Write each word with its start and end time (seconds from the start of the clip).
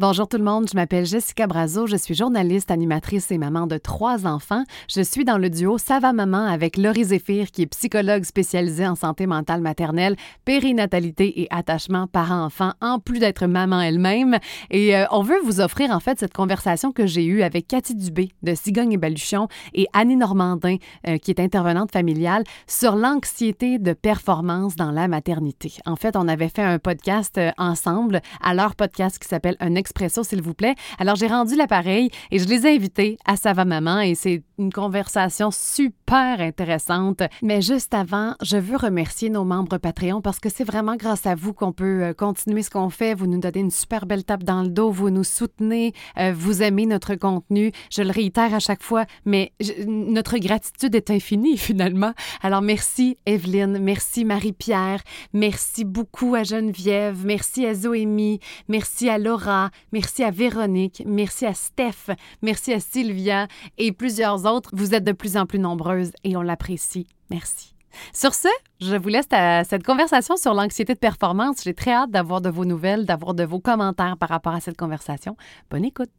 Bonjour 0.00 0.26
tout 0.26 0.38
le 0.38 0.44
monde, 0.44 0.66
je 0.66 0.74
m'appelle 0.76 1.04
Jessica 1.04 1.46
Brazo, 1.46 1.86
je 1.86 1.96
suis 1.96 2.14
journaliste, 2.14 2.70
animatrice 2.70 3.30
et 3.32 3.36
maman 3.36 3.66
de 3.66 3.76
trois 3.76 4.26
enfants. 4.26 4.64
Je 4.88 5.02
suis 5.02 5.26
dans 5.26 5.36
le 5.36 5.50
duo 5.50 5.76
Ça 5.76 6.00
va 6.00 6.14
maman 6.14 6.46
avec 6.46 6.78
Laurie 6.78 7.04
Zéphir 7.04 7.50
qui 7.50 7.60
est 7.60 7.66
psychologue 7.66 8.24
spécialisée 8.24 8.86
en 8.86 8.94
santé 8.94 9.26
mentale 9.26 9.60
maternelle, 9.60 10.16
périnatalité 10.46 11.42
et 11.42 11.48
attachement 11.50 12.06
parent-enfant 12.06 12.72
en 12.80 12.98
plus 12.98 13.18
d'être 13.18 13.46
maman 13.46 13.78
elle-même 13.78 14.38
et 14.70 14.96
euh, 14.96 15.04
on 15.10 15.20
veut 15.20 15.38
vous 15.44 15.60
offrir 15.60 15.90
en 15.90 16.00
fait 16.00 16.18
cette 16.18 16.32
conversation 16.32 16.92
que 16.92 17.06
j'ai 17.06 17.26
eue 17.26 17.42
avec 17.42 17.68
Cathy 17.68 17.94
Dubé 17.94 18.30
de 18.42 18.54
Cigogne 18.54 18.94
et 18.94 18.96
Baluchon 18.96 19.48
et 19.74 19.86
Annie 19.92 20.16
Normandin 20.16 20.76
euh, 21.08 21.18
qui 21.18 21.30
est 21.30 21.40
intervenante 21.40 21.92
familiale 21.92 22.44
sur 22.66 22.96
l'anxiété 22.96 23.78
de 23.78 23.92
performance 23.92 24.76
dans 24.76 24.92
la 24.92 25.08
maternité. 25.08 25.74
En 25.84 25.96
fait, 25.96 26.16
on 26.16 26.26
avait 26.26 26.48
fait 26.48 26.62
un 26.62 26.78
podcast 26.78 27.36
euh, 27.36 27.50
ensemble 27.58 28.22
à 28.42 28.54
leur 28.54 28.76
podcast 28.76 29.18
qui 29.18 29.28
s'appelle 29.28 29.58
Un 29.60 29.76
s'il 30.22 30.42
vous 30.42 30.54
plaît. 30.54 30.74
Alors, 30.98 31.16
j'ai 31.16 31.26
rendu 31.26 31.56
l'appareil 31.56 32.10
et 32.30 32.38
je 32.38 32.46
les 32.46 32.66
ai 32.66 32.74
invités 32.74 33.18
à 33.24 33.36
Ça 33.36 33.52
va 33.52 33.64
maman 33.64 34.00
et 34.00 34.14
c'est 34.14 34.42
une 34.58 34.72
conversation 34.72 35.50
super 35.50 36.40
intéressante. 36.40 37.22
Mais 37.42 37.62
juste 37.62 37.94
avant, 37.94 38.34
je 38.42 38.56
veux 38.56 38.76
remercier 38.76 39.30
nos 39.30 39.44
membres 39.44 39.78
Patreon 39.78 40.20
parce 40.20 40.38
que 40.38 40.48
c'est 40.48 40.64
vraiment 40.64 40.96
grâce 40.96 41.26
à 41.26 41.34
vous 41.34 41.52
qu'on 41.52 41.72
peut 41.72 42.04
euh, 42.04 42.12
continuer 42.12 42.62
ce 42.62 42.70
qu'on 42.70 42.90
fait. 42.90 43.14
Vous 43.14 43.26
nous 43.26 43.40
donnez 43.40 43.60
une 43.60 43.70
super 43.70 44.06
belle 44.06 44.24
tape 44.24 44.44
dans 44.44 44.62
le 44.62 44.68
dos, 44.68 44.90
vous 44.90 45.10
nous 45.10 45.24
soutenez, 45.24 45.94
euh, 46.18 46.32
vous 46.36 46.62
aimez 46.62 46.86
notre 46.86 47.14
contenu. 47.14 47.72
Je 47.90 48.02
le 48.02 48.10
réitère 48.10 48.54
à 48.54 48.58
chaque 48.58 48.82
fois, 48.82 49.06
mais 49.24 49.52
notre 49.86 50.38
gratitude 50.38 50.94
est 50.94 51.10
infinie 51.10 51.56
finalement. 51.58 52.12
Alors, 52.42 52.62
merci 52.62 53.16
Evelyne, 53.26 53.78
merci 53.78 54.24
Marie-Pierre, 54.24 55.00
merci 55.32 55.84
beaucoup 55.84 56.34
à 56.34 56.42
Geneviève, 56.42 57.24
merci 57.24 57.66
à 57.66 57.74
Zoémie, 57.74 58.40
merci 58.68 59.08
à 59.08 59.18
Laura, 59.18 59.70
merci 59.92 60.24
à 60.24 60.30
Véronique, 60.30 61.02
merci 61.06 61.46
à 61.46 61.54
Steph, 61.54 62.14
merci 62.42 62.72
à 62.72 62.80
Sylvia 62.80 63.48
et 63.78 63.92
plusieurs 63.92 64.46
autres. 64.46 64.70
Vous 64.72 64.94
êtes 64.94 65.04
de 65.04 65.12
plus 65.12 65.36
en 65.36 65.46
plus 65.46 65.58
nombreuses 65.58 66.12
et 66.24 66.36
on 66.36 66.42
l'apprécie. 66.42 67.06
Merci. 67.30 67.74
Sur 68.12 68.34
ce, 68.34 68.48
je 68.80 68.96
vous 68.96 69.08
laisse 69.08 69.26
à 69.32 69.64
cette 69.64 69.84
conversation 69.84 70.36
sur 70.36 70.54
l'anxiété 70.54 70.94
de 70.94 70.98
performance. 70.98 71.62
J'ai 71.64 71.74
très 71.74 71.92
hâte 71.92 72.10
d'avoir 72.10 72.40
de 72.40 72.48
vos 72.48 72.64
nouvelles, 72.64 73.04
d'avoir 73.04 73.34
de 73.34 73.44
vos 73.44 73.60
commentaires 73.60 74.16
par 74.16 74.28
rapport 74.28 74.54
à 74.54 74.60
cette 74.60 74.76
conversation. 74.76 75.36
Bonne 75.70 75.84
écoute. 75.84 76.10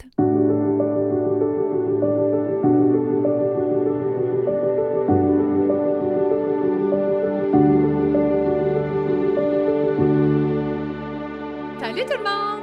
Salut 11.80 12.06
tout 12.06 12.18
le 12.18 12.24
monde! 12.24 12.61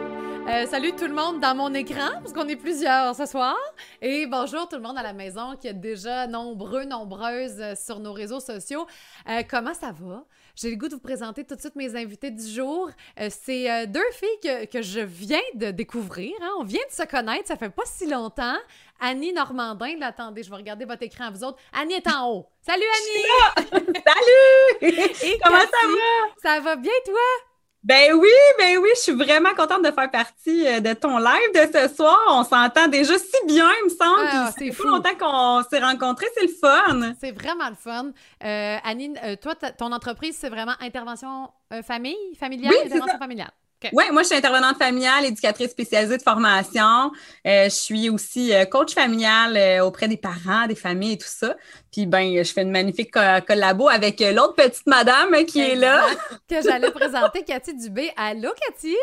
Euh, 0.49 0.65
salut 0.67 0.93
tout 0.93 1.07
le 1.07 1.13
monde 1.13 1.41
dans 1.41 1.55
mon 1.55 1.75
écran, 1.75 2.09
parce 2.23 2.33
qu'on 2.33 2.49
est 2.49 2.57
plusieurs 2.57 3.15
ce 3.15 3.27
soir. 3.27 3.55
Et 4.01 4.27
bonjour 4.27 4.67
tout 4.67 4.77
le 4.77 4.83
monde 4.83 4.97
à 4.97 5.03
la 5.03 5.13
maison 5.13 5.57
qui 5.61 5.69
est 5.69 5.75
déjà 5.75 6.27
nombreux, 6.27 6.85
nombreuses 6.85 7.61
euh, 7.61 7.75
sur 7.75 8.01
nos 8.01 8.15
réseaux 8.15 8.41
sociaux. 8.41 8.87
Euh, 9.29 9.43
comment 9.47 9.75
ça 9.75 9.93
va? 9.93 10.25
J'ai 10.57 10.71
le 10.71 10.77
goût 10.77 10.89
de 10.89 10.95
vous 10.95 11.03
présenter 11.03 11.45
tout 11.45 11.55
de 11.55 11.61
suite 11.61 11.77
mes 11.77 11.95
invités 11.95 12.31
du 12.31 12.47
jour. 12.49 12.91
c'est 13.29 13.87
deux 13.87 14.11
filles 14.13 14.41
que, 14.43 14.65
que, 14.65 14.83
je 14.83 15.01
viens 15.01 15.39
de 15.55 15.71
découvrir. 15.71 16.33
Hein. 16.41 16.51
On 16.59 16.65
vient 16.65 16.85
de 16.89 16.95
se 16.95 17.07
connaître, 17.07 17.47
ça 17.47 17.57
fait 17.57 17.69
pas 17.69 17.85
si 17.85 18.09
longtemps. 18.09 18.57
Annie 19.01 19.35
Normandin, 19.35 20.01
attendez, 20.01 20.43
je 20.43 20.51
vais 20.51 20.57
regarder 20.57 20.87
votre 20.87 21.03
écran 21.03 21.27
à 21.27 21.31
vous 21.31 21.45
autres. 21.45 21.59
Annie 21.79 21.95
est 21.95 22.09
en 22.09 22.29
haut. 22.29 22.47
Salut 22.63 22.83
Annie! 22.97 23.75
Salut! 23.85 25.39
Comment 25.45 25.59
ça 25.59 25.87
va? 25.87 26.43
Ça 26.43 26.61
va 26.61 26.77
bien 26.77 26.93
toi? 27.05 27.48
Ben 27.85 28.13
oui, 28.13 28.29
ben 28.59 28.79
oui, 28.79 28.89
je 28.97 29.01
suis 29.01 29.13
vraiment 29.13 29.55
contente 29.55 29.85
de 29.85 29.93
faire 29.93 30.11
partie 30.11 30.67
euh, 30.67 30.81
de 30.81 30.95
ton 30.95 31.17
live 31.19 31.53
de 31.55 31.73
ce 31.73 31.95
soir. 31.95 32.19
On 32.29 32.43
s'entend 32.43 32.89
déjà 32.89 33.17
si 33.17 33.47
bien, 33.47 33.71
il 33.81 33.85
me 33.85 33.89
semble. 33.89 34.29
Ah, 34.31 34.51
c'est 34.59 34.73
fou 34.73 34.83
longtemps 34.89 35.15
qu'on 35.15 35.63
s'est 35.69 35.79
rencontrés, 35.79 36.27
c'est 36.35 36.43
le 36.43 36.49
fun. 36.49 37.15
C'est 37.21 37.31
vraiment 37.31 37.69
le 37.69 37.77
fun. 37.77 38.11
Euh, 38.45 38.77
Anine, 38.83 39.19
euh, 39.23 39.37
toi, 39.37 39.55
ton 39.55 39.93
entreprise, 39.93 40.37
c'est 40.37 40.49
vraiment 40.49 40.75
intervention 40.81 41.51
famille, 41.85 42.17
familiale, 42.39 42.75
intervention 42.85 43.19
familiale. 43.19 43.53
Oui, 43.93 44.05
moi, 44.13 44.23
je 44.23 44.29
suis 44.29 44.37
intervenante 44.37 44.77
familiale, 44.77 45.25
éducatrice 45.25 45.71
spécialisée 45.71 46.17
de 46.17 46.23
formation. 46.23 47.13
Euh, 47.47 47.65
je 47.65 47.69
suis 47.69 48.11
aussi 48.11 48.53
euh, 48.53 48.65
coach 48.65 48.95
familial 48.95 49.57
euh, 49.57 49.85
auprès 49.85 50.09
des 50.09 50.17
parents, 50.17 50.67
des 50.67 50.75
familles 50.75 51.13
et 51.13 51.19
tout 51.19 51.29
ça. 51.29 51.57
Puis, 51.93 52.07
ben, 52.07 52.43
je 52.43 52.53
fais 52.53 52.63
une 52.63 52.73
magnifique 52.73 53.13
collabo 53.47 53.89
avec 53.89 54.21
l'autre 54.21 54.55
petite 54.55 54.87
madame 54.87 55.45
qui 55.47 55.61
est 55.61 55.77
là. 55.77 56.05
que 56.49 56.61
j'allais 56.63 56.91
présenter, 56.91 57.45
Cathy 57.45 57.75
Dubé. 57.75 58.11
Allô, 58.17 58.51
Cathy? 58.67 58.97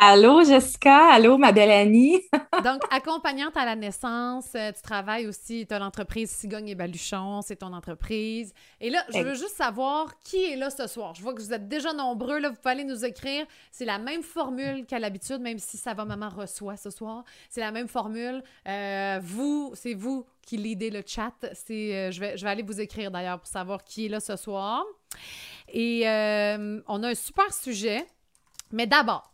Allô, 0.00 0.44
Jessica? 0.44 1.12
Allô, 1.12 1.38
ma 1.38 1.50
belle 1.50 1.72
Annie? 1.72 2.22
Donc, 2.64 2.82
accompagnante 2.88 3.56
à 3.56 3.64
la 3.64 3.74
naissance, 3.74 4.46
euh, 4.54 4.70
tu 4.70 4.80
travailles 4.80 5.26
aussi, 5.26 5.66
tu 5.66 5.74
as 5.74 5.80
l'entreprise 5.80 6.30
Cigogne 6.30 6.68
et 6.68 6.76
Baluchon, 6.76 7.42
c'est 7.42 7.56
ton 7.56 7.72
entreprise. 7.72 8.54
Et 8.80 8.90
là, 8.90 9.04
je 9.12 9.18
veux 9.18 9.34
juste 9.34 9.56
savoir 9.56 10.16
qui 10.20 10.52
est 10.52 10.54
là 10.54 10.70
ce 10.70 10.86
soir. 10.86 11.16
Je 11.16 11.20
vois 11.20 11.34
que 11.34 11.40
vous 11.42 11.52
êtes 11.52 11.66
déjà 11.66 11.92
nombreux, 11.92 12.38
là, 12.38 12.50
vous 12.50 12.54
pouvez 12.54 12.70
aller 12.70 12.84
nous 12.84 13.04
écrire. 13.04 13.44
C'est 13.72 13.84
la 13.84 13.98
même 13.98 14.22
formule 14.22 14.86
qu'à 14.86 15.00
l'habitude, 15.00 15.40
même 15.40 15.58
si 15.58 15.76
ça 15.76 15.94
va 15.94 16.04
maman 16.04 16.28
reçoit 16.28 16.76
ce 16.76 16.90
soir. 16.90 17.24
C'est 17.50 17.60
la 17.60 17.72
même 17.72 17.88
formule. 17.88 18.44
Euh, 18.68 19.18
vous, 19.20 19.72
c'est 19.74 19.94
vous 19.94 20.24
qui 20.46 20.58
lidez 20.58 20.90
le 20.90 21.02
chat. 21.04 21.34
C'est, 21.54 21.96
euh, 21.96 22.10
je, 22.12 22.20
vais, 22.20 22.36
je 22.36 22.44
vais 22.44 22.50
aller 22.50 22.62
vous 22.62 22.80
écrire 22.80 23.10
d'ailleurs 23.10 23.40
pour 23.40 23.48
savoir 23.48 23.82
qui 23.82 24.06
est 24.06 24.08
là 24.08 24.20
ce 24.20 24.36
soir. 24.36 24.84
Et 25.72 26.04
on 26.06 27.02
a 27.02 27.08
un 27.08 27.14
super 27.16 27.52
sujet. 27.52 28.06
Mais 28.70 28.86
d'abord, 28.86 29.32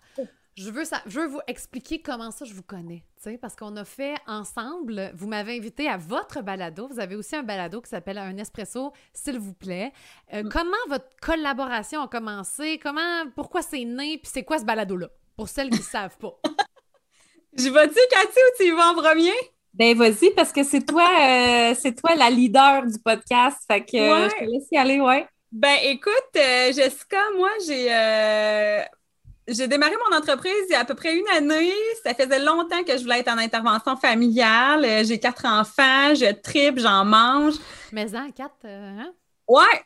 je 0.57 0.71
veux, 0.71 0.85
ça, 0.85 1.03
je 1.07 1.21
veux 1.21 1.27
vous 1.27 1.41
expliquer 1.47 2.01
comment 2.01 2.31
ça 2.31 2.45
je 2.45 2.55
vous 2.55 2.63
connais, 2.63 3.05
parce 3.41 3.57
qu'on 3.57 3.77
a 3.77 3.85
fait 3.85 4.15
ensemble, 4.27 5.13
vous 5.15 5.27
m'avez 5.27 5.57
invité 5.57 5.89
à 5.89 5.97
votre 5.97 6.43
balado, 6.43 6.87
vous 6.87 7.01
avez 7.01 7.17
aussi 7.17 7.35
un 7.35 7.43
balado 7.43 7.81
qui 7.81 7.91
s'appelle 7.91 8.19
Un 8.19 8.37
espresso, 8.37 8.93
s'il 9.13 9.39
vous 9.39 9.55
plaît. 9.55 9.93
Euh, 10.33 10.45
mm. 10.45 10.49
comment 10.51 10.77
votre 10.89 11.09
collaboration 11.21 12.03
a 12.03 12.09
commencé? 12.09 12.79
Comment, 12.81 13.25
pourquoi 13.35 13.63
c'est 13.63 13.85
né? 13.85 14.19
Puis 14.19 14.31
c'est 14.33 14.45
quoi 14.45 14.59
ce 14.59 14.65
balado-là? 14.65 15.09
Pour 15.37 15.49
celles 15.49 15.71
qui 15.71 15.79
ne 15.79 15.85
savent 15.85 16.17
pas. 16.19 16.39
Je 17.57 17.69
vais-tu, 17.69 17.99
Cathy, 18.11 18.39
ou 18.39 18.57
tu 18.57 18.65
y 18.67 18.71
vas 18.71 18.91
en 18.91 18.95
premier? 18.95 19.33
Ben 19.75 19.97
vas-y, 19.97 20.31
parce 20.37 20.53
que 20.53 20.63
c'est 20.63 20.87
toi, 20.87 21.09
euh, 21.21 21.75
c'est 21.77 21.95
toi 21.95 22.15
la 22.15 22.31
leader 22.31 22.87
du 22.87 22.99
podcast. 23.01 23.59
Fait 23.67 23.85
que 23.85 23.97
euh, 23.97 24.29
je 24.29 24.45
te 24.45 24.45
laisse 24.45 24.69
y 24.71 24.77
aller, 24.77 25.01
ouais. 25.01 25.27
Ben 25.51 25.79
écoute, 25.83 26.31
Jessica, 26.35 27.19
moi 27.37 27.51
j'ai 27.67 27.89
j'ai 29.47 29.69
démarré 29.69 29.95
mon 30.11 30.17
entreprise 30.17 30.53
il 30.69 30.73
y 30.73 30.75
a 30.75 30.81
à 30.81 30.85
peu 30.85 30.95
près 30.95 31.15
une 31.15 31.29
année. 31.29 31.73
Ça 32.03 32.15
faisait 32.15 32.39
longtemps 32.39 32.83
que 32.85 32.97
je 32.97 33.03
voulais 33.03 33.21
être 33.21 33.29
en 33.31 33.39
intervention 33.39 33.97
familiale. 33.97 34.85
Euh, 34.85 35.05
j'ai 35.05 35.19
quatre 35.19 35.45
enfants, 35.45 36.15
je 36.15 36.33
tripe, 36.33 36.79
j'en 36.79 37.05
mange. 37.05 37.55
Mais 37.93 38.15
en 38.15 38.31
quatre, 38.31 38.65
euh, 38.65 39.01
hein? 39.01 39.13
Ouais! 39.47 39.83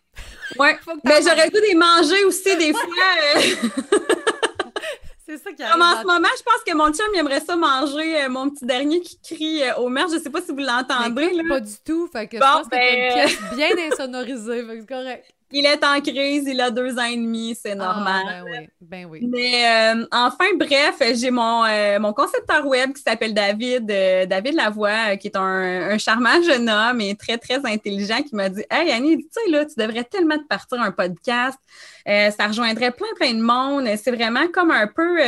Ouais. 0.59 0.79
Mais 1.05 1.21
j'aurais 1.23 1.51
dû 1.51 1.61
les 1.61 1.75
manger 1.75 2.25
aussi 2.25 2.57
des 2.57 2.73
fois. 2.73 2.83
Euh. 3.37 3.41
C'est 5.27 5.37
ça 5.37 5.51
qui 5.53 5.63
Comme 5.63 5.83
en 5.83 6.01
ce 6.01 6.07
moment, 6.07 6.29
je 6.39 6.43
pense 6.43 6.63
que 6.67 6.75
mon 6.75 6.91
chum 6.91 7.15
aimerait 7.15 7.41
ça 7.41 7.55
manger 7.55 8.27
mon 8.29 8.49
petit 8.49 8.65
dernier 8.65 9.03
qui 9.03 9.21
crie 9.21 9.61
au 9.77 9.91
maire. 9.91 10.07
Je 10.11 10.19
sais 10.19 10.31
pas 10.31 10.41
si 10.41 10.53
vous 10.53 10.59
l'entendez. 10.59 11.43
Pas 11.47 11.61
du 11.61 11.75
tout. 11.85 12.09
Fait 12.11 12.27
que 12.27 12.39
je 12.39 12.41
pense 12.41 12.67
que 12.67 12.69
c'est 12.73 12.95
une 12.95 13.15
ben, 13.15 13.27
pièce 13.27 13.39
bien 13.55 13.89
insonorisée. 13.93 14.65
c'est 14.67 14.89
correct. 14.89 15.35
Il 15.51 15.65
est 15.65 15.83
en 15.83 15.99
crise, 16.03 16.45
il 16.47 16.61
a 16.61 16.71
deux 16.71 16.99
ans 16.99 17.05
et 17.05 17.17
demi, 17.17 17.57
c'est 17.61 17.73
ah, 17.73 17.75
normal. 17.75 18.25
ben 18.27 18.45
oui, 18.45 18.69
ben 18.83 19.07
oui. 19.07 19.21
Mais 19.27 19.95
euh, 19.95 20.07
enfin, 20.13 20.45
bref, 20.59 20.97
j'ai 21.15 21.31
mon, 21.31 21.65
euh, 21.65 21.99
mon 21.99 22.13
concepteur 22.13 22.67
web 22.67 22.93
qui 22.93 23.01
s'appelle 23.03 23.33
David, 23.33 23.91
euh, 23.91 24.27
David 24.27 24.55
Lavoie, 24.55 25.17
qui 25.17 25.29
est 25.29 25.37
un, 25.37 25.91
un, 25.91 25.97
charmant 25.97 26.43
jeune 26.43 26.69
homme 26.69 27.01
et 27.01 27.15
très, 27.17 27.39
très 27.39 27.65
intelligent, 27.65 28.23
qui 28.23 28.35
m'a 28.35 28.51
dit 28.51 28.63
Hey 28.71 28.91
Annie, 28.91 29.17
tu 29.17 29.29
sais, 29.31 29.51
là, 29.51 29.65
tu 29.65 29.73
devrais 29.79 30.05
tellement 30.05 30.37
te 30.37 30.47
partir 30.47 30.83
un 30.83 30.93
podcast. 30.93 31.59
Ça 32.09 32.47
rejoindrait 32.47 32.91
plein, 32.93 33.09
plein 33.17 33.35
de 33.35 33.43
monde. 33.43 33.87
C'est 34.03 34.11
vraiment 34.11 34.49
comme 34.49 34.71
un 34.71 34.87
peu 34.87 35.19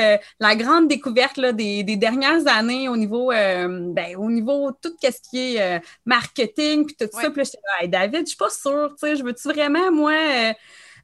la 0.41 0.57
grande 0.57 0.89
découverte 0.89 1.37
là, 1.37 1.53
des, 1.53 1.83
des, 1.83 1.97
dernières 1.97 2.47
années 2.47 2.89
au 2.89 2.97
niveau, 2.97 3.29
ben, 3.31 4.17
au 4.17 4.31
niveau 4.31 4.71
tout 4.73 4.93
ce 5.03 5.31
qui 5.31 5.57
est 5.57 5.83
marketing, 6.07 6.87
puis 6.87 6.97
tout 6.99 7.09
ça. 7.13 7.31
Puis 7.31 7.39
là, 7.39 7.45
je 7.45 7.51
dis, 7.51 7.57
hey, 7.81 7.89
David, 7.89 8.21
je 8.23 8.29
suis 8.29 8.37
pas 8.37 8.51
sûre, 8.51 8.95
tu 8.99 9.07
sais, 9.07 9.17
je 9.17 9.25
veux-tu 9.25 9.49
vraiment, 9.49 9.91
moi, 9.93 10.13
euh, 10.13 10.53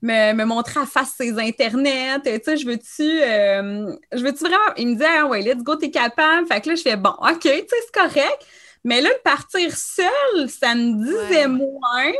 me, 0.03 0.45
montrer 0.45 0.81
à 0.81 0.87
face 0.87 1.15
ses 1.17 1.39
internets, 1.39 2.21
tu 2.25 2.31
sais, 2.45 2.57
je 2.57 2.67
veux-tu, 2.67 3.23
euh, 3.23 3.95
je 4.13 4.23
veux-tu 4.23 4.45
vraiment, 4.45 4.75
il 4.77 4.89
me 4.89 4.95
dit, 4.97 5.05
ah 5.05 5.27
ouais, 5.27 5.43
let's 5.43 5.63
go, 5.63 5.77
t'es 5.77 5.91
capable, 5.91 6.47
fait 6.47 6.61
que 6.61 6.71
là, 6.71 6.75
je 6.75 6.83
fais, 6.83 6.97
bon, 6.97 7.15
ok, 7.21 7.41
tu 7.41 7.49
sais, 7.49 7.67
c'est 7.69 7.95
correct, 7.95 8.47
mais 8.85 9.01
là, 9.01 9.11
le 9.11 9.23
partir 9.23 9.77
seul, 9.77 10.49
ça 10.49 10.75
me 10.75 11.03
disait 11.05 11.49
moins, 11.49 12.13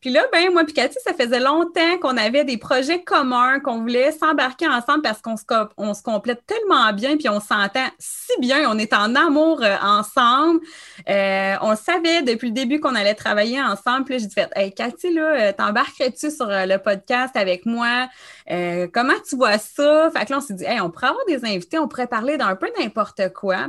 Puis 0.00 0.10
là, 0.10 0.22
ben 0.32 0.52
moi 0.52 0.64
puis 0.64 0.74
Cathy, 0.74 0.96
ça 1.04 1.12
faisait 1.12 1.40
longtemps 1.40 1.98
qu'on 2.00 2.16
avait 2.16 2.44
des 2.44 2.56
projets 2.56 3.02
communs, 3.02 3.58
qu'on 3.58 3.80
voulait 3.80 4.12
s'embarquer 4.12 4.68
ensemble 4.68 5.02
parce 5.02 5.20
qu'on 5.20 5.36
se, 5.36 5.42
on 5.76 5.92
se 5.92 6.02
complète 6.02 6.46
tellement 6.46 6.92
bien, 6.92 7.16
puis 7.16 7.28
on 7.28 7.40
s'entend 7.40 7.86
si 7.98 8.32
bien, 8.40 8.70
on 8.70 8.78
est 8.78 8.92
en 8.92 9.14
amour 9.16 9.60
euh, 9.62 9.76
ensemble. 9.82 10.60
Euh, 11.08 11.54
on 11.62 11.74
savait 11.74 12.22
depuis 12.22 12.48
le 12.48 12.52
début 12.54 12.78
qu'on 12.78 12.94
allait 12.94 13.14
travailler 13.14 13.60
ensemble. 13.60 14.04
Puis 14.04 14.14
là, 14.14 14.20
j'ai 14.20 14.26
dit, 14.26 14.34
hey, 14.54 14.72
Cathy, 14.72 15.12
là, 15.12 15.22
euh, 15.22 15.52
t'embarquerais-tu 15.52 16.30
sur 16.30 16.46
le 16.48 16.76
podcast 16.76 17.36
avec 17.36 17.66
moi? 17.66 18.08
comment 18.94 19.14
tu 19.28 19.36
vois 19.36 19.58
ça? 19.58 20.10
Fait 20.16 20.24
que 20.24 20.32
là, 20.32 20.38
on 20.38 20.40
s'est 20.40 20.54
dit, 20.54 20.64
hey, 20.64 20.80
on 20.80 20.90
pourrait 20.90 21.08
avoir 21.08 21.24
des 21.26 21.44
invités, 21.44 21.78
on 21.78 21.88
pourrait 21.88 22.06
parler 22.06 22.36
d'un 22.36 22.56
peu 22.56 22.70
n'importe 22.78 23.32
quoi. 23.34 23.68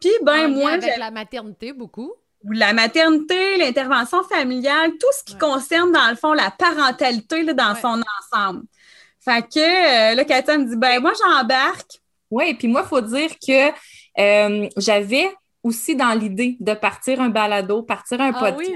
Puis, 0.00 0.12
ben, 0.22 0.48
moi. 0.48 0.72
Avec 0.72 0.96
la 0.96 1.10
maternité, 1.10 1.72
beaucoup 1.72 2.12
la 2.50 2.72
maternité, 2.72 3.56
l'intervention 3.58 4.22
familiale, 4.24 4.92
tout 4.92 5.12
ce 5.18 5.24
qui 5.24 5.38
concerne, 5.38 5.92
dans 5.92 6.08
le 6.10 6.16
fond, 6.16 6.32
la 6.32 6.50
parentalité 6.50 7.42
là, 7.42 7.54
dans 7.54 7.74
son 7.74 8.02
ensemble. 8.20 8.62
Fait 9.20 9.42
que 9.42 9.58
euh, 9.58 10.14
là, 10.14 10.24
Katia 10.24 10.56
me 10.56 10.64
dit 10.64 10.76
ben 10.76 11.00
moi, 11.00 11.12
j'embarque. 11.20 12.00
Oui, 12.30 12.54
puis 12.54 12.68
moi, 12.68 12.82
il 12.84 12.88
faut 12.88 13.00
dire 13.00 13.30
que 13.44 13.70
euh, 14.18 14.68
j'avais 14.76 15.30
aussi 15.62 15.96
dans 15.96 16.12
l'idée 16.12 16.56
de 16.60 16.74
partir 16.74 17.20
un 17.20 17.28
balado, 17.28 17.82
partir 17.82 18.20
un 18.20 18.32
ah 18.34 18.38
podcast. 18.38 18.72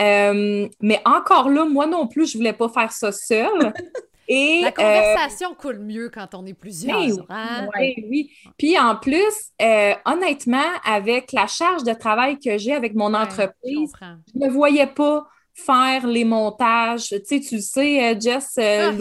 Euh, 0.00 0.68
mais 0.80 1.00
encore 1.04 1.48
là, 1.48 1.64
moi 1.64 1.86
non 1.86 2.06
plus, 2.06 2.26
je 2.26 2.36
ne 2.36 2.40
voulais 2.40 2.52
pas 2.52 2.68
faire 2.68 2.92
ça 2.92 3.12
seule. 3.12 3.72
la 4.28 4.68
euh, 4.68 4.70
conversation 4.70 5.54
coule 5.54 5.78
mieux 5.78 6.10
quand 6.10 6.34
on 6.34 6.46
est 6.46 6.54
plusieurs. 6.54 6.98
Oui, 6.98 7.12
hein? 7.28 7.68
oui. 7.74 8.30
Puis 8.56 8.78
en 8.78 8.96
plus, 8.96 9.50
euh, 9.60 9.94
honnêtement, 10.04 10.70
avec 10.84 11.32
la 11.32 11.46
charge 11.46 11.84
de 11.84 11.92
travail 11.92 12.38
que 12.38 12.56
j'ai 12.58 12.72
avec 12.72 12.94
mon 12.94 13.14
entreprise, 13.14 13.92
je 14.00 14.38
ne 14.38 14.46
me 14.46 14.50
voyais 14.50 14.86
pas 14.86 15.26
faire 15.52 16.06
les 16.06 16.24
montages. 16.24 17.08
Tu 17.08 17.20
sais, 17.24 17.40
tu 17.40 17.60
sais, 17.60 18.14
euh, 18.14 18.20
Jess, 18.20 18.54
ah, 18.58 18.92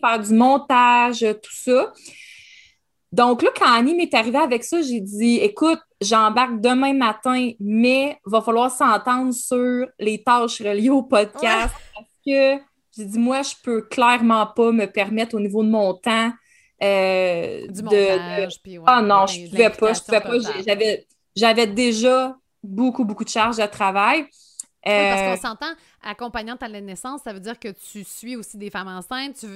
faire 0.00 0.18
du 0.20 0.34
montage, 0.34 1.20
tout 1.20 1.54
ça. 1.54 1.92
Donc 3.10 3.42
là, 3.42 3.50
quand 3.56 3.72
Annie 3.72 3.94
m'est 3.94 4.12
arrivée 4.12 4.38
avec 4.38 4.64
ça, 4.64 4.82
j'ai 4.82 5.00
dit 5.00 5.36
écoute, 5.36 5.80
j'embarque 6.00 6.60
demain 6.60 6.92
matin, 6.92 7.52
mais 7.58 8.18
il 8.26 8.30
va 8.30 8.42
falloir 8.42 8.70
s'entendre 8.70 9.32
sur 9.32 9.86
les 9.98 10.22
tâches 10.22 10.60
reliées 10.60 10.90
au 10.90 11.02
podcast 11.02 11.74
parce 11.94 12.06
que 12.26 12.67
j'ai 12.98 13.04
dit, 13.04 13.18
moi, 13.18 13.42
je 13.42 13.54
peux 13.62 13.82
clairement 13.82 14.46
pas 14.46 14.72
me 14.72 14.86
permettre 14.86 15.36
au 15.36 15.40
niveau 15.40 15.62
de 15.62 15.68
mon 15.68 15.94
temps. 15.94 16.32
Euh, 16.82 17.66
du 17.68 17.82
montage, 17.82 18.62
de... 18.64 18.80
ah 18.86 19.02
non, 19.02 19.26
je 19.26 19.40
ne 19.40 19.48
pouvais 19.48 19.70
pas. 19.70 19.92
Je 19.92 20.00
pouvais 20.00 20.20
pas. 20.20 20.38
J'avais, 20.66 21.06
j'avais 21.34 21.66
déjà 21.66 22.36
beaucoup, 22.62 23.04
beaucoup 23.04 23.24
de 23.24 23.28
charges 23.28 23.56
de 23.56 23.66
travail. 23.66 24.26
Oui, 24.86 24.92
parce 24.92 25.22
qu'on 25.22 25.48
euh, 25.48 25.50
s'entend, 25.50 25.72
accompagnante 26.02 26.62
à 26.62 26.68
la 26.68 26.80
naissance, 26.80 27.22
ça 27.22 27.32
veut 27.32 27.40
dire 27.40 27.58
que 27.58 27.68
tu 27.68 28.04
suis 28.04 28.36
aussi 28.36 28.56
des 28.56 28.70
femmes 28.70 28.88
enceintes, 28.88 29.36
tu 29.38 29.46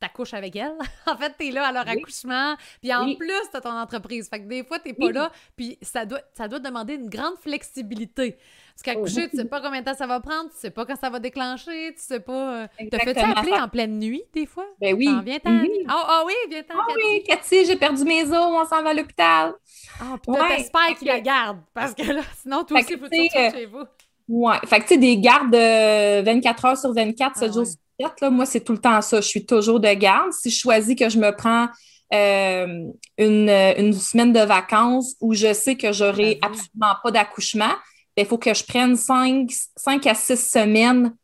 t'accouches 0.00 0.34
avec 0.34 0.56
elles. 0.56 0.76
en 1.06 1.16
fait, 1.16 1.34
tu 1.38 1.48
es 1.48 1.50
là 1.50 1.66
à 1.66 1.72
leur 1.72 1.88
accouchement, 1.88 2.56
puis 2.80 2.92
en 2.94 3.14
plus, 3.14 3.50
tu 3.50 3.56
as 3.56 3.60
ton 3.60 3.76
entreprise. 3.76 4.28
Fait 4.28 4.40
que 4.40 4.46
des 4.46 4.64
fois, 4.64 4.78
tu 4.78 4.88
n'es 4.88 4.94
pas 4.94 5.12
là, 5.12 5.30
puis 5.56 5.78
ça 5.82 6.06
doit, 6.06 6.20
ça 6.32 6.48
doit 6.48 6.60
demander 6.60 6.94
une 6.94 7.08
grande 7.08 7.36
flexibilité. 7.36 8.38
Parce 8.74 8.82
qu'accoucher, 8.82 9.28
tu 9.30 9.36
sais 9.36 9.44
pas 9.44 9.60
combien 9.60 9.82
de 9.82 9.84
temps 9.84 9.94
ça 9.94 10.06
va 10.06 10.18
prendre, 10.18 10.50
tu 10.50 10.56
sais 10.56 10.70
pas 10.70 10.84
quand 10.84 10.96
ça 10.96 11.08
va 11.08 11.20
déclencher, 11.20 11.94
tu 11.94 12.02
sais 12.02 12.18
pas. 12.18 12.62
Euh, 12.62 12.66
T'as 12.90 12.98
fait-tu 12.98 13.20
appeler 13.20 13.52
en 13.52 13.68
pleine 13.68 14.00
nuit, 14.00 14.24
des 14.32 14.46
fois? 14.46 14.66
Ben 14.80 14.96
oui. 14.96 15.08
viens 15.24 15.38
ten 15.38 15.62
mm 15.62 15.68
Ah 15.86 16.22
oui, 16.26 16.34
viens 16.48 16.62
ten 16.62 16.76
Ah 16.76 16.86
oui, 16.96 17.22
Cathy, 17.24 17.66
j'ai 17.66 17.76
perdu 17.76 18.02
mes 18.02 18.24
os, 18.24 18.32
on 18.32 18.64
s'en 18.64 18.82
va 18.82 18.90
à 18.90 18.94
l'hôpital. 18.94 19.54
Ah, 20.00 20.16
puis 20.20 20.32
ouais, 20.32 20.56
t'espères 20.56 20.98
qu'il 20.98 21.06
la 21.06 21.20
garde, 21.20 21.60
parce 21.72 21.94
que 21.94 22.02
là, 22.02 22.22
sinon, 22.42 22.64
toi 22.64 22.80
aussi, 22.80 22.94
il 22.94 22.98
faut 22.98 23.04
que 23.08 23.50
tu 23.50 23.56
chez 23.56 23.66
vous. 23.66 23.84
Ouais. 24.28 24.56
Fait 24.66 24.80
que, 24.80 24.84
tu 24.84 24.94
sais, 24.94 24.98
des 24.98 25.18
gardes 25.18 25.50
de 25.50 26.22
24 26.22 26.64
heures 26.64 26.78
sur 26.78 26.92
24, 26.92 27.36
7 27.36 27.48
ah 27.48 27.52
jours 27.52 27.66
sur 27.66 27.76
7, 28.00 28.20
là, 28.20 28.30
moi, 28.30 28.46
c'est 28.46 28.60
tout 28.60 28.72
le 28.72 28.78
temps 28.78 29.00
ça. 29.02 29.20
Je 29.20 29.28
suis 29.28 29.44
toujours 29.44 29.80
de 29.80 29.92
garde. 29.92 30.32
Si 30.32 30.50
je 30.50 30.58
choisis 30.58 30.96
que 30.96 31.08
je 31.08 31.18
me 31.18 31.34
prends 31.34 31.68
euh, 32.12 32.84
une, 33.18 33.50
une, 33.50 33.92
semaine 33.92 34.32
de 34.32 34.40
vacances 34.40 35.14
où 35.20 35.34
je 35.34 35.52
sais 35.52 35.76
que 35.76 35.92
j'aurai 35.92 36.38
absolument 36.42 36.94
pas 37.02 37.10
d'accouchement, 37.10 37.72
ben, 38.16 38.22
il 38.22 38.26
faut 38.26 38.38
que 38.38 38.54
je 38.54 38.64
prenne 38.64 38.96
5, 38.96 39.50
5 39.76 40.06
à 40.06 40.14
6 40.14 40.36
semaines 40.36 41.14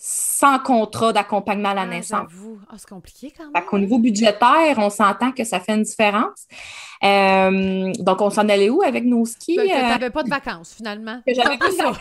sans 0.00 0.60
contrat 0.60 1.12
d'accompagnement 1.12 1.70
à 1.70 1.74
la 1.74 1.82
ah, 1.82 1.86
naissance. 1.86 2.30
Ah, 2.70 2.74
c'est 2.76 2.88
compliqué 2.88 3.32
quand 3.36 3.50
même. 3.50 3.64
Au 3.72 3.78
niveau 3.78 3.98
budgétaire, 3.98 4.76
on 4.78 4.90
s'entend 4.90 5.32
que 5.32 5.42
ça 5.42 5.58
fait 5.58 5.74
une 5.74 5.82
différence. 5.82 6.46
Euh, 7.02 7.92
donc, 7.98 8.20
on 8.20 8.30
s'en 8.30 8.48
allait 8.48 8.70
où 8.70 8.82
avec 8.82 9.04
nos 9.04 9.26
skis? 9.26 9.56
Tu 9.56 9.66
n'avais 9.66 10.06
euh, 10.06 10.10
pas 10.10 10.22
de 10.22 10.30
vacances, 10.30 10.74
finalement. 10.74 11.20
Que 11.26 11.34
j'avais 11.34 11.58
pas 11.58 11.68
de 11.68 11.76
vacances 11.76 11.98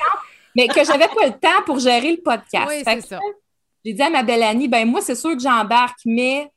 mais 0.57 0.68
que 0.68 0.83
j'avais 0.83 1.07
pas 1.07 1.25
le 1.27 1.33
temps 1.33 1.62
pour 1.65 1.80
gérer 1.80 2.12
le 2.12 2.21
podcast. 2.21 2.68
Oui, 2.68 2.81
c'est 2.83 3.01
ça. 3.01 3.19
J'ai 3.86 3.94
dit 3.94 4.01
à 4.01 4.09
ma 4.09 4.24
belle 4.24 4.44
Annie, 4.44 4.68
ben 4.68 4.86
moi, 4.86 5.01
c'est 5.01 5.15
sûr 5.15 5.31
que 5.33 5.39
j'embarque, 5.39 6.00
mais 6.04 6.51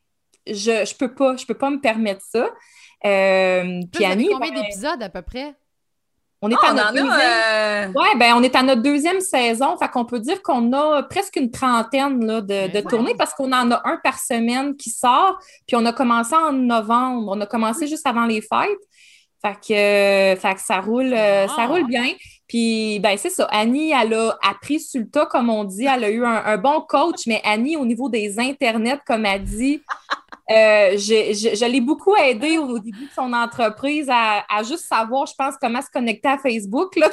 je 0.47 0.81
ne 0.81 0.99
peux 0.99 1.14
pas, 1.14 1.37
je 1.37 1.44
peux 1.44 1.55
pas 1.55 1.70
me 1.70 1.79
permettre 1.79 2.23
ça. 2.23 2.49
Euh, 3.05 3.81
puis 3.93 4.05
Annie, 4.05 4.29
combien 4.32 4.52
ben, 4.52 4.62
d'épisodes 4.62 5.02
à 5.02 5.08
peu 5.11 5.23
près? 5.23 5.55
On 6.43 6.50
est, 6.50 6.55
à 6.64 6.73
notre 6.73 6.93
deuxième... 6.93 7.11
Euh, 7.11 7.87
ouais, 7.93 8.17
ben, 8.17 8.32
on 8.35 8.43
est 8.43 8.56
à 8.56 8.62
notre 8.62 8.81
deuxième 8.81 9.20
saison. 9.20 9.76
Fait 9.76 9.88
qu'on 9.88 10.06
peut 10.06 10.19
dire 10.19 10.43
qu'on 10.43 10.73
a 10.73 11.03
presque 11.03 11.37
une 11.37 11.50
trentaine 11.50 12.25
là, 12.25 12.41
de, 12.41 12.73
de 12.73 12.81
tournées 12.81 13.14
parce 13.14 13.35
qu'on 13.35 13.53
en 13.53 13.70
a 13.70 13.82
un 13.85 13.99
par 14.03 14.19
semaine 14.19 14.75
qui 14.75 14.88
sort. 14.88 15.38
Puis 15.67 15.76
on 15.76 15.85
a 15.85 15.93
commencé 15.93 16.35
en 16.35 16.53
novembre. 16.55 17.32
On 17.37 17.41
a 17.43 17.46
commencé 17.46 17.87
juste 17.87 18.06
avant 18.06 18.25
les 18.25 18.41
fêtes. 18.41 18.81
Fait 19.43 19.55
que, 19.55 20.41
fait 20.41 20.55
que 20.55 20.61
ça 20.61 20.81
roule, 20.81 21.12
euh, 21.12 21.46
ça 21.49 21.67
roule 21.67 21.87
bien. 21.87 22.14
Puis, 22.50 22.99
ben, 22.99 23.17
c'est 23.17 23.31
ça. 23.31 23.44
Annie, 23.52 23.93
elle 23.93 24.12
a 24.12 24.37
appris 24.43 24.81
sur 24.81 25.00
le 25.00 25.08
tas, 25.08 25.25
comme 25.26 25.50
on 25.50 25.62
dit. 25.62 25.87
Elle 25.87 26.02
a 26.02 26.11
eu 26.11 26.25
un, 26.25 26.56
bon 26.56 26.81
coach, 26.81 27.29
mais 27.29 27.41
Annie, 27.44 27.76
au 27.76 27.87
niveau 27.87 28.08
des 28.08 28.41
internets, 28.41 28.99
comme 29.06 29.25
elle 29.25 29.44
dit, 29.44 29.81
euh, 30.50 30.99
je, 30.99 31.64
l'ai 31.64 31.81
beaucoup 31.81 32.17
aidée 32.17 32.58
au, 32.58 32.81
début 32.81 33.05
de 33.05 33.12
son 33.14 33.32
entreprise 33.32 34.08
à, 34.11 34.43
juste 34.64 34.87
savoir, 34.87 35.26
je 35.26 35.35
pense, 35.38 35.55
comment 35.62 35.81
se 35.81 35.91
connecter 35.93 36.26
à 36.26 36.38
Facebook. 36.38 36.97
Là. 36.97 37.08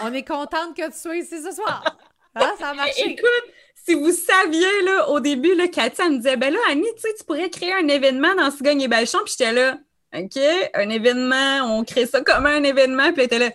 On 0.00 0.14
est 0.14 0.26
contente 0.26 0.74
que 0.74 0.90
tu 0.90 0.98
sois 0.98 1.18
ici 1.18 1.36
ce 1.42 1.54
soir. 1.54 1.98
Hein, 2.34 2.52
ça 2.58 2.70
a 2.70 2.74
marché. 2.74 3.10
Écoute, 3.10 3.52
si 3.74 3.92
vous 3.92 4.10
saviez, 4.10 4.82
là, 4.86 5.10
au 5.10 5.20
début, 5.20 5.54
là, 5.54 5.68
Katia 5.68 6.08
me 6.08 6.16
disait, 6.16 6.38
ben 6.38 6.50
là, 6.50 6.60
Annie, 6.70 6.88
tu 6.94 7.02
sais, 7.02 7.14
tu 7.18 7.24
pourrais 7.24 7.50
créer 7.50 7.74
un 7.74 7.88
événement 7.88 8.34
dans 8.34 8.50
Cigogne 8.50 8.80
et 8.80 8.88
Belchon. 8.88 9.18
Puis 9.26 9.34
j'étais 9.38 9.52
là, 9.52 9.76
OK, 10.14 10.38
un 10.72 10.88
événement, 10.88 11.76
on 11.76 11.84
crée 11.84 12.06
ça 12.06 12.22
comme 12.22 12.46
un 12.46 12.62
événement. 12.62 13.12
Puis 13.12 13.18
elle 13.18 13.24
était 13.24 13.38
là, 13.38 13.50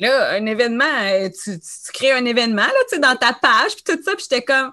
là, 0.00 0.32
un 0.32 0.46
événement, 0.46 0.84
euh, 1.02 1.28
tu, 1.28 1.58
crées 1.92 2.12
un 2.12 2.24
événement 2.24 2.62
là, 2.62 2.72
tu 2.88 2.96
sais, 2.96 2.98
dans 2.98 3.16
ta 3.16 3.32
page, 3.32 3.76
puis 3.76 3.84
tout 3.84 4.02
ça. 4.02 4.12
Puis 4.14 4.26
j'étais 4.28 4.42
comme, 4.42 4.72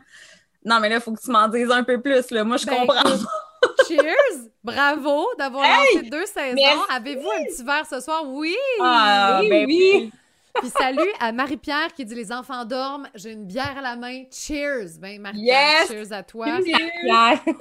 non, 0.66 0.80
mais 0.80 0.90
là, 0.90 0.96
il 0.96 1.02
faut 1.02 1.12
que 1.12 1.22
tu 1.22 1.32
m'en 1.32 1.48
dises 1.48 1.72
un 1.72 1.84
peu 1.84 2.00
plus. 2.02 2.30
Là. 2.32 2.44
Moi, 2.44 2.58
je 2.58 2.66
ben, 2.66 2.76
comprends. 2.76 3.04
Cheers! 3.88 4.50
Bravo 4.64 5.28
d'avoir 5.38 5.64
lancé 5.64 6.10
deux 6.10 6.26
saisons. 6.26 6.84
Avez-vous 6.90 7.30
un 7.30 7.44
petit 7.46 7.64
verre 7.64 7.86
ce 7.90 8.00
soir? 8.00 8.24
Oui! 8.26 8.56
Ah, 8.80 9.40
oui, 9.42 9.50
ben 9.50 9.66
oui! 9.66 10.12
Puis 10.56 10.70
salut 10.70 11.10
à 11.20 11.32
Marie-Pierre 11.32 11.94
qui 11.94 12.06
dit 12.06 12.16
Les 12.16 12.32
enfants 12.32 12.66
dorment, 12.66 13.08
j'ai 13.16 13.32
une 13.32 13.46
bière 13.46 13.78
à 13.78 13.82
la 13.82 13.96
main. 13.96 14.24
Cheers! 14.32 14.98
Ben, 15.00 15.22
Marie-Pierre, 15.22 15.88
cheers 15.88 16.12
à 16.12 16.24
toi. 16.24 16.48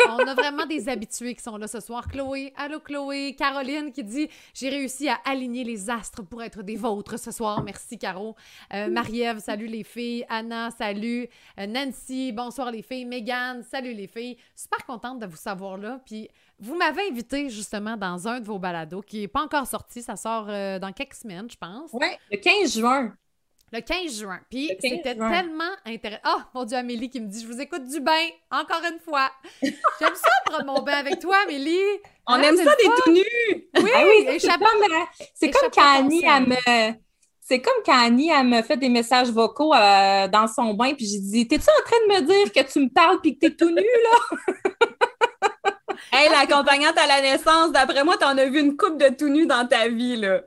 On 0.08 0.26
a 0.26 0.34
vraiment 0.34 0.66
des 0.66 0.88
habitués 0.88 1.34
qui 1.34 1.42
sont 1.42 1.56
là 1.56 1.66
ce 1.66 1.80
soir. 1.80 2.08
Chloé, 2.08 2.52
allô 2.56 2.80
Chloé. 2.80 3.34
Caroline 3.36 3.92
qui 3.92 4.04
dit 4.04 4.28
J'ai 4.54 4.68
réussi 4.68 5.08
à 5.08 5.18
aligner 5.24 5.64
les 5.64 5.88
astres 5.90 6.22
pour 6.22 6.42
être 6.42 6.62
des 6.62 6.76
vôtres 6.76 7.18
ce 7.18 7.30
soir. 7.30 7.62
Merci, 7.62 7.98
Caro. 7.98 8.34
Euh, 8.74 8.88
Marie-Ève, 8.88 9.38
salut 9.38 9.66
les 9.66 9.84
filles. 9.84 10.24
Anna, 10.28 10.70
salut. 10.70 11.28
Euh, 11.58 11.66
Nancy, 11.66 12.32
bonsoir 12.32 12.70
les 12.70 12.82
filles. 12.82 13.04
Megan, 13.04 13.62
salut 13.62 13.92
les 13.92 14.06
filles. 14.06 14.36
Super 14.54 14.84
contente 14.84 15.20
de 15.20 15.26
vous 15.26 15.36
savoir 15.36 15.76
là. 15.76 16.00
Puis 16.04 16.28
vous 16.60 16.76
m'avez 16.76 17.08
invité 17.10 17.48
justement 17.48 17.96
dans 17.96 18.28
un 18.28 18.40
de 18.40 18.46
vos 18.46 18.58
balados 18.58 19.02
qui 19.02 19.20
n'est 19.20 19.28
pas 19.28 19.42
encore 19.42 19.66
sorti. 19.66 20.02
Ça 20.02 20.16
sort 20.16 20.46
euh, 20.48 20.78
dans 20.78 20.92
quelques 20.92 21.14
semaines, 21.14 21.48
je 21.50 21.56
pense. 21.56 21.90
Oui, 21.92 22.06
le 22.30 22.36
15 22.36 22.78
juin. 22.78 23.14
Le 23.72 23.80
15 23.80 24.18
juin. 24.18 24.40
Puis 24.50 24.68
c'était 24.80 25.14
tellement 25.14 25.72
intéressant. 25.86 26.20
Ah, 26.24 26.48
mon 26.54 26.64
Dieu, 26.64 26.76
Amélie 26.76 27.08
qui 27.08 27.20
me 27.20 27.26
dit 27.26 27.42
Je 27.42 27.46
vous 27.46 27.60
écoute 27.60 27.84
du 27.84 28.00
bain, 28.00 28.26
encore 28.50 28.82
une 28.90 28.98
fois. 28.98 29.30
J'aime 29.62 30.14
ça 30.14 30.30
prendre 30.44 30.66
mon 30.66 30.82
bain 30.82 30.94
avec 30.94 31.18
toi, 31.20 31.36
Amélie. 31.44 31.78
On 32.26 32.34
hein, 32.34 32.42
aime 32.42 32.56
ça 32.56 32.74
des 32.76 32.84
tout 32.84 33.12
nus. 33.12 33.24
Oui, 33.82 33.90
ah 33.94 34.04
oui 34.04 34.38
c'est 34.38 34.48
comme, 34.48 35.06
c'est 35.34 35.50
comme 35.50 35.70
quand 35.72 35.98
Annie, 35.98 36.24
elle 36.24 36.46
me. 36.46 36.94
C'est 37.40 37.60
comme 37.60 37.82
quand 37.84 37.98
Annie, 37.98 38.30
elle 38.30 38.46
me 38.46 38.62
fait 38.62 38.76
des 38.76 38.88
messages 38.88 39.30
vocaux 39.30 39.74
euh, 39.74 40.28
dans 40.28 40.46
son 40.46 40.74
bain, 40.74 40.94
puis 40.94 41.06
j'ai 41.06 41.18
dit 41.18 41.48
T'es-tu 41.48 41.64
en 41.64 41.84
train 41.84 41.96
de 42.06 42.20
me 42.20 42.26
dire 42.26 42.52
que 42.52 42.72
tu 42.72 42.80
me 42.80 42.88
parles 42.88 43.20
puis 43.20 43.36
que 43.36 43.46
t'es 43.46 43.56
tout 43.56 43.70
nu, 43.70 43.76
là 43.76 44.70
Hey, 46.12 46.28
l'accompagnante 46.28 46.98
à 46.98 47.06
la 47.06 47.20
naissance, 47.20 47.72
d'après 47.72 48.02
moi, 48.04 48.16
t'en 48.16 48.36
as 48.36 48.46
vu 48.46 48.60
une 48.60 48.76
coupe 48.76 48.98
de 48.98 49.14
tout 49.14 49.28
nu 49.28 49.46
dans 49.46 49.66
ta 49.66 49.88
vie, 49.88 50.16
là. 50.16 50.40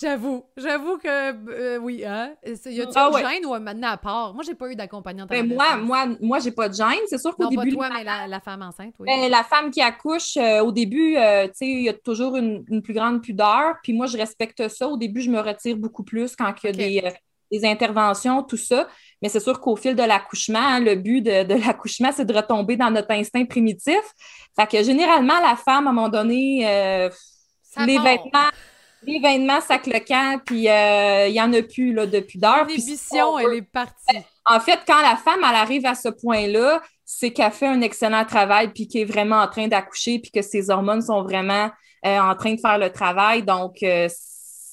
J'avoue, 0.00 0.44
j'avoue 0.56 0.98
que 0.98 1.08
euh, 1.08 1.78
oui, 1.78 2.04
hein? 2.04 2.34
Y 2.44 2.80
a-tu 2.80 2.92
ah, 2.94 3.10
une 3.12 3.28
gêne 3.28 3.46
ou 3.46 3.58
maintenant 3.58 3.88
à 3.88 3.96
part? 3.96 4.34
Moi, 4.34 4.44
j'ai 4.46 4.54
pas 4.54 4.70
eu 4.70 4.76
d'accompagnante. 4.76 5.28
Ben, 5.28 5.46
moi, 5.46 5.76
moi, 5.76 6.06
moi, 6.20 6.38
j'ai 6.38 6.52
pas 6.52 6.68
de 6.68 6.74
gêne. 6.74 7.00
C'est 7.08 7.18
sûr 7.18 7.34
qu'au 7.34 7.48
début. 7.48 7.76
Pas 7.76 7.88
toi, 7.88 7.90
mais 7.92 8.04
la, 8.04 8.40
femme 8.40 8.62
enceinte, 8.62 8.94
oui. 9.00 9.08
Ben, 9.08 9.28
la 9.28 9.42
femme 9.42 9.70
qui 9.70 9.80
accouche, 9.80 10.36
euh, 10.36 10.60
au 10.60 10.70
début, 10.70 11.16
euh, 11.16 11.46
tu 11.48 11.54
sais, 11.54 11.66
il 11.66 11.82
y 11.82 11.88
a 11.88 11.94
toujours 11.94 12.36
une, 12.36 12.64
plus 12.82 12.94
grande 12.94 13.20
pudeur. 13.20 13.74
Puis 13.82 13.92
moi, 13.92 14.06
je 14.06 14.16
respecte 14.16 14.68
ça. 14.68 14.86
Au 14.86 14.96
début, 14.96 15.22
je 15.22 15.30
me 15.30 15.40
retire 15.40 15.76
beaucoup 15.76 16.04
plus 16.04 16.36
quand 16.36 16.54
il 16.62 16.66
y 16.66 16.68
a 16.68 16.72
des 16.72 17.12
des 17.50 17.64
interventions, 17.64 18.42
tout 18.42 18.56
ça. 18.56 18.88
Mais 19.22 19.28
c'est 19.28 19.40
sûr 19.40 19.60
qu'au 19.60 19.76
fil 19.76 19.94
de 19.94 20.02
l'accouchement, 20.02 20.58
hein, 20.58 20.80
le 20.80 20.94
but 20.94 21.20
de, 21.22 21.54
l'accouchement, 21.66 22.10
c'est 22.14 22.24
de 22.24 22.34
retomber 22.34 22.76
dans 22.76 22.90
notre 22.90 23.10
instinct 23.10 23.44
primitif. 23.44 24.00
Fait 24.58 24.66
que 24.66 24.82
généralement, 24.82 25.38
la 25.40 25.56
femme, 25.56 25.86
à 25.86 25.90
un 25.90 25.92
moment 25.92 26.08
donné, 26.08 26.66
euh, 26.66 27.10
les 27.78 27.98
vêtements, 27.98 28.50
l'événement 29.02 29.60
sac 29.60 29.86
le 29.86 30.00
camp, 30.00 30.40
puis 30.44 30.68
euh, 30.68 31.28
il 31.28 31.32
n'y 31.32 31.40
en 31.40 31.52
a 31.52 31.62
plus 31.62 31.92
là, 31.92 32.06
depuis 32.06 32.38
d'heures. 32.38 32.66
L'inhibition, 32.66 33.38
elle 33.38 33.58
est 33.58 33.62
partie. 33.62 34.18
En 34.46 34.58
fait, 34.58 34.80
quand 34.86 35.00
la 35.00 35.16
femme, 35.16 35.40
elle 35.48 35.56
arrive 35.56 35.86
à 35.86 35.94
ce 35.94 36.08
point-là, 36.08 36.82
c'est 37.04 37.32
qu'elle 37.32 37.52
fait 37.52 37.66
un 37.66 37.80
excellent 37.82 38.24
travail, 38.24 38.72
puis 38.72 38.88
qu'elle 38.88 39.02
est 39.02 39.04
vraiment 39.04 39.36
en 39.36 39.48
train 39.48 39.68
d'accoucher, 39.68 40.18
puis 40.18 40.30
que 40.30 40.42
ses 40.42 40.70
hormones 40.70 41.02
sont 41.02 41.22
vraiment 41.22 41.70
euh, 42.06 42.18
en 42.18 42.34
train 42.34 42.54
de 42.54 42.60
faire 42.60 42.78
le 42.78 42.90
travail. 42.90 43.42
Donc, 43.42 43.82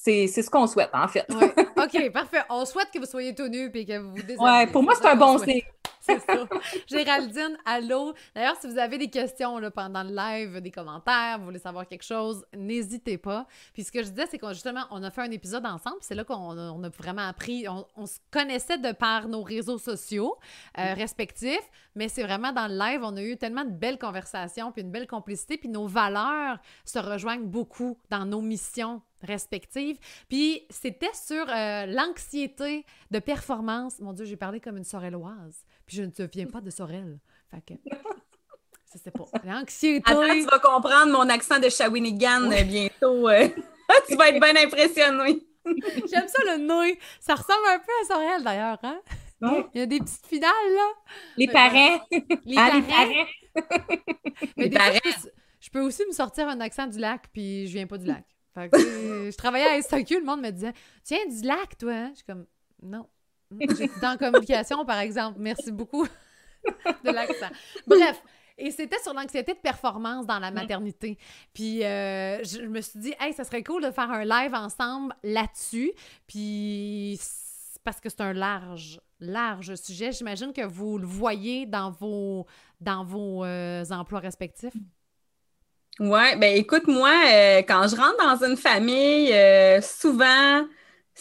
c'est 0.00 0.26
ce 0.28 0.50
qu'on 0.50 0.66
souhaite, 0.66 0.90
en 0.92 1.08
fait. 1.08 1.26
OK, 1.76 2.12
parfait. 2.12 2.42
On 2.50 2.64
souhaite 2.64 2.90
que 2.92 2.98
vous 2.98 3.06
soyez 3.06 3.34
tout 3.34 3.48
nu 3.48 3.70
et 3.72 3.84
que 3.84 3.98
vous 3.98 4.14
vous 4.14 4.22
Oui, 4.38 4.66
pour 4.72 4.82
moi, 4.82 4.94
c'est 4.94 5.06
un 5.06 5.16
bon 5.16 5.38
signe. 5.38 5.62
C'est 6.00 6.20
ça. 6.20 6.46
Géraldine, 6.86 7.58
allô? 7.66 8.14
D'ailleurs, 8.34 8.56
si 8.60 8.66
vous 8.66 8.78
avez 8.78 8.96
des 8.96 9.10
questions 9.10 9.58
là, 9.58 9.70
pendant 9.70 10.02
le 10.02 10.14
live, 10.14 10.60
des 10.60 10.70
commentaires, 10.70 11.38
vous 11.38 11.46
voulez 11.46 11.58
savoir 11.58 11.86
quelque 11.86 12.04
chose, 12.04 12.46
n'hésitez 12.56 13.18
pas. 13.18 13.46
Puis 13.74 13.84
ce 13.84 13.92
que 13.92 14.02
je 14.02 14.08
disais, 14.08 14.26
c'est 14.30 14.38
qu'on 14.38 14.52
justement, 14.52 14.84
on 14.90 15.02
a 15.02 15.10
fait 15.10 15.20
un 15.20 15.30
épisode 15.30 15.66
ensemble. 15.66 15.98
C'est 16.00 16.14
là 16.14 16.24
qu'on 16.24 16.56
a, 16.56 16.88
vraiment 16.88 17.28
appris. 17.28 17.66
On, 17.68 18.06
se 18.06 18.18
connaissait 18.30 18.78
de 18.78 18.92
par 18.92 19.28
nos 19.28 19.42
réseaux 19.42 19.76
sociaux 19.76 20.36
euh, 20.78 20.94
respectifs, 20.94 21.68
mais 21.94 22.08
c'est 22.08 22.22
vraiment 22.22 22.52
dans 22.52 22.68
le 22.68 22.78
live, 22.78 23.00
on 23.02 23.14
a 23.16 23.22
eu 23.22 23.36
tellement 23.36 23.64
de 23.64 23.70
belles 23.72 23.98
conversations, 23.98 24.72
puis 24.72 24.80
une 24.82 24.90
belle 24.90 25.06
complicité, 25.06 25.58
puis 25.58 25.68
nos 25.68 25.86
valeurs 25.86 26.58
se 26.86 26.98
rejoignent 26.98 27.44
beaucoup 27.44 27.98
dans 28.08 28.24
nos 28.24 28.40
missions 28.40 29.02
respectives. 29.22 29.98
Puis 30.28 30.66
c'était 30.70 31.12
sur 31.14 31.48
euh, 31.48 31.86
l'anxiété 31.86 32.84
de 33.10 33.18
performance. 33.18 33.98
Mon 34.00 34.12
Dieu, 34.12 34.24
j'ai 34.24 34.36
parlé 34.36 34.60
comme 34.60 34.76
une 34.76 34.84
sorelloise. 34.84 35.64
Puis 35.86 35.96
je 35.96 36.02
ne 36.02 36.10
te 36.10 36.22
viens 36.22 36.46
pas 36.46 36.60
de 36.60 36.70
Sorel. 36.70 37.18
Fait 37.50 37.62
que. 37.62 37.74
C'est 38.94 39.10
pas. 39.10 39.24
L'anxiété. 39.44 40.10
Attends, 40.10 40.22
tu 40.32 40.44
vas 40.44 40.58
comprendre 40.58 41.12
mon 41.12 41.28
accent 41.28 41.58
de 41.58 41.68
Shawinigan 41.68 42.50
euh, 42.50 42.62
bientôt. 42.64 43.28
Euh. 43.28 43.48
tu 44.08 44.16
vas 44.16 44.30
être 44.30 44.40
bien 44.40 44.56
impressionné. 44.56 45.46
J'aime 45.64 46.26
ça 46.26 46.42
le 46.46 46.58
nœud. 46.58 46.96
Ça 47.20 47.34
ressemble 47.34 47.66
un 47.68 47.78
peu 47.78 47.92
à 48.02 48.06
Sorel 48.06 48.44
d'ailleurs, 48.44 48.78
hein? 48.82 49.00
Il 49.40 49.78
y 49.78 49.80
a 49.82 49.86
des 49.86 50.00
petites 50.00 50.26
finales, 50.26 50.50
là. 50.74 50.88
Les 51.36 51.46
parents. 51.46 52.00
Les 52.10 52.56
ah, 52.56 52.70
parents. 52.70 53.26
les 54.56 54.70
parents. 54.70 54.98
je, 55.60 55.70
peux, 55.70 55.80
aussi 55.80 56.04
me 56.06 56.12
sortir 56.12 56.48
un 56.48 56.60
accent 56.60 56.86
du 56.86 56.98
lac, 56.98 57.28
puis 57.32 57.66
je 57.68 57.74
viens 57.74 57.86
pas 57.86 57.98
du 57.98 58.06
lac. 58.06 58.24
Fait 58.54 58.68
que, 58.70 58.78
je 59.30 59.36
travaillais 59.36 59.66
à 59.66 59.82
STQ, 59.82 60.20
le 60.20 60.24
monde 60.24 60.40
me 60.40 60.50
disait 60.50 60.72
Tu 61.06 61.14
viens 61.14 61.26
du 61.26 61.46
lac, 61.46 61.76
toi, 61.78 61.92
hein? 61.92 62.10
Je 62.12 62.16
suis 62.16 62.24
comme 62.24 62.46
Non. 62.82 63.06
J'étais 63.60 63.90
dans 64.00 64.16
communication, 64.18 64.84
par 64.84 64.98
exemple. 64.98 65.38
Merci 65.40 65.72
beaucoup 65.72 66.04
de 67.04 67.10
l'accent. 67.10 67.50
Bref. 67.86 68.22
Et 68.60 68.72
c'était 68.72 68.98
sur 68.98 69.14
l'anxiété 69.14 69.54
de 69.54 69.58
performance 69.58 70.26
dans 70.26 70.40
la 70.40 70.50
maternité. 70.50 71.16
Puis 71.54 71.84
euh, 71.84 72.42
je 72.42 72.62
me 72.62 72.80
suis 72.80 72.98
dit, 72.98 73.14
hey, 73.20 73.32
ça 73.32 73.44
serait 73.44 73.62
cool 73.62 73.84
de 73.84 73.92
faire 73.92 74.10
un 74.10 74.24
live 74.24 74.52
ensemble 74.52 75.14
là-dessus. 75.22 75.92
Puis 76.26 77.20
parce 77.84 78.00
que 78.00 78.08
c'est 78.08 78.20
un 78.20 78.32
large, 78.32 79.00
large 79.20 79.74
sujet. 79.76 80.10
J'imagine 80.12 80.52
que 80.52 80.62
vous 80.66 80.98
le 80.98 81.06
voyez 81.06 81.66
dans 81.66 81.90
vos, 81.90 82.46
dans 82.80 83.04
vos 83.04 83.44
euh, 83.44 83.84
emplois 83.90 84.20
respectifs. 84.20 84.74
Ouais, 86.00 86.36
ben 86.36 86.56
écoute, 86.56 86.86
moi, 86.86 87.12
euh, 87.26 87.58
quand 87.66 87.88
je 87.88 87.96
rentre 87.96 88.16
dans 88.18 88.46
une 88.46 88.56
famille, 88.56 89.34
souvent, 89.82 90.64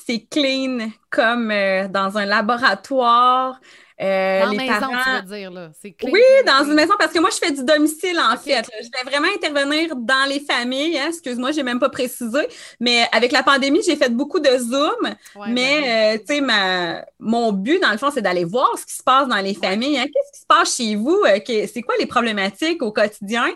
c'est 0.06 0.26
clean 0.30 0.90
comme 1.10 1.52
euh, 1.52 1.88
dans 1.88 2.18
un 2.18 2.26
laboratoire. 2.26 3.60
Euh, 4.00 4.42
dans 4.44 4.52
les 4.52 4.58
maison, 4.58 4.90
tu 5.04 5.10
veux 5.10 5.38
dire, 5.38 5.52
là. 5.52 5.72
C'est 5.82 5.92
clean. 5.92 6.12
Oui, 6.14 6.22
dans 6.46 6.64
une 6.66 6.76
maison, 6.76 6.94
parce 7.00 7.12
que 7.12 7.20
moi, 7.20 7.32
je 7.32 7.38
fais 7.38 7.52
du 7.52 7.64
domicile, 7.64 8.20
en 8.20 8.38
fait. 8.38 8.70
Je 8.80 8.90
vais 8.94 9.10
vraiment 9.10 9.28
intervenir 9.36 9.96
dans 9.96 10.30
les 10.30 10.40
familles. 10.40 11.00
Hein. 11.00 11.08
Excuse-moi, 11.08 11.52
j'ai 11.52 11.64
même 11.64 11.80
pas 11.80 11.90
précisé. 11.90 12.48
Mais 12.80 13.08
avec 13.12 13.32
la 13.32 13.42
pandémie, 13.42 13.82
j'ai 13.84 13.96
fait 13.96 14.10
beaucoup 14.10 14.40
de 14.40 14.56
Zoom. 14.58 15.16
mais, 15.48 16.16
euh, 16.16 16.20
tu 16.20 16.36
sais, 16.36 16.42
ma... 16.42 17.04
mon 17.20 17.52
but, 17.52 17.82
dans 17.82 17.92
le 17.92 17.98
fond, 17.98 18.12
c'est 18.14 18.22
d'aller 18.22 18.46
voir 18.46 18.78
ce 18.78 18.86
qui 18.86 18.94
se 18.94 19.04
passe 19.04 19.28
dans 19.28 19.38
les 19.38 19.56
familles. 19.56 19.98
Hein. 19.98 20.06
Qu'est-ce 20.06 20.32
qui 20.32 20.42
se 20.42 20.46
passe 20.48 20.76
chez 20.76 20.96
vous? 20.96 21.24
Euh, 21.26 21.40
c'est 21.46 21.82
quoi 21.82 21.96
les 22.00 22.06
problématiques 22.06 22.84
au 22.84 22.92
quotidien? 22.92 23.48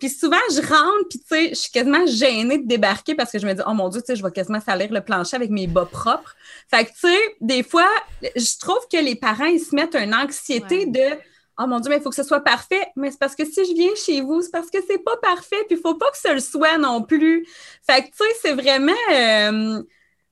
Puis 0.00 0.08
souvent, 0.08 0.36
je 0.50 0.60
rentre, 0.60 1.08
puis 1.08 1.18
tu 1.20 1.26
sais, 1.28 1.48
je 1.50 1.54
suis 1.54 1.70
quasiment 1.70 2.04
gênée 2.06 2.58
de 2.58 2.66
débarquer 2.66 3.14
parce 3.14 3.30
que 3.30 3.38
je 3.38 3.46
me 3.46 3.52
dis, 3.52 3.62
oh 3.66 3.74
mon 3.74 3.88
Dieu, 3.90 4.00
tu 4.00 4.06
sais, 4.06 4.16
je 4.16 4.22
vais 4.22 4.32
quasiment 4.32 4.60
salir 4.60 4.90
le 4.90 5.02
plancher 5.02 5.36
avec 5.36 5.50
mes 5.50 5.66
bas 5.66 5.84
propres. 5.84 6.34
Fait 6.70 6.86
que, 6.86 6.90
tu 6.90 7.08
sais, 7.08 7.36
des 7.40 7.62
fois, 7.62 7.88
je 8.22 8.58
trouve 8.58 8.80
que 8.90 8.96
les 8.96 9.14
parents, 9.14 9.44
ils 9.44 9.60
se 9.60 9.74
mettent 9.74 9.94
une 9.94 10.14
anxiété 10.14 10.86
de, 10.86 11.18
oh 11.58 11.66
mon 11.66 11.78
Dieu, 11.80 11.90
mais 11.90 11.98
il 11.98 12.02
faut 12.02 12.10
que 12.10 12.16
ce 12.16 12.22
soit 12.22 12.40
parfait. 12.40 12.86
Mais 12.96 13.10
c'est 13.10 13.20
parce 13.20 13.36
que 13.36 13.44
si 13.44 13.64
je 13.64 13.74
viens 13.74 13.94
chez 13.94 14.22
vous, 14.22 14.42
c'est 14.42 14.50
parce 14.50 14.70
que 14.70 14.78
c'est 14.88 15.04
pas 15.04 15.16
parfait, 15.18 15.62
puis 15.68 15.76
il 15.76 15.80
faut 15.80 15.94
pas 15.94 16.10
que 16.10 16.18
ce 16.18 16.32
le 16.32 16.40
soit 16.40 16.78
non 16.78 17.02
plus. 17.02 17.46
Fait 17.86 18.02
que, 18.02 18.06
tu 18.06 18.16
sais, 18.16 18.34
c'est 18.42 18.54
vraiment. 18.54 18.92
Euh, 19.12 19.82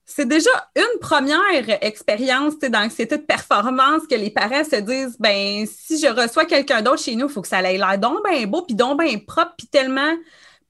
c'est 0.09 0.27
déjà 0.27 0.49
une 0.75 0.99
première 0.99 1.83
expérience 1.83 2.57
d'anxiété 2.57 3.17
de 3.17 3.21
performance 3.21 4.07
que 4.09 4.15
les 4.15 4.31
parents 4.31 4.63
se 4.63 4.77
disent 4.77 5.15
ben 5.19 5.67
si 5.67 5.99
je 5.99 6.07
reçois 6.07 6.45
quelqu'un 6.45 6.81
d'autre 6.81 7.03
chez 7.03 7.15
nous, 7.15 7.27
il 7.27 7.31
faut 7.31 7.43
que 7.43 7.47
ça 7.47 7.61
ait 7.61 7.77
l'air 7.77 7.97
donc 7.99 8.27
bien 8.27 8.47
beau, 8.47 8.63
puis 8.63 8.75
donc 8.75 8.99
bien 8.99 9.19
propre, 9.19 9.53
puis 9.55 9.67
tellement 9.67 10.15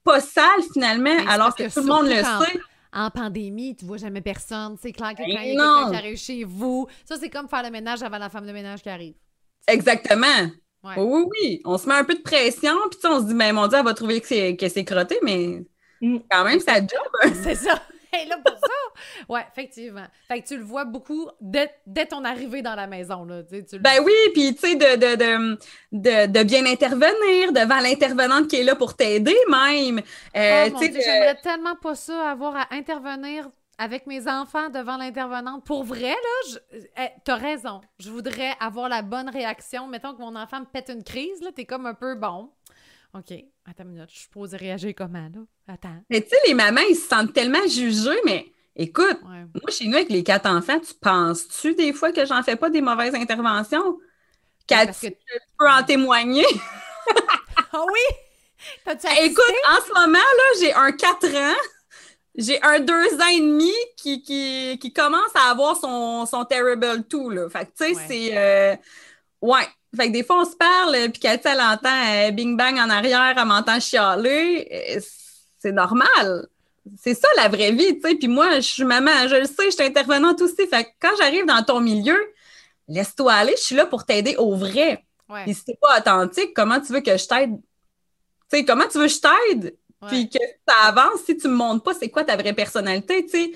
pas 0.04 0.20
sale 0.20 0.44
finalement, 0.74 1.16
alors 1.26 1.54
que, 1.54 1.72
tout 1.72 1.80
le 1.80 1.86
monde 1.86 2.06
le 2.06 2.16
sait. 2.16 2.60
En 2.92 3.08
pandémie, 3.08 3.76
tu 3.76 3.86
vois 3.86 3.96
jamais 3.96 4.20
personne. 4.20 4.76
C'est 4.80 4.92
clair 4.92 5.12
que 5.12 5.18
quand 5.18 5.24
il 5.24 5.32
y 5.32 5.36
a 5.36 5.42
quelqu'un 5.42 5.90
qui 5.90 5.96
arrive 5.96 6.18
chez 6.18 6.44
vous, 6.44 6.86
ça 7.06 7.16
c'est 7.18 7.30
comme 7.30 7.48
faire 7.48 7.62
le 7.62 7.70
ménage 7.70 8.02
avant 8.02 8.18
la 8.18 8.28
femme 8.28 8.46
de 8.46 8.52
ménage 8.52 8.82
qui 8.82 8.90
arrive. 8.90 9.14
Exactement. 9.66 10.50
Oui, 10.82 10.94
oui, 10.98 11.60
On 11.64 11.78
se 11.78 11.88
met 11.88 11.94
un 11.94 12.04
peu 12.04 12.14
de 12.14 12.22
pression, 12.22 12.74
puis 12.90 12.98
on 13.04 13.20
se 13.20 13.26
dit, 13.26 13.34
ben 13.34 13.54
mon 13.54 13.66
Dieu, 13.68 13.78
elle 13.78 13.84
va 13.84 13.94
trouver 13.94 14.20
que 14.20 14.26
c'est 14.26 14.84
crotté, 14.84 15.18
mais 15.22 15.62
mm. 16.02 16.18
quand 16.30 16.44
même, 16.44 16.60
ça 16.60 16.76
job. 16.76 17.32
C'est 17.42 17.54
ça. 17.54 17.80
est 18.22 18.26
là 18.26 18.38
pour 18.44 18.56
ça? 18.56 19.24
Ouais, 19.28 19.44
effectivement. 19.50 20.06
Fait 20.28 20.40
que 20.40 20.48
tu 20.48 20.56
le 20.56 20.64
vois 20.64 20.84
beaucoup 20.84 21.28
dès, 21.40 21.70
ton 22.08 22.24
arrivée 22.24 22.62
dans 22.62 22.74
la 22.74 22.86
maison. 22.86 23.24
Là, 23.24 23.42
ben 23.80 24.00
oui, 24.04 24.12
puis 24.32 24.54
tu 24.54 24.60
sais, 24.60 24.74
de, 24.76 24.96
de, 24.96 25.58
de, 25.92 26.26
de, 26.26 26.42
bien 26.42 26.66
intervenir 26.66 27.52
devant 27.52 27.80
l'intervenante 27.80 28.48
qui 28.48 28.56
est 28.56 28.64
là 28.64 28.74
pour 28.74 28.94
t'aider 28.94 29.36
même. 29.48 30.00
Euh, 30.36 30.70
oh, 30.74 30.78
J'aimerais 30.80 31.36
tellement 31.42 31.76
pas 31.76 31.94
ça, 31.94 32.30
avoir 32.30 32.56
à 32.56 32.66
intervenir 32.72 33.48
avec 33.80 34.06
mes 34.06 34.28
enfants 34.28 34.68
devant 34.68 34.98
l'intervenante. 34.98 35.64
Pour 35.64 35.84
vrai, 35.84 36.10
là, 36.10 36.78
eh, 36.98 37.08
t'as 37.24 37.36
raison. 37.36 37.80
Je 37.98 38.10
voudrais 38.10 38.52
avoir 38.60 38.90
la 38.90 39.00
bonne 39.00 39.30
réaction. 39.30 39.86
Mettons 39.86 40.12
que 40.12 40.20
mon 40.20 40.36
enfant 40.36 40.60
me 40.60 40.66
pète 40.66 40.90
une 40.90 41.02
crise, 41.02 41.40
là, 41.40 41.50
t'es 41.50 41.64
comme 41.64 41.86
un 41.86 41.94
peu 41.94 42.14
bon. 42.14 42.50
OK, 43.12 43.32
attends 43.66 43.84
une 43.84 43.90
minute, 43.90 44.10
je 44.12 44.20
suppose 44.20 44.54
réagir 44.54 44.94
comment, 44.96 45.28
là? 45.34 45.40
Attends. 45.66 46.02
Mais 46.08 46.22
tu 46.22 46.28
sais, 46.28 46.36
les 46.46 46.54
mamans, 46.54 46.82
ils 46.88 46.94
se 46.94 47.08
sentent 47.08 47.32
tellement 47.32 47.66
jugés, 47.66 48.20
mais 48.24 48.52
écoute, 48.76 49.18
moi, 49.22 49.46
chez 49.68 49.86
nous, 49.88 49.96
avec 49.96 50.10
les 50.10 50.22
quatre 50.22 50.46
enfants, 50.48 50.78
tu 50.78 50.94
penses-tu 50.94 51.74
des 51.74 51.92
fois 51.92 52.12
que 52.12 52.24
j'en 52.24 52.42
fais 52.42 52.56
pas 52.56 52.70
des 52.70 52.80
mauvaises 52.80 53.14
interventions? 53.14 53.98
Qu'as-tu 54.66 55.10
que... 55.10 55.14
tu 55.14 55.38
peux 55.58 55.68
en 55.68 55.82
témoigner? 55.82 56.46
Ah 57.72 57.84
oui? 57.86 58.16
Écoute, 59.22 59.54
en 59.68 59.80
ce 59.86 59.92
moment, 59.94 60.18
là, 60.18 60.44
j'ai 60.60 60.72
un 60.72 60.92
4 60.92 61.26
ans, 61.36 61.60
j'ai 62.36 62.60
un 62.62 62.80
2 62.80 63.14
ans 63.14 63.28
et 63.28 63.40
demi 63.40 63.72
qui, 63.96 64.22
qui, 64.22 64.92
commence 64.92 65.34
à 65.34 65.50
avoir 65.50 65.76
son, 65.76 66.26
son 66.26 66.44
Terrible 66.44 67.04
tout 67.08 67.30
là. 67.30 67.48
Fait 67.48 67.66
que, 67.66 67.70
tu 67.76 67.94
sais, 67.94 68.00
c'est... 68.08 68.36
Euh, 68.36 68.76
ouais, 69.40 69.66
fait 69.96 70.08
que 70.08 70.12
des 70.12 70.22
fois, 70.22 70.42
on 70.42 70.44
se 70.44 70.56
parle, 70.56 70.94
euh, 70.94 71.08
puis 71.08 71.20
Cathy, 71.20 71.48
elle 71.48 71.60
entend 71.60 71.88
euh, 71.88 72.30
bing 72.30 72.56
bang 72.56 72.78
en 72.78 72.90
arrière, 72.90 73.34
elle 73.36 73.44
m'entend 73.44 73.80
chialer. 73.80 74.68
Euh, 74.96 75.00
c'est 75.58 75.72
normal. 75.72 76.46
C'est 76.96 77.14
ça 77.14 77.28
la 77.36 77.48
vraie 77.48 77.72
vie, 77.72 77.98
tu 77.98 78.08
sais. 78.08 78.14
Puis 78.14 78.28
moi, 78.28 78.56
je 78.56 78.60
suis 78.60 78.84
maman, 78.84 79.28
je 79.28 79.36
le 79.36 79.46
sais, 79.46 79.66
je 79.66 79.70
suis 79.70 79.82
intervenante 79.82 80.40
aussi. 80.40 80.66
Fait 80.66 80.84
que 80.84 80.90
quand 81.00 81.10
j'arrive 81.18 81.44
dans 81.44 81.62
ton 81.62 81.80
milieu, 81.80 82.18
laisse-toi 82.88 83.32
aller, 83.32 83.54
je 83.56 83.62
suis 83.62 83.74
là 83.74 83.84
pour 83.86 84.04
t'aider 84.04 84.36
au 84.36 84.54
vrai. 84.54 85.04
Ouais. 85.28 85.44
Puis 85.44 85.54
si 85.54 85.64
t'es 85.64 85.78
pas 85.80 85.98
authentique, 85.98 86.54
comment 86.54 86.80
tu 86.80 86.92
veux 86.92 87.00
que 87.00 87.16
je 87.16 87.26
t'aide? 87.26 87.60
Tu 88.50 88.58
sais, 88.58 88.64
comment 88.64 88.86
tu 88.88 88.98
veux 88.98 89.06
que 89.06 89.12
je 89.12 89.20
t'aide? 89.20 89.76
Puis 90.08 90.30
que 90.30 90.38
ça 90.66 90.88
avance 90.88 91.20
si 91.26 91.36
tu 91.36 91.46
me 91.48 91.54
montres 91.54 91.82
pas 91.82 91.92
c'est 91.92 92.08
quoi 92.08 92.24
ta 92.24 92.36
vraie 92.36 92.54
personnalité, 92.54 93.24
tu 93.26 93.30
sais. 93.30 93.52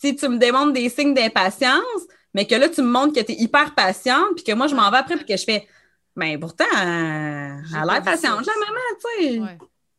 Si 0.00 0.16
tu 0.16 0.28
me 0.28 0.38
démontres 0.38 0.72
des 0.72 0.88
signes 0.88 1.14
d'impatience, 1.14 2.02
mais 2.34 2.46
que 2.46 2.54
là, 2.54 2.68
tu 2.68 2.82
me 2.82 2.88
montres 2.88 3.14
que 3.14 3.20
tu 3.24 3.32
es 3.32 3.36
hyper 3.36 3.74
patiente, 3.74 4.34
puis 4.36 4.44
que 4.44 4.52
moi, 4.52 4.66
je 4.66 4.74
m'en 4.74 4.90
vais 4.90 4.98
après, 4.98 5.16
puis 5.16 5.26
que 5.26 5.36
je 5.36 5.44
fais, 5.44 5.68
ben 6.16 6.38
pourtant, 6.40 6.64
elle 6.72 6.80
a 7.74 7.84
l'air 7.84 8.02
patiente, 8.02 8.46
la 8.46 8.52
maman, 8.66 8.80
tu 9.00 9.24
sais. 9.24 9.48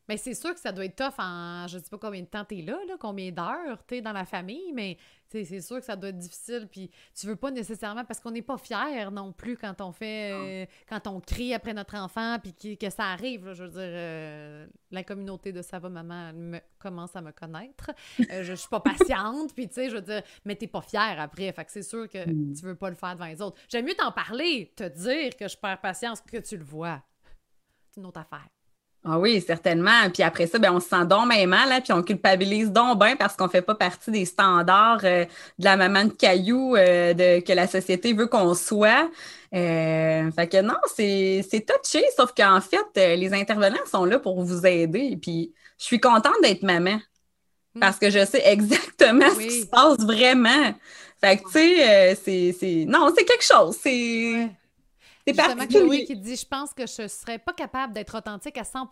Mais 0.08 0.16
c'est 0.16 0.34
sûr 0.34 0.52
que 0.52 0.60
ça 0.60 0.72
doit 0.72 0.84
être 0.84 0.96
tough 0.96 1.18
en 1.18 1.66
je 1.66 1.78
sais 1.78 1.90
pas 1.90 1.98
combien 1.98 2.20
de 2.20 2.26
temps 2.26 2.44
t'es 2.44 2.62
là, 2.62 2.78
là, 2.86 2.96
combien 2.98 3.30
d'heures 3.30 3.82
t'es 3.86 4.00
dans 4.00 4.12
la 4.12 4.24
famille, 4.24 4.72
mais 4.72 4.98
c'est 5.42 5.60
sûr 5.60 5.78
que 5.78 5.84
ça 5.84 5.96
doit 5.96 6.10
être 6.10 6.18
difficile. 6.18 6.68
Puis 6.70 6.90
tu 7.14 7.26
veux 7.26 7.36
pas 7.36 7.50
nécessairement 7.50 8.04
parce 8.04 8.20
qu'on 8.20 8.30
n'est 8.30 8.42
pas 8.42 8.58
fier 8.58 9.10
non 9.10 9.32
plus 9.32 9.56
quand 9.56 9.80
on 9.80 9.92
fait 9.92 10.32
euh, 10.32 10.66
quand 10.88 11.06
on 11.06 11.20
crie 11.20 11.54
après 11.54 11.74
notre 11.74 11.96
enfant 11.96 12.38
puis 12.38 12.76
que, 12.76 12.90
ça 12.90 13.04
arrive. 13.06 13.52
je 13.52 13.64
veux 13.64 13.70
dire, 13.70 13.80
euh, 13.80 14.66
la 14.90 15.02
communauté 15.02 15.52
de 15.52 15.62
Sava 15.62 15.88
Maman 15.88 16.32
me, 16.32 16.60
commence 16.78 17.16
à 17.16 17.20
me 17.20 17.32
connaître. 17.32 17.90
Euh, 18.30 18.42
je, 18.42 18.54
suis 18.54 18.68
pas 18.68 18.80
patiente, 18.80 19.54
puis 19.54 19.68
tu 19.68 19.74
sais, 19.74 19.90
je 19.90 19.96
veux 19.96 20.02
dire, 20.02 20.22
mais 20.44 20.54
t'es 20.54 20.66
pas 20.66 20.80
fier 20.80 21.16
après. 21.18 21.52
Fait 21.52 21.64
que 21.64 21.72
c'est 21.72 21.82
sûr 21.82 22.08
que 22.08 22.28
mm. 22.28 22.54
tu 22.54 22.64
veux 22.64 22.76
pas 22.76 22.90
le 22.90 22.96
faire 22.96 23.14
devant 23.14 23.26
les 23.26 23.40
autres. 23.42 23.60
J'aime 23.68 23.86
mieux 23.86 23.94
t'en 23.94 24.12
parler, 24.12 24.72
te 24.76 24.84
dire 24.84 25.36
que 25.36 25.48
je 25.48 25.56
perds 25.56 25.80
patience 25.80 26.20
que 26.20 26.38
tu 26.38 26.56
le 26.56 26.64
vois. 26.64 27.02
C'est 27.90 28.00
une 28.00 28.06
autre 28.06 28.20
affaire. 28.20 28.46
Ah 29.06 29.18
oui, 29.18 29.42
certainement. 29.46 30.08
Puis 30.12 30.22
après 30.22 30.46
ça, 30.46 30.58
ben, 30.58 30.72
on 30.72 30.80
se 30.80 30.88
sent 30.88 31.04
donc 31.04 31.28
même 31.28 31.50
mal, 31.50 31.70
hein, 31.70 31.80
puis 31.82 31.92
on 31.92 32.02
culpabilise 32.02 32.72
donc 32.72 32.98
bien 32.98 33.16
parce 33.16 33.36
qu'on 33.36 33.44
ne 33.44 33.50
fait 33.50 33.60
pas 33.60 33.74
partie 33.74 34.10
des 34.10 34.24
standards 34.24 35.04
euh, 35.04 35.26
de 35.58 35.64
la 35.64 35.76
maman 35.76 36.06
de 36.06 36.12
caillou 36.12 36.74
euh, 36.74 37.12
de, 37.12 37.40
que 37.40 37.52
la 37.52 37.66
société 37.66 38.14
veut 38.14 38.28
qu'on 38.28 38.54
soit. 38.54 39.10
Euh, 39.54 40.30
fait 40.30 40.48
que 40.48 40.62
non, 40.62 40.76
c'est 40.96 41.66
touché, 41.66 42.02
sauf 42.16 42.32
qu'en 42.34 42.62
fait, 42.62 43.16
les 43.16 43.34
intervenants 43.34 43.76
sont 43.90 44.06
là 44.06 44.18
pour 44.18 44.42
vous 44.42 44.64
aider. 44.64 45.18
Puis 45.20 45.52
je 45.78 45.84
suis 45.84 46.00
contente 46.00 46.40
d'être 46.42 46.62
maman 46.62 46.98
hmm. 47.74 47.80
parce 47.80 47.98
que 47.98 48.08
je 48.08 48.24
sais 48.24 48.42
exactement 48.46 49.28
ce 49.34 49.38
qui 49.38 49.60
se 49.60 49.66
passe 49.66 49.98
vraiment. 49.98 50.74
Fait 51.22 51.36
que, 51.36 51.44
tu 51.44 52.16
sais, 52.24 52.54
c'est. 52.58 52.86
Non, 52.88 53.12
c'est 53.14 53.24
quelque 53.26 53.44
chose. 53.44 53.76
C'est. 53.82 54.48
C'est 55.26 55.34
justement 55.34 55.66
Chloé 55.66 56.04
qui 56.04 56.16
dit 56.16 56.36
Je 56.36 56.46
pense 56.46 56.74
que 56.74 56.86
je 56.86 57.02
ne 57.02 57.08
serais 57.08 57.38
pas 57.38 57.52
capable 57.52 57.92
d'être 57.92 58.16
authentique 58.16 58.58
à 58.58 58.64
100 58.64 58.88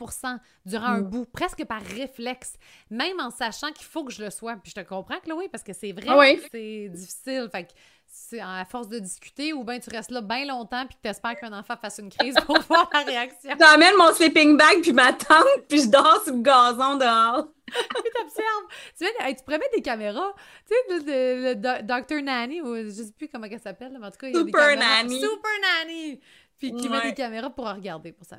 durant 0.65 0.87
un 0.87 1.01
mm. 1.01 1.11
bout, 1.11 1.27
presque 1.27 1.65
par 1.65 1.83
réflexe, 1.83 2.55
même 2.91 3.21
en 3.21 3.31
sachant 3.31 3.71
qu'il 3.73 3.87
faut 3.87 4.05
que 4.05 4.13
je 4.13 4.25
le 4.25 4.31
sois. 4.31 4.57
Puis 4.57 4.73
je 4.75 4.81
te 4.81 4.87
comprends, 4.87 5.21
Chloé, 5.21 5.49
parce 5.49 5.63
que 5.63 5.73
c'est 5.73 5.93
vrai 5.93 6.07
ah 6.09 6.47
c'est 6.51 6.89
difficile. 6.89 7.49
Fait 7.53 7.65
que 7.65 7.73
c'est 8.13 8.41
à 8.41 8.65
force 8.69 8.89
de 8.89 8.99
discuter 8.99 9.53
ou 9.53 9.65
bien 9.65 9.79
tu 9.79 9.89
restes 9.91 10.11
là 10.11 10.21
bien 10.21 10.45
longtemps 10.45 10.85
puis 10.87 10.97
que 10.97 11.03
tu 11.03 11.09
espères 11.09 11.35
qu'un 11.37 11.53
enfant 11.53 11.75
fasse 11.81 11.99
une 11.99 12.11
crise 12.11 12.35
pour 12.47 12.59
voir 12.69 12.89
la 12.93 13.01
réaction. 13.01 13.51
J'emmène 13.59 13.97
mon 13.97 14.13
sleeping 14.13 14.57
bag 14.57 14.83
puis 14.83 14.93
ma 14.93 15.13
tente 15.13 15.67
puis 15.69 15.83
je 15.83 15.89
dors 15.89 16.23
sur 16.23 16.35
le 16.35 16.43
gazon 16.43 16.97
dehors. 16.97 17.49
t'observes. 18.17 18.67
Tu, 18.99 19.07
sais, 19.07 19.35
tu 19.35 19.45
pourrais 19.45 19.59
mettre 19.59 19.75
des 19.75 19.83
caméras. 19.83 20.35
Tu 20.67 20.75
sais, 20.75 21.05
le, 21.07 21.55
le, 21.55 21.83
Dr. 21.83 22.23
Nanny, 22.23 22.61
ou 22.61 22.77
je 22.77 22.91
sais 22.91 23.13
plus 23.17 23.29
comment 23.29 23.47
elle 23.51 23.61
s'appelle, 23.61 23.97
mais 23.99 24.07
en 24.07 24.11
tout 24.11 24.19
cas, 24.19 24.29
il 24.29 24.35
y 24.35 24.39
a 24.39 24.43
des 24.43 24.53
caméras. 24.53 24.77
Nanny. 24.77 25.21
Super 25.21 25.51
Nanny! 25.63 26.21
Puis 26.59 26.73
qui 26.75 26.89
met 26.89 27.03
des 27.03 27.15
caméras 27.15 27.51
pour 27.51 27.67
regarder, 27.67 28.13
pour 28.13 28.25
ça. 28.25 28.37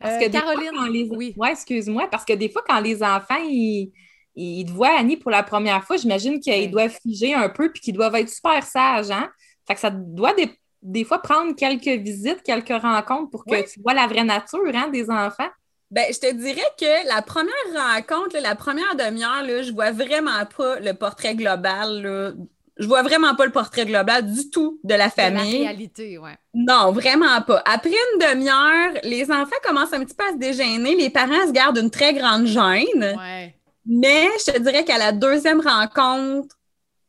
Parce 0.00 0.14
euh, 0.14 0.26
que 0.26 0.32
Caroline. 0.32 0.90
les... 0.90 1.08
Oui, 1.10 1.34
ouais, 1.36 1.50
excuse-moi, 1.50 2.08
parce 2.10 2.24
que 2.24 2.32
des 2.32 2.48
fois, 2.48 2.64
quand 2.66 2.80
les 2.80 3.02
enfants, 3.02 3.36
ils 3.42 3.92
ils 4.36 4.66
te 4.66 4.70
voient 4.70 4.96
Annie 4.98 5.16
pour 5.16 5.30
la 5.30 5.42
première 5.42 5.82
fois, 5.82 5.96
j'imagine 5.96 6.38
qu'ils 6.38 6.70
doivent 6.70 6.96
figer 7.02 7.34
un 7.34 7.48
peu 7.48 7.72
puis 7.72 7.80
qu'ils 7.80 7.94
doivent 7.94 8.14
être 8.14 8.28
super 8.28 8.62
sages, 8.62 9.10
hein? 9.10 9.30
Fait 9.66 9.74
que 9.74 9.80
ça 9.80 9.90
doit 9.90 10.34
des, 10.82 11.04
fois 11.04 11.20
prendre 11.20 11.56
quelques 11.56 12.02
visites, 12.02 12.42
quelques 12.42 12.80
rencontres 12.80 13.30
pour 13.30 13.44
que 13.44 13.68
tu 13.68 13.80
vois 13.80 13.94
la 13.94 14.06
vraie 14.06 14.24
nature 14.24 14.60
hein, 14.74 14.88
des 14.88 15.10
enfants. 15.10 15.48
Ben, 15.90 16.04
je 16.12 16.18
te 16.18 16.32
dirais 16.34 16.60
que 16.78 17.08
la 17.08 17.22
première 17.22 17.54
rencontre, 17.74 18.36
la 18.40 18.56
première 18.56 18.96
demi-heure, 18.96 19.62
je 19.62 19.72
vois 19.72 19.92
vraiment 19.92 20.44
pas 20.56 20.80
le 20.80 20.92
portrait 20.94 21.34
global. 21.36 22.02
Là. 22.02 22.32
Je 22.78 22.86
vois 22.86 23.02
vraiment 23.02 23.34
pas 23.34 23.46
le 23.46 23.52
portrait 23.52 23.86
global 23.86 24.30
du 24.30 24.50
tout 24.50 24.80
de 24.84 24.94
la 24.94 25.08
famille. 25.08 25.60
la 25.62 25.68
réalité, 25.68 26.18
ouais. 26.18 26.36
Non, 26.54 26.92
vraiment 26.92 27.40
pas. 27.40 27.62
Après 27.64 27.90
une 27.90 28.18
demi-heure, 28.18 29.00
les 29.04 29.30
enfants 29.30 29.56
commencent 29.62 29.92
un 29.92 30.04
petit 30.04 30.14
peu 30.14 30.24
à 30.26 30.32
se 30.32 30.38
dégêner. 30.38 30.94
Les 30.96 31.08
parents 31.08 31.46
se 31.46 31.52
gardent 31.52 31.78
une 31.78 31.90
très 31.90 32.12
grande 32.12 32.46
gêne. 32.46 33.16
Ouais. 33.16 33.54
Mais 33.86 34.26
je 34.44 34.52
te 34.52 34.58
dirais 34.58 34.84
qu'à 34.84 34.98
la 34.98 35.12
deuxième 35.12 35.60
rencontre, 35.60 36.56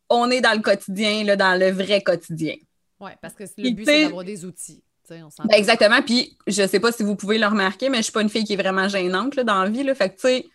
on 0.09 0.29
est 0.29 0.41
dans 0.41 0.53
le 0.53 0.61
quotidien, 0.61 1.23
là, 1.23 1.35
dans 1.35 1.59
le 1.59 1.71
vrai 1.71 2.01
quotidien. 2.01 2.55
Oui, 2.99 3.11
parce 3.21 3.33
que 3.33 3.43
le 3.57 3.71
but, 3.71 3.85
c'est 3.85 4.03
d'avoir 4.03 4.23
des 4.23 4.45
outils. 4.45 4.83
Ben, 5.09 5.29
exactement. 5.53 6.01
Puis, 6.01 6.37
je 6.47 6.67
sais 6.67 6.79
pas 6.79 6.91
si 6.91 7.03
vous 7.03 7.15
pouvez 7.15 7.37
le 7.37 7.47
remarquer, 7.47 7.89
mais 7.89 7.97
je 7.97 8.03
suis 8.03 8.11
pas 8.11 8.21
une 8.21 8.29
fille 8.29 8.43
qui 8.43 8.53
est 8.53 8.61
vraiment 8.61 8.87
gênante 8.87 9.35
là, 9.35 9.43
dans 9.43 9.63
la 9.63 9.69
vie. 9.69 9.83
Là. 9.83 9.95
Fait 9.95 10.09
que, 10.09 10.15
tu 10.15 10.21
sais, 10.21 10.45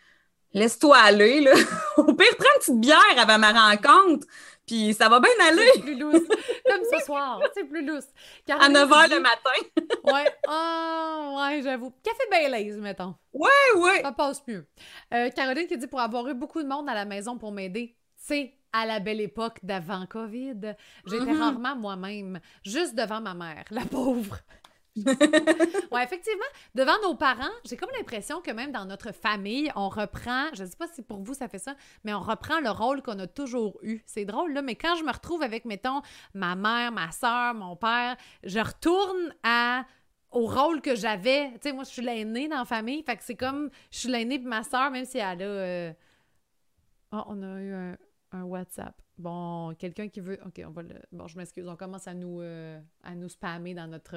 laisse-toi 0.52 0.96
aller. 0.96 1.40
Là. 1.40 1.52
Au 1.96 2.12
pire, 2.12 2.36
prends 2.38 2.48
une 2.54 2.60
petite 2.60 2.80
bière 2.80 3.18
avant 3.18 3.38
ma 3.38 3.52
rencontre. 3.52 4.26
Puis 4.66 4.94
ça 4.94 5.08
va 5.08 5.20
bien 5.20 5.30
aller. 5.48 5.68
C'est 5.74 5.80
plus 5.80 5.98
lousse. 5.98 6.28
Comme 6.66 6.82
ce 6.90 7.04
soir, 7.04 7.40
c'est 7.54 7.64
plus 7.64 7.84
lousse. 7.84 8.06
à 8.48 8.68
9 8.68 8.88
h 8.88 9.10
le 9.10 9.20
matin. 9.20 9.50
ouais. 10.04 10.32
Oh, 10.48 11.38
ouais, 11.38 11.62
j'avoue. 11.62 11.92
Café 12.02 12.22
Baileys, 12.30 12.76
mettons. 12.76 13.14
Ouais, 13.32 13.50
ouais. 13.76 14.02
Ça 14.02 14.12
passe 14.12 14.42
mieux. 14.46 14.66
Euh, 15.12 15.30
Caroline 15.30 15.66
qui 15.66 15.76
dit 15.76 15.86
pour 15.88 16.00
avoir 16.00 16.28
eu 16.28 16.34
beaucoup 16.34 16.62
de 16.62 16.68
monde 16.68 16.88
à 16.88 16.94
la 16.94 17.04
maison 17.04 17.38
pour 17.38 17.50
m'aider, 17.50 17.96
c'est 18.16 18.54
à 18.72 18.86
la 18.86 19.00
belle 19.00 19.20
époque 19.20 19.58
d'avant 19.62 20.06
COVID. 20.06 20.74
J'étais 21.06 21.24
mm-hmm. 21.24 21.38
rarement 21.38 21.76
moi-même, 21.76 22.40
juste 22.64 22.94
devant 22.94 23.20
ma 23.20 23.34
mère, 23.34 23.64
la 23.70 23.84
pauvre. 23.84 24.38
ouais, 24.96 26.04
effectivement, 26.04 26.44
devant 26.74 27.00
nos 27.02 27.14
parents, 27.14 27.50
j'ai 27.64 27.76
comme 27.76 27.88
l'impression 27.96 28.42
que 28.42 28.50
même 28.50 28.72
dans 28.72 28.84
notre 28.84 29.12
famille, 29.12 29.72
on 29.74 29.88
reprend, 29.88 30.48
je 30.52 30.64
sais 30.64 30.76
pas 30.76 30.86
si 30.86 31.00
pour 31.00 31.22
vous 31.22 31.32
ça 31.32 31.48
fait 31.48 31.58
ça, 31.58 31.74
mais 32.04 32.12
on 32.12 32.20
reprend 32.20 32.60
le 32.60 32.70
rôle 32.70 33.02
qu'on 33.02 33.18
a 33.18 33.26
toujours 33.26 33.78
eu. 33.82 34.02
C'est 34.04 34.26
drôle, 34.26 34.52
là, 34.52 34.60
mais 34.60 34.74
quand 34.74 34.96
je 34.96 35.04
me 35.04 35.10
retrouve 35.10 35.42
avec, 35.42 35.64
mettons, 35.64 36.02
ma 36.34 36.54
mère, 36.56 36.92
ma 36.92 37.10
soeur, 37.10 37.54
mon 37.54 37.74
père, 37.74 38.16
je 38.44 38.58
retourne 38.58 39.34
à 39.42 39.84
au 40.30 40.46
rôle 40.46 40.80
que 40.80 40.94
j'avais. 40.94 41.50
Tu 41.54 41.58
sais, 41.62 41.72
moi, 41.72 41.84
je 41.84 41.90
suis 41.90 42.02
l'aînée 42.02 42.48
dans 42.48 42.58
la 42.58 42.64
famille, 42.64 43.02
fait 43.02 43.16
que 43.16 43.24
c'est 43.24 43.36
comme, 43.36 43.70
je 43.90 43.98
suis 43.98 44.08
l'aînée 44.10 44.38
de 44.38 44.48
ma 44.48 44.62
soeur, 44.62 44.90
même 44.90 45.04
si 45.04 45.18
elle 45.18 45.42
a... 45.42 45.44
Euh, 45.44 45.92
oh, 47.12 47.22
on 47.28 47.42
a 47.42 47.60
eu 47.60 47.72
un, 47.72 47.96
WhatsApp. 48.40 49.00
Bon, 49.18 49.74
quelqu'un 49.78 50.08
qui 50.08 50.20
veut... 50.20 50.38
OK, 50.44 50.62
on 50.66 50.70
va 50.70 50.82
le... 50.82 50.94
Bon, 51.12 51.26
je 51.26 51.36
m'excuse, 51.36 51.68
on 51.68 51.76
commence 51.76 52.08
à 52.08 52.14
nous, 52.14 52.40
euh, 52.40 52.80
à 53.02 53.14
nous 53.14 53.28
spammer 53.28 53.74
dans 53.74 53.86
notre... 53.86 54.16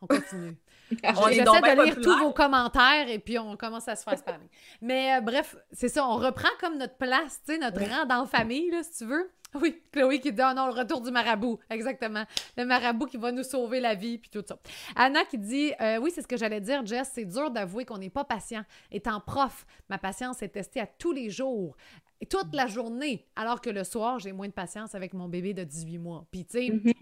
On 0.00 0.06
continue. 0.06 0.56
J'essaie 0.90 1.42
de 1.42 1.84
lire 1.84 1.96
tous 2.00 2.18
vos 2.18 2.32
commentaires 2.32 3.08
et 3.08 3.18
puis 3.18 3.38
on 3.38 3.56
commence 3.56 3.88
à 3.88 3.96
se 3.96 4.04
faire 4.04 4.18
spammer. 4.18 4.48
Mais 4.80 5.16
euh, 5.16 5.20
bref, 5.20 5.56
c'est 5.72 5.88
ça, 5.88 6.06
on 6.06 6.16
reprend 6.16 6.48
comme 6.60 6.78
notre 6.78 6.96
place, 6.96 7.40
tu 7.44 7.52
sais, 7.52 7.58
notre 7.58 7.80
rang 7.80 8.06
dans 8.06 8.20
la 8.20 8.26
famille, 8.26 8.70
là, 8.70 8.82
si 8.82 8.98
tu 8.98 9.04
veux. 9.06 9.30
Oui, 9.54 9.82
Chloé 9.92 10.20
qui 10.20 10.30
dit 10.30 10.42
oh 10.44 10.52
non, 10.54 10.66
le 10.66 10.72
retour 10.72 11.00
du 11.00 11.10
marabout. 11.10 11.58
Exactement. 11.70 12.24
Le 12.56 12.66
marabout 12.66 13.06
qui 13.06 13.16
va 13.16 13.32
nous 13.32 13.42
sauver 13.42 13.80
la 13.80 13.94
vie, 13.94 14.18
puis 14.18 14.30
tout 14.30 14.44
ça. 14.46 14.58
Anna 14.94 15.24
qui 15.24 15.38
dit 15.38 15.72
euh, 15.80 15.96
Oui, 15.98 16.10
c'est 16.14 16.20
ce 16.20 16.26
que 16.26 16.36
j'allais 16.36 16.60
dire, 16.60 16.84
Jess. 16.84 17.12
C'est 17.14 17.24
dur 17.24 17.50
d'avouer 17.50 17.86
qu'on 17.86 17.96
n'est 17.96 18.10
pas 18.10 18.24
patient. 18.24 18.62
Étant 18.90 19.20
prof, 19.20 19.64
ma 19.88 19.96
patience 19.96 20.42
est 20.42 20.50
testée 20.50 20.80
à 20.80 20.86
tous 20.86 21.12
les 21.12 21.30
jours, 21.30 21.76
et 22.20 22.26
toute 22.26 22.54
la 22.54 22.66
journée, 22.66 23.26
alors 23.36 23.60
que 23.60 23.70
le 23.70 23.84
soir, 23.84 24.18
j'ai 24.18 24.32
moins 24.32 24.48
de 24.48 24.52
patience 24.52 24.94
avec 24.94 25.14
mon 25.14 25.28
bébé 25.28 25.54
de 25.54 25.64
18 25.64 25.98
mois. 25.98 26.26
Puis, 26.30 26.44
tu 26.44 26.52
sais, 26.52 26.66
mm-hmm. 26.66 26.94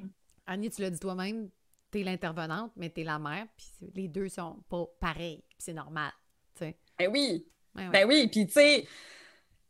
Annie, 0.47 0.71
tu 0.71 0.83
l'as 0.83 0.91
dit 0.91 0.99
toi-même, 0.99 1.49
t'es 1.91 2.03
l'intervenante, 2.03 2.73
mais 2.77 2.91
t'es 2.91 3.05
la 3.05 3.19
mère, 3.19 3.47
puis 3.57 3.91
les 3.95 4.09
deux 4.09 4.29
sont 4.29 4.63
pas 4.69 4.85
pareils, 5.01 5.43
c'est 5.59 5.73
normal, 5.73 6.13
tu 6.55 6.65
sais. 6.65 6.77
Ben 6.99 7.11
oui, 7.11 7.47
ben 7.75 8.07
oui, 8.07 8.29
puis 8.29 8.47
tu 8.47 8.53
sais, 8.53 8.87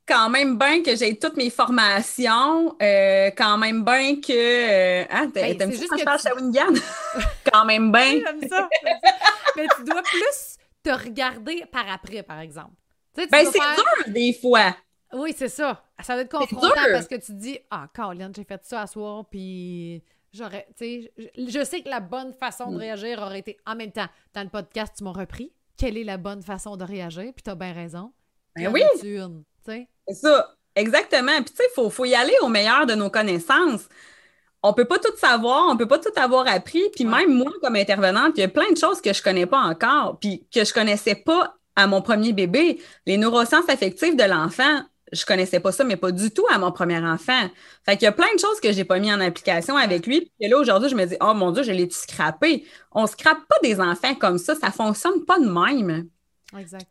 quand 0.06 0.30
même 0.30 0.56
bien 0.56 0.82
que 0.82 0.94
j'ai 0.94 1.18
toutes 1.18 1.37
mes 1.37 1.50
formations, 1.50 2.76
euh, 2.80 3.30
quand 3.37 3.59
même 3.59 3.85
bien 3.85 4.20
que... 4.20 4.32
Euh, 4.32 5.04
hein, 5.11 5.30
ben, 5.35 5.56
t'aimes 5.56 5.72
juste 5.72 5.88
que 5.88 5.98
je 5.98 6.74
tu... 6.74 6.82
quand 7.52 7.64
même 7.64 7.90
bien. 7.90 8.20
j'aime 8.24 8.48
ça, 8.48 8.68
mais 9.56 9.66
tu 9.76 9.85
dois 9.85 10.02
plus 10.02 10.56
te 10.82 10.90
regarder 10.90 11.64
par 11.72 11.90
après, 11.90 12.22
par 12.22 12.40
exemple. 12.40 12.74
ben, 13.16 13.26
c'est 13.30 13.52
dur, 13.52 14.12
des 14.12 14.32
fois. 14.32 14.76
Oui, 15.16 15.35
c'est 15.37 15.48
ça. 15.48 15.83
Ça 16.02 16.14
va 16.14 16.22
être 16.22 16.31
confrontant 16.31 16.68
parce 16.92 17.07
que 17.07 17.14
tu 17.16 17.26
te 17.26 17.33
dis 17.33 17.59
«Ah, 17.70 17.88
Caroline, 17.92 18.33
j'ai 18.35 18.44
fait 18.44 18.64
ça 18.64 18.83
à 18.83 18.87
soir, 18.87 19.24
puis...» 19.31 20.02
J'aurais, 20.33 20.66
tu 20.76 20.85
sais, 20.85 21.12
je, 21.38 21.64
sais 21.64 21.81
que 21.81 21.88
la 21.88 22.00
bonne 22.00 22.35
façon 22.35 22.70
de 22.70 22.76
mm. 22.76 22.81
réagir 22.81 23.22
aurait 23.22 23.38
été 23.38 23.57
en 23.64 23.74
même 23.74 23.92
temps. 23.92 24.09
Dans 24.35 24.42
le 24.42 24.50
podcast, 24.50 24.92
tu 24.98 25.05
m'as 25.05 25.12
repris. 25.12 25.50
Quelle 25.79 25.96
est 25.96 26.05
la 26.05 26.18
bonne 26.18 26.42
façon 26.42 26.76
de 26.76 26.85
réagir? 26.85 27.33
Puis 27.35 27.42
tu 27.42 27.48
as 27.48 27.55
bien 27.55 27.72
raison. 27.72 28.12
Ben 28.55 28.70
oui. 28.70 28.83
C'est 29.64 30.14
ça. 30.14 30.55
Exactement. 30.74 31.37
Puis 31.37 31.52
tu 31.52 31.57
sais, 31.57 31.64
il 31.74 31.90
faut, 31.90 32.05
y 32.05 32.14
aller 32.14 32.35
au 32.42 32.48
meilleur 32.48 32.85
de 32.85 32.94
nos 32.94 33.09
connaissances. 33.09 33.88
On 34.62 34.74
peut 34.74 34.85
pas 34.85 34.98
tout 34.98 35.16
savoir, 35.16 35.68
on 35.70 35.76
peut 35.76 35.88
pas 35.88 35.98
tout 35.98 36.12
avoir 36.16 36.46
appris. 36.48 36.83
Puis 36.94 37.05
même 37.05 37.33
moi, 37.33 37.52
comme 37.62 37.76
intervenante, 37.76 38.33
il 38.37 38.40
y 38.40 38.44
a 38.44 38.48
plein 38.48 38.70
de 38.70 38.76
choses 38.76 39.00
que 39.00 39.12
je 39.12 39.22
connais 39.22 39.46
pas 39.46 39.61
encore, 39.61 40.18
puis 40.20 40.46
que 40.52 40.64
je 40.64 40.74
connaissais 40.74 41.14
pas 41.14 41.57
à 41.76 41.87
mon 41.87 42.02
premier 42.02 42.33
bébé. 42.33 42.81
Les 43.07 43.16
neurosciences 43.16 43.68
affectives 43.68 44.16
de 44.16 44.24
l'enfant, 44.24 44.83
je 45.12 45.25
connaissais 45.25 45.61
pas 45.61 45.73
ça, 45.73 45.85
mais 45.85 45.97
pas 45.97 46.11
du 46.11 46.31
tout 46.31 46.45
à 46.51 46.59
mon 46.59 46.73
premier 46.73 46.99
enfant. 46.99 47.49
Fait 47.85 47.97
qu'il 47.97 48.05
y 48.05 48.09
a 48.09 48.12
plein 48.12 48.33
de 48.35 48.40
choses 48.40 48.61
que 48.61 48.73
j'ai 48.73 48.85
pas 48.85 48.99
mis 48.99 49.12
en 49.12 49.21
application 49.21 49.77
avec 49.77 50.07
lui. 50.07 50.33
Et 50.40 50.49
là, 50.49 50.59
aujourd'hui, 50.59 50.88
je 50.88 50.97
me 50.97 51.05
dis, 51.05 51.16
oh 51.21 51.35
mon 51.35 51.53
Dieu, 51.53 51.62
je 51.62 51.73
l'ai 51.73 51.88
tout 51.88 51.97
scrappé. 51.97 52.64
On 52.92 53.07
scrape 53.07 53.47
pas 53.49 53.57
des 53.62 53.81
enfants 53.81 54.14
comme 54.14 54.38
ça. 54.38 54.55
Ça 54.55 54.71
fonctionne 54.71 55.25
pas 55.25 55.38
de 55.38 55.49
même. 55.49 56.09
Exact. 56.57 56.87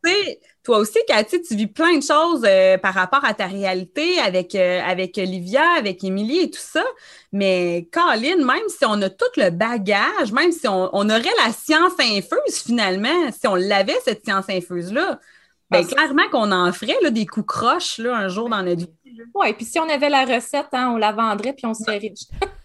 Toi 0.64 0.80
aussi, 0.80 1.00
Cathy, 1.08 1.42
tu 1.42 1.56
vis 1.56 1.68
plein 1.68 1.98
de 1.98 2.04
choses 2.04 2.44
euh, 2.46 2.78
par 2.78 2.94
rapport 2.94 3.24
à 3.24 3.34
ta 3.34 3.46
réalité 3.46 4.20
avec, 4.20 4.54
euh, 4.54 4.82
avec 4.82 5.18
Olivia, 5.18 5.64
avec 5.78 6.04
Émilie 6.04 6.40
et 6.40 6.50
tout 6.50 6.60
ça. 6.60 6.84
Mais 7.32 7.88
Colin, 7.92 8.38
même 8.38 8.68
si 8.68 8.86
on 8.86 9.02
a 9.02 9.10
tout 9.10 9.26
le 9.38 9.50
bagage, 9.52 10.32
même 10.34 10.52
si 10.52 10.68
on, 10.68 10.90
on 10.94 11.10
aurait 11.10 11.24
la 11.46 11.54
science 11.54 11.94
infuse 12.00 12.64
finalement, 12.66 13.32
si 13.32 13.48
on 13.48 13.56
l'avait, 13.56 13.98
cette 14.04 14.26
science 14.26 14.46
infuse-là, 14.50 15.20
Ben, 15.78 15.88
clairement 15.88 16.30
qu'on 16.32 16.52
en 16.52 16.72
ferait 16.72 16.98
là, 17.02 17.10
des 17.12 17.26
coups 17.26 17.48
croches 17.48 17.98
là, 17.98 18.16
un 18.16 18.28
jour 18.28 18.50
dans 18.50 18.64
notre 18.64 18.82
vie. 18.82 18.94
Oui, 19.34 19.54
puis 19.54 19.66
si 19.66 19.80
on 19.80 19.90
avait 19.90 20.10
la 20.10 20.26
recette, 20.26 20.68
hein, 20.74 20.92
on 20.94 20.98
la 20.98 21.12
vendrait 21.12 21.54
puis 21.54 21.66
on 21.66 21.74
serait 21.74 21.98
riche. 21.98 22.28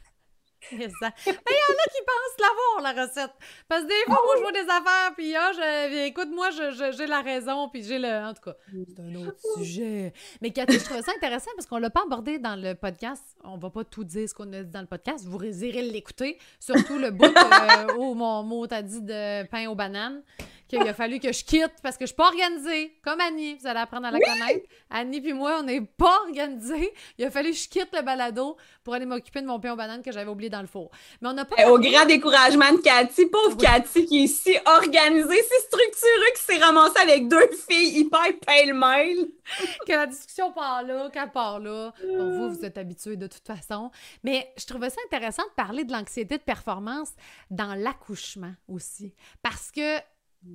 Il 0.73 0.83
y 0.83 0.85
en 0.85 0.87
a 0.87 1.87
qui 1.91 2.03
pensent 2.07 2.39
l'avoir, 2.39 2.95
la 2.95 3.03
recette. 3.03 3.33
Parce 3.69 3.83
que 3.83 3.89
des 3.89 4.05
fois, 4.07 4.21
moi, 4.25 4.35
je 4.37 4.43
vois 4.43 4.53
des 4.53 4.61
affaires, 4.61 5.15
puis 5.17 5.35
ah, 5.35 5.51
je, 5.53 6.07
écoute, 6.07 6.29
moi, 6.33 6.51
j'ai 6.51 7.07
la 7.07 7.23
raison, 7.23 7.69
puis 7.69 7.83
j'ai 7.83 7.99
le. 7.99 8.09
En 8.09 8.35
tout 8.35 8.43
cas, 8.43 8.55
c'est 8.71 9.03
un 9.03 9.15
autre 9.17 9.39
sujet. 9.57 10.13
Mais 10.41 10.51
Cathy, 10.51 10.79
je 10.79 10.85
trouve 10.85 11.01
ça 11.01 11.13
intéressant 11.17 11.51
parce 11.57 11.67
qu'on 11.67 11.79
l'a 11.79 11.91
pas 11.91 12.03
abordé 12.07 12.39
dans 12.39 12.57
le 12.57 12.75
podcast. 12.75 13.23
On 13.43 13.57
va 13.57 13.71
pas 13.71 13.85
tout 13.85 14.05
dire 14.05 14.29
ce 14.29 14.35
qu'on 14.35 14.53
a 14.53 14.63
dit 14.63 14.71
dans 14.71 14.81
le 14.81 14.87
podcast. 14.87 15.25
Vous 15.27 15.43
irez 15.43 15.83
l'écouter. 15.83 16.39
Surtout 16.61 16.99
le 16.99 17.11
bout 17.11 17.25
euh, 17.27 17.95
où 17.97 18.15
mon 18.15 18.43
mot 18.43 18.67
t'a 18.67 18.83
dit 18.83 19.03
de 19.03 19.45
pain 19.47 19.69
aux 19.69 19.75
bananes 19.75 20.23
qu'il 20.71 20.89
a 20.89 20.95
fallu 20.95 21.19
que 21.19 21.33
je 21.33 21.45
quitte 21.45 21.75
parce 21.83 21.97
que 21.97 22.05
je 22.05 22.09
suis 22.09 22.17
pas 22.17 22.29
organisée. 22.29 22.97
Comme 23.03 23.21
Annie, 23.21 23.57
vous 23.57 23.67
allez 23.67 23.81
apprendre 23.81 24.07
à 24.07 24.11
la 24.11 24.21
connaître. 24.21 24.67
Annie 24.89 25.21
puis 25.21 25.33
moi, 25.33 25.59
on 25.61 25.65
n'est 25.65 25.81
pas 25.81 26.21
organisés. 26.27 26.93
Il 27.19 27.25
a 27.25 27.31
fallu 27.31 27.51
que 27.51 27.57
je 27.57 27.69
quitte 27.69 27.89
le 27.93 28.03
balado 28.03 28.57
pour 28.85 28.95
aller 28.95 29.07
m'occuper 29.07 29.43
de 29.43 29.47
mon 29.47 29.59
pain 29.59 29.73
aux 29.73 29.77
bananes 29.77 30.03
que 30.03 30.13
j'avais 30.13 30.31
oublié 30.31 30.49
dans 30.49 30.61
le 30.61 30.69
four. 30.69 30.91
Mais 31.21 31.29
on 31.29 31.33
n'a 31.33 31.45
pas. 31.45 31.57
Eh, 31.59 31.65
au 31.65 31.79
grand 31.79 32.07
découragement 32.07 32.73
de 32.73 32.79
Cathy, 32.79 33.27
pauvre 33.27 33.57
Cathy 33.57 34.07
qui 34.07 34.25
est 34.25 34.27
si 34.29 34.57
organisée, 34.65 35.43
si 35.43 35.67
structurée, 35.67 36.33
qui 36.37 36.43
s'est 36.43 36.65
ramassée 36.65 37.01
avec 37.01 37.29
deux 37.29 37.51
filles 37.69 38.01
hyper 38.01 38.39
pêle-mêle. 38.47 39.29
que 39.87 39.93
la 39.93 40.07
discussion 40.07 40.53
part 40.53 40.85
là, 40.85 41.11
qu'elle 41.11 41.31
part 41.31 41.59
là. 41.59 41.93
Bon, 42.03 42.31
vous, 42.31 42.55
vous 42.55 42.65
êtes 42.65 42.79
habitués 42.79 43.17
de 43.17 43.27
toute 43.27 43.47
façon. 43.47 43.91
Mais 44.23 44.53
je 44.57 44.67
trouvais 44.67 44.91
ça 44.91 45.01
intéressant 45.07 45.43
de 45.43 45.55
parler 45.57 45.85
de 45.85 45.93
l'anxiété 45.93 46.39
de 46.39 46.43
performance 46.43 47.11
dans 47.51 47.75
l'accouchement 47.75 48.55
aussi. 48.69 49.15
Parce 49.43 49.71
que. 49.71 49.99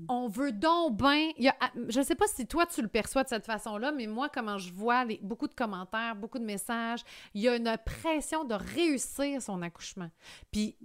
On 0.08 0.28
veut 0.28 0.52
donc 0.52 0.98
bien. 0.98 1.32
Ah, 1.60 1.72
je 1.90 2.00
ne 2.00 2.04
sais 2.04 2.16
pas 2.16 2.28
si 2.28 2.48
toi, 2.48 2.66
tu 2.66 2.82
le 2.82 2.88
perçois 2.88 3.24
de 3.24 3.30
cette 3.30 3.46
façon-là, 3.46 3.92
mais 3.92 4.08
moi, 4.08 4.30
comment 4.30 4.58
je 4.58 4.72
vois 4.72 5.06
beaucoup 5.22 5.48
de 5.48 5.54
commentaires, 5.54 6.16
beaucoup 6.16 6.40
de 6.40 6.46
messages, 6.46 7.02
il 7.34 7.42
y 7.42 7.48
a 7.48 7.56
une 7.56 7.78
pression 7.86 8.44
de 8.44 8.56
réussir 8.56 9.42
son 9.42 9.62
accouchement. 9.62 10.10
Puis, 10.52 10.76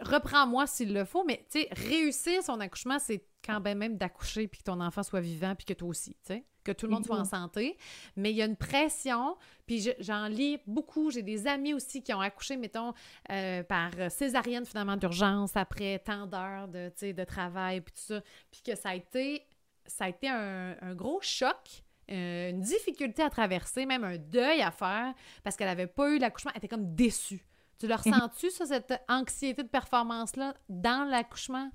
reprends-moi 0.00 0.66
s'il 0.66 0.92
le 0.92 1.04
faut, 1.04 1.24
mais 1.24 1.44
tu 1.50 1.60
sais, 1.60 1.68
réussir 1.72 2.42
son 2.42 2.60
accouchement, 2.60 2.98
c'est 2.98 3.24
quand 3.44 3.60
même 3.60 3.96
d'accoucher 3.96 4.48
puis 4.48 4.60
que 4.60 4.64
ton 4.64 4.80
enfant 4.80 5.02
soit 5.02 5.20
vivant 5.20 5.54
puis 5.54 5.64
que 5.64 5.74
toi 5.74 5.88
aussi, 5.88 6.14
tu 6.24 6.34
sais 6.34 6.44
que 6.68 6.72
tout 6.72 6.86
le 6.86 6.92
monde 6.92 7.04
soit 7.04 7.16
en 7.16 7.20
mhm. 7.20 7.24
santé. 7.24 7.78
Mais 8.16 8.30
il 8.30 8.36
y 8.36 8.42
a 8.42 8.44
une 8.44 8.56
pression, 8.56 9.36
puis 9.66 9.90
j'en 10.00 10.26
lis 10.26 10.58
beaucoup. 10.66 11.10
J'ai 11.10 11.22
des 11.22 11.46
amis 11.46 11.74
aussi 11.74 12.02
qui 12.02 12.12
ont 12.12 12.20
accouché, 12.20 12.56
mettons, 12.56 12.92
euh, 13.30 13.62
par 13.62 13.90
césarienne 14.10 14.66
finalement 14.66 14.96
d'urgence 14.96 15.56
après 15.56 15.98
tant 15.98 16.26
d'heures 16.26 16.68
de, 16.68 17.12
de 17.12 17.24
travail, 17.24 17.80
puis 17.80 17.94
tout 17.94 18.14
ça. 18.14 18.20
Puis 18.50 18.62
que 18.62 18.76
ça 18.76 18.90
a 18.90 18.94
été, 18.94 19.42
ça 19.86 20.04
a 20.04 20.08
été 20.08 20.28
un, 20.28 20.94
gros 20.94 21.20
choc. 21.22 21.84
Euh, 22.10 22.50
une 22.50 22.62
difficulté 22.62 23.22
à 23.22 23.28
traverser, 23.28 23.84
même 23.84 24.02
un 24.02 24.16
deuil 24.16 24.62
à 24.62 24.70
faire, 24.70 25.12
parce 25.44 25.56
qu'elle 25.56 25.66
n'avait 25.66 25.86
pas 25.86 26.08
eu 26.10 26.18
l'accouchement, 26.18 26.52
elle 26.54 26.58
était 26.58 26.68
comme 26.68 26.94
déçue. 26.94 27.44
Tu 27.78 27.86
le 27.86 27.94
mhm. 27.94 28.00
ressens-tu, 28.00 28.50
ça, 28.50 28.66
cette 28.66 28.92
anxiété 29.08 29.62
de 29.62 29.68
performance-là, 29.68 30.54
dans 30.68 31.08
l'accouchement? 31.08 31.70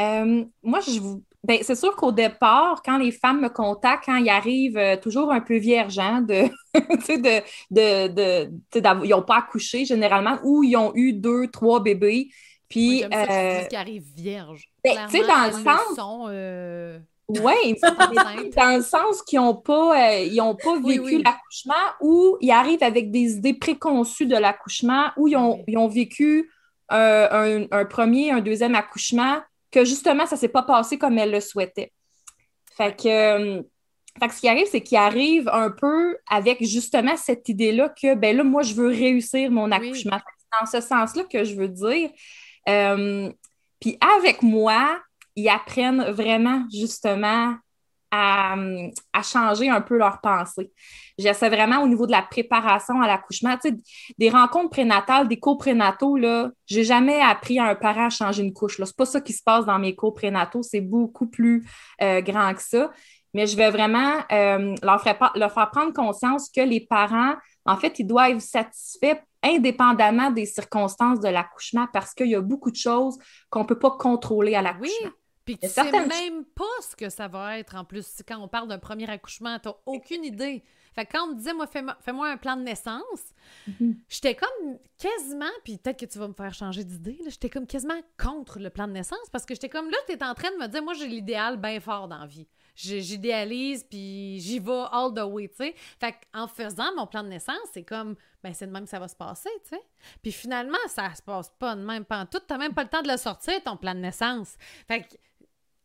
Euh, 0.00 0.44
moi, 0.62 0.80
je 0.80 1.00
vous. 1.00 1.24
Ben, 1.44 1.58
c'est 1.62 1.74
sûr 1.74 1.96
qu'au 1.96 2.12
départ, 2.12 2.82
quand 2.84 2.98
les 2.98 3.10
femmes 3.10 3.40
me 3.40 3.48
contactent, 3.48 4.04
quand 4.06 4.16
ils 4.16 4.30
arrivent 4.30 4.78
euh, 4.78 4.96
toujours 4.96 5.32
un 5.32 5.40
peu 5.40 5.56
vierges, 5.56 5.98
hein, 5.98 6.22
de, 6.28 6.48
de, 6.74 7.42
de, 7.70 8.08
de 8.08 9.04
ils 9.04 9.10
n'ont 9.10 9.22
pas 9.22 9.38
accouché 9.38 9.84
généralement, 9.84 10.38
ou 10.44 10.62
ils 10.62 10.76
ont 10.76 10.92
eu 10.94 11.12
deux, 11.12 11.48
trois 11.48 11.82
bébés. 11.82 12.28
Puis. 12.68 13.04
euh, 13.04 13.64
qui 13.64 13.76
arrivent 13.76 14.14
vierges. 14.14 14.64
Ben, 14.84 15.06
tu 15.10 15.18
sais, 15.18 15.26
dans 15.26 15.46
le 15.46 15.52
sens. 15.52 16.28
Euh, 16.30 16.98
oui, 17.40 17.76
dans 18.56 18.76
le 18.76 18.82
sens 18.82 19.22
qu'ils 19.22 19.38
n'ont 19.38 19.54
pas, 19.54 20.18
ils 20.20 20.40
ont 20.40 20.54
pas 20.54 20.78
vécu 20.78 21.22
l'accouchement 21.22 21.74
ou 22.00 22.36
ils 22.40 22.50
arrivent 22.50 22.82
avec 22.82 23.10
des 23.10 23.36
idées 23.36 23.54
préconçues 23.54 24.26
de 24.26 24.36
l'accouchement 24.36 25.10
ou 25.16 25.28
ils 25.28 25.36
ont, 25.36 25.64
ils 25.66 25.78
ont 25.78 25.88
vécu 25.88 26.50
un, 26.88 27.66
un, 27.70 27.84
premier, 27.84 28.30
un 28.30 28.40
deuxième 28.40 28.74
accouchement 28.74 29.40
que 29.70 29.84
justement, 29.84 30.26
ça 30.26 30.36
ne 30.36 30.40
s'est 30.40 30.48
pas 30.48 30.62
passé 30.62 30.98
comme 30.98 31.18
elle 31.18 31.30
le 31.30 31.40
souhaitait. 31.40 31.92
Fait 32.76 32.94
que, 32.96 33.08
euh, 33.08 33.62
ce 34.20 34.40
qui 34.40 34.48
arrive, 34.48 34.66
c'est 34.70 34.82
qu'il 34.82 34.98
arrive 34.98 35.48
un 35.48 35.70
peu 35.70 36.18
avec 36.30 36.62
justement 36.64 37.16
cette 37.16 37.48
idée-là 37.48 37.88
que, 37.88 38.14
ben 38.14 38.36
là, 38.36 38.44
moi, 38.44 38.62
je 38.62 38.74
veux 38.74 38.88
réussir 38.88 39.50
mon 39.50 39.70
accouchement. 39.72 40.18
C'est 40.18 40.60
dans 40.60 40.80
ce 40.80 40.86
sens-là 40.86 41.24
que 41.24 41.44
je 41.44 41.54
veux 41.54 41.68
dire. 41.68 42.10
Euh, 42.68 43.30
puis 43.80 43.98
avec 44.16 44.42
moi, 44.42 45.00
ils 45.36 45.48
apprennent 45.48 46.10
vraiment 46.10 46.64
justement 46.72 47.54
à, 48.12 48.56
changer 49.22 49.70
un 49.70 49.80
peu 49.80 49.96
leur 49.96 50.20
pensée. 50.20 50.70
J'essaie 51.18 51.48
vraiment 51.48 51.82
au 51.82 51.88
niveau 51.88 52.06
de 52.06 52.10
la 52.10 52.22
préparation 52.22 53.00
à 53.00 53.06
l'accouchement, 53.06 53.56
tu 53.56 53.70
sais, 53.70 53.76
des 54.18 54.28
rencontres 54.28 54.70
prénatales, 54.70 55.28
des 55.28 55.38
cours 55.38 55.56
prénataux, 55.56 56.16
là, 56.16 56.50
j'ai 56.66 56.84
jamais 56.84 57.20
appris 57.20 57.58
à 57.58 57.64
un 57.64 57.74
parent 57.74 58.06
à 58.06 58.10
changer 58.10 58.42
une 58.42 58.52
couche. 58.52 58.76
Ce 58.76 58.82
n'est 58.82 58.88
pas 58.96 59.06
ça 59.06 59.20
qui 59.20 59.32
se 59.32 59.42
passe 59.42 59.64
dans 59.64 59.78
mes 59.78 59.94
cours 59.94 60.12
prénataux, 60.12 60.62
c'est 60.62 60.82
beaucoup 60.82 61.26
plus 61.26 61.66
euh, 62.02 62.20
grand 62.20 62.52
que 62.54 62.62
ça. 62.62 62.90
Mais 63.34 63.46
je 63.46 63.56
vais 63.56 63.70
vraiment 63.70 64.18
euh, 64.30 64.74
leur, 64.82 65.02
faire, 65.02 65.32
leur 65.34 65.52
faire 65.52 65.70
prendre 65.70 65.94
conscience 65.94 66.50
que 66.54 66.60
les 66.60 66.80
parents, 66.80 67.34
en 67.64 67.76
fait, 67.78 67.98
ils 67.98 68.06
doivent 68.06 68.32
être 68.32 68.42
satisfaits 68.42 69.22
indépendamment 69.42 70.30
des 70.30 70.46
circonstances 70.46 71.18
de 71.20 71.28
l'accouchement 71.28 71.86
parce 71.92 72.14
qu'il 72.14 72.28
y 72.28 72.34
a 72.34 72.40
beaucoup 72.40 72.70
de 72.70 72.76
choses 72.76 73.18
qu'on 73.50 73.60
ne 73.60 73.66
peut 73.66 73.78
pas 73.78 73.92
contrôler 73.92 74.54
à 74.54 74.62
l'accouchement. 74.62 75.10
Puis 75.44 75.58
tu 75.58 75.68
sais 75.68 75.90
même 75.90 76.44
pas 76.44 76.64
ce 76.80 76.94
que 76.94 77.08
ça 77.08 77.28
va 77.28 77.58
être 77.58 77.74
en 77.74 77.84
plus. 77.84 78.22
Quand 78.26 78.38
on 78.38 78.48
parle 78.48 78.68
d'un 78.68 78.78
premier 78.78 79.08
accouchement, 79.10 79.58
tu 79.58 79.68
aucune 79.86 80.24
idée. 80.24 80.62
Fait 80.94 81.06
que 81.06 81.12
quand 81.12 81.24
on 81.24 81.28
me 81.28 81.34
disait, 81.36 81.54
moi, 81.54 81.66
fais-moi 81.66 82.28
un 82.28 82.36
plan 82.36 82.56
de 82.56 82.62
naissance, 82.62 83.34
mhm. 83.66 83.96
j'étais 84.08 84.34
comme 84.34 84.78
quasiment, 84.98 85.50
puis 85.64 85.78
peut-être 85.78 85.98
que 85.98 86.04
tu 86.04 86.18
vas 86.18 86.28
me 86.28 86.34
faire 86.34 86.52
changer 86.52 86.84
d'idée, 86.84 87.18
j'étais 87.26 87.48
comme 87.48 87.66
quasiment 87.66 87.98
contre 88.22 88.58
le 88.58 88.68
plan 88.68 88.86
de 88.86 88.92
naissance 88.92 89.30
parce 89.30 89.46
que 89.46 89.54
j'étais 89.54 89.70
comme 89.70 89.90
là, 89.90 89.96
tu 90.06 90.12
es 90.12 90.22
en 90.22 90.34
train 90.34 90.50
de 90.50 90.56
me 90.56 90.68
dire, 90.68 90.82
moi, 90.82 90.92
j'ai 90.92 91.08
l'idéal 91.08 91.56
bien 91.56 91.80
fort 91.80 92.08
dans 92.08 92.18
la 92.18 92.26
vie. 92.26 92.46
J'idéalise, 92.74 93.84
puis 93.84 94.40
j'y 94.40 94.58
vais 94.58 94.84
all 94.90 95.12
the 95.14 95.24
way, 95.24 95.48
tu 95.48 95.56
sais. 95.56 95.74
Fait 96.00 96.14
en 96.32 96.46
faisant 96.46 96.94
mon 96.96 97.06
plan 97.06 97.22
de 97.22 97.28
naissance, 97.28 97.68
c'est 97.72 97.82
comme, 97.82 98.16
ben 98.42 98.54
c'est 98.54 98.66
de 98.66 98.72
même 98.72 98.84
que 98.84 98.90
ça 98.90 98.98
va 98.98 99.08
se 99.08 99.16
passer, 99.16 99.50
tu 99.64 99.70
sais. 99.70 99.82
Puis 100.22 100.32
finalement, 100.32 100.78
ça 100.88 101.14
se 101.14 101.20
passe 101.20 101.50
pas 101.58 101.76
de 101.76 101.82
même, 101.82 102.06
pas 102.06 102.20
en 102.20 102.26
tout. 102.26 102.40
T'as 102.40 102.56
même 102.56 102.72
pas 102.72 102.84
le 102.84 102.88
temps 102.88 103.02
de 103.02 103.08
le 103.08 103.18
sortir, 103.18 103.62
ton 103.62 103.76
plan 103.76 103.94
de 103.94 104.00
naissance. 104.00 104.56
Fait 104.88 105.02
que 105.02 105.16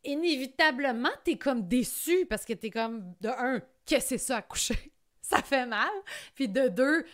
inévitablement, 0.03 1.09
t'es 1.23 1.37
comme 1.37 1.67
déçu 1.67 2.25
parce 2.25 2.45
que 2.45 2.53
t'es 2.53 2.69
comme, 2.69 3.13
de 3.21 3.29
un, 3.29 3.61
qu'est-ce 3.85 4.09
que 4.09 4.09
c'est 4.09 4.17
ça 4.17 4.37
à 4.37 4.41
coucher? 4.41 4.91
ça 5.21 5.41
fait 5.41 5.65
mal. 5.65 5.89
Puis 6.35 6.47
de 6.47 6.67
deux, 6.67 7.05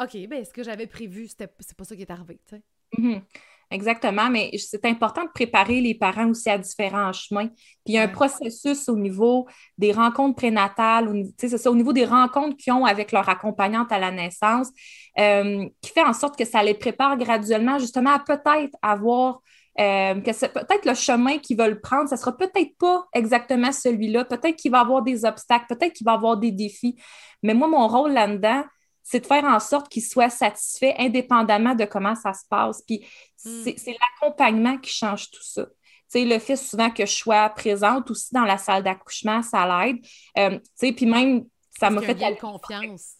OK, 0.00 0.16
ben 0.28 0.44
ce 0.44 0.52
que 0.52 0.62
j'avais 0.62 0.86
prévu, 0.86 1.28
c'est 1.28 1.46
pas 1.76 1.84
ça 1.84 1.96
qui 1.96 2.02
est 2.02 2.10
arrivé, 2.10 2.40
tu 2.46 2.56
sais. 2.56 2.62
Mm-hmm. 2.98 3.22
Exactement, 3.70 4.30
mais 4.30 4.50
c'est 4.56 4.86
important 4.86 5.24
de 5.24 5.28
préparer 5.28 5.82
les 5.82 5.94
parents 5.94 6.30
aussi 6.30 6.48
à 6.48 6.56
différents 6.56 7.12
chemins. 7.12 7.48
Puis 7.48 7.88
il 7.88 7.94
y 7.94 7.98
a 7.98 8.02
un 8.02 8.08
processus 8.08 8.88
au 8.88 8.96
niveau 8.96 9.46
des 9.76 9.92
rencontres 9.92 10.36
prénatales, 10.36 11.24
c'est 11.36 11.48
ça, 11.48 11.70
au 11.70 11.74
niveau 11.74 11.92
des 11.92 12.06
rencontres 12.06 12.56
qu'ils 12.56 12.72
ont 12.72 12.86
avec 12.86 13.12
leur 13.12 13.28
accompagnante 13.28 13.92
à 13.92 13.98
la 13.98 14.10
naissance, 14.10 14.68
euh, 15.18 15.68
qui 15.82 15.90
fait 15.92 16.02
en 16.02 16.14
sorte 16.14 16.38
que 16.38 16.46
ça 16.46 16.62
les 16.62 16.72
prépare 16.72 17.18
graduellement 17.18 17.78
justement 17.78 18.12
à 18.12 18.20
peut-être 18.20 18.74
avoir 18.80 19.42
euh, 19.78 20.20
que 20.20 20.32
c'est 20.32 20.52
peut-être 20.52 20.84
le 20.84 20.94
chemin 20.94 21.38
qu'ils 21.38 21.56
veulent 21.56 21.80
prendre, 21.80 22.08
ça 22.08 22.16
sera 22.16 22.36
peut-être 22.36 22.76
pas 22.78 23.06
exactement 23.12 23.70
celui-là, 23.70 24.24
peut-être 24.24 24.56
qu'il 24.56 24.72
va 24.72 24.78
y 24.78 24.80
avoir 24.80 25.02
des 25.02 25.24
obstacles, 25.24 25.66
peut-être 25.68 25.92
qu'il 25.92 26.04
va 26.04 26.12
y 26.12 26.14
avoir 26.14 26.36
des 26.36 26.50
défis. 26.50 26.96
Mais 27.42 27.54
moi, 27.54 27.68
mon 27.68 27.86
rôle 27.86 28.12
là-dedans, 28.12 28.64
c'est 29.02 29.20
de 29.20 29.26
faire 29.26 29.44
en 29.44 29.60
sorte 29.60 29.88
qu'ils 29.88 30.02
soient 30.02 30.30
satisfaits 30.30 30.94
indépendamment 30.98 31.74
de 31.74 31.84
comment 31.84 32.14
ça 32.14 32.34
se 32.34 32.44
passe. 32.50 32.82
Puis 32.82 33.06
hmm. 33.44 33.70
c'est 33.76 33.96
l'accompagnement 34.00 34.76
qui 34.78 34.90
change 34.90 35.30
tout 35.30 35.42
ça. 35.42 35.66
sais, 36.08 36.24
le 36.24 36.38
fait 36.38 36.56
souvent 36.56 36.90
que 36.90 37.06
je 37.06 37.12
sois 37.12 37.48
présente 37.50 38.10
aussi 38.10 38.34
dans 38.34 38.44
la 38.44 38.58
salle 38.58 38.82
d'accouchement, 38.82 39.42
ça 39.42 39.64
l'aide. 39.64 40.04
Euh, 40.38 40.58
puis 40.78 41.06
même, 41.06 41.44
ça 41.78 41.88
m'a 41.88 42.02
fait... 42.02 42.38
confiance. 42.38 43.17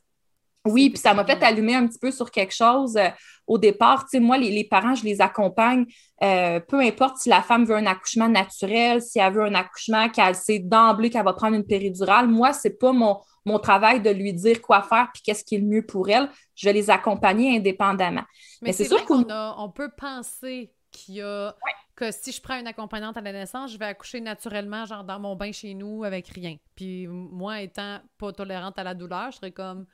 Oui, 0.69 0.91
puis 0.91 0.99
ça 0.99 1.15
m'a 1.15 1.25
fait 1.25 1.43
allumer 1.43 1.75
un 1.75 1.87
petit 1.87 1.99
peu 1.99 2.11
sur 2.11 2.31
quelque 2.31 2.55
chose. 2.55 2.97
Euh, 2.97 3.09
au 3.47 3.59
départ, 3.59 4.05
tu 4.05 4.11
sais, 4.11 4.21
moi, 4.21 4.37
les, 4.37 4.65
parents, 4.65 4.95
je 4.95 5.05
les 5.05 5.21
accompagne, 5.21 5.87
euh, 6.23 6.61
peu 6.61 6.81
importe 6.81 7.17
si 7.19 7.29
la 7.29 7.43
femme 7.43 7.65
veut 7.65 7.77
un 7.77 7.87
accouchement 7.87 8.29
naturel, 8.29 9.01
si 9.01 9.19
elle 9.19 9.33
veut 9.33 9.45
un 9.45 9.55
accouchement, 9.55 10.09
qu'elle 10.11 10.35
sait 10.35 10.59
d'emblée 10.59 11.11
qu'elle 11.11 11.25
va 11.25 11.33
prendre 11.33 11.57
une 11.57 11.65
péridurale. 11.65 12.29
Moi, 12.29 12.53
c'est 12.53 12.79
pas 12.79 12.93
mon, 12.93 13.19
mon 13.47 13.59
travail 13.59 14.01
de 14.01 14.11
lui 14.11 14.33
dire 14.33 14.61
quoi 14.61 14.83
faire 14.83 15.09
puis 15.13 15.23
qu'est-ce 15.25 15.45
qui 15.45 15.57
est 15.57 15.59
le 15.59 15.67
mieux 15.67 15.87
pour 15.87 16.09
elle. 16.09 16.29
Je 16.55 16.69
vais 16.69 16.73
les 16.73 16.91
accompagner 16.91 17.57
indépendamment. 17.57 18.25
Mais, 18.63 18.73
c'est 18.73 18.85
sûr 18.85 19.05
qu'on 19.05 19.25
on 19.31 19.71
peut 19.71 19.91
penser 19.97 20.73
qu'il 20.91 21.17
y 21.17 21.23
a 21.23 21.55
que 21.99 22.13
si 22.13 22.31
je 22.31 22.41
prends 22.41 22.59
une 22.61 22.69
accompagnante 22.69 23.17
à 23.17 23.21
la 23.21 23.33
naissance, 23.33 23.73
je 23.73 23.79
vais 23.79 23.87
accoucher 23.87 24.21
naturellement, 24.21 24.85
genre 24.85 25.03
dans 25.03 25.19
mon 25.19 25.35
bain 25.35 25.51
chez 25.51 25.75
nous 25.75 26.05
avec 26.05 26.29
rien. 26.29 26.57
Puis 26.77 27.09
moi, 27.09 27.61
étant 27.61 27.99
pas 28.19 28.33
tolérante 28.33 28.79
à 28.79 28.85
la 28.85 28.95
douleur, 28.95 29.33
je 29.33 29.39
serais 29.39 29.51
comme 29.51 29.85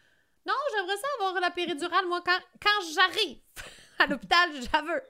non, 0.46 0.54
j'aimerais 0.74 0.96
ça 0.96 1.06
avoir 1.18 1.40
la 1.40 1.50
péridurale, 1.50 2.06
moi, 2.08 2.20
quand, 2.24 2.38
quand 2.60 2.86
j'arrive 2.94 3.38
à 3.98 4.06
l'hôpital, 4.06 4.50
j'aveux. 4.52 5.02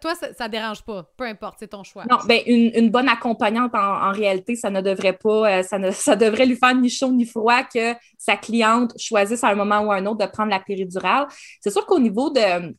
toi, 0.00 0.14
ça, 0.14 0.46
ne 0.46 0.50
dérange 0.50 0.82
pas, 0.82 1.10
peu 1.16 1.24
importe, 1.24 1.56
c'est 1.58 1.68
ton 1.68 1.82
choix. 1.82 2.04
Non, 2.08 2.18
ben 2.26 2.40
une, 2.46 2.90
bonne 2.90 3.08
accompagnante, 3.08 3.74
en, 3.74 4.12
réalité, 4.12 4.54
ça 4.54 4.70
ne 4.70 4.80
devrait 4.80 5.16
pas, 5.16 5.58
euh, 5.58 5.62
ça, 5.62 5.78
ne, 5.78 5.90
ça 5.92 6.16
devrait 6.16 6.46
lui 6.46 6.56
faire 6.56 6.74
ni 6.74 6.88
chaud 6.88 7.12
ni 7.12 7.24
froid 7.24 7.64
que 7.64 7.94
sa 8.16 8.36
cliente 8.36 8.98
choisisse 8.98 9.42
à 9.42 9.48
un 9.48 9.54
moment 9.54 9.80
ou 9.80 9.92
à 9.92 9.96
un 9.96 10.06
autre 10.06 10.24
de 10.24 10.30
prendre 10.30 10.50
la 10.50 10.60
péridurale. 10.60 11.26
C'est 11.60 11.70
sûr 11.70 11.84
qu'au 11.84 11.98
niveau 11.98 12.30
de, 12.30 12.74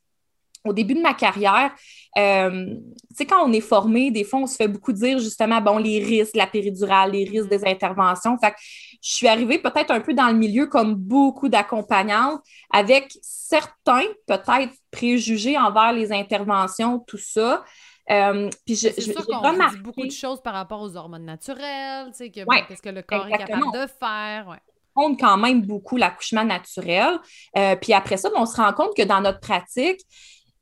au 0.68 0.74
début 0.74 0.94
de 0.94 1.02
ma 1.02 1.14
carrière, 1.14 1.72
euh, 2.18 2.66
tu 3.10 3.16
sais, 3.16 3.26
quand 3.26 3.48
on 3.48 3.52
est 3.52 3.62
formé, 3.62 4.12
des 4.12 4.24
fois, 4.24 4.40
on 4.40 4.48
se 4.48 4.56
fait 4.56 4.68
beaucoup 4.68 4.94
dire 4.94 5.20
justement, 5.20 5.62
bon, 5.62 5.78
les 5.78 6.00
risques 6.04 6.34
de 6.34 6.40
la 6.40 6.48
péridurale, 6.48 7.12
les 7.12 7.26
risques 7.26 7.50
des 7.50 7.66
interventions. 7.66 8.38
Fait 8.38 8.52
que 8.52 8.58
je 9.02 9.14
suis 9.14 9.28
arrivée 9.28 9.60
peut-être 9.60 9.92
un 9.92 10.02
peu 10.02 10.14
dans 10.14 10.28
le 10.28 10.34
milieu 10.34 10.68
comme 10.68 10.96
beaucoup 10.96 11.50
d'accompagnantes 11.50 12.42
avec 12.72 13.18
certains, 13.22 14.06
peut-être, 14.26 14.74
préjugés 14.92 15.58
envers 15.58 15.94
les 15.94 16.12
interventions, 16.12 17.00
tout 17.00 17.18
ça. 17.18 17.64
Euh, 18.10 18.50
puis 18.66 18.76
je, 18.76 18.90
c'est 18.90 19.02
sûr 19.02 19.26
qu'on 19.26 19.52
dit 19.52 19.78
beaucoup 19.80 20.06
de 20.06 20.12
choses 20.12 20.42
par 20.42 20.54
rapport 20.54 20.82
aux 20.82 20.96
hormones 20.96 21.26
naturelles, 21.26 22.08
tu 22.08 22.26
sais, 22.26 22.30
qu'est-ce 22.32 22.82
que 22.82 22.90
le 22.90 23.02
corps 23.02 23.28
est 23.28 23.38
capable 23.38 23.72
de 23.74 23.88
faire. 24.00 24.48
Ouais 24.48 24.62
compte 24.98 25.20
quand 25.20 25.38
même 25.38 25.62
beaucoup 25.62 25.96
l'accouchement 25.96 26.44
naturel. 26.44 27.20
Euh, 27.56 27.76
puis 27.76 27.94
après 27.94 28.18
ça, 28.18 28.30
on 28.36 28.46
se 28.46 28.58
rend 28.58 28.74
compte 28.74 28.96
que 28.98 29.04
dans 29.04 29.22
notre 29.22 29.40
pratique, 29.40 30.02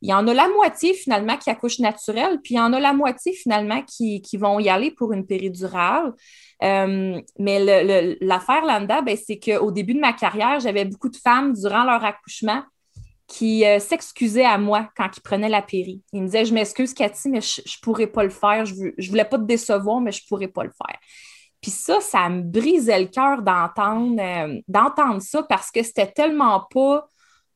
il 0.02 0.10
y 0.10 0.12
en 0.14 0.26
a 0.28 0.34
la 0.34 0.48
moitié 0.48 0.94
finalement 0.94 1.36
qui 1.36 1.50
accouchent 1.50 1.78
naturel, 1.78 2.38
puis 2.42 2.54
il 2.54 2.56
y 2.58 2.60
en 2.60 2.72
a 2.72 2.80
la 2.80 2.92
moitié 2.92 3.32
finalement 3.32 3.82
qui, 3.82 4.22
vont 4.34 4.60
y 4.60 4.68
aller 4.68 4.90
pour 4.90 5.12
une 5.12 5.26
péridurale. 5.26 6.12
Euh, 6.62 7.20
mais 7.38 8.16
l'affaire 8.20 8.64
Landa, 8.64 9.02
ben, 9.02 9.16
c'est 9.16 9.38
qu'au 9.38 9.70
début 9.70 9.94
de 9.94 10.00
ma 10.00 10.12
carrière, 10.12 10.60
j'avais 10.60 10.84
beaucoup 10.84 11.08
de 11.08 11.16
femmes 11.16 11.54
durant 11.54 11.84
leur 11.84 12.04
accouchement 12.04 12.62
qui 13.26 13.64
euh, 13.66 13.80
s'excusaient 13.80 14.44
à 14.44 14.56
moi 14.58 14.88
quand 14.96 15.08
ils 15.16 15.20
prenaient 15.20 15.48
la 15.48 15.62
péri. 15.62 16.02
Ils 16.12 16.22
me 16.22 16.26
disaient 16.26 16.44
Je 16.44 16.54
m'excuse, 16.54 16.94
Cathy, 16.94 17.28
mais 17.28 17.40
je 17.40 17.60
ne 17.60 17.82
pourrais 17.82 18.06
pas 18.06 18.22
le 18.22 18.30
faire. 18.30 18.64
Je 18.66 18.74
ne 18.74 19.08
voulais 19.08 19.24
pas 19.24 19.38
te 19.38 19.44
décevoir, 19.44 20.00
mais 20.00 20.12
je 20.12 20.22
ne 20.22 20.28
pourrais 20.28 20.48
pas 20.48 20.64
le 20.64 20.70
faire. 20.70 20.98
Puis 21.60 21.70
ça, 21.70 22.00
ça 22.00 22.28
me 22.28 22.42
brisait 22.42 23.00
le 23.00 23.06
cœur 23.06 23.42
d'entendre 23.42 24.20
euh, 24.20 24.60
d'entendre 24.68 25.20
ça 25.20 25.42
parce 25.42 25.70
que 25.70 25.82
c'était 25.82 26.10
tellement 26.10 26.64
pas 26.72 27.08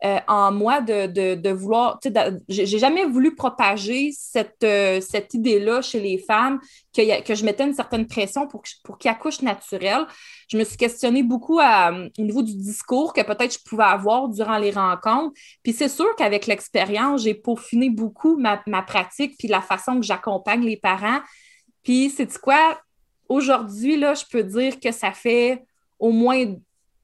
euh, 0.04 0.18
en 0.28 0.50
moi 0.50 0.80
de, 0.80 1.06
de, 1.06 1.34
de 1.34 1.50
vouloir. 1.50 2.00
J'ai 2.48 2.78
jamais 2.78 3.04
voulu 3.04 3.34
propager 3.34 4.12
cette, 4.16 4.64
euh, 4.64 5.00
cette 5.00 5.34
idée-là 5.34 5.82
chez 5.82 6.00
les 6.00 6.16
femmes, 6.16 6.58
que, 6.96 7.22
que 7.22 7.34
je 7.34 7.44
mettais 7.44 7.64
une 7.64 7.74
certaine 7.74 8.06
pression 8.06 8.46
pour, 8.46 8.62
pour 8.82 8.96
qu'ils 8.96 9.10
accouchent 9.10 9.42
naturel. 9.42 10.06
Je 10.48 10.56
me 10.56 10.64
suis 10.64 10.76
questionnée 10.76 11.22
beaucoup 11.22 11.60
au 11.60 12.22
niveau 12.22 12.42
du 12.42 12.56
discours 12.56 13.12
que 13.12 13.20
peut-être 13.20 13.52
je 13.52 13.58
pouvais 13.68 13.84
avoir 13.84 14.28
durant 14.28 14.58
les 14.58 14.70
rencontres. 14.70 15.34
Puis 15.62 15.72
c'est 15.72 15.88
sûr 15.88 16.16
qu'avec 16.16 16.46
l'expérience, 16.46 17.22
j'ai 17.22 17.34
peaufiné 17.34 17.90
beaucoup 17.90 18.36
ma, 18.36 18.62
ma 18.66 18.82
pratique 18.82 19.36
puis 19.38 19.48
la 19.48 19.60
façon 19.60 19.96
que 19.96 20.06
j'accompagne 20.06 20.64
les 20.64 20.76
parents. 20.76 21.20
Puis 21.82 22.10
c'est 22.10 22.38
quoi? 22.38 22.80
Aujourd'hui, 23.28 23.96
là, 23.96 24.14
je 24.14 24.24
peux 24.30 24.42
dire 24.42 24.80
que 24.80 24.90
ça 24.90 25.12
fait 25.12 25.62
au 25.98 26.10
moins 26.10 26.54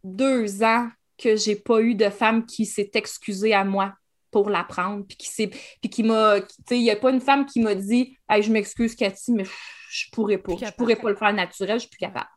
deux 0.03 0.63
ans 0.63 0.89
que 1.19 1.37
j'ai 1.37 1.57
pas 1.57 1.81
eu 1.81 1.95
de 1.95 2.09
femme 2.11 2.47
qui 2.47 2.67
s'est 2.67 2.91
excusée 2.95 3.55
à 3.55 3.65
moi 3.65 3.95
pour 4.31 4.51
l'apprendre, 4.51 5.05
puis 5.07 5.17
qui 5.17 5.29
s'est 5.29 5.49
puis 5.49 5.89
qui 5.91 6.03
m'a 6.03 6.41
tu 6.41 6.47
sais 6.69 6.79
il 6.79 6.83
y 6.83 6.91
a 6.91 6.97
pas 6.97 7.11
une 7.11 7.21
femme 7.21 7.47
qui 7.47 7.61
m'a 7.61 7.75
dit 7.75 8.19
hey, 8.29 8.43
je 8.43 8.53
m'excuse 8.53 8.95
Cathy 8.95 9.33
mais 9.33 9.45
je 9.91 10.11
pourrais 10.13 10.39
pas. 10.39 10.53
Je 10.61 10.71
pourrais 10.73 10.97
pas 10.97 11.09
le 11.09 11.17
faire 11.17 11.33
naturel 11.33 11.77
je 11.77 11.81
suis 11.81 11.91
plus 11.91 11.99
capable 11.99 12.29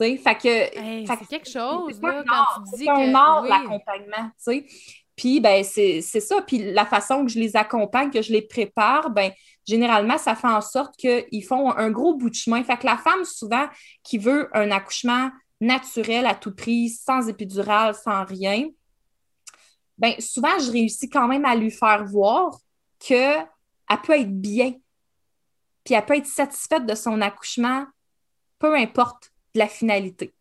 tu 0.00 0.06
sais 0.06 0.16
fait 0.16 0.34
que 0.36 1.16
c'est 1.18 1.28
quelque 1.28 1.50
chose 1.50 2.00
là, 2.00 2.24
quand 2.26 2.62
tu 2.62 2.78
dis 2.78 2.86
que 2.86 2.90
un 2.90 3.14
art 3.14 3.42
l'accompagnement 3.42 4.28
tu 4.28 4.32
sais. 4.36 4.66
Puis 5.16 5.40
ben 5.40 5.64
c'est 5.64 6.00
ça. 6.00 6.40
Puis 6.42 6.72
la 6.72 6.86
façon 6.86 7.26
que 7.26 7.32
je 7.32 7.40
les 7.40 7.56
accompagne 7.56 8.10
que 8.10 8.22
je 8.22 8.32
les 8.32 8.42
prépare 8.42 9.10
ben 9.10 9.32
généralement 9.66 10.16
ça 10.16 10.36
fait 10.36 10.46
en 10.46 10.60
sorte 10.60 10.96
qu'ils 10.96 11.44
font 11.44 11.72
un 11.72 11.90
gros 11.90 12.14
bout 12.14 12.30
de 12.30 12.36
chemin. 12.36 12.62
Fait 12.62 12.76
que 12.76 12.86
la 12.86 12.96
femme 12.96 13.24
souvent 13.24 13.66
qui 14.04 14.16
veut 14.16 14.48
un 14.56 14.70
accouchement 14.70 15.30
naturel 15.60 16.26
à 16.26 16.34
tout 16.34 16.54
prix, 16.54 16.88
sans 16.88 17.28
épidural, 17.28 17.94
sans 17.94 18.24
rien, 18.24 18.68
ben 19.98 20.14
souvent, 20.20 20.56
je 20.60 20.70
réussis 20.70 21.08
quand 21.08 21.26
même 21.26 21.44
à 21.44 21.56
lui 21.56 21.70
faire 21.70 22.04
voir 22.04 22.56
qu'elle 23.00 23.46
peut 24.04 24.12
être 24.14 24.40
bien, 24.40 24.74
puis 25.84 25.94
elle 25.94 26.04
peut 26.04 26.16
être 26.16 26.26
satisfaite 26.26 26.86
de 26.86 26.94
son 26.94 27.20
accouchement, 27.20 27.84
peu 28.58 28.74
importe 28.74 29.32
la 29.54 29.66
finalité. 29.66 30.34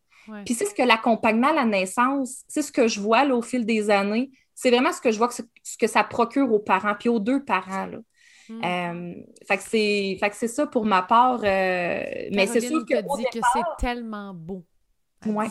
Puis 0.45 0.53
c'est 0.53 0.65
ce 0.65 0.75
que 0.75 0.84
l'accompagnement 0.84 1.49
à 1.49 1.53
la 1.53 1.65
naissance, 1.65 2.43
c'est 2.47 2.62
ce 2.62 2.71
que 2.71 2.88
je 2.88 2.99
vois 2.99 3.23
là, 3.23 3.36
au 3.36 3.41
fil 3.41 3.65
des 3.65 3.89
années, 3.89 4.30
c'est 4.53 4.69
vraiment 4.69 4.91
ce 4.91 4.99
que 4.99 5.12
je 5.12 5.17
vois 5.17 5.30
que 5.30 5.36
ce 5.36 5.77
que 5.77 5.88
ça 5.88 6.03
procure 6.03 6.51
aux 6.51 6.60
parents, 6.60 6.95
puis 6.99 7.10
aux 7.10 7.19
deux 7.19 7.43
parents. 7.43 7.86
Là. 7.86 7.99
Hmm. 8.49 8.63
Euh, 8.63 9.13
fait 9.47 10.30
que 10.30 10.36
c'est 10.36 10.47
ça 10.47 10.67
pour 10.67 10.86
ma 10.86 11.01
part. 11.01 11.41
Euh, 11.43 12.03
mais 12.32 12.47
c'est 12.47 12.62
sûr 12.62 12.86
que. 12.86 12.95
dit 13.17 13.25
que 13.32 13.39
c'est 13.53 13.63
tellement 13.80 14.34
beau. 14.34 14.65
Ouais. 15.25 15.47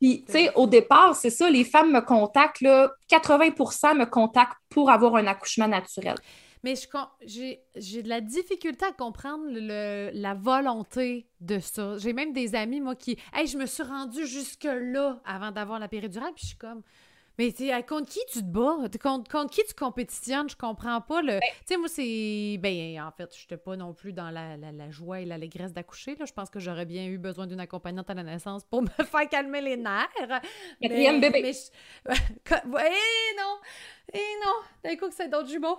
Puis, 0.00 0.24
tu 0.26 0.32
sais, 0.32 0.54
au 0.54 0.66
départ, 0.66 1.14
c'est 1.14 1.30
ça, 1.30 1.50
les 1.50 1.64
femmes 1.64 1.92
me 1.92 2.00
contactent, 2.00 2.60
là, 2.60 2.92
80% 3.10 3.96
me 3.98 4.04
contactent 4.04 4.56
pour 4.68 4.90
avoir 4.90 5.16
un 5.16 5.26
accouchement 5.26 5.68
naturel. 5.68 6.16
Mais 6.62 6.74
j'ai 7.26 8.02
de 8.02 8.08
la 8.08 8.22
difficulté 8.22 8.86
à 8.86 8.92
comprendre 8.92 9.44
le, 9.48 10.10
la 10.14 10.32
volonté 10.32 11.28
de 11.40 11.58
ça. 11.58 11.98
J'ai 11.98 12.14
même 12.14 12.32
des 12.32 12.54
amis, 12.54 12.80
moi, 12.80 12.94
qui. 12.94 13.18
Hey, 13.34 13.46
je 13.46 13.58
me 13.58 13.66
suis 13.66 13.82
rendue 13.82 14.26
jusque-là 14.26 15.20
avant 15.26 15.50
d'avoir 15.50 15.78
la 15.78 15.88
péridurale, 15.88 16.32
puis 16.34 16.42
je 16.42 16.48
suis 16.48 16.56
comme. 16.58 16.82
Mais 17.38 17.52
tu 17.52 17.68
contre 17.86 18.08
qui 18.10 18.20
tu 18.30 18.40
te 18.40 18.44
bats? 18.44 18.76
Contre, 19.02 19.30
contre, 19.30 19.50
qui 19.50 19.62
tu 19.64 19.74
compétitionnes? 19.74 20.48
Je 20.48 20.56
comprends 20.56 21.00
pas. 21.00 21.20
le. 21.20 21.32
Ben 21.32 21.40
tu 21.40 21.66
sais, 21.66 21.76
moi, 21.76 21.88
c'est. 21.88 22.58
Ben, 22.60 23.00
en 23.00 23.10
fait, 23.10 23.34
je 23.34 23.42
n'étais 23.42 23.56
pas 23.56 23.76
non 23.76 23.92
plus 23.92 24.12
dans 24.12 24.30
la, 24.30 24.56
la, 24.56 24.90
joie 24.90 25.20
et 25.20 25.24
l'allégresse 25.24 25.72
d'accoucher. 25.72 26.16
Je 26.18 26.32
pense 26.32 26.50
que 26.50 26.60
j'aurais 26.60 26.84
bien 26.84 27.06
eu 27.06 27.18
besoin 27.18 27.46
d'une 27.46 27.60
accompagnante 27.60 28.08
à 28.08 28.14
la 28.14 28.22
naissance 28.22 28.64
pour 28.64 28.82
me 28.82 28.88
faire 28.88 29.28
calmer 29.28 29.60
les 29.60 29.76
nerfs. 29.76 30.08
Quatrième 30.80 31.20
bébé. 31.20 31.42
Mais 31.42 31.52
Eh 32.54 33.36
non! 33.36 33.58
Eh 34.12 34.18
non! 34.44 34.54
D'un 34.84 34.96
coup, 34.96 35.08
que 35.08 35.14
c'est 35.14 35.28
d'autres 35.28 35.48
jumeaux. 35.48 35.78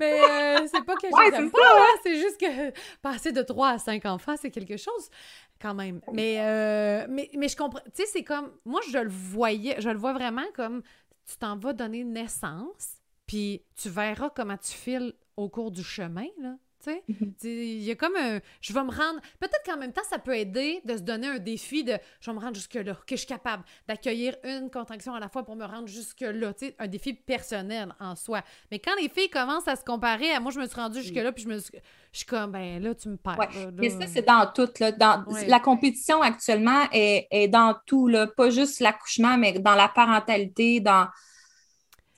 Mais 0.00 0.20
euh, 0.20 0.66
c'est 0.72 0.84
pas 0.84 0.94
que 0.96 1.06
je 1.06 1.10
pas, 1.12 1.38
hein. 1.38 1.50
Hein. 1.52 1.98
C'est 2.02 2.16
juste 2.16 2.40
que 2.40 2.72
passer 3.02 3.32
de 3.32 3.42
3 3.42 3.68
à 3.68 3.78
5 3.78 4.04
enfants, 4.06 4.34
c'est 4.36 4.50
quelque 4.50 4.76
chose 4.76 5.10
quand 5.60 5.74
même. 5.74 6.00
Mais, 6.12 6.40
euh, 6.40 7.06
mais, 7.08 7.30
mais 7.36 7.48
je 7.48 7.56
comprends. 7.56 7.80
Tu 7.86 8.02
sais, 8.02 8.06
c'est 8.06 8.24
comme. 8.24 8.50
Moi, 8.64 8.80
je 8.90 8.98
le 8.98 9.08
voyais, 9.08 9.80
je 9.80 9.88
le 9.90 9.98
vois 9.98 10.12
vraiment 10.12 10.46
comme 10.54 10.82
tu 11.26 11.36
t'en 11.36 11.56
vas 11.56 11.72
donner 11.72 12.04
naissance, 12.04 12.96
puis 13.26 13.62
tu 13.76 13.90
verras 13.90 14.30
comment 14.30 14.56
tu 14.56 14.72
files 14.72 15.12
au 15.36 15.48
cours 15.48 15.70
du 15.70 15.82
chemin, 15.82 16.26
là. 16.40 16.56
Mhm. 16.86 17.34
Il 17.42 17.82
y 17.82 17.90
a 17.90 17.94
comme 17.94 18.16
un. 18.16 18.40
Je 18.60 18.72
vais 18.72 18.82
me 18.82 18.90
rendre. 18.90 19.20
Peut-être 19.40 19.62
qu'en 19.64 19.76
même 19.76 19.92
temps, 19.92 20.02
ça 20.08 20.18
peut 20.18 20.36
aider 20.36 20.80
de 20.84 20.96
se 20.96 21.02
donner 21.02 21.26
un 21.26 21.38
défi 21.38 21.84
de. 21.84 21.98
Je 22.20 22.30
vais 22.30 22.36
me 22.36 22.40
rendre 22.40 22.54
jusque-là, 22.54 22.94
que 22.94 23.16
je 23.16 23.16
suis 23.16 23.26
capable 23.26 23.64
d'accueillir 23.86 24.36
une 24.44 24.70
contraction 24.70 25.14
à 25.14 25.20
la 25.20 25.28
fois 25.28 25.44
pour 25.44 25.56
me 25.56 25.64
rendre 25.64 25.88
jusque-là. 25.88 26.52
Un 26.78 26.86
défi 26.86 27.14
personnel 27.14 27.94
en 28.00 28.14
soi. 28.16 28.42
Mais 28.70 28.78
quand 28.78 28.94
les 29.00 29.08
filles 29.08 29.30
commencent 29.30 29.68
à 29.68 29.76
se 29.76 29.84
comparer, 29.84 30.30
à 30.30 30.40
moi, 30.40 30.52
je 30.52 30.60
me 30.60 30.66
suis 30.66 30.76
rendue 30.76 31.02
jusque-là, 31.02 31.32
puis 31.32 31.44
je 31.44 31.48
me 31.48 31.58
suis. 31.58 31.78
Je 32.12 32.18
suis 32.18 32.26
comme, 32.26 32.52
ben 32.52 32.82
là, 32.82 32.94
tu 32.94 33.08
me 33.08 33.16
perds. 33.16 33.36
Mais 33.76 33.90
ça, 33.90 34.06
c'est 34.06 34.26
dans 34.26 34.50
tout. 34.52 34.68
Là, 34.80 34.92
dans... 34.92 35.24
La 35.46 35.60
compétition 35.60 36.22
actuellement 36.22 36.84
est, 36.90 37.26
est 37.30 37.48
dans 37.48 37.76
tout, 37.86 38.08
là. 38.08 38.26
pas 38.26 38.50
juste 38.50 38.80
l'accouchement, 38.80 39.36
mais 39.36 39.58
dans 39.58 39.74
la 39.74 39.88
parentalité, 39.88 40.80
dans 40.80 41.06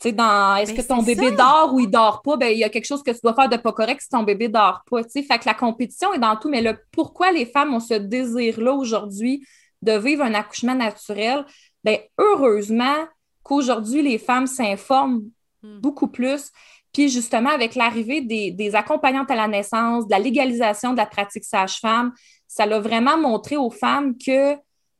dans 0.08 0.56
est-ce 0.56 0.72
ben, 0.72 0.82
que 0.82 0.88
ton 0.88 1.02
bébé 1.02 1.30
dort 1.32 1.70
ou 1.74 1.80
il 1.80 1.90
dort 1.90 2.22
pas, 2.22 2.36
ben, 2.36 2.46
il 2.46 2.58
y 2.58 2.64
a 2.64 2.68
quelque 2.68 2.86
chose 2.86 3.02
que 3.02 3.10
tu 3.10 3.20
dois 3.22 3.34
faire 3.34 3.48
de 3.48 3.56
pas 3.56 3.72
correct 3.72 4.00
si 4.00 4.08
ton 4.08 4.22
bébé 4.22 4.48
dort 4.48 4.82
pas. 4.90 5.02
Fait 5.02 5.22
que 5.22 5.46
la 5.46 5.54
compétition 5.54 6.12
est 6.14 6.18
dans 6.18 6.36
tout, 6.36 6.48
mais 6.48 6.62
le 6.62 6.78
pourquoi 6.90 7.32
les 7.32 7.46
femmes 7.46 7.74
ont 7.74 7.80
ce 7.80 7.94
désir-là 7.94 8.72
aujourd'hui 8.72 9.46
de 9.82 9.92
vivre 9.92 10.24
un 10.24 10.34
accouchement 10.34 10.74
naturel, 10.74 11.44
ben, 11.84 11.98
heureusement 12.18 13.06
qu'aujourd'hui, 13.42 14.02
les 14.02 14.18
femmes 14.18 14.46
s'informent 14.46 15.22
hmm. 15.62 15.80
beaucoup 15.80 16.08
plus. 16.08 16.50
Puis 16.92 17.08
justement, 17.08 17.50
avec 17.50 17.74
l'arrivée 17.74 18.20
des, 18.20 18.50
des, 18.50 18.74
accompagnantes 18.74 19.30
à 19.30 19.36
la 19.36 19.48
naissance, 19.48 20.06
de 20.06 20.10
la 20.10 20.18
légalisation 20.18 20.92
de 20.92 20.96
la 20.96 21.06
pratique 21.06 21.44
sage-femme, 21.44 22.12
ça 22.48 22.66
l'a 22.66 22.80
vraiment 22.80 23.16
montré 23.16 23.56
aux 23.56 23.70
femmes 23.70 24.16
que 24.18 24.56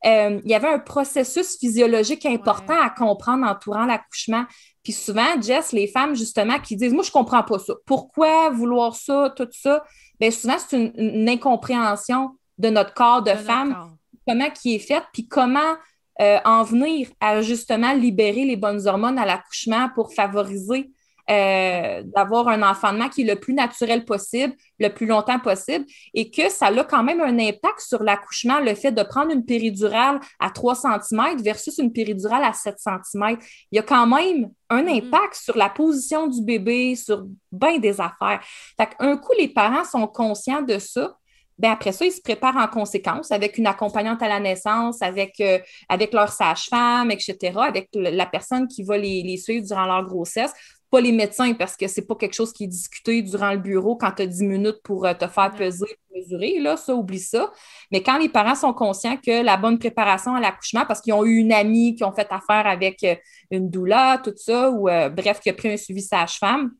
euh, 0.07 0.41
il 0.45 0.51
y 0.51 0.55
avait 0.55 0.69
un 0.69 0.79
processus 0.79 1.59
physiologique 1.59 2.25
important 2.25 2.81
à 2.81 2.89
comprendre 2.89 3.47
entourant 3.47 3.85
l'accouchement. 3.85 4.45
Puis 4.83 4.93
souvent, 4.93 5.41
Jess, 5.41 5.73
les 5.73 5.87
femmes, 5.87 6.15
justement, 6.15 6.59
qui 6.59 6.77
disent 6.77 6.93
Moi, 6.93 7.03
je 7.03 7.11
comprends 7.11 7.43
pas 7.43 7.59
ça. 7.59 7.75
Pourquoi 7.87 8.51
vouloir 8.51 8.95
ça, 8.95 9.33
tout 9.37 9.49
ça? 9.51 9.85
Bien, 10.19 10.31
souvent, 10.31 10.57
c'est 10.59 10.93
une, 10.97 11.29
incompréhension 11.29 12.31
de 12.59 12.71
notre 12.71 12.95
corps 12.95 13.23
de, 13.23 13.31
femme, 13.31 13.97
comment 14.27 14.51
qui 14.51 14.75
est 14.75 14.79
fait, 14.79 15.03
puis 15.13 15.27
comment 15.27 15.77
euh, 16.21 16.39
en 16.45 16.63
venir 16.63 17.09
à 17.21 17.41
justement 17.41 17.95
libérer 17.95 18.45
les 18.45 18.57
bonnes 18.57 18.87
hormones 18.87 19.19
à 19.19 19.25
l'accouchement 19.25 19.89
pour 19.95 20.13
favoriser 20.13 20.91
euh, 21.31 22.03
d'avoir 22.05 22.49
un 22.49 22.63
enfantement 22.63 23.09
qui 23.09 23.23
est 23.23 23.35
le 23.35 23.39
plus 23.39 23.55
naturel 23.55 24.05
possible, 24.05 24.55
le 24.79 24.89
plus 24.89 25.07
longtemps 25.07 25.39
possible, 25.39 25.85
et 26.15 26.31
que 26.31 26.49
ça 26.49 26.67
a 26.67 26.85
quand 26.85 27.05
même 27.05 27.21
un 27.21 27.39
impact 27.39 27.81
sur 27.81 28.03
l'accouchement, 28.03 28.61
le 28.61 28.75
fait 28.75 28.93
de 28.93 29.03
prendre 29.03 29.31
une 29.31 29.45
péridurale 29.45 30.19
à 30.39 30.51
3 30.51 30.75
cm 30.75 31.43
versus 31.43 31.79
une 31.79 31.93
péridurale 31.93 32.45
à 32.45 32.53
7 32.53 32.77
cm. 32.79 33.39
Il 33.71 33.77
y 33.77 33.79
a 33.79 33.83
quand 33.83 34.07
même 34.07 34.51
un 34.71 34.83
mm-hmm. 34.83 35.07
impact 35.07 35.35
sur 35.37 35.57
la 35.57 35.69
position 35.69 36.27
du 36.27 36.43
bébé, 36.43 36.97
sur 36.97 37.25
bien 37.53 37.79
des 37.79 38.01
affaires. 38.01 38.41
Fait 38.77 38.91
un 38.99 39.17
coup, 39.17 39.33
les 39.39 39.49
parents 39.49 39.85
sont 39.85 40.07
conscients 40.07 40.63
de 40.63 40.79
ça, 40.79 41.17
ben 41.61 41.73
après 41.73 41.93
ça, 41.93 42.07
ils 42.07 42.13
se 42.13 42.23
préparent 42.23 42.57
en 42.57 42.69
conséquence 42.69 43.31
avec 43.31 43.59
une 43.59 43.67
accompagnante 43.67 44.23
à 44.23 44.29
la 44.29 44.41
naissance, 44.41 45.03
avec, 45.03 45.39
euh, 45.41 45.59
avec 45.91 46.15
leur 46.15 46.33
sage-femme, 46.33 47.11
etc., 47.11 47.37
avec 47.59 47.91
la 47.93 48.25
personne 48.25 48.67
qui 48.67 48.83
va 48.83 48.97
les, 48.97 49.23
les, 49.23 49.37
suivre 49.37 49.67
durant 49.67 49.85
leur 49.85 50.03
grossesse. 50.07 50.55
Pas 50.91 51.01
les 51.01 51.13
médecins, 51.13 51.55
parce 51.55 51.77
que 51.77 51.87
c'est 51.87 52.07
pas 52.07 52.17
quelque 52.17 52.35
chose 52.35 52.53
qui 52.53 52.65
est 52.65 52.69
discuté 52.69 53.23
durant 53.23 53.53
le 53.53 53.59
bureau 53.59 53.97
quand 53.97 54.11
tu 54.13 54.23
as 54.23 54.27
10 54.27 54.43
minutes 54.45 54.83
pour 54.83 55.07
euh, 55.07 55.15
te 55.15 55.27
faire 55.29 55.53
peser, 55.53 55.87
mesurer, 56.15 56.59
là, 56.59 56.77
ça, 56.77 56.95
oublie 56.95 57.21
ça. 57.21 57.53
Mais 57.93 58.03
quand 58.03 58.19
les 58.19 58.29
parents 58.29 58.57
sont 58.57 58.73
conscients 58.73 59.17
que 59.17 59.43
la 59.43 59.57
bonne 59.57 59.79
préparation 59.79 60.35
à 60.35 60.41
l'accouchement, 60.41 60.85
parce 60.87 61.01
qu'ils 61.01 61.13
ont 61.13 61.25
eu 61.25 61.37
une 61.37 61.53
amie 61.53 61.95
qui 61.95 62.03
ont 62.03 62.13
fait 62.13 62.27
affaire 62.31 62.67
avec 62.67 63.05
euh, 63.05 63.15
une 63.51 63.71
doula, 63.71 64.21
tout 64.23 64.35
ça, 64.37 64.71
ou 64.71 64.85
bref, 64.85 65.41
qui 65.41 65.51
a 65.51 65.53
pris 65.53 65.73
un 65.73 65.77
suivi 65.77 66.03
sage-femme, 66.03 66.73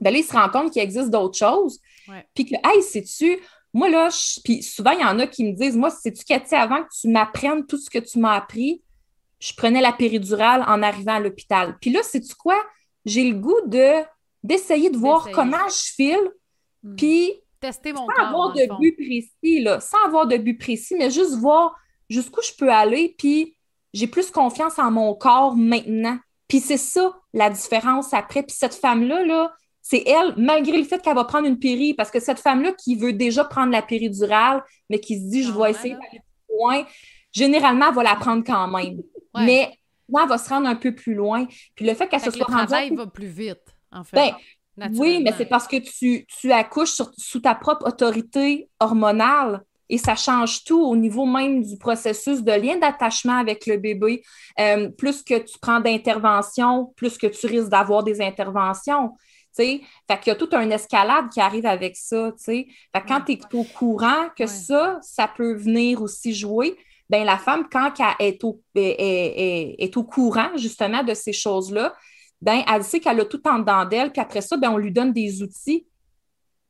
ben 0.00 0.12
là, 0.12 0.18
ils 0.18 0.24
se 0.24 0.32
rendent 0.32 0.50
compte 0.50 0.72
qu'il 0.72 0.82
existe 0.82 1.10
d'autres 1.10 1.38
choses. 1.38 1.80
Puis 2.34 2.46
que, 2.46 2.54
hey, 2.54 2.82
sais-tu, 2.82 3.38
moi, 3.74 3.88
là, 3.88 4.08
puis 4.44 4.62
souvent, 4.62 4.92
il 4.92 5.00
y 5.00 5.04
en 5.04 5.18
a 5.18 5.26
qui 5.26 5.44
me 5.44 5.52
disent 5.52 5.76
Moi, 5.76 5.90
sais-tu, 5.90 6.24
Cathy, 6.24 6.54
avant 6.54 6.82
que 6.82 6.88
tu 7.00 7.08
m'apprennes 7.08 7.66
tout 7.66 7.76
ce 7.76 7.90
que 7.90 7.98
tu 7.98 8.20
m'as 8.20 8.34
appris, 8.34 8.82
je 9.40 9.52
prenais 9.52 9.80
la 9.80 9.92
péridurale 9.92 10.64
en 10.66 10.80
arrivant 10.82 11.14
à 11.14 11.20
l'hôpital. 11.20 11.76
Puis 11.80 11.90
là, 11.90 12.02
sais-tu 12.02 12.34
quoi? 12.34 12.56
J'ai 13.04 13.30
le 13.30 13.36
goût 13.36 13.60
de 13.66 14.02
d'essayer 14.42 14.90
de 14.90 14.98
voir 14.98 15.30
comment 15.32 15.68
je 15.68 15.92
file, 15.94 16.30
hmm. 16.82 16.96
puis 16.96 17.32
tester 17.60 17.94
mon 17.94 18.06
sans 18.06 18.26
avoir 18.26 18.52
de 18.52 18.78
but 18.78 18.94
précis, 18.94 19.62
là, 19.62 19.80
sans 19.80 20.04
avoir 20.04 20.26
de 20.26 20.36
but 20.36 20.58
précis, 20.58 20.94
mais 20.98 21.10
juste 21.10 21.34
voir 21.36 21.74
jusqu'où 22.10 22.42
je 22.42 22.52
peux 22.58 22.70
aller, 22.70 23.14
puis 23.16 23.56
j'ai 23.94 24.06
plus 24.06 24.30
confiance 24.30 24.78
en 24.78 24.90
mon 24.90 25.14
corps 25.14 25.56
maintenant. 25.56 26.18
Puis 26.48 26.60
c'est 26.60 26.76
ça 26.76 27.16
la 27.32 27.48
différence 27.48 28.12
après. 28.12 28.42
Puis 28.42 28.54
cette 28.58 28.74
femme-là, 28.74 29.24
là, 29.24 29.52
c'est 29.80 30.02
elle, 30.06 30.34
malgré 30.36 30.76
le 30.76 30.84
fait 30.84 31.00
qu'elle 31.00 31.14
va 31.14 31.24
prendre 31.24 31.46
une 31.46 31.58
péri, 31.58 31.94
parce 31.94 32.10
que 32.10 32.20
cette 32.20 32.40
femme-là 32.40 32.72
qui 32.72 32.96
veut 32.96 33.12
déjà 33.12 33.44
prendre 33.44 33.72
la 33.72 33.82
péridurale, 33.82 34.62
mais 34.90 34.98
qui 34.98 35.18
se 35.18 35.30
dit, 35.30 35.42
je 35.42 35.52
vais 35.52 35.70
essayer 35.70 35.94
d'aller 35.94 36.20
plus 36.46 36.56
loin, 36.58 36.84
généralement, 37.32 37.88
elle 37.88 37.94
va 37.94 38.02
la 38.02 38.16
prendre 38.16 38.44
quand 38.44 38.68
même. 38.68 39.00
Mais 39.36 39.78
elle 40.08 40.28
va 40.28 40.38
se 40.38 40.48
rendre 40.48 40.68
un 40.68 40.76
peu 40.76 40.94
plus 40.94 41.14
loin. 41.14 41.46
Puis 41.74 41.86
le 41.86 41.94
fait 41.94 42.08
qu'elle 42.08 42.20
se 42.20 42.30
soit 42.30 42.46
rendue... 42.46 42.62
Le 42.62 42.66
travail 42.66 42.94
va 42.94 43.06
plus 43.06 43.26
vite, 43.26 43.62
en 43.92 44.04
fait. 44.04 44.16
Ben, 44.76 44.90
oui, 44.94 45.20
mais 45.22 45.32
c'est 45.36 45.46
parce 45.46 45.68
que 45.68 45.76
tu, 45.76 46.26
tu 46.26 46.50
accouches 46.50 47.00
sous 47.16 47.40
ta 47.40 47.54
propre 47.54 47.86
autorité 47.86 48.68
hormonale 48.80 49.62
et 49.88 49.98
ça 49.98 50.16
change 50.16 50.64
tout 50.64 50.82
au 50.82 50.96
niveau 50.96 51.26
même 51.26 51.62
du 51.62 51.76
processus 51.76 52.42
de 52.42 52.52
lien 52.52 52.76
d'attachement 52.78 53.38
avec 53.38 53.66
le 53.66 53.76
bébé. 53.76 54.22
Euh, 54.58 54.88
plus 54.88 55.22
que 55.22 55.38
tu 55.38 55.58
prends 55.60 55.80
d'interventions, 55.80 56.92
plus 56.96 57.18
que 57.18 57.26
tu 57.26 57.46
risques 57.46 57.68
d'avoir 57.68 58.02
des 58.02 58.20
interventions. 58.20 59.12
Fait 59.56 59.80
qu'il 60.08 60.26
y 60.26 60.30
a 60.30 60.34
toute 60.34 60.54
une 60.54 60.72
escalade 60.72 61.28
qui 61.30 61.40
arrive 61.40 61.66
avec 61.66 61.96
ça. 61.96 62.32
Fait 62.36 62.66
quand 63.06 63.20
tu 63.20 63.32
es 63.32 63.40
au 63.52 63.62
courant 63.62 64.28
que 64.36 64.46
ça, 64.46 64.98
ça 65.02 65.28
peut 65.28 65.54
venir 65.54 66.02
aussi 66.02 66.34
jouer, 66.34 66.76
ben 67.10 67.24
la 67.24 67.38
femme, 67.38 67.66
quand 67.70 67.92
elle 68.18 68.26
est 68.26 68.44
au, 68.44 68.60
est, 68.74 69.96
au 69.96 70.04
courant 70.04 70.50
justement 70.56 71.02
de 71.02 71.14
ces 71.14 71.32
choses-là, 71.32 71.94
ben 72.40 72.62
elle 72.72 72.84
sait 72.84 73.00
qu'elle 73.00 73.20
a 73.20 73.24
tout 73.24 73.40
en 73.46 73.58
dedans 73.58 73.84
d'elle, 73.84 74.10
puis 74.10 74.20
après 74.20 74.40
ça, 74.40 74.56
ben, 74.56 74.70
on 74.70 74.78
lui 74.78 74.92
donne 74.92 75.12
des 75.12 75.42
outils 75.42 75.86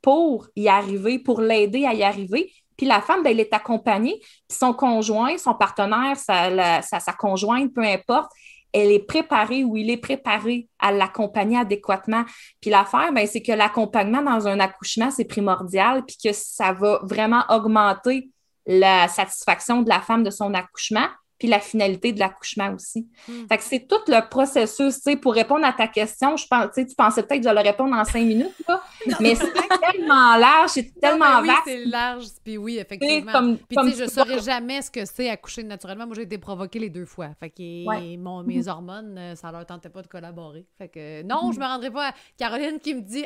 pour 0.02 0.48
y 0.56 0.68
arriver, 0.68 1.18
pour 1.18 1.40
l'aider 1.40 1.86
à 1.86 1.94
y 1.94 2.02
arriver. 2.02 2.52
Puis 2.76 2.86
la 2.86 3.00
femme, 3.00 3.22
ben, 3.22 3.30
elle 3.30 3.40
est 3.40 3.54
accompagnée, 3.54 4.18
puis 4.20 4.58
son 4.58 4.72
conjoint, 4.72 5.38
son 5.38 5.54
partenaire, 5.54 6.16
sa, 6.16 6.82
sa 6.82 7.12
conjointe, 7.12 7.72
peu 7.72 7.82
importe, 7.82 8.30
elle 8.74 8.90
est 8.90 9.06
préparée 9.06 9.62
ou 9.62 9.76
il 9.76 9.88
est 9.88 9.96
préparé 9.96 10.68
à 10.80 10.90
l'accompagner 10.90 11.56
adéquatement. 11.56 12.24
Puis 12.60 12.70
l'affaire, 12.70 13.12
ben, 13.12 13.24
c'est 13.26 13.40
que 13.40 13.52
l'accompagnement 13.52 14.20
dans 14.20 14.48
un 14.48 14.58
accouchement, 14.58 15.12
c'est 15.12 15.24
primordial, 15.24 16.04
puis 16.04 16.16
que 16.22 16.32
ça 16.32 16.72
va 16.72 16.98
vraiment 17.04 17.44
augmenter 17.48 18.30
la 18.66 19.08
satisfaction 19.08 19.82
de 19.82 19.88
la 19.88 20.00
femme 20.00 20.22
de 20.22 20.30
son 20.30 20.54
accouchement, 20.54 21.08
puis 21.38 21.48
la 21.48 21.58
finalité 21.58 22.12
de 22.12 22.20
l'accouchement 22.20 22.72
aussi. 22.74 23.08
Hmm. 23.28 23.46
Fait 23.48 23.58
que 23.58 23.64
c'est 23.64 23.88
tout 23.88 24.00
le 24.06 24.28
processus, 24.28 24.94
tu 24.96 25.00
sais, 25.00 25.16
pour 25.16 25.34
répondre 25.34 25.64
à 25.66 25.72
ta 25.72 25.88
question, 25.88 26.36
je 26.36 26.46
pense, 26.46 26.68
tu 26.74 26.86
pensais 26.96 27.22
peut-être 27.22 27.42
que 27.42 27.48
je 27.48 27.54
le 27.54 27.60
répondre 27.60 27.94
en 27.94 28.04
cinq 28.04 28.24
minutes, 28.24 28.54
là, 28.68 28.82
mais 29.20 29.34
c'est 29.34 29.52
tellement 29.52 30.36
large, 30.36 30.70
c'est 30.70 31.00
tellement 31.00 31.40
oui, 31.42 31.50
c'est 31.64 31.84
large, 31.84 32.26
puis 32.42 32.56
oui, 32.56 32.78
effectivement. 32.78 33.32
Comme, 33.32 33.58
puis 33.58 33.76
tu 33.76 33.90
sais, 33.90 33.96
je 33.96 34.04
ne 34.04 34.08
saurais 34.08 34.40
jamais 34.40 34.80
ce 34.82 34.90
que 34.90 35.04
c'est 35.04 35.28
accoucher 35.28 35.64
naturellement. 35.64 36.06
Moi, 36.06 36.14
j'ai 36.16 36.22
été 36.22 36.38
provoquée 36.38 36.78
les 36.78 36.90
deux 36.90 37.06
fois. 37.06 37.30
Fait 37.40 37.50
que 37.50 38.16
mon, 38.16 38.42
mes 38.44 38.68
hormones, 38.68 39.18
euh, 39.18 39.34
ça 39.34 39.50
leur 39.50 39.66
tentait 39.66 39.88
pas 39.88 40.02
de 40.02 40.06
collaborer. 40.06 40.66
Fait 40.78 40.88
que 40.88 41.22
non, 41.24 41.50
je 41.52 41.58
me 41.58 41.64
rendrai 41.64 41.90
pas 41.90 42.08
à 42.08 42.14
Caroline 42.38 42.78
qui 42.78 42.94
me 42.94 43.00
dit, 43.00 43.24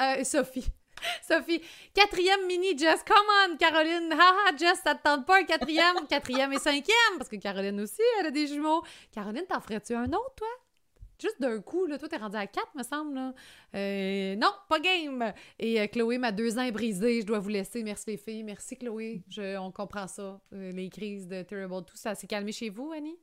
euh, 0.00 0.24
Sophie, 0.24 0.66
Sophie, 1.28 1.62
quatrième 1.94 2.46
mini 2.46 2.76
Jess, 2.76 3.02
come 3.04 3.16
on, 3.46 3.56
Caroline. 3.56 4.12
Haha, 4.12 4.56
Jess, 4.56 4.80
ça 4.84 4.94
te 4.94 5.02
tente 5.02 5.26
pas 5.26 5.40
un 5.40 5.44
quatrième, 5.44 6.06
quatrième 6.08 6.52
et 6.52 6.58
cinquième, 6.58 7.18
parce 7.18 7.28
que 7.28 7.36
Caroline 7.36 7.80
aussi, 7.80 8.02
elle 8.18 8.26
a 8.26 8.30
des 8.30 8.46
jumeaux. 8.46 8.82
Caroline, 9.12 9.44
t'en 9.48 9.60
ferais-tu 9.60 9.94
un 9.94 10.12
autre, 10.12 10.34
toi? 10.36 10.48
Juste 11.20 11.38
d'un 11.38 11.60
coup, 11.60 11.84
là, 11.84 11.98
toi, 11.98 12.08
t'es 12.08 12.16
rendu 12.16 12.36
à 12.36 12.46
quatre, 12.46 12.74
me 12.74 12.82
semble. 12.82 13.14
Là. 13.14 13.34
Euh, 13.74 14.36
non, 14.36 14.52
pas 14.70 14.80
game. 14.80 15.34
Et 15.58 15.78
euh, 15.78 15.86
Chloé, 15.86 16.16
ma 16.16 16.32
deux 16.32 16.58
ans 16.58 16.62
est 16.62 16.72
brisée. 16.72 17.20
Je 17.20 17.26
dois 17.26 17.38
vous 17.38 17.50
laisser. 17.50 17.82
Merci 17.82 18.12
les 18.12 18.16
filles. 18.16 18.42
Merci 18.42 18.76
Chloé. 18.78 19.22
Je, 19.28 19.58
on 19.58 19.70
comprend 19.70 20.06
ça. 20.06 20.40
Euh, 20.54 20.72
les 20.72 20.88
crises 20.88 21.28
de 21.28 21.42
Terrible, 21.42 21.84
tout 21.84 21.96
ça 21.96 22.14
s'est 22.14 22.26
calmé 22.26 22.52
chez 22.52 22.70
vous, 22.70 22.90
Annie? 22.92 23.18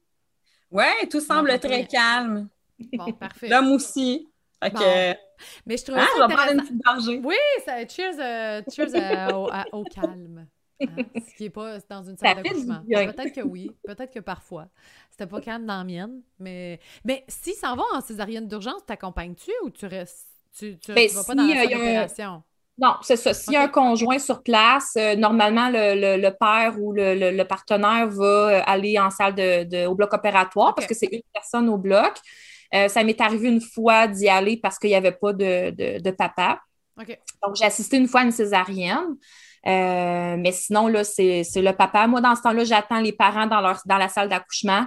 Ouais, 0.69 1.07
tout 1.09 1.21
semble 1.21 1.57
très 1.59 1.87
calme. 1.87 2.49
Bon, 2.93 3.11
parfait. 3.13 3.47
L'homme 3.47 3.71
aussi. 3.71 4.29
Mais 4.61 5.77
je 5.77 5.83
trouve 5.83 5.97
ah, 5.99 6.07
ça 6.17 6.25
intéressant. 6.25 7.11
Oui, 7.23 7.35
ça, 7.65 7.87
cheers, 7.87 8.19
euh, 8.19 8.61
cheers 8.73 8.95
euh, 8.95 9.61
au, 9.71 9.83
calme. 9.83 10.47
Hein, 10.81 10.87
ce 11.15 11.35
qui 11.35 11.43
n'est 11.43 11.49
pas 11.49 11.79
dans 11.89 12.03
une 12.03 12.17
salle 12.17 12.37
d'accouchement. 12.37 12.81
Peut-être 12.87 13.33
que 13.33 13.41
oui, 13.41 13.71
peut-être 13.85 14.13
que 14.13 14.19
parfois. 14.19 14.67
C'était 15.11 15.27
pas 15.27 15.41
calme 15.41 15.65
dans 15.65 15.77
la 15.77 15.83
mienne, 15.83 16.21
mais, 16.39 16.79
mais 17.03 17.23
si 17.27 17.53
s'en 17.53 17.75
va 17.75 17.83
en 17.93 18.01
césarienne 18.01 18.47
d'urgence, 18.47 18.85
t'accompagnes-tu 18.85 19.51
ou 19.63 19.69
tu 19.69 19.85
restes 19.85 20.27
tu, 20.57 20.77
tu, 20.79 20.93
ben, 20.93 21.07
vas 21.09 21.23
pas 21.23 21.35
dans 21.35 21.45
la 21.45 21.55
salle 21.55 21.69
d'opération? 21.69 22.43
Non, 22.79 22.93
c'est 23.01 23.15
ça. 23.15 23.33
S'il 23.33 23.53
y 23.53 23.55
a 23.55 23.63
un 23.63 23.67
conjoint 23.67 24.19
sur 24.19 24.43
place, 24.43 24.93
euh, 24.97 25.15
normalement, 25.15 25.69
le, 25.69 26.17
le, 26.17 26.29
père 26.29 26.79
ou 26.79 26.93
le, 26.93 27.31
le, 27.31 27.43
partenaire 27.43 28.07
va 28.07 28.61
aller 28.63 28.99
en 28.99 29.09
salle 29.09 29.33
de, 29.33 29.87
au 29.87 29.95
bloc 29.95 30.13
opératoire 30.13 30.75
parce 30.75 30.85
que 30.85 30.93
c'est 30.93 31.09
une 31.11 31.21
personne 31.33 31.69
au 31.69 31.77
bloc. 31.77 32.13
Euh, 32.73 32.88
ça 32.88 33.03
m'est 33.03 33.19
arrivé 33.21 33.49
une 33.49 33.62
fois 33.62 34.08
d'y 34.08 34.27
aller 34.27 34.58
parce 34.58 34.77
qu'il 34.77 34.89
n'y 34.89 34.95
avait 34.95 35.12
pas 35.12 35.34
de, 35.34 36.12
papa. 36.12 36.60
Donc, 36.97 37.56
j'ai 37.56 37.65
assisté 37.65 37.97
une 37.97 38.08
fois 38.08 38.21
à 38.21 38.23
une 38.23 38.32
césarienne. 38.32 39.15
Euh, 39.65 40.36
mais 40.38 40.51
sinon, 40.51 40.88
là, 40.88 41.03
c'est 41.03 41.43
le 41.56 41.71
papa. 41.71 42.08
Moi, 42.08 42.21
dans 42.21 42.36
ce 42.36 42.41
temps-là, 42.41 42.63
j'attends 42.63 42.99
les 42.99 43.13
parents 43.13 43.47
dans, 43.47 43.62
leur, 43.62 43.82
dans 43.86 43.97
la 43.97 44.10
salle 44.10 44.30
d'accouchement. 44.30 44.86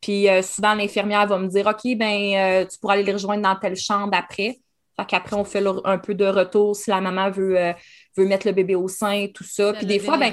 Puis 0.00 0.28
euh, 0.28 0.40
souvent, 0.40 0.74
l'infirmière 0.74 1.26
va 1.26 1.38
me 1.38 1.48
dire 1.48 1.66
OK, 1.66 1.96
ben, 1.96 2.66
tu 2.66 2.78
pourras 2.78 2.94
aller 2.94 3.02
les 3.02 3.12
rejoindre 3.12 3.42
dans 3.42 3.56
telle 3.56 3.76
chambre 3.76 4.16
après. 4.16 4.58
Fait 4.98 5.06
qu'après, 5.06 5.36
on 5.36 5.44
fait 5.44 5.62
un 5.84 5.98
peu 5.98 6.14
de 6.14 6.26
retour 6.26 6.74
si 6.74 6.90
la 6.90 7.00
maman 7.00 7.30
veut, 7.30 7.74
veut 8.16 8.26
mettre 8.26 8.46
le 8.46 8.52
bébé 8.52 8.74
au 8.74 8.88
sein, 8.88 9.26
tout 9.32 9.44
ça. 9.44 9.72
Puis 9.72 9.86
des 9.86 9.98
fois, 9.98 10.18
ben, 10.18 10.32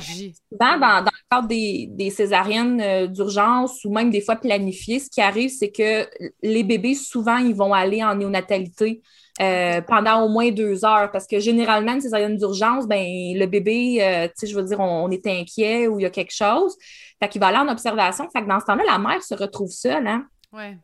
dans, 0.51 0.79
dans, 0.79 1.01
le 1.03 1.29
cadre 1.29 1.47
des, 1.47 1.87
des 1.91 2.09
césariennes 2.09 2.81
euh, 2.81 3.07
d'urgence 3.07 3.83
ou 3.85 3.91
même 3.91 4.09
des 4.09 4.21
fois 4.21 4.35
planifiées, 4.35 4.99
ce 4.99 5.09
qui 5.09 5.21
arrive, 5.21 5.49
c'est 5.49 5.71
que 5.71 6.07
les 6.41 6.63
bébés, 6.63 6.95
souvent, 6.95 7.37
ils 7.37 7.55
vont 7.55 7.73
aller 7.73 8.03
en 8.03 8.15
néonatalité. 8.15 9.01
Euh, 9.39 9.81
pendant 9.81 10.23
au 10.23 10.29
moins 10.29 10.49
deux 10.49 10.83
heures. 10.83 11.11
Parce 11.11 11.27
que 11.27 11.39
généralement 11.39 11.93
une 11.93 12.01
césarienne 12.01 12.37
d'urgence 12.37 12.87
ben 12.87 13.05
le 13.05 13.45
bébé 13.45 13.99
euh, 14.01 14.27
tu 14.29 14.33
sais 14.35 14.47
je 14.47 14.55
veux 14.55 14.63
dire 14.63 14.79
on, 14.79 15.11
est 15.11 15.27
inquiet 15.27 15.87
ou 15.87 15.99
il 15.99 16.03
y 16.03 16.05
a 16.07 16.09
quelque 16.09 16.33
chose. 16.33 16.75
Fait 17.21 17.29
qu'il 17.29 17.39
va 17.39 17.49
aller 17.49 17.57
en 17.59 17.67
observation. 17.67 18.27
Fait 18.31 18.41
que 18.41 18.47
dans 18.47 18.59
ce 18.59 18.65
temps-là 18.65 18.83
la 18.87 18.97
mère 18.97 19.21
se 19.21 19.35
retrouve 19.35 19.69
seule 19.69 20.07
hein. 20.07 20.25
Ouais 20.51 20.75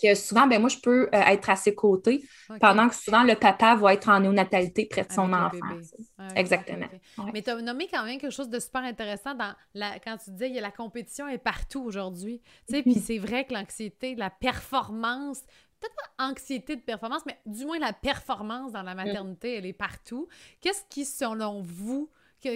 que 0.00 0.14
souvent, 0.14 0.46
ben 0.46 0.60
moi, 0.60 0.68
je 0.68 0.78
peux 0.78 1.04
euh, 1.04 1.08
être 1.12 1.50
à 1.50 1.56
ses 1.56 1.74
côtés 1.74 2.22
pendant 2.60 2.88
que 2.88 2.94
souvent 2.94 3.22
le 3.22 3.34
papa 3.34 3.74
va 3.74 3.94
être 3.94 4.08
en 4.08 4.20
néonatalité 4.20 4.86
près 4.86 5.04
de 5.04 5.12
son 5.12 5.32
enfant. 5.32 5.58
Exactement. 6.36 6.86
Mais 7.32 7.42
tu 7.42 7.50
as 7.50 7.60
nommé 7.60 7.88
quand 7.88 8.04
même 8.04 8.18
quelque 8.18 8.32
chose 8.32 8.48
de 8.48 8.58
super 8.58 8.82
intéressant 8.82 9.34
dans 9.34 9.54
la, 9.74 9.98
quand 9.98 10.16
tu 10.16 10.30
disais 10.30 10.52
que 10.52 10.60
la 10.60 10.70
compétition 10.70 11.28
est 11.28 11.38
partout 11.38 11.82
aujourd'hui. 11.82 12.40
Tu 12.68 12.76
sais, 12.76 12.82
puis 12.82 12.94
c'est 12.94 13.18
vrai 13.18 13.44
que 13.44 13.54
l'anxiété, 13.54 14.14
la 14.14 14.30
performance, 14.30 15.42
peut-être 15.80 15.96
pas 15.96 16.24
anxiété 16.24 16.76
de 16.76 16.82
performance, 16.82 17.22
mais 17.26 17.38
du 17.46 17.64
moins 17.64 17.78
la 17.78 17.92
performance 17.92 18.72
dans 18.72 18.82
la 18.82 18.94
maternité, 18.94 19.56
elle 19.56 19.66
est 19.66 19.72
partout. 19.72 20.28
Qu'est-ce 20.60 20.84
qui, 20.88 21.04
selon 21.04 21.62
vous, 21.62 22.10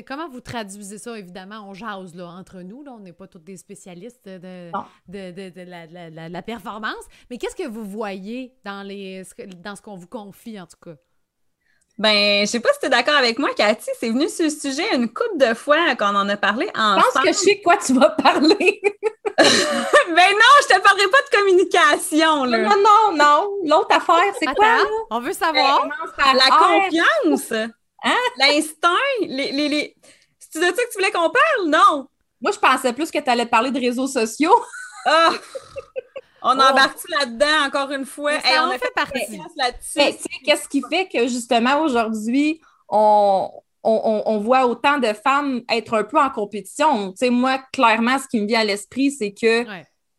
comment 0.06 0.28
vous 0.28 0.40
traduisez 0.40 0.98
ça? 0.98 1.18
Évidemment, 1.18 1.68
on 1.68 1.74
jase 1.74 2.14
là, 2.14 2.26
entre 2.26 2.60
nous. 2.62 2.82
Là, 2.82 2.92
on 2.92 3.00
n'est 3.00 3.12
pas 3.12 3.26
tous 3.26 3.38
des 3.38 3.56
spécialistes 3.56 4.28
de, 4.28 4.70
de, 5.08 6.28
la, 6.30 6.42
performance. 6.42 7.04
Mais 7.30 7.38
qu'est-ce 7.38 7.56
que 7.56 7.68
vous 7.68 7.84
voyez 7.84 8.54
dans, 8.64 8.82
les, 8.86 9.22
dans 9.62 9.76
ce 9.76 9.82
qu'on 9.82 9.96
vous 9.96 10.06
confie, 10.06 10.60
en 10.60 10.66
tout 10.66 10.78
cas? 10.82 10.96
Ben, 11.96 12.40
je 12.44 12.50
sais 12.50 12.60
pas 12.60 12.72
si 12.72 12.80
tu 12.80 12.86
es 12.86 12.88
d'accord 12.88 13.14
avec 13.14 13.38
moi, 13.38 13.50
Cathy, 13.56 13.88
c'est 14.00 14.08
venu 14.08 14.28
sur 14.28 14.44
le 14.44 14.50
sujet 14.50 14.94
une 14.96 15.08
couple 15.08 15.36
de 15.36 15.54
fois 15.54 15.94
qu'on 15.94 16.16
en 16.16 16.28
a 16.28 16.36
parlé 16.36 16.68
ensemble. 16.74 17.04
Je 17.06 17.12
pense 17.12 17.22
que 17.22 17.28
je 17.28 17.38
sais 17.38 17.60
quoi 17.60 17.76
tu 17.76 17.94
vas 17.94 18.10
parler. 18.10 18.80
ben 19.38 20.30
non, 20.32 20.52
je 20.62 20.74
te 20.74 20.80
parlerai 20.80 21.08
pas 21.08 21.22
de 21.22 21.36
communication, 21.36 22.44
là. 22.44 22.58
Non, 22.58 22.82
non, 22.82 23.16
non. 23.16 23.48
L'autre 23.64 23.94
affaire, 23.94 24.34
c'est 24.40 24.52
quoi? 24.56 24.78
On 25.10 25.20
veut 25.20 25.32
savoir. 25.32 25.86
la 26.18 26.56
confiance. 26.56 27.70
Hein? 28.04 28.16
L'instinct. 28.38 28.88
Les, 29.22 29.52
les, 29.52 29.68
les... 29.68 29.96
C'est 30.38 30.60
de 30.60 30.64
ça 30.64 30.72
que 30.72 30.92
tu 30.92 30.98
voulais 30.98 31.10
qu'on 31.10 31.30
parle? 31.30 31.68
Non. 31.68 32.08
Moi, 32.40 32.52
je 32.52 32.58
pensais 32.58 32.92
plus 32.92 33.10
que 33.10 33.18
tu 33.18 33.30
allais 33.30 33.46
parler 33.46 33.70
de 33.70 33.80
réseaux 33.80 34.06
sociaux. 34.06 34.54
Ah! 35.06 35.34
On 36.40 36.58
oh. 36.58 36.62
embarque 36.62 36.98
là-dedans 37.10 37.66
encore 37.66 37.90
une 37.90 38.06
fois? 38.06 38.32
on, 38.32 38.70
a 38.70 38.78
fait, 38.78 38.90
partie. 38.94 39.38
là-dessus. 39.54 40.18
Qu'est-ce 40.46 40.66
qui 40.66 40.82
fait 40.90 41.06
que 41.06 41.26
justement 41.26 41.82
aujourd'hui, 41.82 42.62
on, 42.88 43.50
on, 43.82 44.38
voit 44.38 44.66
autant 44.66 44.98
de 44.98 45.12
femmes 45.12 45.62
être 45.70 45.92
un 45.92 46.04
peu 46.04 46.18
en 46.18 46.30
compétition? 46.30 47.14
sais, 47.16 47.28
moi, 47.28 47.60
clairement, 47.70 48.18
ce 48.18 48.26
qui 48.28 48.40
me 48.40 48.46
vient 48.46 48.60
à 48.60 48.64
l'esprit, 48.64 49.10
c'est 49.10 49.32
que 49.32 49.64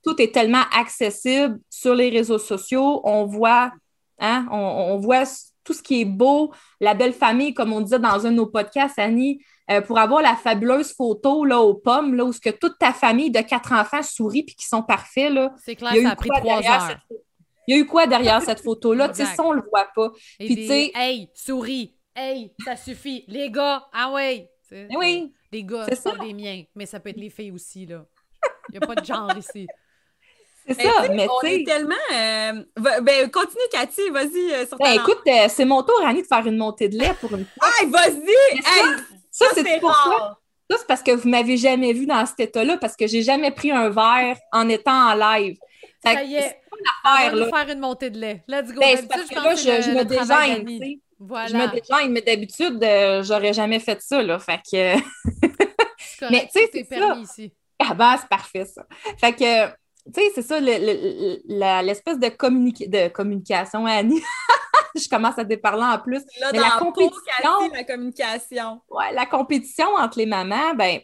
tout 0.03 0.21
est 0.21 0.31
tellement 0.31 0.65
accessible 0.71 1.59
sur 1.69 1.95
les 1.95 2.09
réseaux 2.09 2.37
sociaux. 2.37 3.01
On 3.03 3.25
voit, 3.25 3.71
hein, 4.19 4.47
on, 4.51 4.57
on 4.57 4.97
voit 4.97 5.25
tout 5.65 5.73
ce 5.73 5.83
qui 5.83 6.01
est 6.01 6.05
beau, 6.05 6.53
la 6.79 6.93
belle 6.93 7.13
famille, 7.13 7.53
comme 7.53 7.73
on 7.73 7.81
disait 7.81 7.99
dans 7.99 8.25
un 8.25 8.31
de 8.31 8.35
nos 8.35 8.45
podcasts, 8.45 8.97
Annie, 8.97 9.43
euh, 9.69 9.81
pour 9.81 9.97
avoir 9.97 10.21
la 10.21 10.35
fabuleuse 10.35 10.93
photo 10.93 11.43
là, 11.43 11.59
aux 11.59 11.73
pommes, 11.73 12.13
là, 12.13 12.23
où 12.23 12.31
ce 12.31 12.39
que 12.39 12.51
toute 12.51 12.77
ta 12.77 12.93
famille 12.93 13.31
de 13.31 13.41
quatre 13.41 13.73
enfants 13.73 14.03
sourit 14.03 14.43
puis 14.43 14.55
qui 14.55 14.67
sont 14.67 14.83
parfaits. 14.83 15.33
C'est 15.63 15.75
clair, 15.75 15.93
ça 16.01 16.11
a 16.11 16.15
pris 16.15 16.29
trois 16.29 16.59
heures. 16.59 16.97
Il 17.67 17.75
y 17.75 17.79
a 17.79 17.81
eu 17.81 17.85
quoi 17.85 18.05
derrière 18.05 18.41
cette 18.43 18.59
photo-là? 18.63 19.09
tu 19.09 19.15
sais, 19.15 19.25
ça, 19.25 19.43
on 19.43 19.53
le 19.53 19.63
voit 19.71 19.89
pas. 19.95 20.11
puis, 20.37 20.55
tu 20.55 20.67
sais... 20.67 20.91
Hey, 20.93 21.29
souris! 21.33 21.95
Hey, 22.15 22.53
ça 22.63 22.75
suffit! 22.75 23.25
Les 23.27 23.49
gars, 23.49 23.87
ah 23.91 24.11
ouais! 24.11 24.49
Eh 24.71 24.87
oui! 24.95 25.33
Les 25.51 25.63
gars, 25.63 25.85
c'est 25.87 26.21
les 26.21 26.33
miens, 26.33 26.63
mais 26.75 26.85
ça 26.85 26.99
peut 26.99 27.09
être 27.09 27.19
les 27.19 27.29
filles 27.29 27.51
aussi, 27.51 27.85
là. 27.85 28.05
Il 28.69 28.77
n'y 28.79 28.83
a 28.83 28.87
pas 28.87 28.95
de 28.95 29.05
genre 29.05 29.35
ici. 29.37 29.67
C'est 30.67 30.81
ça, 30.81 31.07
mais 31.13 31.27
on 31.29 31.47
est 31.47 31.63
tellement. 31.65 31.93
Euh, 32.11 32.53
ben, 33.01 33.29
continue, 33.29 33.61
Cathy, 33.71 34.09
vas-y. 34.09 34.51
Euh, 34.51 34.65
ben, 34.79 34.93
écoute, 34.93 35.21
c'est 35.49 35.65
mon 35.65 35.83
tour, 35.83 36.01
Annie, 36.03 36.23
de 36.23 36.27
faire 36.27 36.45
une 36.45 36.57
montée 36.57 36.89
de 36.89 36.97
lait 36.97 37.13
pour 37.21 37.33
une 37.35 37.45
fois. 37.45 37.67
Hey, 37.79 37.89
vas-y! 37.89 38.61
Ça, 39.31 39.45
c'est 39.53 39.79
pourquoi. 39.79 40.39
Ça, 40.69 40.77
c'est 40.79 40.87
parce 40.87 41.03
que 41.03 41.11
vous 41.11 41.29
m'avez 41.29 41.57
jamais 41.57 41.93
vu 41.93 42.07
dans 42.07 42.25
cet 42.25 42.39
état-là, 42.39 42.77
parce 42.77 42.95
que 42.95 43.05
j'ai 43.05 43.21
jamais 43.21 43.51
pris 43.51 43.71
un 43.71 43.89
verre 43.89 44.37
en 44.51 44.67
étant 44.67 45.11
en 45.11 45.13
live. 45.13 45.57
Ça 46.03 46.23
y 46.23 46.35
est, 46.35 46.59
on 47.03 47.35
va 47.37 47.63
faire 47.63 47.73
une 47.73 47.79
montée 47.79 48.09
de 48.09 48.19
lait. 48.19 48.43
Let's 48.47 48.71
go. 48.71 48.79
Ben, 48.79 49.07
parce 49.07 49.27
que 49.27 49.35
là, 49.35 49.55
je, 49.55 49.91
me 49.91 50.03
déjeune, 50.03 50.99
voilà. 51.19 51.47
Je 51.47 51.55
me 51.55 51.67
déjeune, 51.71 52.11
mais 52.11 52.21
d'habitude, 52.21 52.83
euh, 52.83 53.23
j'aurais 53.23 53.53
jamais 53.53 53.79
fait 53.79 54.01
ça, 54.01 54.21
là. 54.21 54.39
Fait 54.39 54.59
que... 54.59 54.95
mais, 56.29 56.47
tu 56.51 56.59
sais, 56.59 56.69
c'est 56.73 56.83
permis 56.83 57.23
ici. 57.23 57.53
Ah 57.79 57.93
ben, 57.93 58.17
c'est 58.19 58.29
parfait, 58.29 58.65
ça. 58.65 58.85
Fait 59.19 59.33
que, 59.33 59.73
tu 60.13 60.21
sais, 60.21 60.31
c'est 60.35 60.41
ça, 60.41 60.59
l'espèce 60.59 62.19
de, 62.19 62.27
de 62.27 63.07
communication, 63.09 63.85
Annie. 63.85 64.21
je 64.95 65.09
commence 65.09 65.37
à 65.37 65.43
déparler 65.43 65.83
en 65.83 65.99
plus. 65.99 66.23
Là, 66.39 66.51
dans 66.51 66.61
la 66.61 66.77
compétition, 66.79 67.71
la 67.73 67.83
communication. 67.83 68.81
Ouais, 68.89 69.11
la 69.13 69.25
compétition 69.25 69.87
entre 69.97 70.17
les 70.17 70.25
mamans, 70.25 70.73
ben 70.75 70.99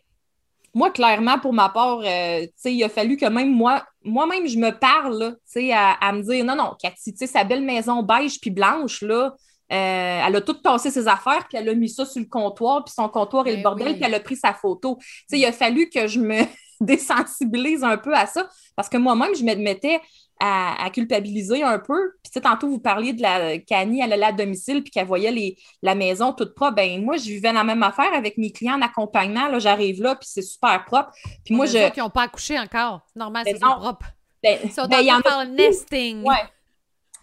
moi, 0.73 0.89
clairement, 0.91 1.37
pour 1.39 1.53
ma 1.53 1.69
part, 1.69 1.99
euh, 2.03 2.45
il 2.63 2.83
a 2.83 2.89
fallu 2.89 3.17
que 3.17 3.25
même 3.25 3.51
moi, 3.51 3.83
moi-même, 4.03 4.47
je 4.47 4.57
me 4.57 4.71
parle, 4.71 5.37
à, 5.73 6.07
à 6.07 6.13
me 6.13 6.21
dire, 6.21 6.45
non, 6.45 6.55
non, 6.55 6.75
Cathy, 6.81 7.13
sa 7.27 7.43
belle 7.43 7.63
maison 7.63 8.03
beige 8.03 8.39
puis 8.39 8.51
blanche, 8.51 9.01
là, 9.01 9.35
euh, 9.71 10.21
elle 10.27 10.35
a 10.35 10.41
tout 10.41 10.53
tassé 10.53 10.91
ses 10.91 11.07
affaires, 11.07 11.45
puis 11.47 11.57
elle 11.57 11.69
a 11.69 11.73
mis 11.73 11.89
ça 11.89 12.05
sur 12.05 12.21
le 12.21 12.27
comptoir, 12.27 12.83
puis 12.83 12.93
son 12.93 13.07
comptoir 13.09 13.47
est 13.47 13.51
le 13.51 13.57
ben 13.57 13.63
bordel, 13.63 13.93
puis 13.95 14.03
elle 14.03 14.13
a 14.13 14.19
pris 14.19 14.35
sa 14.35 14.53
photo. 14.53 14.97
sais, 15.27 15.39
il 15.39 15.45
a 15.45 15.51
fallu 15.51 15.89
que 15.89 16.07
je 16.07 16.19
me 16.19 16.41
désensibilise 16.85 17.83
un 17.83 17.97
peu 17.97 18.13
à 18.13 18.25
ça, 18.25 18.49
parce 18.75 18.89
que 18.89 18.97
moi-même, 18.97 19.35
je 19.35 19.43
me 19.43 19.55
mettais 19.55 20.01
à, 20.43 20.89
culpabiliser 20.91 21.63
un 21.63 21.77
peu. 21.77 22.13
Puis, 22.23 22.41
tantôt, 22.41 22.67
vous 22.67 22.79
parliez 22.79 23.13
de 23.13 23.21
la 23.21 23.59
qu'Annie, 23.59 24.01
elle 24.01 24.13
allait 24.13 24.25
à 24.25 24.31
domicile 24.31 24.81
puis 24.81 24.91
qu'elle 24.91 25.05
voyait 25.05 25.31
les, 25.31 25.57
la 25.83 25.93
maison 25.93 26.33
toute 26.33 26.55
propre. 26.55 26.75
Ben 26.75 27.03
moi, 27.03 27.17
je 27.17 27.25
vivais 27.25 27.53
la 27.53 27.63
même 27.63 27.83
affaire 27.83 28.11
avec 28.13 28.37
mes 28.37 28.51
clients 28.51 28.77
en 28.77 28.81
accompagnement. 28.81 29.47
Là, 29.47 29.59
j'arrive 29.59 30.01
là, 30.01 30.15
puis 30.15 30.27
c'est 30.29 30.41
super 30.41 30.83
propre. 30.85 31.11
Puis 31.45 31.53
moi, 31.53 31.67
je. 31.67 31.91
qui 31.91 31.99
n'ont 31.99 32.09
pas 32.09 32.23
accouché 32.23 32.57
encore. 32.59 33.01
C'est 33.13 33.19
normal, 33.19 33.43
ben 33.45 33.53
c'est 33.53 33.59
propre. 33.59 34.05
Ben, 34.41 34.57
Ils 34.63 34.71
sont 34.71 34.87
ben, 34.87 35.21
en 35.31 35.45
nesting. 35.45 36.23
Ouais. 36.23 36.43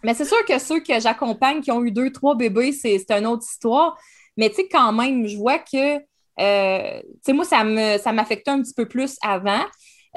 Mais 0.03 0.13
c'est 0.13 0.25
sûr 0.25 0.45
que 0.45 0.57
ceux 0.57 0.79
que 0.79 0.97
j'accompagne 0.99 1.61
qui 1.61 1.71
ont 1.71 1.83
eu 1.83 1.91
deux, 1.91 2.11
trois 2.11 2.35
bébés, 2.35 2.71
c'est 2.71 3.03
une 3.11 3.27
autre 3.27 3.43
histoire. 3.45 3.97
Mais 4.37 4.49
tu 4.49 4.55
sais, 4.55 4.67
quand 4.69 4.93
même, 4.93 5.27
je 5.27 5.35
vois 5.35 5.59
que, 5.59 5.99
euh, 6.39 7.01
tu 7.01 7.07
sais, 7.21 7.33
moi, 7.33 7.45
ça 7.45 7.63
m'affectait 8.13 8.51
un 8.51 8.61
petit 8.61 8.73
peu 8.73 8.87
plus 8.87 9.17
avant. 9.21 9.63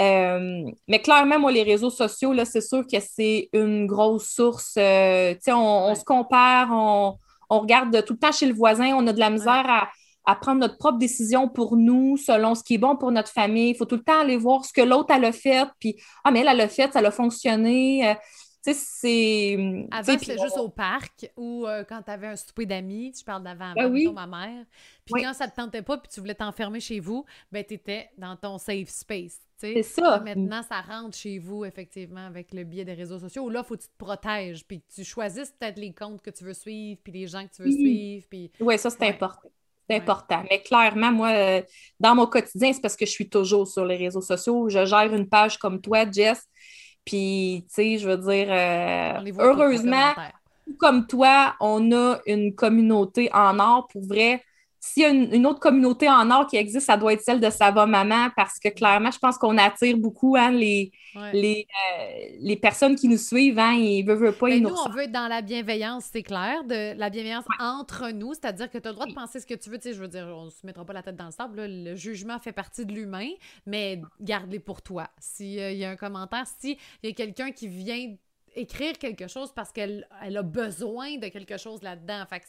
Euh, 0.00 0.70
mais 0.88 1.00
clairement, 1.00 1.38
moi, 1.38 1.52
les 1.52 1.62
réseaux 1.62 1.90
sociaux, 1.90 2.32
là, 2.32 2.44
c'est 2.44 2.60
sûr 2.60 2.84
que 2.86 2.98
c'est 3.00 3.48
une 3.52 3.86
grosse 3.86 4.28
source. 4.28 4.74
Euh, 4.78 5.34
on, 5.48 5.52
on, 5.90 5.94
se 5.94 6.04
compare, 6.04 6.68
on, 6.70 7.18
on, 7.50 7.60
regarde 7.60 8.04
tout 8.04 8.14
le 8.14 8.18
temps 8.18 8.32
chez 8.32 8.46
le 8.46 8.54
voisin, 8.54 8.94
on 8.94 9.06
a 9.06 9.12
de 9.12 9.20
la 9.20 9.28
misère 9.28 9.64
à, 9.68 9.88
à, 10.24 10.34
prendre 10.36 10.60
notre 10.60 10.78
propre 10.78 10.98
décision 10.98 11.48
pour 11.48 11.76
nous, 11.76 12.16
selon 12.16 12.54
ce 12.54 12.62
qui 12.62 12.74
est 12.74 12.78
bon 12.78 12.96
pour 12.96 13.12
notre 13.12 13.30
famille. 13.30 13.70
Il 13.70 13.76
faut 13.76 13.84
tout 13.84 13.96
le 13.96 14.02
temps 14.02 14.20
aller 14.20 14.38
voir 14.38 14.64
ce 14.64 14.72
que 14.72 14.80
l'autre 14.80 15.12
a 15.12 15.32
fait, 15.32 15.68
puis 15.78 15.96
Ah, 16.24 16.30
mais 16.30 16.40
elle, 16.40 16.48
elle 16.48 16.60
a 16.62 16.68
fait, 16.68 16.90
ça 16.92 17.00
a 17.00 17.10
fonctionné. 17.10 18.16
Euh, 18.68 18.72
c'est. 18.74 19.86
Avant, 19.90 20.18
c'était 20.18 20.38
juste 20.38 20.58
au 20.58 20.68
parc 20.68 21.30
ou 21.36 21.66
quand 21.88 22.02
tu 22.02 22.10
avais 22.10 22.28
un 22.28 22.36
souper 22.36 22.66
d'amis, 22.66 23.12
tu 23.12 23.24
parles 23.24 23.42
d'avant, 23.42 23.72
ben 23.74 23.90
oui. 23.90 24.08
ma 24.12 24.26
mère. 24.26 24.64
Puis 25.04 25.22
quand 25.22 25.34
ça 25.34 25.46
ne 25.46 25.50
te 25.50 25.56
tentait 25.56 25.82
pas, 25.82 25.98
puis 25.98 26.10
tu 26.12 26.20
voulais 26.20 26.34
t'enfermer 26.34 26.80
chez 26.80 27.00
vous, 27.00 27.24
ben, 27.50 27.64
tu 27.64 27.74
étais 27.74 28.10
dans 28.16 28.36
ton 28.36 28.58
safe 28.58 28.88
space. 28.88 29.40
C'est 29.56 29.82
ça. 29.82 30.20
Maintenant, 30.24 30.62
ça 30.62 30.80
rentre 30.80 31.16
chez 31.16 31.38
vous, 31.38 31.64
effectivement, 31.64 32.26
avec 32.26 32.52
le 32.52 32.64
biais 32.64 32.84
des 32.84 32.94
réseaux 32.94 33.18
sociaux. 33.18 33.48
Là, 33.48 33.62
il 33.64 33.66
faut 33.66 33.76
que 33.76 33.82
tu 33.82 33.88
te 33.88 33.96
protèges, 33.96 34.64
puis 34.66 34.80
que 34.80 34.92
tu 34.92 35.04
choisisses 35.04 35.52
peut-être 35.58 35.78
les 35.78 35.92
comptes 35.92 36.20
que 36.20 36.30
tu 36.30 36.42
veux 36.42 36.54
suivre, 36.54 37.00
puis 37.02 37.12
les 37.12 37.26
gens 37.28 37.46
que 37.46 37.54
tu 37.54 37.62
veux 37.62 37.70
suivre. 37.70 38.26
Puis... 38.28 38.50
Oui, 38.60 38.76
ça, 38.78 38.90
c'est 38.90 39.06
important. 39.06 39.50
C'est 39.88 39.96
important. 39.96 40.42
Mais 40.50 40.62
clairement, 40.62 41.12
moi, 41.12 41.30
euh, 41.32 41.62
dans 42.00 42.14
mon 42.14 42.26
quotidien, 42.26 42.72
c'est 42.72 42.80
parce 42.80 42.96
que 42.96 43.06
je 43.06 43.10
suis 43.10 43.28
toujours 43.28 43.68
sur 43.68 43.84
les 43.84 43.96
réseaux 43.96 44.20
sociaux. 44.20 44.68
Je 44.68 44.84
gère 44.84 45.12
une 45.14 45.28
page 45.28 45.58
comme 45.58 45.80
toi, 45.80 46.10
Jess. 46.10 46.44
Puis, 47.04 47.64
tu 47.68 47.74
sais, 47.74 47.98
je 47.98 48.08
veux 48.08 48.16
dire, 48.18 48.48
euh, 48.50 49.20
heureusement, 49.38 50.12
comme 50.78 51.06
toi, 51.06 51.56
on 51.60 51.92
a 51.92 52.20
une 52.26 52.54
communauté 52.54 53.30
en 53.32 53.58
or. 53.58 53.88
Pour 53.88 54.02
vrai 54.06 54.42
s'il 54.84 55.02
y 55.02 55.06
a 55.06 55.10
une, 55.10 55.46
autre 55.46 55.60
communauté 55.60 56.08
en 56.08 56.28
or 56.32 56.48
qui 56.48 56.56
existe, 56.56 56.86
ça 56.86 56.96
doit 56.96 57.12
être 57.12 57.22
celle 57.22 57.38
de 57.38 57.48
Sava 57.50 57.86
Maman 57.86 58.30
parce 58.34 58.58
que 58.58 58.68
clairement, 58.68 59.12
je 59.12 59.18
pense 59.20 59.38
qu'on 59.38 59.56
attire 59.56 59.96
beaucoup 59.96 60.34
hein, 60.36 60.50
les, 60.50 60.90
les, 61.32 61.68
euh, 61.70 62.36
les, 62.40 62.56
personnes 62.56 62.96
qui 62.96 63.06
nous 63.06 63.16
suivent. 63.16 63.60
Hein, 63.60 63.74
ils 63.74 64.02
veulent, 64.02 64.18
veulent 64.18 64.36
pas. 64.36 64.48
Ben, 64.48 64.60
nous, 64.60 64.74
on 64.74 64.90
veut 64.90 65.02
être 65.02 65.12
dans 65.12 65.28
la 65.28 65.40
bienveillance, 65.40 66.06
c'est 66.12 66.24
clair, 66.24 66.64
de 66.64 66.98
la 66.98 67.10
bienveillance 67.10 67.44
entre 67.60 68.10
nous, 68.10 68.34
c'est-à-dire 68.34 68.68
que 68.68 68.78
tu 68.78 68.88
as 68.88 68.90
le 68.90 68.96
droit 68.96 69.06
de 69.06 69.14
penser 69.14 69.38
ce 69.38 69.46
que 69.46 69.54
tu 69.54 69.70
veux. 69.70 69.78
Tu 69.78 69.90
sais, 69.90 69.94
je 69.94 70.00
veux 70.00 70.08
dire, 70.08 70.26
on 70.36 70.46
ne 70.46 70.50
se 70.50 70.66
mettra 70.66 70.84
pas 70.84 70.94
la 70.94 71.04
tête 71.04 71.16
dans 71.16 71.26
le 71.26 71.30
sable. 71.30 71.64
Le 71.64 71.94
jugement 71.94 72.40
fait 72.40 72.52
partie 72.52 72.84
de 72.84 72.92
l'humain, 72.92 73.30
mais 73.66 74.02
garde-les 74.20 74.58
pour 74.58 74.82
toi. 74.82 75.08
S'il 75.20 75.52
y 75.52 75.84
a 75.84 75.90
un 75.90 75.96
commentaire, 75.96 76.44
s'il 76.58 76.76
y 77.04 77.08
a 77.08 77.12
quelqu'un 77.12 77.52
qui 77.52 77.68
vient 77.68 78.16
écrire 78.54 78.98
quelque 78.98 79.28
chose 79.28 79.52
parce 79.52 79.72
qu'elle 79.72 80.06
elle 80.22 80.36
a 80.36 80.42
besoin 80.42 81.16
de 81.16 81.28
quelque 81.28 81.56
chose 81.56 81.82
là-dedans. 81.82 82.24
Fait 82.28 82.40
que 82.40 82.46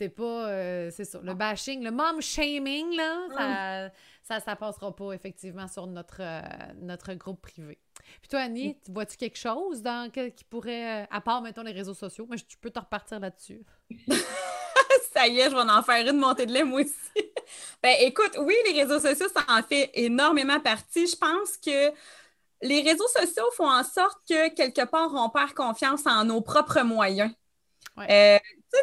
c'est 0.00 0.08
pas. 0.08 0.48
Euh, 0.48 0.90
c'est 0.90 1.04
ça. 1.04 1.20
Le 1.22 1.34
bashing, 1.34 1.84
le 1.84 1.90
mom 1.90 2.22
shaming, 2.22 2.96
là, 2.96 3.18
ça, 3.36 3.86
mm. 3.86 3.90
ça, 4.22 4.40
ça, 4.40 4.56
passera 4.56 4.96
pas 4.96 5.12
effectivement 5.12 5.68
sur 5.68 5.86
notre, 5.86 6.20
euh, 6.20 6.40
notre 6.80 7.12
groupe 7.12 7.42
privé. 7.42 7.78
Puis 8.22 8.30
toi, 8.30 8.40
Annie, 8.40 8.78
mm. 8.88 8.92
vois-tu 8.94 9.18
quelque 9.18 9.36
chose 9.36 9.82
dans, 9.82 10.10
qui 10.10 10.44
pourrait. 10.44 11.02
Euh, 11.02 11.06
à 11.10 11.20
part, 11.20 11.42
mettons, 11.42 11.62
les 11.62 11.72
réseaux 11.72 11.92
sociaux, 11.92 12.26
mais 12.30 12.38
tu 12.38 12.56
peux 12.56 12.70
te 12.70 12.78
repartir 12.78 13.20
là-dessus. 13.20 13.60
ça 15.12 15.28
y 15.28 15.38
est, 15.38 15.50
je 15.50 15.54
vais 15.54 15.70
en 15.70 15.82
faire 15.82 16.08
une 16.08 16.18
montée 16.18 16.46
de 16.46 16.52
lait, 16.52 16.64
moi 16.64 16.80
aussi. 16.80 16.94
ben 17.82 17.94
écoute, 18.00 18.38
oui, 18.38 18.54
les 18.72 18.82
réseaux 18.82 19.00
sociaux, 19.00 19.26
ça 19.34 19.44
en 19.50 19.62
fait 19.62 19.90
énormément 19.92 20.60
partie. 20.60 21.06
Je 21.06 21.16
pense 21.16 21.58
que 21.58 21.92
les 22.62 22.80
réseaux 22.80 23.08
sociaux 23.08 23.50
font 23.54 23.70
en 23.70 23.84
sorte 23.84 24.18
que 24.26 24.48
quelque 24.54 24.86
part, 24.86 25.10
on 25.12 25.28
perd 25.28 25.52
confiance 25.52 26.06
en 26.06 26.24
nos 26.24 26.40
propres 26.40 26.80
moyens. 26.80 27.34
Euh, 28.08 28.38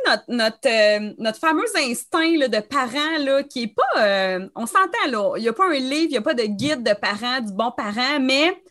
notre, 0.06 0.24
notre, 0.28 0.68
euh, 0.68 1.14
notre, 1.18 1.40
fameux 1.40 1.66
instinct 1.78 2.48
de 2.48 2.60
parents 2.60 3.18
là, 3.20 3.44
qui 3.44 3.62
n'est 3.62 3.74
pas. 3.74 4.02
Euh, 4.02 4.50
on 4.56 4.66
s'entend 4.66 5.36
il 5.38 5.42
n'y 5.42 5.48
a 5.48 5.54
pas 5.54 5.68
un 5.68 5.80
livre, 5.80 6.06
il 6.06 6.12
n'y 6.12 6.18
a 6.18 6.22
pas 6.22 6.34
de 6.34 6.44
guide 6.44 6.84
de 6.84 6.94
parents, 6.94 7.40
du 7.40 7.54
bon 7.54 7.72
parent, 7.72 8.20
mais 8.20 8.62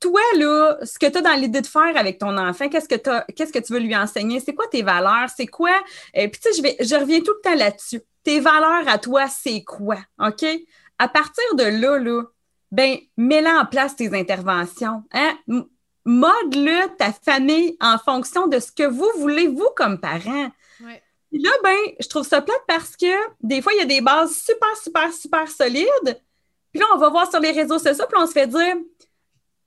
toi, 0.00 0.20
là, 0.36 0.76
ce 0.82 0.98
que 0.98 1.06
tu 1.06 1.18
as 1.18 1.22
dans 1.22 1.34
l'idée 1.34 1.60
de 1.60 1.66
faire 1.66 1.96
avec 1.96 2.18
ton 2.18 2.36
enfant, 2.36 2.68
qu'est-ce 2.68 2.88
que, 2.88 2.96
que 2.96 3.58
tu 3.58 3.72
veux 3.72 3.78
lui 3.78 3.96
enseigner? 3.96 4.40
C'est 4.40 4.54
quoi 4.54 4.66
tes 4.68 4.82
valeurs? 4.82 5.28
C'est 5.34 5.46
quoi? 5.46 5.72
Puis 6.12 6.30
tu 6.30 6.52
sais, 6.52 6.76
je, 6.80 6.94
reviens 6.94 7.20
tout 7.20 7.32
le 7.32 7.40
temps 7.42 7.54
là-dessus. 7.54 8.02
tes 8.22 8.40
valeurs 8.40 8.86
à 8.88 8.98
toi, 8.98 9.28
c'est 9.28 9.62
quoi? 9.64 9.98
OK? 10.18 10.44
À 10.98 11.08
partir 11.08 11.54
de 11.54 11.64
là, 11.64 11.98
là, 11.98 12.22
ben, 12.70 12.98
mets 13.16 13.46
en 13.46 13.64
place 13.66 13.96
tes 13.96 14.14
interventions. 14.18 15.04
Hein? 15.12 15.36
Mode-le 16.04 16.94
ta 16.96 17.12
famille 17.12 17.76
en 17.80 17.98
fonction 17.98 18.46
de 18.46 18.58
ce 18.58 18.70
que 18.70 18.86
vous 18.86 19.10
voulez, 19.18 19.48
vous, 19.48 19.68
comme 19.76 19.98
parents. 19.98 20.50
Là, 21.32 21.50
ben, 21.64 21.76
je 21.98 22.08
trouve 22.08 22.26
ça 22.26 22.40
plate 22.40 22.62
parce 22.68 22.96
que 22.96 23.06
des 23.40 23.60
fois, 23.60 23.72
il 23.72 23.78
y 23.78 23.82
a 23.82 23.86
des 23.86 24.00
bases 24.00 24.36
super, 24.36 24.76
super, 24.76 25.12
super 25.12 25.48
solides. 25.48 26.20
Puis 26.70 26.80
là, 26.80 26.86
on 26.94 26.98
va 26.98 27.08
voir 27.08 27.28
sur 27.28 27.40
les 27.40 27.50
réseaux 27.50 27.78
sociaux, 27.78 28.04
puis 28.08 28.22
on 28.22 28.26
se 28.26 28.32
fait 28.32 28.46
dire 28.46 28.76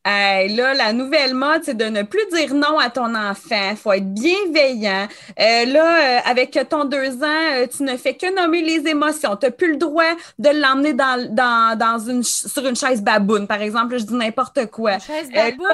là, 0.07 0.73
la 0.73 0.93
nouvelle 0.93 1.33
mode, 1.33 1.63
c'est 1.63 1.75
de 1.75 1.85
ne 1.85 2.03
plus 2.03 2.25
dire 2.31 2.53
non 2.53 2.79
à 2.79 2.89
ton 2.89 3.13
enfant. 3.15 3.71
Il 3.71 3.77
faut 3.77 3.91
être 3.91 4.13
bienveillant. 4.13 5.07
Euh, 5.39 5.65
là, 5.65 6.17
euh, 6.17 6.19
avec 6.25 6.57
ton 6.69 6.85
deux 6.85 7.23
ans, 7.23 7.53
euh, 7.53 7.67
tu 7.67 7.83
ne 7.83 7.97
fais 7.97 8.15
que 8.15 8.33
nommer 8.33 8.61
les 8.61 8.87
émotions. 8.87 9.35
Tu 9.35 9.45
n'as 9.45 9.51
plus 9.51 9.71
le 9.71 9.77
droit 9.77 10.15
de 10.39 10.49
l'emmener 10.49 10.93
dans, 10.93 11.77
dans, 11.77 11.99
une, 12.09 12.23
sur 12.23 12.65
une 12.65 12.75
chaise 12.75 13.01
baboune, 13.01 13.47
par 13.47 13.61
exemple. 13.61 13.97
Je 13.97 14.05
dis 14.05 14.15
n'importe 14.15 14.67
quoi. 14.67 14.93
Une 14.93 15.01
chaise 15.01 15.29
baboune? 15.31 15.67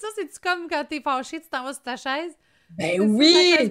ça, 0.00 0.08
c'est-tu 0.16 0.38
comme 0.42 0.68
quand 0.68 0.84
tu 0.88 0.96
es 0.96 1.00
fâché, 1.00 1.40
tu 1.40 1.48
t'en 1.48 1.64
vas 1.64 1.72
sur 1.72 1.82
ta 1.82 1.96
chaise? 1.96 2.32
Ben 2.78 3.00
oui! 3.00 3.70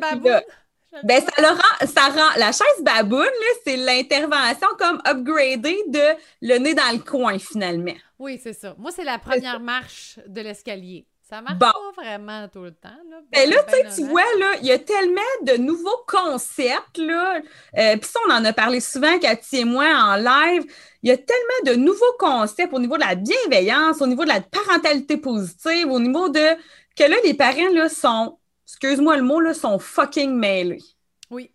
Ben, 1.03 1.22
ça, 1.22 1.49
rend, 1.49 1.88
ça 1.88 2.01
rend, 2.07 2.38
la 2.38 2.51
chaise 2.51 2.82
baboune, 2.82 3.28
c'est 3.63 3.78
l'intervention 3.78 4.67
comme 4.80 4.99
upgradée 5.07 5.78
de 5.88 6.01
le 6.41 6.57
nez 6.57 6.74
dans 6.74 6.91
le 6.91 6.97
coin, 6.97 7.38
finalement. 7.38 7.93
Oui, 8.20 8.39
c'est 8.41 8.53
ça. 8.53 8.76
Moi, 8.78 8.91
c'est 8.91 9.03
la 9.03 9.17
première 9.17 9.59
marche 9.59 10.20
de 10.28 10.41
l'escalier. 10.41 11.07
Ça 11.30 11.41
marche 11.41 11.59
pas 11.59 11.74
vraiment 11.95 12.47
tout 12.47 12.63
le 12.63 12.72
temps. 12.72 12.89
Là, 13.09 13.17
ben 13.32 13.49
là, 13.49 13.57
tu 13.95 14.03
vois, 14.03 14.24
là, 14.39 14.55
il 14.61 14.65
y 14.65 14.72
a 14.72 14.80
tellement 14.80 15.22
de 15.43 15.57
nouveaux 15.57 16.03
concepts, 16.07 16.97
là. 16.97 17.39
Euh, 17.78 17.97
Puis 17.97 18.09
ça, 18.09 18.20
on 18.28 18.32
en 18.32 18.43
a 18.43 18.51
parlé 18.51 18.80
souvent, 18.80 19.20
Cathy 19.20 19.57
et 19.57 19.63
moi, 19.63 19.86
en 19.86 20.15
live. 20.15 20.65
Il 21.03 21.09
y 21.09 21.11
a 21.11 21.17
tellement 21.17 21.72
de 21.72 21.76
nouveaux 21.76 22.15
concepts 22.17 22.74
au 22.74 22.80
niveau 22.80 22.95
de 22.95 23.01
la 23.01 23.13
bienveillance, 23.13 24.01
au 24.01 24.07
niveau 24.07 24.24
de 24.24 24.30
la 24.30 24.41
parentalité 24.41 25.17
positive, 25.17 25.91
au 25.91 25.99
niveau 25.99 26.30
de 26.30 26.55
que 26.95 27.03
là, 27.03 27.15
les 27.24 27.36
parents, 27.36 27.72
là, 27.74 27.89
sont 27.89 28.39
excuse-moi 28.65 29.17
le 29.17 29.24
mot, 29.24 29.39
là, 29.39 29.53
sont 29.53 29.78
fucking 29.78 30.32
mêlés. 30.34 30.82
Oui. 31.30 31.51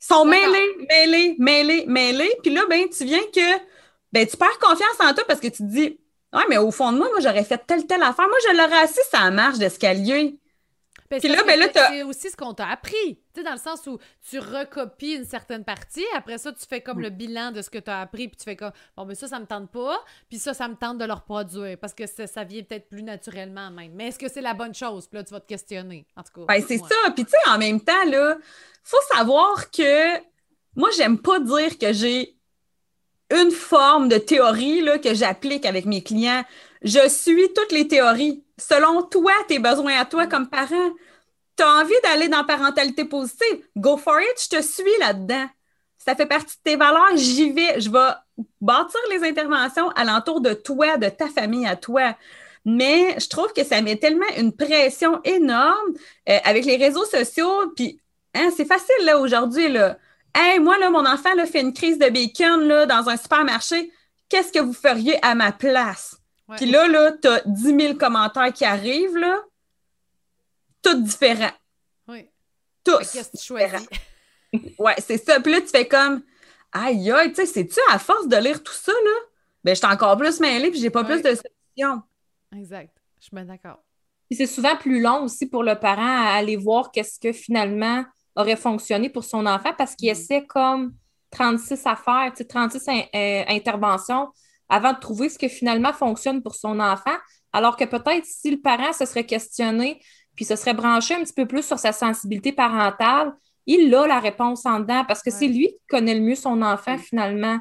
Ils 0.00 0.06
sont 0.06 0.24
mêlés, 0.24 0.76
mêlés, 0.88 1.36
mêlés, 1.38 1.84
mêlés. 1.86 2.34
Puis 2.42 2.54
là, 2.54 2.62
ben, 2.70 2.88
tu 2.88 3.04
viens 3.04 3.22
que, 3.34 3.58
ben, 4.12 4.26
tu 4.26 4.36
perds 4.38 4.58
confiance 4.58 4.98
en 5.00 5.12
toi 5.12 5.24
parce 5.26 5.40
que 5.40 5.48
tu 5.48 5.58
te 5.58 5.62
dis, 5.62 5.99
ouais, 6.32 6.44
mais 6.48 6.58
au 6.58 6.70
fond 6.70 6.92
de 6.92 6.98
moi, 6.98 7.08
moi, 7.10 7.20
j'aurais 7.20 7.44
fait 7.44 7.62
telle, 7.66 7.86
telle 7.86 8.02
affaire. 8.02 8.28
Moi, 8.28 8.38
je 8.48 8.56
l'aurais 8.56 8.82
assis 8.82 9.00
sur 9.10 9.30
marche 9.30 9.58
d'escalier. 9.58 10.38
Ben, 11.10 11.20
là, 11.24 11.42
ben 11.44 11.68
c'est 11.72 12.02
aussi 12.04 12.30
ce 12.30 12.36
qu'on 12.36 12.54
t'a 12.54 12.68
appris. 12.68 13.16
Tu 13.34 13.40
sais, 13.40 13.42
dans 13.42 13.50
le 13.50 13.58
sens 13.58 13.84
où 13.88 13.98
tu 14.28 14.38
recopies 14.38 15.14
une 15.14 15.24
certaine 15.24 15.64
partie, 15.64 16.04
après 16.14 16.38
ça, 16.38 16.52
tu 16.52 16.64
fais 16.64 16.82
comme 16.82 16.98
mm. 16.98 17.02
le 17.02 17.10
bilan 17.10 17.50
de 17.50 17.62
ce 17.62 17.70
que 17.70 17.78
tu 17.78 17.90
as 17.90 18.00
appris, 18.00 18.28
puis 18.28 18.36
tu 18.36 18.44
fais 18.44 18.54
comme, 18.54 18.70
bon, 18.96 19.06
mais 19.06 19.16
ça, 19.16 19.26
ça 19.26 19.40
me 19.40 19.46
tente 19.46 19.72
pas, 19.72 20.04
puis 20.28 20.38
ça, 20.38 20.54
ça 20.54 20.68
me 20.68 20.76
tente 20.76 20.98
de 20.98 21.04
le 21.04 21.12
reproduire, 21.12 21.76
parce 21.78 21.94
que 21.94 22.04
ça 22.06 22.44
vient 22.44 22.62
peut-être 22.62 22.88
plus 22.88 23.02
naturellement 23.02 23.72
même. 23.72 23.92
Mais 23.94 24.08
est-ce 24.08 24.20
que 24.20 24.28
c'est 24.28 24.40
la 24.40 24.54
bonne 24.54 24.74
chose? 24.74 25.08
Puis 25.08 25.18
là, 25.18 25.24
tu 25.24 25.34
vas 25.34 25.40
te 25.40 25.48
questionner, 25.48 26.06
en 26.16 26.22
tout 26.22 26.46
cas. 26.46 26.54
Ben, 26.54 26.64
c'est 26.66 26.78
ça. 26.78 27.10
Puis 27.12 27.24
tu 27.24 27.32
sais, 27.32 27.50
en 27.50 27.58
même 27.58 27.80
temps, 27.80 28.04
là, 28.06 28.36
faut 28.84 29.02
savoir 29.12 29.68
que 29.72 30.16
moi, 30.76 30.90
j'aime 30.96 31.18
pas 31.18 31.40
dire 31.40 31.76
que 31.76 31.92
j'ai 31.92 32.36
une 33.30 33.50
forme 33.50 34.08
de 34.08 34.18
théorie 34.18 34.82
là, 34.82 34.98
que 34.98 35.14
j'applique 35.14 35.66
avec 35.66 35.86
mes 35.86 36.02
clients. 36.02 36.44
Je 36.82 37.08
suis 37.08 37.52
toutes 37.54 37.72
les 37.72 37.88
théories 37.88 38.42
selon 38.58 39.02
toi, 39.02 39.32
tes 39.48 39.58
besoins 39.58 39.98
à 39.98 40.04
toi 40.04 40.26
comme 40.26 40.48
parent. 40.48 40.90
Tu 41.56 41.62
as 41.62 41.68
envie 41.68 41.94
d'aller 42.02 42.28
dans 42.28 42.44
parentalité 42.44 43.04
positive, 43.04 43.64
go 43.76 43.96
for 43.96 44.20
it, 44.20 44.42
je 44.42 44.56
te 44.56 44.62
suis 44.62 44.98
là-dedans. 45.00 45.46
Ça 45.98 46.16
fait 46.16 46.26
partie 46.26 46.56
de 46.56 46.62
tes 46.70 46.76
valeurs, 46.76 47.16
j'y 47.16 47.52
vais. 47.52 47.80
Je 47.80 47.90
vais 47.90 48.44
bâtir 48.60 49.00
les 49.10 49.22
interventions 49.22 49.90
alentour 49.90 50.40
de 50.40 50.54
toi, 50.54 50.96
de 50.96 51.08
ta 51.08 51.28
famille 51.28 51.66
à 51.66 51.76
toi. 51.76 52.16
Mais 52.64 53.18
je 53.18 53.28
trouve 53.28 53.52
que 53.52 53.64
ça 53.64 53.80
met 53.82 53.96
tellement 53.96 54.28
une 54.38 54.52
pression 54.52 55.20
énorme 55.24 55.92
euh, 56.28 56.38
avec 56.44 56.64
les 56.64 56.76
réseaux 56.76 57.04
sociaux. 57.04 57.72
Puis, 57.76 58.00
hein, 58.34 58.50
c'est 58.56 58.64
facile 58.64 59.14
aujourd'hui. 59.18 59.68
Là. 59.68 59.98
Hey, 60.34 60.58
moi, 60.60 60.78
là, 60.78 60.90
mon 60.90 61.04
enfant 61.06 61.34
là, 61.34 61.46
fait 61.46 61.60
une 61.60 61.72
crise 61.72 61.98
de 61.98 62.08
bacon 62.08 62.66
là, 62.66 62.86
dans 62.86 63.08
un 63.08 63.16
supermarché. 63.16 63.92
Qu'est-ce 64.28 64.52
que 64.52 64.60
vous 64.60 64.72
feriez 64.72 65.18
à 65.24 65.34
ma 65.34 65.52
place? 65.52 66.16
Puis 66.56 66.66
là, 66.66 66.88
là, 66.88 67.12
tu 67.12 67.28
as 67.28 67.42
10 67.46 67.62
000 67.62 67.94
commentaires 67.94 68.52
qui 68.52 68.64
arrivent, 68.64 69.16
là, 69.16 69.40
tous 70.82 70.94
différents. 71.02 71.52
Oui. 72.08 72.28
Tous. 72.84 72.98
Qu'est-ce 72.98 73.30
que 73.30 73.36
tu 73.36 73.44
choisis? 73.44 73.88
ouais, 74.78 74.94
c'est 74.98 75.18
ça. 75.24 75.40
Puis 75.40 75.52
là, 75.52 75.60
tu 75.60 75.68
fais 75.68 75.86
comme, 75.86 76.22
aïe, 76.72 77.10
aïe, 77.10 77.28
tu 77.32 77.36
sais, 77.36 77.46
c'est-tu 77.46 77.80
à 77.90 77.98
force 77.98 78.26
de 78.26 78.36
lire 78.36 78.62
tout 78.62 78.72
ça, 78.72 78.92
là? 78.92 79.10
Ben, 79.62 79.74
je 79.74 79.78
suis 79.78 79.92
encore 79.92 80.16
plus 80.16 80.40
mêlée, 80.40 80.70
puis 80.70 80.80
j'ai 80.80 80.90
pas 80.90 81.04
plus 81.04 81.22
de 81.22 81.34
solutions. 81.34 82.02
Exact. 82.56 82.90
Je 83.18 83.24
suis 83.24 83.34
bien 83.34 83.44
d'accord. 83.44 83.82
Puis 84.28 84.36
c'est 84.36 84.46
souvent 84.46 84.76
plus 84.76 85.00
long 85.00 85.24
aussi 85.24 85.46
pour 85.46 85.62
le 85.62 85.74
parent 85.74 86.26
à 86.26 86.34
aller 86.36 86.56
voir 86.56 86.90
qu'est-ce 86.92 87.18
que 87.18 87.32
finalement 87.32 88.04
aurait 88.40 88.56
fonctionné 88.56 89.08
pour 89.08 89.24
son 89.24 89.46
enfant 89.46 89.72
parce 89.76 89.94
qu'il 89.94 90.08
mm. 90.08 90.12
essaie 90.12 90.46
comme 90.46 90.94
36 91.30 91.86
affaires, 91.86 92.30
tu 92.30 92.38
sais, 92.38 92.44
36 92.44 92.88
euh, 92.88 93.44
interventions 93.48 94.28
avant 94.68 94.92
de 94.92 94.98
trouver 94.98 95.28
ce 95.28 95.38
que 95.38 95.48
finalement 95.48 95.92
fonctionne 95.92 96.42
pour 96.42 96.54
son 96.54 96.80
enfant. 96.80 97.16
Alors 97.52 97.76
que 97.76 97.84
peut-être 97.84 98.24
si 98.24 98.50
le 98.50 98.60
parent 98.60 98.92
se 98.92 99.04
serait 99.04 99.26
questionné 99.26 100.00
puis 100.36 100.44
se 100.44 100.56
serait 100.56 100.74
branché 100.74 101.14
un 101.14 101.22
petit 101.22 101.32
peu 101.32 101.46
plus 101.46 101.66
sur 101.66 101.78
sa 101.78 101.92
sensibilité 101.92 102.52
parentale, 102.52 103.34
il 103.66 103.94
a 103.94 104.06
la 104.06 104.20
réponse 104.20 104.64
en 104.64 104.80
dedans 104.80 105.04
parce 105.06 105.22
que 105.22 105.30
c'est 105.30 105.48
lui 105.48 105.68
qui 105.68 105.86
connaît 105.88 106.14
le 106.14 106.20
mieux 106.20 106.34
son 106.34 106.62
enfant 106.62 106.96
finalement. 106.98 107.58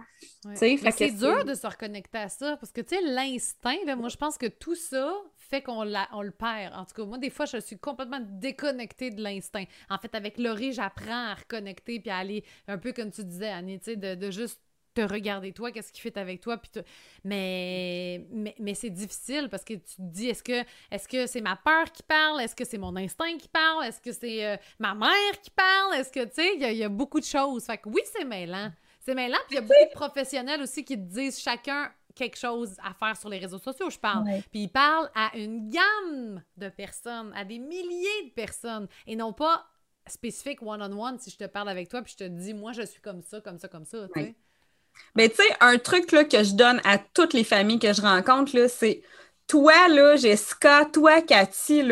C'est 0.55 1.11
dur 1.11 1.43
de 1.43 1.53
se 1.53 1.67
reconnecter 1.67 2.17
à 2.17 2.29
ça 2.29 2.57
parce 2.57 2.71
que 2.71 2.81
tu 2.81 2.95
sais, 2.95 3.01
l'instinct, 3.01 3.75
moi 3.97 4.09
je 4.09 4.17
pense 4.17 4.37
que 4.37 4.47
tout 4.47 4.75
ça 4.75 5.13
fait 5.49 5.61
qu'on 5.61 5.85
on 6.11 6.21
le 6.21 6.31
perd. 6.31 6.73
En 6.75 6.85
tout 6.85 6.93
cas, 6.93 7.05
moi, 7.05 7.17
des 7.17 7.29
fois, 7.29 7.45
je 7.45 7.57
suis 7.57 7.77
complètement 7.77 8.19
déconnectée 8.21 9.11
de 9.11 9.21
l'instinct. 9.21 9.65
En 9.89 9.97
fait, 9.97 10.13
avec 10.15 10.37
Laurie, 10.37 10.73
j'apprends 10.73 11.27
à 11.29 11.33
reconnecter 11.33 11.99
puis 11.99 12.09
à 12.09 12.17
aller 12.17 12.43
un 12.67 12.77
peu 12.77 12.93
comme 12.93 13.11
tu 13.11 13.23
disais, 13.23 13.49
Annie, 13.49 13.79
tu 13.79 13.85
sais, 13.85 13.95
de, 13.95 14.15
de 14.15 14.31
juste 14.31 14.61
te 14.93 15.01
regarder 15.01 15.51
toi, 15.51 15.71
qu'est-ce 15.71 15.91
qui 15.91 16.01
fait 16.01 16.17
avec 16.17 16.41
toi. 16.41 16.57
Puis 16.57 16.81
mais, 17.23 18.25
mais, 18.59 18.73
c'est 18.73 18.89
difficile 18.89 19.47
parce 19.49 19.63
que 19.63 19.73
tu 19.73 19.95
te 19.95 20.01
dis, 20.01 20.29
est-ce 20.29 20.43
que 20.43 20.63
est-ce 20.91 21.07
que 21.07 21.27
c'est 21.27 21.41
ma 21.41 21.55
peur 21.55 21.91
qui 21.91 22.03
parle? 22.03 22.41
Est-ce 22.41 22.55
que 22.55 22.65
c'est 22.65 22.77
mon 22.77 22.95
instinct 22.95 23.37
qui 23.37 23.47
parle? 23.47 23.85
Est-ce 23.85 24.01
que 24.01 24.11
c'est 24.11 24.45
euh, 24.45 24.57
ma 24.79 24.93
mère 24.93 25.41
qui 25.41 25.51
parle? 25.51 25.95
Est-ce 25.95 26.11
que, 26.11 26.23
tu 26.25 26.35
sais, 26.35 26.55
il 26.55 26.77
y, 26.77 26.83
a 26.83 26.89
beaucoup 26.89 27.19
de 27.19 27.25
choses. 27.25 27.65
Fait 27.65 27.77
que 27.77 27.89
oui, 27.89 28.01
c'est 28.05 28.25
mêlant. 28.25 28.71
C'est 28.99 29.15
mêlant. 29.15 29.37
Puis 29.47 29.51
il 29.51 29.55
y 29.55 29.57
a 29.57 29.61
beaucoup 29.61 29.89
de 29.89 29.95
professionnels 29.95 30.61
aussi 30.61 30.83
qui 30.83 30.95
te 30.95 31.13
disent 31.13 31.39
chacun 31.39 31.91
quelque 32.15 32.37
chose 32.37 32.75
à 32.83 32.93
faire 32.93 33.15
sur 33.17 33.29
les 33.29 33.37
réseaux 33.37 33.59
sociaux, 33.59 33.89
je 33.89 33.99
parle. 33.99 34.25
Puis 34.51 34.63
ils 34.63 34.69
parlent 34.69 35.09
à 35.15 35.35
une 35.37 35.69
gamme 35.69 36.43
de 36.57 36.69
personnes, 36.69 37.31
à 37.35 37.45
des 37.45 37.59
milliers 37.59 38.25
de 38.25 38.31
personnes, 38.31 38.87
et 39.07 39.15
non 39.15 39.33
pas 39.33 39.65
spécifique 40.07 40.61
one-on-one 40.61 41.19
si 41.19 41.29
je 41.29 41.37
te 41.37 41.45
parle 41.45 41.69
avec 41.69 41.87
toi 41.87 42.01
puis 42.01 42.13
je 42.17 42.25
te 42.25 42.27
dis, 42.27 42.53
moi, 42.53 42.71
je 42.73 42.81
suis 42.81 43.01
comme 43.01 43.21
ça, 43.21 43.41
comme 43.41 43.59
ça, 43.59 43.67
comme 43.67 43.85
ça, 43.85 44.07
tu 44.13 44.21
sais. 44.21 44.35
Mais 45.15 45.29
tu 45.29 45.35
sais, 45.35 45.49
un 45.61 45.77
truc 45.77 46.11
là, 46.11 46.23
que 46.23 46.43
je 46.43 46.53
donne 46.53 46.81
à 46.83 46.97
toutes 46.97 47.33
les 47.33 47.43
familles 47.43 47.79
que 47.79 47.93
je 47.93 48.01
rencontre, 48.01 48.67
c'est 48.67 49.01
toi, 49.47 49.87
là, 49.87 50.15
Jessica, 50.15 50.85
toi, 50.85 51.21
Cathy, 51.21 51.83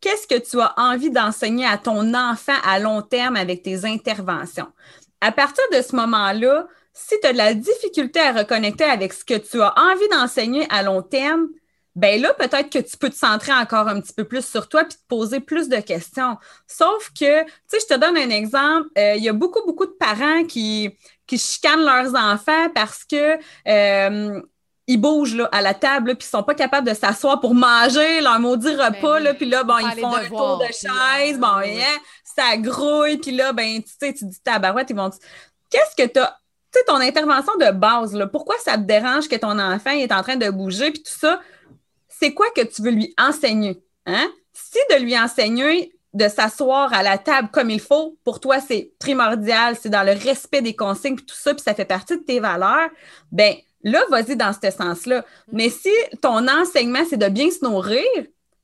qu'est-ce 0.00 0.26
que 0.26 0.38
tu 0.38 0.60
as 0.60 0.74
envie 0.76 1.10
d'enseigner 1.10 1.66
à 1.66 1.78
ton 1.78 2.12
enfant 2.14 2.56
à 2.64 2.78
long 2.78 3.02
terme 3.02 3.36
avec 3.36 3.62
tes 3.62 3.84
interventions? 3.84 4.70
À 5.20 5.32
partir 5.32 5.64
de 5.72 5.80
ce 5.80 5.96
moment-là, 5.96 6.68
si 6.94 7.18
tu 7.20 7.26
as 7.26 7.32
de 7.32 7.38
la 7.38 7.54
difficulté 7.54 8.20
à 8.20 8.32
reconnecter 8.32 8.84
avec 8.84 9.12
ce 9.12 9.24
que 9.24 9.34
tu 9.34 9.60
as 9.60 9.74
envie 9.76 10.08
d'enseigner 10.10 10.66
à 10.70 10.82
long 10.82 11.02
terme, 11.02 11.48
ben 11.96 12.20
là, 12.20 12.32
peut-être 12.34 12.70
que 12.70 12.78
tu 12.78 12.96
peux 12.96 13.10
te 13.10 13.16
centrer 13.16 13.52
encore 13.52 13.88
un 13.88 14.00
petit 14.00 14.12
peu 14.12 14.24
plus 14.24 14.44
sur 14.44 14.68
toi 14.68 14.84
puis 14.84 14.96
te 14.96 15.06
poser 15.06 15.40
plus 15.40 15.68
de 15.68 15.76
questions. 15.76 16.36
Sauf 16.66 17.10
que, 17.10 17.44
tu 17.44 17.50
sais, 17.68 17.78
je 17.80 17.94
te 17.94 17.98
donne 17.98 18.16
un 18.16 18.30
exemple. 18.30 18.88
Euh, 18.98 19.14
il 19.16 19.22
y 19.22 19.28
a 19.28 19.32
beaucoup, 19.32 19.64
beaucoup 19.64 19.86
de 19.86 19.92
parents 19.92 20.44
qui, 20.44 20.90
qui 21.26 21.38
chicanent 21.38 21.84
leurs 21.84 22.14
enfants 22.14 22.68
parce 22.74 23.04
que 23.04 23.38
euh, 23.68 24.40
ils 24.86 25.00
bougent 25.00 25.36
là, 25.36 25.48
à 25.52 25.62
la 25.62 25.74
table 25.74 26.16
puis 26.16 26.26
ils 26.26 26.30
sont 26.30 26.42
pas 26.42 26.54
capables 26.54 26.86
de 26.88 26.94
s'asseoir 26.94 27.40
pour 27.40 27.54
manger 27.54 28.20
leur 28.20 28.38
maudit 28.38 28.74
ben 28.76 28.86
repas 28.86 29.18
là 29.18 29.32
puis 29.32 29.46
là 29.46 29.64
bon 29.64 29.78
ils 29.78 29.98
font 29.98 30.14
un 30.14 30.28
tour 30.28 30.58
de 30.58 30.66
chaise 30.66 31.38
bon 31.38 31.46
hein, 31.46 31.98
ça 32.22 32.54
grouille 32.58 33.16
puis 33.16 33.30
là 33.30 33.54
ben 33.54 33.82
tu 33.82 33.92
sais 33.98 34.12
tu 34.12 34.26
dis 34.26 34.40
tabarouette 34.42 34.90
ils 34.90 34.96
vont 34.96 35.10
qu'est-ce 35.70 35.96
que 35.96 36.12
tu 36.12 36.18
as 36.18 36.38
tu 36.74 36.84
ton 36.86 36.96
intervention 36.96 37.54
de 37.56 37.70
base 37.70 38.14
là 38.14 38.26
pourquoi 38.26 38.56
ça 38.58 38.76
te 38.76 38.82
dérange 38.82 39.28
que 39.28 39.36
ton 39.36 39.58
enfant 39.58 39.90
est 39.90 40.12
en 40.12 40.22
train 40.22 40.36
de 40.36 40.50
bouger 40.50 40.90
puis 40.90 41.02
tout 41.02 41.18
ça? 41.18 41.40
C'est 42.08 42.32
quoi 42.32 42.46
que 42.54 42.62
tu 42.62 42.82
veux 42.82 42.90
lui 42.90 43.14
enseigner 43.18 43.82
hein? 44.06 44.30
Si 44.52 44.78
de 44.90 45.02
lui 45.02 45.18
enseigner 45.18 45.94
de 46.14 46.28
s'asseoir 46.28 46.92
à 46.92 47.02
la 47.02 47.18
table 47.18 47.48
comme 47.52 47.70
il 47.70 47.80
faut, 47.80 48.16
pour 48.22 48.38
toi, 48.38 48.60
c'est 48.60 48.92
primordial, 49.00 49.76
c'est 49.78 49.88
dans 49.88 50.04
le 50.04 50.12
respect 50.12 50.62
des 50.62 50.76
consignes, 50.76 51.16
puis 51.16 51.26
tout 51.26 51.34
ça, 51.34 51.52
puis 51.52 51.62
ça 51.62 51.74
fait 51.74 51.84
partie 51.84 52.16
de 52.16 52.22
tes 52.22 52.38
valeurs, 52.38 52.88
ben 53.32 53.56
là, 53.82 54.00
vas-y 54.10 54.36
dans 54.36 54.52
ce 54.52 54.70
sens-là. 54.70 55.24
Mais 55.52 55.68
si 55.70 55.90
ton 56.22 56.46
enseignement, 56.46 57.04
c'est 57.08 57.16
de 57.16 57.28
bien 57.28 57.50
se 57.50 57.64
nourrir, 57.64 58.04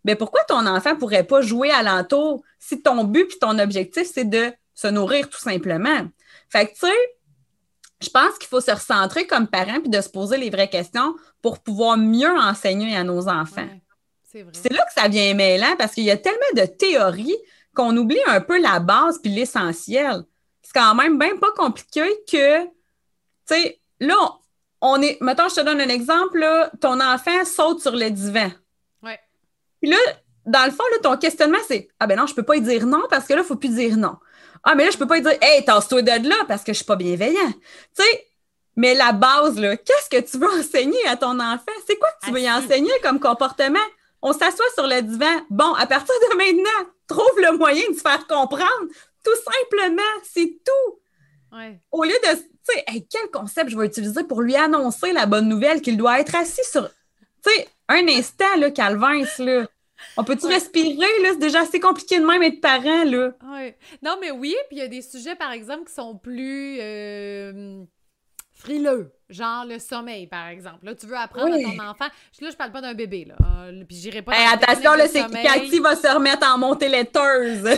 ben 0.04 0.16
pourquoi 0.16 0.44
ton 0.44 0.64
enfant 0.64 0.96
pourrait 0.96 1.24
pas 1.24 1.42
jouer 1.42 1.70
alentour 1.70 2.42
si 2.60 2.80
ton 2.80 3.02
but 3.02 3.26
puis 3.26 3.38
ton 3.40 3.58
objectif, 3.58 4.08
c'est 4.14 4.30
de 4.30 4.52
se 4.74 4.86
nourrir 4.86 5.28
tout 5.28 5.40
simplement? 5.40 6.06
Fait 6.48 6.66
que, 6.66 6.72
tu 6.72 6.86
sais, 6.86 6.96
je 8.00 8.08
pense 8.08 8.38
qu'il 8.38 8.48
faut 8.48 8.60
se 8.60 8.70
recentrer 8.70 9.26
comme 9.26 9.46
parent 9.46 9.80
puis 9.80 9.90
de 9.90 10.00
se 10.00 10.08
poser 10.08 10.38
les 10.38 10.50
vraies 10.50 10.70
questions 10.70 11.14
pour 11.42 11.60
pouvoir 11.60 11.96
mieux 11.96 12.34
enseigner 12.38 12.96
à 12.96 13.04
nos 13.04 13.28
enfants. 13.28 13.68
c'est 14.24 14.72
là 14.72 14.84
que 14.84 15.00
ça 15.00 15.08
vient 15.08 15.34
mêlant 15.34 15.76
parce 15.78 15.92
qu'il 15.92 16.04
y 16.04 16.10
a 16.10 16.16
tellement 16.16 16.38
de 16.56 16.64
théories 16.64 17.36
qu'on 17.74 17.96
oublie 17.96 18.20
un 18.26 18.40
peu 18.40 18.60
la 18.60 18.80
base 18.80 19.18
puis 19.18 19.30
l'essentiel. 19.30 20.24
C'est 20.62 20.72
quand 20.72 20.94
même 20.94 21.18
bien 21.18 21.36
pas 21.36 21.52
compliqué 21.56 22.02
que, 22.30 22.64
tu 22.64 22.70
sais, 23.46 23.80
là, 24.00 24.16
on 24.80 25.00
est, 25.02 25.18
mettons, 25.20 25.48
je 25.48 25.56
te 25.56 25.60
donne 25.60 25.80
un 25.80 25.88
exemple, 25.88 26.44
ton 26.80 27.00
enfant 27.00 27.44
saute 27.44 27.80
sur 27.80 27.94
le 27.94 28.10
divan. 28.10 28.50
Ouais. 29.02 29.18
Puis 29.80 29.90
là, 29.90 29.98
dans 30.46 30.64
le 30.64 30.70
fond, 30.70 30.84
là, 30.92 30.98
ton 31.02 31.16
questionnement, 31.16 31.58
c'est 31.68 31.88
Ah 31.98 32.06
ben 32.06 32.16
non, 32.16 32.26
je 32.26 32.34
peux 32.34 32.42
pas 32.42 32.56
y 32.56 32.60
dire 32.60 32.86
non 32.86 33.02
parce 33.10 33.26
que 33.26 33.34
là, 33.34 33.40
il 33.42 33.46
faut 33.46 33.56
plus 33.56 33.74
dire 33.74 33.96
non. 33.96 34.16
Ah, 34.62 34.74
mais 34.74 34.84
là, 34.84 34.90
je 34.90 34.98
peux 34.98 35.06
pas 35.06 35.18
y 35.18 35.22
dire 35.22 35.36
Hey, 35.40 35.64
tasse-toi 35.64 36.02
de 36.02 36.28
là 36.28 36.36
parce 36.46 36.62
que 36.62 36.72
je 36.72 36.78
suis 36.78 36.84
pas 36.84 36.96
bienveillant. 36.96 37.52
Tu 37.96 38.02
sais, 38.02 38.26
mais 38.76 38.94
la 38.94 39.12
base, 39.12 39.58
là, 39.58 39.76
qu'est-ce 39.76 40.08
que 40.10 40.20
tu 40.28 40.38
veux 40.38 40.50
enseigner 40.60 41.06
à 41.06 41.16
ton 41.16 41.38
enfant? 41.38 41.72
C'est 41.86 41.96
quoi 41.96 42.08
que 42.20 42.26
tu 42.26 42.32
veux 42.32 42.40
y 42.40 42.50
enseigner 42.50 42.92
comme 43.02 43.20
comportement? 43.20 43.78
On 44.22 44.32
s'assoit 44.32 44.66
sur 44.74 44.86
le 44.86 45.00
divan. 45.00 45.40
Bon, 45.48 45.72
à 45.74 45.86
partir 45.86 46.14
de 46.30 46.36
maintenant, 46.36 46.90
trouve 47.06 47.40
le 47.40 47.56
moyen 47.56 47.82
de 47.90 47.94
se 47.94 48.00
faire 48.00 48.26
comprendre. 48.26 48.86
Tout 49.24 49.52
simplement, 49.52 50.02
c'est 50.22 50.60
tout. 50.64 50.98
Au 51.90 52.04
lieu 52.04 52.10
de, 52.10 52.36
tu 52.36 52.46
sais, 52.64 52.84
quel 53.10 53.30
concept 53.32 53.70
je 53.70 53.78
vais 53.78 53.86
utiliser 53.86 54.24
pour 54.24 54.42
lui 54.42 54.56
annoncer 54.56 55.12
la 55.12 55.26
bonne 55.26 55.48
nouvelle 55.48 55.82
qu'il 55.82 55.96
doit 55.96 56.20
être 56.20 56.34
assis 56.36 56.64
sur, 56.70 56.88
tu 57.44 57.50
sais, 57.50 57.68
un 57.88 58.06
instant, 58.08 58.56
là, 58.56 58.70
Calvin, 58.70 59.24
là. 59.38 59.66
On 60.16 60.24
peut-tu 60.24 60.46
respirer, 60.46 60.96
là? 61.22 61.30
C'est 61.32 61.38
déjà 61.38 61.60
assez 61.60 61.80
compliqué 61.80 62.18
de 62.18 62.26
même 62.26 62.42
être 62.42 62.60
parent, 62.60 63.04
là. 63.04 63.32
Ouais. 63.52 63.76
Non, 64.02 64.16
mais 64.20 64.30
oui, 64.30 64.54
puis 64.68 64.76
il 64.76 64.80
y 64.80 64.82
a 64.82 64.88
des 64.88 65.02
sujets, 65.02 65.36
par 65.36 65.52
exemple, 65.52 65.86
qui 65.86 65.94
sont 65.94 66.16
plus 66.16 66.78
euh, 66.80 67.82
frileux, 68.52 69.12
genre 69.28 69.64
le 69.64 69.78
sommeil, 69.78 70.26
par 70.26 70.48
exemple. 70.48 70.84
Là, 70.84 70.94
tu 70.94 71.06
veux 71.06 71.16
apprendre 71.16 71.54
à 71.54 71.58
ton 71.58 71.78
enfant. 71.82 72.06
Là, 72.40 72.50
je 72.50 72.56
parle 72.56 72.72
pas 72.72 72.80
d'un 72.80 72.94
bébé, 72.94 73.24
là. 73.24 73.34
Euh, 73.64 73.84
puis 73.86 73.96
j'irai 73.96 74.22
pas 74.22 74.32
Attention, 74.52 74.94
là, 74.94 75.06
c'est 75.08 75.24
Cathy 75.30 75.78
va 75.80 75.96
se 75.96 76.08
remettre 76.08 76.46
en 76.46 76.58
montée 76.58 76.88
laiteuse. 76.88 77.68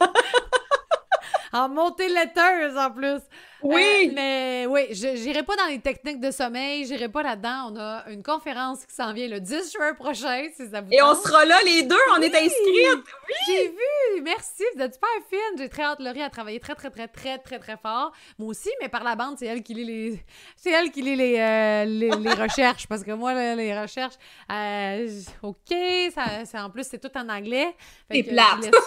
en 1.52 1.68
montée 1.68 2.08
laiteuse, 2.08 2.76
en 2.76 2.90
plus. 2.90 3.20
Oui! 3.62 4.08
Euh, 4.08 4.12
mais 4.14 4.66
oui, 4.68 4.88
je 4.90 5.08
n'irai 5.08 5.42
pas 5.42 5.56
dans 5.56 5.66
les 5.66 5.78
techniques 5.78 6.20
de 6.20 6.30
sommeil, 6.30 6.86
j'irai 6.86 7.08
pas 7.08 7.22
là-dedans. 7.22 7.70
On 7.72 7.76
a 7.76 8.04
une 8.10 8.22
conférence 8.22 8.84
qui 8.84 8.94
s'en 8.94 9.12
vient 9.12 9.28
le 9.28 9.40
10 9.40 9.72
juin 9.72 9.94
prochain, 9.94 10.48
si 10.54 10.68
ça 10.68 10.80
vous 10.80 10.88
Et 10.90 11.02
on 11.02 11.14
sera 11.14 11.44
là 11.44 11.58
les 11.64 11.82
deux, 11.84 11.96
on 12.16 12.20
est 12.20 12.34
inscrites! 12.34 12.52
Oui! 12.66 13.34
J'ai 13.46 13.68
vu! 13.68 14.22
Merci, 14.22 14.64
vous 14.74 14.82
êtes 14.82 14.94
super 14.94 15.08
fine. 15.28 15.58
J'ai 15.58 15.68
très 15.68 15.84
hâte, 15.84 16.00
Laurie, 16.00 16.22
à 16.22 16.30
travailler 16.30 16.60
très, 16.60 16.74
très, 16.74 16.90
très, 16.90 17.08
très, 17.08 17.38
très, 17.38 17.58
très 17.58 17.76
fort. 17.76 18.12
Moi 18.38 18.48
aussi, 18.48 18.70
mais 18.80 18.88
par 18.88 19.04
la 19.04 19.14
bande, 19.14 19.36
c'est 19.38 19.46
elle 19.46 19.62
qui 19.62 19.74
lit 19.74 19.84
les... 19.84 20.22
C'est 20.56 20.70
elle 20.70 20.90
qui 20.90 21.02
lit 21.02 21.16
les, 21.16 21.38
euh, 21.38 21.84
les, 21.84 22.10
recherches, 22.42 22.86
parce 22.86 23.02
que 23.02 23.12
moi, 23.12 23.34
les 23.54 23.78
recherches, 23.78 24.16
euh, 24.50 25.08
OK, 25.42 25.74
ça, 26.14 26.64
en 26.64 26.70
plus, 26.70 26.86
c'est 26.88 26.98
tout 26.98 27.16
en 27.16 27.28
anglais. 27.28 27.74
C'est 28.10 28.22
plate! 28.22 28.70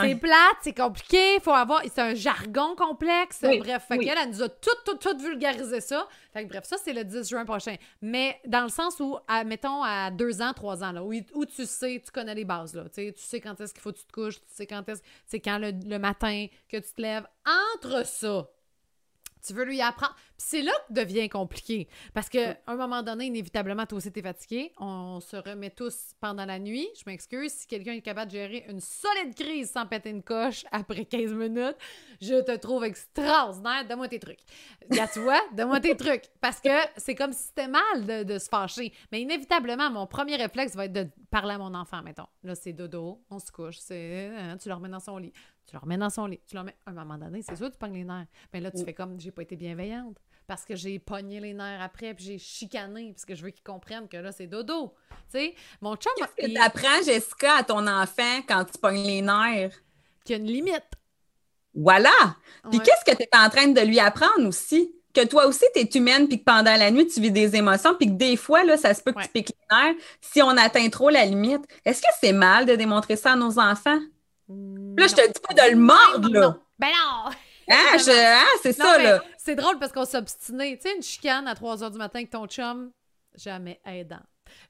C'est 0.00 0.14
plate, 0.14 0.56
c'est 0.62 0.74
compliqué, 0.74 1.38
faut 1.42 1.50
avoir... 1.50 1.82
C'est 1.94 2.00
un 2.00 2.14
jargon 2.14 2.74
complexe, 2.74 3.42
bref. 3.42 3.83
Fait 3.88 3.98
qu'elle, 3.98 4.18
elle 4.18 4.30
nous 4.30 4.42
a 4.42 4.48
tout, 4.48 4.70
tout, 4.84 4.96
tout 4.96 5.18
vulgarisé 5.18 5.80
ça. 5.80 6.08
Fait 6.32 6.44
que 6.44 6.48
bref, 6.48 6.64
ça, 6.64 6.76
c'est 6.82 6.92
le 6.92 7.04
10 7.04 7.28
juin 7.28 7.44
prochain. 7.44 7.76
Mais 8.00 8.40
dans 8.46 8.62
le 8.62 8.68
sens 8.68 8.98
où, 9.00 9.16
mettons, 9.46 9.82
à 9.82 10.10
deux 10.10 10.42
ans, 10.42 10.52
trois 10.52 10.82
ans, 10.82 10.92
là, 10.92 11.04
où, 11.04 11.12
où, 11.12 11.46
tu 11.46 11.66
sais, 11.66 12.02
tu 12.04 12.10
connais 12.10 12.34
les 12.34 12.44
bases, 12.44 12.74
là. 12.74 12.84
Tu 12.94 13.12
sais 13.16 13.40
quand 13.40 13.60
est-ce 13.60 13.72
qu'il 13.72 13.82
faut 13.82 13.92
que 13.92 13.98
tu 13.98 14.04
te 14.06 14.12
couches, 14.12 14.40
tu 14.40 14.46
sais 14.48 14.66
quand 14.66 14.88
est-ce... 14.88 15.02
C'est 15.26 15.40
quand 15.40 15.58
le, 15.58 15.72
le 15.86 15.98
matin 15.98 16.46
que 16.68 16.76
tu 16.76 16.92
te 16.92 17.02
lèves. 17.02 17.26
Entre 17.74 18.06
ça, 18.06 18.48
tu 19.46 19.52
veux 19.52 19.64
lui 19.64 19.80
apprendre. 19.80 20.14
Puis 20.14 20.46
c'est 20.48 20.62
là 20.62 20.72
que 20.88 20.94
devient 20.94 21.28
compliqué. 21.28 21.88
Parce 22.12 22.28
qu'à 22.28 22.56
un 22.66 22.76
moment 22.76 23.02
donné, 23.02 23.26
inévitablement, 23.26 23.86
toi 23.86 23.98
aussi, 23.98 24.10
t'es 24.10 24.22
fatigué. 24.22 24.72
On 24.78 25.20
se 25.20 25.36
remet 25.36 25.70
tous 25.70 26.14
pendant 26.20 26.44
la 26.44 26.58
nuit. 26.58 26.88
Je 26.96 27.02
m'excuse. 27.06 27.52
Si 27.52 27.66
quelqu'un 27.66 27.92
est 27.92 28.00
capable 28.00 28.30
de 28.30 28.36
gérer 28.36 28.64
une 28.68 28.80
solide 28.80 29.34
crise 29.34 29.70
sans 29.70 29.86
péter 29.86 30.10
une 30.10 30.22
coche 30.22 30.64
après 30.72 31.04
15 31.04 31.32
minutes, 31.32 31.76
je 32.20 32.42
te 32.42 32.56
trouve 32.56 32.84
extraordinaire. 32.84 33.86
Donne-moi 33.86 34.08
tes 34.08 34.18
trucs. 34.18 34.40
Là, 34.90 35.06
tu 35.12 35.20
vois, 35.20 35.40
donne-moi 35.52 35.80
tes 35.80 35.96
trucs. 35.96 36.24
Parce 36.40 36.60
que 36.60 36.70
c'est 36.96 37.14
comme 37.14 37.32
si 37.32 37.44
c'était 37.44 37.68
mal 37.68 38.06
de, 38.06 38.22
de, 38.24 38.38
se 38.38 38.48
fâcher. 38.48 38.92
Mais 39.12 39.20
inévitablement, 39.20 39.90
mon 39.90 40.06
premier 40.06 40.36
réflexe 40.36 40.74
va 40.74 40.86
être 40.86 40.92
de 40.92 41.06
parler 41.30 41.54
à 41.54 41.58
mon 41.58 41.74
enfant, 41.74 42.02
mettons. 42.02 42.26
Là, 42.42 42.54
c'est 42.54 42.72
dodo, 42.72 43.22
on 43.30 43.38
se 43.38 43.50
couche, 43.50 43.78
c'est, 43.78 44.30
hein, 44.36 44.56
tu 44.56 44.68
le 44.68 44.74
remets 44.74 44.88
dans 44.88 45.00
son 45.00 45.18
lit. 45.18 45.32
Tu 45.66 45.74
le 45.74 45.78
remets 45.78 45.96
dans 45.96 46.10
son 46.10 46.26
lit. 46.26 46.40
Tu 46.46 46.54
le 46.54 46.60
remets. 46.60 46.76
À 46.86 46.90
un 46.90 46.92
moment 46.92 47.16
donné, 47.18 47.42
c'est 47.42 47.56
sûr, 47.56 47.70
tu 47.70 47.78
pognes 47.78 47.94
les 47.94 48.04
nerfs. 48.04 48.26
Mais 48.52 48.60
là, 48.60 48.70
tu 48.70 48.84
fais 48.84 48.94
comme 48.94 49.18
j'ai 49.18 49.30
pas 49.30 49.42
été 49.42 49.56
bienveillante 49.56 50.16
parce 50.46 50.64
que 50.64 50.76
j'ai 50.76 50.98
pogné 50.98 51.40
les 51.40 51.54
nerfs 51.54 51.80
après 51.80 52.12
puis 52.12 52.24
j'ai 52.24 52.38
chicané 52.38 53.12
parce 53.12 53.24
que 53.24 53.34
je 53.34 53.42
veux 53.42 53.50
qu'ils 53.50 53.64
comprennent 53.64 54.08
que 54.08 54.18
là, 54.18 54.30
c'est 54.30 54.46
dodo. 54.46 54.94
Tu 55.32 55.38
sais, 55.38 55.54
mon 55.80 55.96
chum. 55.96 56.12
Qu'est-ce 56.16 56.46
que 56.46 56.52
tu 56.52 56.60
apprends, 56.60 57.02
Jessica, 57.04 57.56
à 57.56 57.62
ton 57.62 57.86
enfant 57.86 58.42
quand 58.46 58.64
tu 58.64 58.78
pognes 58.78 59.04
les 59.04 59.22
nerfs? 59.22 59.82
Qu'il 60.24 60.36
y 60.36 60.38
a 60.38 60.42
une 60.42 60.50
limite. 60.50 60.90
Voilà. 61.74 62.36
Puis 62.70 62.78
qu'est-ce 62.80 63.10
que 63.10 63.16
tu 63.16 63.22
es 63.22 63.36
en 63.36 63.48
train 63.48 63.68
de 63.68 63.80
lui 63.80 63.98
apprendre 63.98 64.46
aussi? 64.46 64.94
Que 65.12 65.24
toi 65.26 65.46
aussi, 65.46 65.64
tu 65.74 65.80
es 65.80 65.84
humaine, 65.94 66.26
puis 66.26 66.40
que 66.40 66.44
pendant 66.44 66.76
la 66.76 66.90
nuit, 66.90 67.06
tu 67.06 67.20
vis 67.20 67.30
des 67.30 67.54
émotions, 67.54 67.94
puis 67.94 68.08
que 68.08 68.14
des 68.14 68.36
fois, 68.36 68.64
là, 68.64 68.76
ça 68.76 68.94
se 68.94 69.02
peut 69.02 69.12
que 69.12 69.22
tu 69.22 69.28
piques 69.28 69.50
les 69.50 69.76
nerfs 69.76 69.94
si 70.20 70.42
on 70.42 70.50
atteint 70.50 70.88
trop 70.88 71.08
la 71.08 71.24
limite. 71.24 71.64
Est-ce 71.84 72.02
que 72.02 72.08
c'est 72.20 72.32
mal 72.32 72.66
de 72.66 72.74
démontrer 72.74 73.14
ça 73.16 73.32
à 73.32 73.36
nos 73.36 73.58
enfants? 73.58 74.00
Là, 74.48 75.06
je 75.06 75.14
te 75.14 75.26
dis 75.26 75.40
pas 75.40 75.54
de 75.54 75.70
le 75.70 75.76
mordre, 75.76 76.28
là. 76.30 76.58
Ben 76.78 76.88
non! 76.88 77.30
Ah, 77.66 77.94
ah 77.94 78.44
c'est 78.60 78.74
ça, 78.74 78.98
là. 78.98 79.22
C'est 79.38 79.54
drôle 79.54 79.78
parce 79.78 79.90
qu'on 79.90 80.04
s'obstinait. 80.04 80.76
Tu 80.76 80.82
sais, 80.82 80.96
une 80.96 81.02
chicane 81.02 81.48
à 81.48 81.54
3 81.54 81.78
h 81.78 81.92
du 81.92 81.96
matin 81.96 82.18
avec 82.18 82.28
ton 82.28 82.46
chum, 82.46 82.92
jamais 83.34 83.80
aidant. 83.86 84.20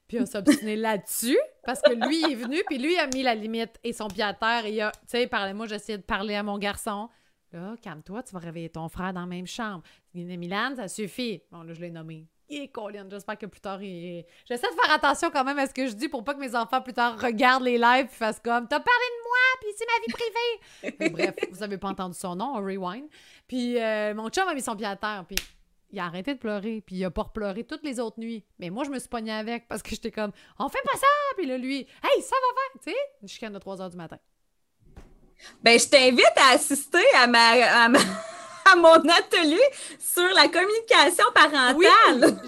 Puis 0.07 0.21
on 0.21 0.25
s'obstinait 0.25 0.75
là-dessus 0.77 1.37
parce 1.65 1.81
que 1.81 1.91
lui 1.91 2.21
il 2.21 2.31
est 2.31 2.35
venu, 2.35 2.61
puis 2.65 2.77
lui 2.77 2.97
a 2.97 3.07
mis 3.07 3.21
la 3.21 3.35
limite 3.35 3.77
et 3.83 3.91
son 3.91 4.07
pied 4.07 4.23
à 4.23 4.33
terre. 4.33 4.65
Et 4.65 4.71
il 4.71 4.79
a, 4.79 4.93
tu 5.09 5.17
sais, 5.17 5.29
moi 5.53 5.65
j'essayais 5.65 5.97
de 5.97 6.03
parler 6.03 6.35
à 6.35 6.43
mon 6.43 6.57
garçon. 6.57 7.09
Là, 7.51 7.75
calme-toi, 7.81 8.23
tu 8.23 8.33
vas 8.33 8.39
réveiller 8.39 8.69
ton 8.69 8.87
frère 8.87 9.11
dans 9.11 9.21
la 9.21 9.25
même 9.25 9.47
chambre. 9.47 9.83
Milan, 10.13 10.73
ça 10.77 10.87
suffit. 10.87 11.41
Bon, 11.51 11.63
là, 11.63 11.73
je 11.73 11.81
l'ai 11.81 11.91
nommé 11.91 12.27
et 12.49 12.67
Colin, 12.67 13.07
j'espère 13.09 13.37
que 13.37 13.45
plus 13.45 13.61
tard, 13.61 13.81
il... 13.81 14.25
j'essaie 14.45 14.67
de 14.69 14.75
faire 14.75 14.91
attention 14.93 15.31
quand 15.31 15.43
même 15.43 15.57
à 15.57 15.67
ce 15.67 15.73
que 15.73 15.87
je 15.87 15.93
dis 15.93 16.09
pour 16.09 16.23
pas 16.23 16.33
que 16.33 16.39
mes 16.39 16.55
enfants 16.55 16.81
plus 16.81 16.93
tard 16.93 17.19
regardent 17.19 17.63
les 17.63 17.77
lives 17.77 18.05
et 18.05 18.15
fassent 18.15 18.39
comme 18.39 18.67
T'as 18.67 18.79
parlé 18.79 19.05
de 19.09 19.23
moi, 19.23 19.37
puis 19.61 19.69
c'est 19.77 19.85
ma 19.85 20.05
vie 20.05 20.91
privée. 20.91 21.09
bref, 21.31 21.49
vous 21.51 21.63
avez 21.63 21.77
pas 21.77 21.89
entendu 21.89 22.17
son 22.17 22.35
nom, 22.35 22.53
on 22.55 22.61
rewind. 22.61 23.07
Puis 23.47 23.81
euh, 23.81 24.13
mon 24.13 24.29
chum 24.29 24.47
a 24.47 24.53
mis 24.53 24.61
son 24.61 24.75
pied 24.75 24.85
à 24.85 24.95
terre, 24.95 25.25
puis 25.27 25.37
il 25.91 25.99
a 25.99 26.05
arrêté 26.05 26.33
de 26.33 26.39
pleurer, 26.39 26.83
puis 26.85 26.97
il 26.97 27.05
a 27.05 27.11
pas 27.11 27.23
repleuré 27.23 27.63
toutes 27.63 27.83
les 27.83 27.99
autres 27.99 28.19
nuits. 28.19 28.43
Mais 28.59 28.69
moi, 28.69 28.83
je 28.83 28.89
me 28.89 28.99
suis 28.99 29.09
pognée 29.09 29.31
avec 29.31 29.67
parce 29.67 29.81
que 29.81 29.89
j'étais 29.89 30.11
comme 30.11 30.31
On 30.59 30.69
fait 30.69 30.83
pas 30.83 30.97
ça, 30.97 31.07
puis 31.37 31.47
là, 31.47 31.57
lui, 31.57 31.77
Hey, 31.77 32.21
ça 32.21 32.35
va 32.35 32.53
faire, 32.53 32.81
tu 32.83 32.91
sais, 32.91 32.97
une 33.21 33.27
chicane 33.27 33.53
de 33.53 33.59
3 33.59 33.77
h 33.77 33.89
du 33.89 33.97
matin. 33.97 34.17
Ben, 35.63 35.79
je 35.79 35.87
t'invite 35.87 36.37
à 36.37 36.53
assister 36.53 37.05
à 37.15 37.27
ma... 37.27 37.85
À 37.85 37.89
ma 37.89 37.99
à 38.71 38.75
mon 38.75 39.09
atelier 39.09 39.61
sur 39.99 40.27
la 40.33 40.47
communication 40.47 41.25
parentale. 41.33 41.75
Oui, 41.75 41.87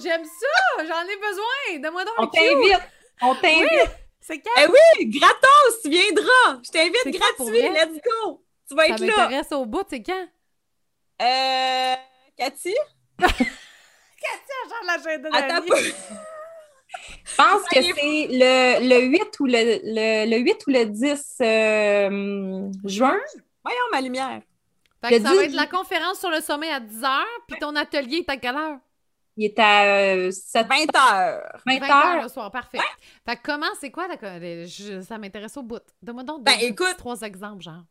j'aime 0.01 0.23
ça, 0.25 0.83
j'en 0.83 1.03
ai 1.07 1.17
besoin. 1.17 1.79
Donne-moi 1.81 2.05
donc 2.05 2.15
On 2.17 2.27
t'invite. 2.27 2.81
On 3.21 3.35
t'invite. 3.35 3.91
c'est 4.21 4.39
quand? 4.39 4.51
Eh 4.57 4.67
oui, 4.67 5.05
gratos, 5.09 5.81
tu 5.83 5.89
viendras. 5.89 6.59
Je 6.63 6.71
t'invite 6.71 7.19
gratuit, 7.19 7.61
let's 7.69 8.01
go. 8.03 8.43
Tu 8.67 8.75
vas 8.75 8.87
être 8.87 8.99
là. 8.99 9.13
Ça 9.15 9.21
m'intéresse 9.23 9.51
au 9.51 9.65
bout, 9.65 9.83
c'est 9.89 10.03
quand? 10.03 10.27
Euh, 11.21 11.95
Cathy? 12.37 12.75
Cathy, 13.19 13.37
a 14.65 14.69
genre 14.69 14.85
l'agenda 14.85 15.29
Attends 15.33 15.65
Je 17.25 17.35
pense 17.35 17.63
que 17.69 17.81
c'est 17.81 18.27
le, 18.29 18.87
le, 18.87 19.05
8 19.05 19.39
ou 19.39 19.45
le, 19.45 19.79
le, 19.83 20.29
le 20.29 20.37
8 20.37 20.67
ou 20.67 20.71
le 20.71 20.85
10 20.85 21.35
euh, 21.41 22.71
juin. 22.85 23.19
Voyons 23.63 23.79
ma 23.91 24.01
lumière. 24.01 24.41
Fait 25.03 25.17
que 25.17 25.23
ça 25.23 25.35
va 25.35 25.43
être 25.43 25.53
la 25.53 25.67
conférence 25.67 26.19
sur 26.19 26.29
le 26.29 26.41
sommet 26.41 26.71
à 26.71 26.79
10 26.79 27.01
h, 27.01 27.23
puis 27.47 27.59
ton 27.59 27.75
atelier 27.75 28.17
est 28.17 28.29
à 28.29 28.37
quelle 28.37 28.55
heure? 28.55 28.79
Il 29.37 29.45
est 29.45 29.59
à 29.59 30.15
20 30.15 30.31
h. 30.31 31.41
20 31.65 31.79
h 31.79 32.23
le 32.23 32.27
soir, 32.27 32.51
parfait. 32.51 32.79
Fait 33.23 33.35
que 33.35 33.41
comment, 33.43 33.67
c'est 33.79 33.91
quoi 33.91 34.07
la. 34.07 34.17
ça 35.03 35.17
m'intéresse 35.19 35.55
au 35.57 35.63
bout. 35.63 35.83
Donne-moi 36.01 36.23
donc 36.23 36.43
ben, 36.43 36.57
écoute, 36.61 36.95
trois 36.97 37.21
exemples, 37.21 37.61
genre. 37.61 37.83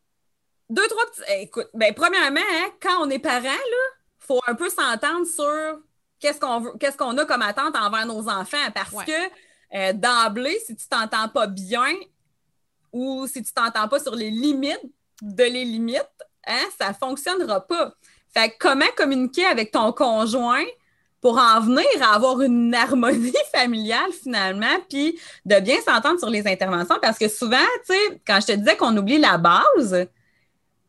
Deux, 0.69 0.87
trois 0.89 1.07
petits. 1.07 1.23
Eh, 1.29 1.43
écoute, 1.43 1.69
ben, 1.73 1.95
premièrement, 1.95 2.41
hein, 2.41 2.71
quand 2.83 3.07
on 3.07 3.11
est 3.11 3.21
parent, 3.21 3.45
il 3.45 4.27
faut 4.27 4.41
un 4.49 4.57
peu 4.57 4.69
s'entendre 4.69 5.25
sur 5.25 5.79
qu'est-ce 6.19 6.41
qu'on 6.41 6.77
qu'est-ce 6.79 6.97
qu'on 6.97 7.17
a 7.17 7.25
comme 7.25 7.43
attente 7.43 7.77
envers 7.77 8.07
nos 8.07 8.29
enfants. 8.29 8.71
Parce 8.75 9.05
que 9.05 9.13
euh, 9.75 9.93
d'emblée, 9.93 10.59
si 10.67 10.75
tu 10.75 10.89
t'entends 10.89 11.29
pas 11.29 11.47
bien 11.47 11.95
ou 12.93 13.29
si 13.29 13.41
tu 13.45 13.53
t'entends 13.53 13.87
pas 13.87 14.01
sur 14.01 14.17
les 14.17 14.31
limites 14.31 14.83
de 15.23 15.45
les 15.45 15.65
limites, 15.65 16.11
hein, 16.47 16.65
ça 16.79 16.89
ne 16.89 16.95
fonctionnera 16.95 17.67
pas. 17.67 17.93
Fait 18.35 18.55
comment 18.59 18.85
communiquer 18.97 19.47
avec 19.47 19.71
ton 19.71 19.93
conjoint 19.93 20.65
pour 21.21 21.39
en 21.39 21.61
venir 21.61 21.87
à 22.03 22.15
avoir 22.15 22.41
une 22.43 22.75
harmonie 22.75 23.33
familiale 23.55 24.13
finalement, 24.23 24.77
puis 24.89 25.19
de 25.45 25.59
bien 25.61 25.77
s'entendre 25.81 26.19
sur 26.19 26.31
les 26.31 26.47
interventions, 26.47 26.97
parce 27.01 27.19
que 27.19 27.29
souvent, 27.29 27.57
tu 27.87 27.95
sais, 27.95 28.21
quand 28.27 28.39
je 28.41 28.47
te 28.47 28.53
disais 28.53 28.77
qu'on 28.77 28.97
oublie 28.97 29.19
la 29.19 29.39
base, 29.39 30.07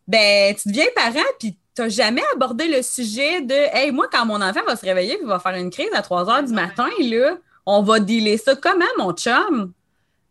ben, 0.08 0.55
tu 0.55 0.70
deviens 0.70 0.86
parent, 0.95 1.26
puis 1.39 1.58
t'as 1.74 1.89
jamais 1.89 2.24
abordé 2.34 2.68
le 2.68 2.82
sujet 2.82 3.41
de 3.41 3.53
Hey, 3.53 3.91
moi, 3.91 4.08
quand 4.12 4.26
mon 4.26 4.41
enfant 4.41 4.62
va 4.66 4.76
se 4.76 4.86
réveiller 4.86 5.20
et 5.22 5.26
va 5.26 5.39
faire 5.39 5.55
une 5.55 5.70
crise 5.70 5.89
à 5.93 6.01
3 6.01 6.30
heures 6.30 6.43
du 6.43 6.53
matin, 6.53 6.88
là, 6.99 7.38
on 7.66 7.84
va 7.84 7.99
dealer 7.99 8.38
ça 8.38 8.55
comment, 8.55 8.86
mon 8.97 9.14
chum? 9.14 9.74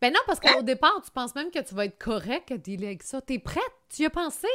Ben 0.07 0.13
non, 0.13 0.21
parce 0.25 0.39
qu'au 0.39 0.63
départ, 0.63 1.03
tu 1.05 1.11
penses 1.11 1.35
même 1.35 1.51
que 1.51 1.59
tu 1.59 1.75
vas 1.75 1.87
être 1.87 1.99
correct 1.99 2.53
à 2.53 2.59
dealer 2.59 2.87
avec 2.87 3.03
ça. 3.03 3.21
T'es 3.21 3.41
prête? 3.41 3.65
Tu 3.93 4.03
y 4.03 4.07
as 4.07 4.11
pensé? 4.11 4.47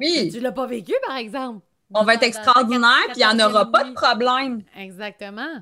Oui. 0.00 0.30
Tu 0.32 0.38
l'as 0.38 0.52
pas 0.52 0.68
vécu, 0.68 0.92
par 1.04 1.16
exemple. 1.16 1.58
On 1.92 2.04
va 2.04 2.14
être 2.14 2.22
extraordinaire, 2.22 3.02
puis 3.08 3.16
il 3.16 3.26
n'y 3.26 3.42
en 3.42 3.44
aura 3.44 3.68
pas 3.72 3.82
de 3.82 3.94
problème. 3.94 4.62
Exactement. 4.78 5.60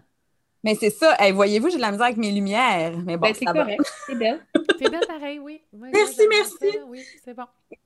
Mais 0.62 0.74
c'est 0.74 0.90
ça. 0.90 1.16
Voyez-vous, 1.32 1.70
j'ai 1.70 1.76
de 1.76 1.80
la 1.80 1.90
misère 1.90 2.04
avec 2.04 2.18
mes 2.18 2.32
lumières. 2.32 2.92
Mais 3.06 3.16
bon, 3.16 3.28
ben, 3.28 3.34
c'est 3.34 3.46
correct. 3.46 3.80
C'est 4.06 4.14
belle. 4.14 4.44
c'est 4.80 4.90
belle 4.90 5.06
pareil, 5.06 5.38
oui. 5.38 5.60
merci, 5.72 6.26
merci. 6.28 6.78
oui, 6.86 7.04
c'est 7.24 7.34
bon. 7.34 7.44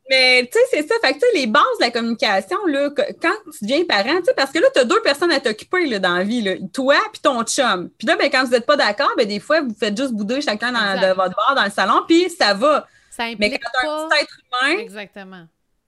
Mais 0.09 0.49
tu 0.53 0.59
sais, 0.59 0.65
c'est 0.71 0.89
ça. 0.89 0.95
Fait 1.03 1.15
que 1.15 1.19
tu 1.19 1.21
sais, 1.21 1.39
les 1.39 1.47
bases 1.47 1.63
de 1.79 1.85
la 1.85 1.91
communication, 1.91 2.59
là, 2.67 2.91
quand 3.21 3.35
tu 3.45 3.65
deviens 3.65 3.85
parent, 3.85 4.19
tu 4.19 4.27
sais, 4.27 4.35
parce 4.35 4.53
que 4.53 4.59
là, 4.59 4.67
tu 4.73 4.81
as 4.81 4.85
deux 4.85 5.01
personnes 5.03 5.33
à 5.33 5.41
t'occuper 5.41 5.99
dans 5.99 6.15
la 6.17 6.25
vie, 6.25 6.43
là, 6.43 6.53
toi 6.73 6.97
puis 7.13 7.21
ton 7.21 7.43
chum. 7.43 7.91
Puis 7.99 8.07
là, 8.07 8.17
ben, 8.17 8.31
quand 8.31 8.45
vous 8.45 8.51
n'êtes 8.51 8.67
pas 8.67 8.77
d'accord, 8.77 9.11
ben, 9.17 9.27
des 9.27 9.41
fois, 9.41 9.63
vous 9.63 9.75
faites 9.75 9.97
juste 9.97 10.13
bouder 10.13 10.41
chacun 10.41 10.73
dans, 10.73 11.01
de 11.01 11.15
votre 11.15 11.35
bar 11.35 11.55
dans 11.57 11.65
le 11.65 11.71
salon, 11.71 12.03
puis 12.07 12.31
ça 12.31 12.55
va. 12.55 12.87
Ça 13.11 13.25
implique 13.25 13.39
Mais 13.39 13.51
quand 13.51 13.71
tu 13.81 13.87
as 13.87 13.93
un 13.93 14.09
petit 14.09 14.23
être 14.23 14.39
humain 14.39 14.79
Exactement. 14.79 15.47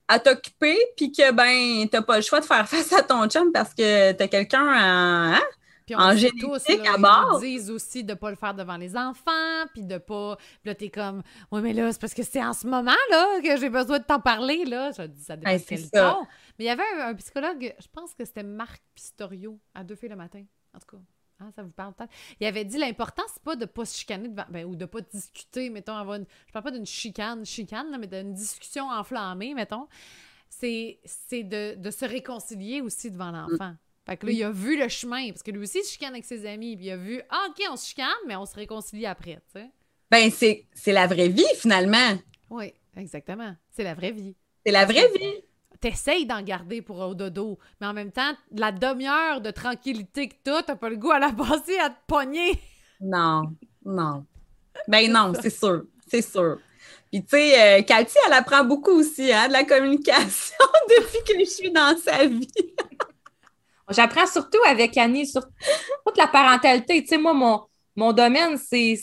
à 0.08 0.18
t'occuper, 0.18 0.78
puis 0.96 1.12
que 1.12 1.30
ben, 1.32 1.88
tu 1.88 1.96
n'as 1.96 2.02
pas 2.02 2.16
le 2.16 2.22
choix 2.22 2.40
de 2.40 2.46
faire 2.46 2.68
face 2.68 2.92
à 2.92 3.02
ton 3.02 3.28
chum 3.28 3.52
parce 3.52 3.74
que 3.74 4.12
tu 4.12 4.22
as 4.22 4.28
quelqu'un 4.28 4.66
à. 4.66 5.36
Hein? 5.36 5.42
Puis 5.86 5.94
on 5.94 5.98
en 6.00 6.16
génétique 6.16 6.40
tous, 6.40 6.68
là, 6.68 6.92
à 6.94 6.98
bord. 6.98 7.40
Ils 7.42 7.46
disent 7.58 7.70
aussi 7.70 8.02
de 8.04 8.10
ne 8.10 8.14
pas 8.18 8.30
le 8.30 8.36
faire 8.36 8.54
devant 8.54 8.76
les 8.76 8.96
enfants, 8.96 9.66
puis 9.72 9.84
de 9.84 9.98
pas. 9.98 10.36
Puis 10.36 10.66
là, 10.66 10.74
t'es 10.74 10.90
comme, 10.90 11.22
oui, 11.52 11.60
mais 11.62 11.72
là, 11.72 11.92
c'est 11.92 12.00
parce 12.00 12.12
que 12.14 12.24
c'est 12.24 12.44
en 12.44 12.52
ce 12.52 12.66
moment, 12.66 12.90
là, 13.10 13.40
que 13.40 13.56
j'ai 13.56 13.70
besoin 13.70 13.98
de 14.00 14.04
t'en 14.04 14.20
parler, 14.20 14.64
là. 14.64 14.90
Je 14.90 15.02
dis, 15.02 15.22
ça 15.22 15.36
dépend 15.36 15.52
de 15.52 15.58
c'est 15.58 15.64
quel 15.64 15.84
ça. 15.84 16.10
ton. 16.10 16.26
Mais 16.58 16.64
il 16.64 16.68
y 16.68 16.70
avait 16.70 16.82
un, 17.00 17.08
un 17.08 17.14
psychologue, 17.14 17.74
je 17.78 17.86
pense 17.92 18.14
que 18.14 18.24
c'était 18.24 18.42
Marc 18.42 18.82
Pistorio, 18.94 19.58
à 19.74 19.84
deux 19.84 19.94
filles 19.94 20.08
le 20.08 20.16
matin. 20.16 20.42
En 20.74 20.78
tout 20.80 20.96
cas. 20.96 21.02
hein, 21.40 21.50
ça 21.54 21.62
vous 21.62 21.70
parle 21.70 21.94
peut-être. 21.94 22.12
Il 22.40 22.46
avait 22.46 22.64
dit 22.64 22.78
l'important, 22.78 23.22
c'est 23.32 23.42
pas 23.42 23.54
de 23.56 23.64
pas 23.66 23.84
se 23.84 23.96
chicaner 23.96 24.28
devant, 24.28 24.46
ben, 24.50 24.64
ou 24.64 24.74
de 24.74 24.86
pas 24.86 25.00
discuter, 25.02 25.70
mettons, 25.70 25.94
avoir 25.96 26.16
une, 26.16 26.26
je 26.48 26.52
parle 26.52 26.64
pas 26.64 26.70
d'une 26.72 26.84
chicane, 26.86 27.46
chicane, 27.46 27.90
là, 27.92 27.98
mais 27.98 28.08
d'une 28.08 28.34
discussion 28.34 28.88
enflammée, 28.90 29.54
mettons. 29.54 29.86
C'est, 30.48 31.00
de, 31.32 31.74
de 31.76 31.90
se 31.90 32.04
réconcilier 32.04 32.80
aussi 32.80 33.10
devant 33.10 33.30
l'enfant. 33.30 33.74
Fait 34.06 34.16
que 34.16 34.26
là, 34.26 34.32
il 34.32 34.44
a 34.44 34.50
vu 34.50 34.78
le 34.78 34.88
chemin, 34.88 35.30
parce 35.30 35.42
que 35.42 35.50
lui 35.50 35.62
aussi, 35.62 35.78
il 35.78 35.84
se 35.84 35.92
chicane 35.92 36.12
avec 36.12 36.24
ses 36.24 36.46
amis, 36.46 36.76
puis 36.76 36.86
il 36.86 36.90
a 36.92 36.96
vu, 36.96 37.20
ah, 37.28 37.48
OK, 37.48 37.64
on 37.70 37.76
se 37.76 37.88
chicane, 37.88 38.06
mais 38.26 38.36
on 38.36 38.46
se 38.46 38.54
réconcilie 38.54 39.04
après, 39.04 39.34
tu 39.52 39.60
sais. 39.60 39.70
Ben, 40.10 40.30
c'est 40.30 40.66
c'est 40.72 40.92
la 40.92 41.08
vraie 41.08 41.28
vie, 41.28 41.44
finalement. 41.56 42.16
Oui, 42.48 42.72
exactement. 42.96 43.56
C'est 43.70 43.82
la 43.82 43.94
vraie 43.94 44.12
vie. 44.12 44.36
C'est 44.64 44.70
la 44.70 44.84
vraie 44.84 45.08
vie. 45.18 45.42
T'essayes 45.80 46.24
d'en 46.24 46.42
garder 46.42 46.80
pour 46.82 47.00
au 47.00 47.14
dodo, 47.14 47.58
mais 47.80 47.88
en 47.88 47.92
même 47.92 48.12
temps, 48.12 48.32
la 48.52 48.70
demi-heure 48.70 49.40
de 49.40 49.50
tranquillité 49.50 50.28
que 50.28 50.36
t'as, 50.42 50.62
t'as 50.62 50.76
pas 50.76 50.88
le 50.88 50.96
goût 50.96 51.10
à 51.10 51.18
la 51.18 51.32
passer 51.36 51.76
à 51.78 51.90
te 51.90 51.98
pogner. 52.06 52.60
Non, 53.00 53.42
non. 53.84 54.24
Ben 54.86 55.10
non, 55.10 55.32
c'est 55.40 55.50
sûr, 55.50 55.84
c'est 56.06 56.22
sûr. 56.22 56.58
Puis 57.10 57.22
tu 57.22 57.30
sais, 57.30 57.80
euh, 57.80 57.82
Cathy, 57.82 58.16
elle 58.26 58.32
apprend 58.32 58.64
beaucoup 58.64 58.92
aussi, 58.92 59.32
hein, 59.32 59.48
de 59.48 59.52
la 59.52 59.64
communication 59.64 60.56
depuis 60.88 61.34
que 61.34 61.38
je 61.40 61.50
suis 61.50 61.70
dans 61.70 61.96
sa 61.98 62.26
vie. 62.26 62.48
J'apprends 63.90 64.26
surtout 64.26 64.58
avec 64.66 64.96
Annie 64.96 65.26
sur 65.26 65.42
toute 66.06 66.16
la 66.18 66.26
parentalité. 66.26 67.02
Tu 67.02 67.08
sais, 67.08 67.18
moi, 67.18 67.32
mon, 67.34 67.60
mon 67.94 68.12
domaine, 68.12 68.56
c'est 68.58 68.98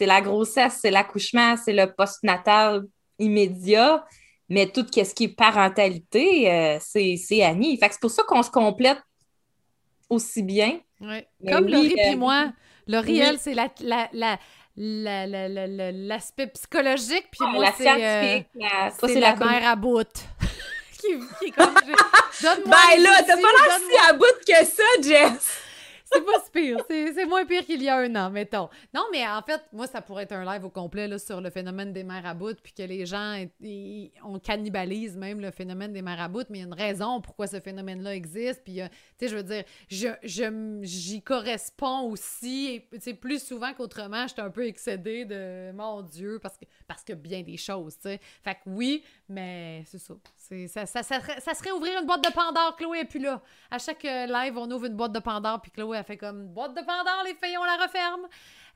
la 0.00 0.20
grossesse, 0.20 0.78
c'est 0.80 0.90
l'accouchement, 0.90 1.56
c'est 1.56 1.72
le 1.72 1.92
postnatal 1.92 2.82
immédiat. 3.18 4.04
Mais 4.48 4.66
tout 4.66 4.86
ce 4.92 5.14
qui 5.14 5.24
est 5.24 5.28
parentalité, 5.28 6.50
euh, 6.50 6.78
c'est 6.80 7.42
Annie. 7.42 7.78
Fait 7.78 7.88
c'est 7.90 8.00
pour 8.00 8.10
ça 8.10 8.22
qu'on 8.22 8.42
se 8.42 8.50
complète 8.50 8.98
aussi 10.10 10.42
bien. 10.42 10.78
Ouais. 11.00 11.26
Comme 11.48 11.64
oui, 11.64 11.72
Laurie 11.72 11.94
euh, 11.98 12.08
puis 12.08 12.16
moi. 12.16 12.52
Laurie, 12.86 13.12
oui. 13.12 13.18
elle, 13.20 13.38
c'est 13.38 13.54
la, 13.54 13.68
la, 13.80 14.08
la, 14.12 14.38
la- 14.76 15.26
la- 15.26 15.48
la- 15.48 15.66
la- 15.66 15.92
l'aspect 15.92 16.48
psychologique, 16.48 17.26
puis 17.30 17.46
moi, 17.52 17.72
c'est 17.76 17.88
euh, 17.88 18.40
la- 18.54 18.90
c'est 18.90 19.06
c'est 19.08 19.20
la, 19.20 19.34
la, 19.34 19.46
mère 19.46 19.68
à 19.68 19.76
bout. 19.76 20.06
Qui, 21.02 21.18
qui 21.38 21.44
est 21.46 21.50
comme... 21.50 21.74
je- 21.86 22.42
Donne-moi 22.42 22.76
Ben 22.94 23.02
là, 23.02 23.10
t'as 23.26 23.34
pas 23.36 23.40
l'air 23.40 23.78
si 23.78 24.08
à 24.08 24.12
bout 24.14 24.24
que 24.46 24.64
ça, 24.64 24.82
Jess. 25.02 25.58
C'est 26.14 26.26
pas 26.26 26.32
si 26.44 26.50
pire. 26.50 26.76
C'est 26.90 27.14
c'est 27.14 27.24
moins 27.24 27.46
pire 27.46 27.64
qu'il 27.64 27.82
y 27.82 27.88
a 27.88 27.96
un 27.96 28.14
an, 28.16 28.28
mettons. 28.28 28.68
Non, 28.92 29.02
mais 29.10 29.26
en 29.26 29.40
fait, 29.40 29.62
moi, 29.72 29.86
ça 29.86 30.02
pourrait 30.02 30.24
être 30.24 30.32
un 30.32 30.44
live 30.44 30.62
au 30.62 30.68
complet 30.68 31.08
là, 31.08 31.18
sur 31.18 31.40
le 31.40 31.48
phénomène 31.48 31.94
des 31.94 32.04
mères 32.04 32.26
à 32.26 32.34
bout, 32.34 32.54
puis 32.62 32.74
que 32.74 32.82
les 32.82 33.06
gens, 33.06 33.42
ils- 33.62 34.10
on 34.22 34.38
cannibalise 34.38 35.16
même 35.16 35.40
le 35.40 35.50
phénomène 35.50 35.94
des 35.94 36.02
mères 36.02 36.20
à 36.20 36.28
bout, 36.28 36.44
mais 36.50 36.58
il 36.58 36.60
y 36.60 36.64
a 36.64 36.66
une 36.66 36.74
raison 36.74 37.22
pourquoi 37.22 37.46
ce 37.46 37.60
phénomène-là 37.60 38.14
existe. 38.14 38.62
Puis, 38.62 38.82
euh, 38.82 38.88
tu 39.18 39.24
sais, 39.24 39.28
je 39.28 39.36
veux 39.36 39.42
dire, 39.42 39.64
je, 39.88 40.08
je 40.22 40.80
j'y 40.82 41.22
corresponds 41.22 42.02
aussi, 42.10 42.66
et, 42.74 42.88
tu 42.92 43.00
sais, 43.00 43.14
plus 43.14 43.42
souvent 43.42 43.72
qu'autrement, 43.72 44.26
j'étais 44.26 44.42
un 44.42 44.50
peu 44.50 44.66
excédée 44.66 45.24
de 45.24 45.72
mon 45.72 46.02
Dieu, 46.02 46.38
parce 46.42 46.58
que, 46.58 46.66
parce 46.86 47.04
que 47.04 47.14
bien 47.14 47.40
des 47.42 47.56
choses, 47.56 47.94
tu 47.94 48.02
sais. 48.10 48.20
Fait 48.44 48.56
que 48.56 48.60
oui, 48.66 49.02
mais 49.30 49.82
c'est 49.86 49.98
ça. 49.98 50.12
Ça, 50.68 50.86
ça, 50.86 51.02
ça, 51.02 51.20
serait- 51.20 51.40
ça 51.40 51.54
serait 51.54 51.70
ouvrir 51.72 51.98
une 52.00 52.06
boîte 52.06 52.22
de 52.24 52.32
Pandore, 52.32 52.76
Chloé 52.76 53.00
est 53.00 53.04
plus 53.04 53.20
là. 53.20 53.40
À 53.70 53.78
chaque 53.78 54.04
euh, 54.04 54.26
live, 54.26 54.56
on 54.56 54.70
ouvre 54.70 54.86
une 54.86 54.96
boîte 54.96 55.12
de 55.12 55.18
Pandore, 55.18 55.60
puis 55.60 55.70
Chloé, 55.70 55.98
elle 55.98 56.04
fait 56.04 56.16
comme 56.16 56.48
boîte 56.48 56.72
de 56.74 56.80
Pandore, 56.80 57.22
les 57.24 57.34
filles, 57.34 57.56
on 57.58 57.64
la 57.64 57.76
referme. 57.84 58.26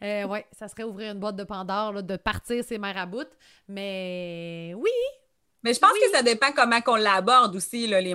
Euh, 0.03 0.24
ouais, 0.27 0.47
ça 0.53 0.68
serait 0.68 0.85
ouvrir 0.85 1.12
une 1.12 1.18
boîte 1.20 1.37
de 1.37 1.45
Pandore, 1.45 1.93
là, 1.93 2.03
de 2.03 2.16
partir 2.16 2.62
à 2.97 3.07
bout. 3.07 3.29
Mais 3.68 4.72
oui, 4.77 4.91
Mais 5.62 5.74
je 5.74 5.81
pense 5.81 5.93
que 5.93 6.11
ça 6.12 6.22
dépend 6.22 6.53
comment 6.53 6.81
qu'on 6.81 6.97
l'aborde 6.97 7.57
aussi, 7.57 7.87
là, 7.87 8.01
les 8.01 8.14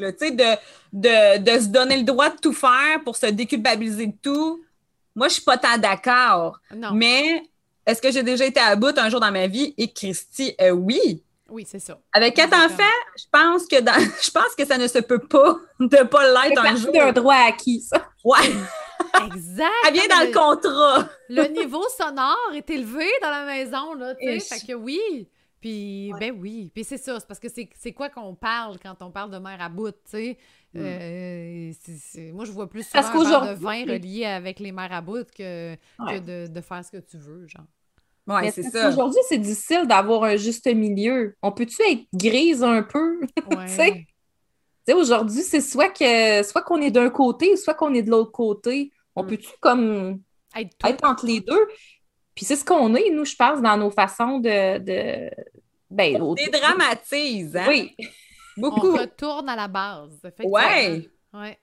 là. 0.00 0.12
Tu 0.12 0.18
sais, 0.18 0.30
de, 0.30 0.44
de, 0.92 1.38
de 1.38 1.60
se 1.60 1.66
donner 1.68 1.96
le 1.96 2.04
droit 2.04 2.30
de 2.30 2.36
tout 2.36 2.52
faire 2.52 3.02
pour 3.04 3.16
se 3.16 3.26
déculpabiliser 3.26 4.06
de 4.08 4.16
tout. 4.22 4.62
Moi, 5.14 5.28
je 5.28 5.34
suis 5.34 5.42
pas 5.42 5.58
tant 5.58 5.78
d'accord. 5.78 6.60
non. 6.74 6.92
Mais 6.92 7.42
est-ce 7.86 8.00
que 8.02 8.10
j'ai 8.12 8.22
déjà 8.22 8.44
été 8.44 8.60
à 8.60 8.76
bout 8.76 8.96
un 8.98 9.08
jour 9.08 9.20
dans 9.20 9.32
ma 9.32 9.46
vie? 9.46 9.74
Et 9.78 9.92
Christy, 9.92 10.54
euh, 10.60 10.70
oui. 10.70 11.22
Oui, 11.48 11.64
c'est 11.66 11.78
ça. 11.78 11.98
Avec 12.12 12.34
quatre 12.34 12.52
Exactement. 12.52 12.74
enfants, 12.74 12.96
je 13.16 13.24
pense 13.30 13.66
que 13.66 13.80
dans, 13.80 13.92
je 14.22 14.30
pense 14.30 14.54
que 14.56 14.64
ça 14.66 14.78
ne 14.78 14.86
se 14.88 14.98
peut 14.98 15.20
pas 15.20 15.56
de 15.80 16.04
pas 16.04 16.22
C'est 16.42 16.48
l'être 16.48 16.64
un 16.64 16.76
jour. 16.76 16.92
d'un 16.92 17.12
droit 17.12 17.34
acquis, 17.36 17.80
ça. 17.80 18.08
Ouais, 18.24 18.48
Exact. 19.26 19.70
ça 19.84 19.90
vient 19.90 20.06
dans 20.08 20.26
le 20.26 20.32
contrat. 20.32 21.08
le 21.28 21.44
niveau 21.48 21.84
sonore 21.96 22.52
est 22.54 22.68
élevé 22.70 23.06
dans 23.22 23.30
la 23.30 23.44
maison, 23.44 23.94
là, 23.94 24.14
tu 24.14 24.40
sais. 24.40 24.56
Fait 24.58 24.66
que 24.66 24.72
oui. 24.74 25.28
Puis, 25.60 26.12
ben 26.20 26.36
oui. 26.38 26.70
Puis 26.74 26.84
c'est 26.84 26.98
ça, 26.98 27.18
c'est 27.18 27.26
parce 27.26 27.40
que 27.40 27.48
c'est 27.48 27.68
c'est 27.78 27.92
quoi 27.92 28.08
qu'on 28.10 28.34
parle 28.34 28.78
quand 28.80 28.94
on 29.00 29.10
parle 29.10 29.30
de 29.30 29.38
mère 29.38 29.60
à 29.60 29.68
bout, 29.68 29.90
tu 29.90 29.98
sais? 30.04 30.38
Euh, 30.76 31.72
c'est- 31.80 31.96
c'est- 31.98 32.32
moi, 32.32 32.44
je 32.44 32.52
vois 32.52 32.68
plus 32.68 32.82
souvent 32.82 33.02
Parce 33.02 33.14
un 33.14 33.24
verre 33.40 33.54
de 33.54 33.60
vin 33.60 33.82
relié 33.84 34.26
avec 34.26 34.60
les 34.60 34.70
mères 34.72 34.92
à 34.92 35.00
bout 35.00 35.26
que, 35.32 35.74
que 35.74 36.18
de, 36.18 36.52
de 36.52 36.60
faire 36.60 36.84
ce 36.84 36.90
que 36.90 36.98
tu 37.02 37.16
veux, 37.16 37.46
genre. 37.48 37.64
Ouais, 38.26 38.50
c'est 38.50 38.62
ça. 38.64 38.84
qu'aujourd'hui, 38.90 39.20
c'est 39.28 39.38
difficile 39.38 39.86
d'avoir 39.86 40.24
un 40.24 40.36
juste 40.36 40.66
milieu. 40.66 41.36
On 41.42 41.52
peut-tu 41.52 41.80
être 41.82 42.02
grise 42.12 42.62
un 42.62 42.82
peu? 42.82 43.20
Ouais. 43.50 44.06
Aujourd'hui, 44.94 45.42
c'est 45.42 45.60
soit 45.60 45.88
que 45.88 46.42
soit 46.44 46.62
qu'on 46.62 46.80
est 46.80 46.90
d'un 46.92 47.10
côté, 47.10 47.56
soit 47.56 47.74
qu'on 47.74 47.92
est 47.94 48.02
de 48.02 48.10
l'autre 48.10 48.30
côté. 48.32 48.92
On 49.16 49.24
Mm. 49.24 49.26
peut-tu 49.26 49.48
comme 49.60 50.20
Être 50.56 51.04
entre 51.08 51.26
les 51.26 51.40
deux? 51.40 51.66
Puis 52.34 52.44
c'est 52.44 52.56
ce 52.56 52.64
qu'on 52.64 52.94
est, 52.94 53.10
nous, 53.10 53.24
je 53.24 53.34
pense, 53.34 53.60
dans 53.62 53.76
nos 53.76 53.90
façons 53.90 54.38
de. 54.38 54.78
de... 54.78 55.30
Ben, 55.90 56.20
au- 56.20 56.34
Dédramatise, 56.34 57.56
hein? 57.56 57.64
Oui. 57.68 57.96
On 58.58 58.60
Beaucoup. 58.60 58.92
retourne 58.96 59.48
à 59.48 59.56
la 59.56 59.68
base. 59.68 60.20
Ouais. 60.44 61.08
Ouais. 61.32 61.58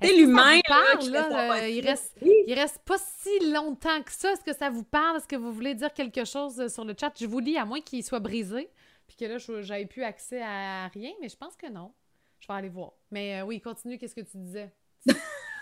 Est-ce 0.00 0.16
l'humain, 0.18 0.60
là, 0.68 1.56
euh, 1.62 1.68
il 1.68 1.86
reste 1.86 2.14
Oui. 2.22 2.32
il 2.46 2.54
reste 2.54 2.78
pas 2.84 2.96
si 2.98 3.50
longtemps 3.52 4.02
que 4.02 4.12
ça. 4.12 4.32
Est-ce 4.32 4.42
que 4.44 4.54
ça 4.54 4.70
vous 4.70 4.84
parle? 4.84 5.16
Est-ce 5.18 5.28
que 5.28 5.36
vous 5.36 5.52
voulez 5.52 5.74
dire 5.74 5.92
quelque 5.92 6.24
chose 6.24 6.60
euh, 6.60 6.68
sur 6.68 6.84
le 6.84 6.94
chat? 6.98 7.12
Je 7.18 7.26
vous 7.26 7.38
lis, 7.38 7.56
à 7.56 7.64
moins 7.64 7.80
qu'il 7.80 8.02
soit 8.04 8.20
brisé, 8.20 8.68
puis 9.06 9.16
que 9.16 9.24
là, 9.24 9.38
j'avais 9.62 9.86
plus 9.86 10.02
accès 10.02 10.42
à 10.42 10.88
rien, 10.88 11.12
mais 11.20 11.28
je 11.28 11.36
pense 11.36 11.56
que 11.56 11.68
non. 11.68 11.92
Je 12.40 12.46
vais 12.48 12.54
aller 12.54 12.68
voir. 12.68 12.92
Mais 13.10 13.40
euh, 13.40 13.44
oui, 13.44 13.60
continue, 13.60 13.98
qu'est-ce 13.98 14.14
que 14.14 14.20
tu 14.20 14.36
disais? 14.36 14.70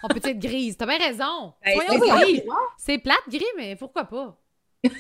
On 0.03 0.09
peut 0.09 0.21
être 0.25 0.39
grise? 0.39 0.77
T'as 0.77 0.87
bien 0.87 0.99
raison. 0.99 1.55
Ben, 1.65 1.79
c'est 1.89 1.99
ça. 1.99 2.17
gris. 2.17 2.43
C'est 2.77 2.99
plate, 2.99 3.29
gris, 3.29 3.45
mais 3.57 3.77
pourquoi 3.77 4.05
pas? 4.05 4.37
Hein? 4.85 4.91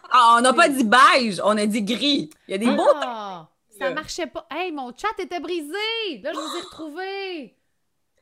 Ah, 0.10 0.36
on 0.38 0.40
n'a 0.40 0.52
pas 0.52 0.68
dit 0.68 0.84
beige, 0.84 1.40
on 1.44 1.56
a 1.56 1.66
dit 1.66 1.82
gris. 1.82 2.30
Il 2.46 2.52
y 2.52 2.54
a 2.54 2.58
des 2.58 2.70
beaux. 2.70 2.86
Ah, 2.94 3.48
ça 3.76 3.90
marchait 3.90 4.28
pas. 4.28 4.46
Hey, 4.50 4.70
mon 4.70 4.92
chat 4.96 5.08
était 5.18 5.40
brisé. 5.40 6.20
Là, 6.22 6.32
je 6.32 6.38
vous 6.38 6.56
ai 6.56 6.60
retrouvé. 6.60 7.57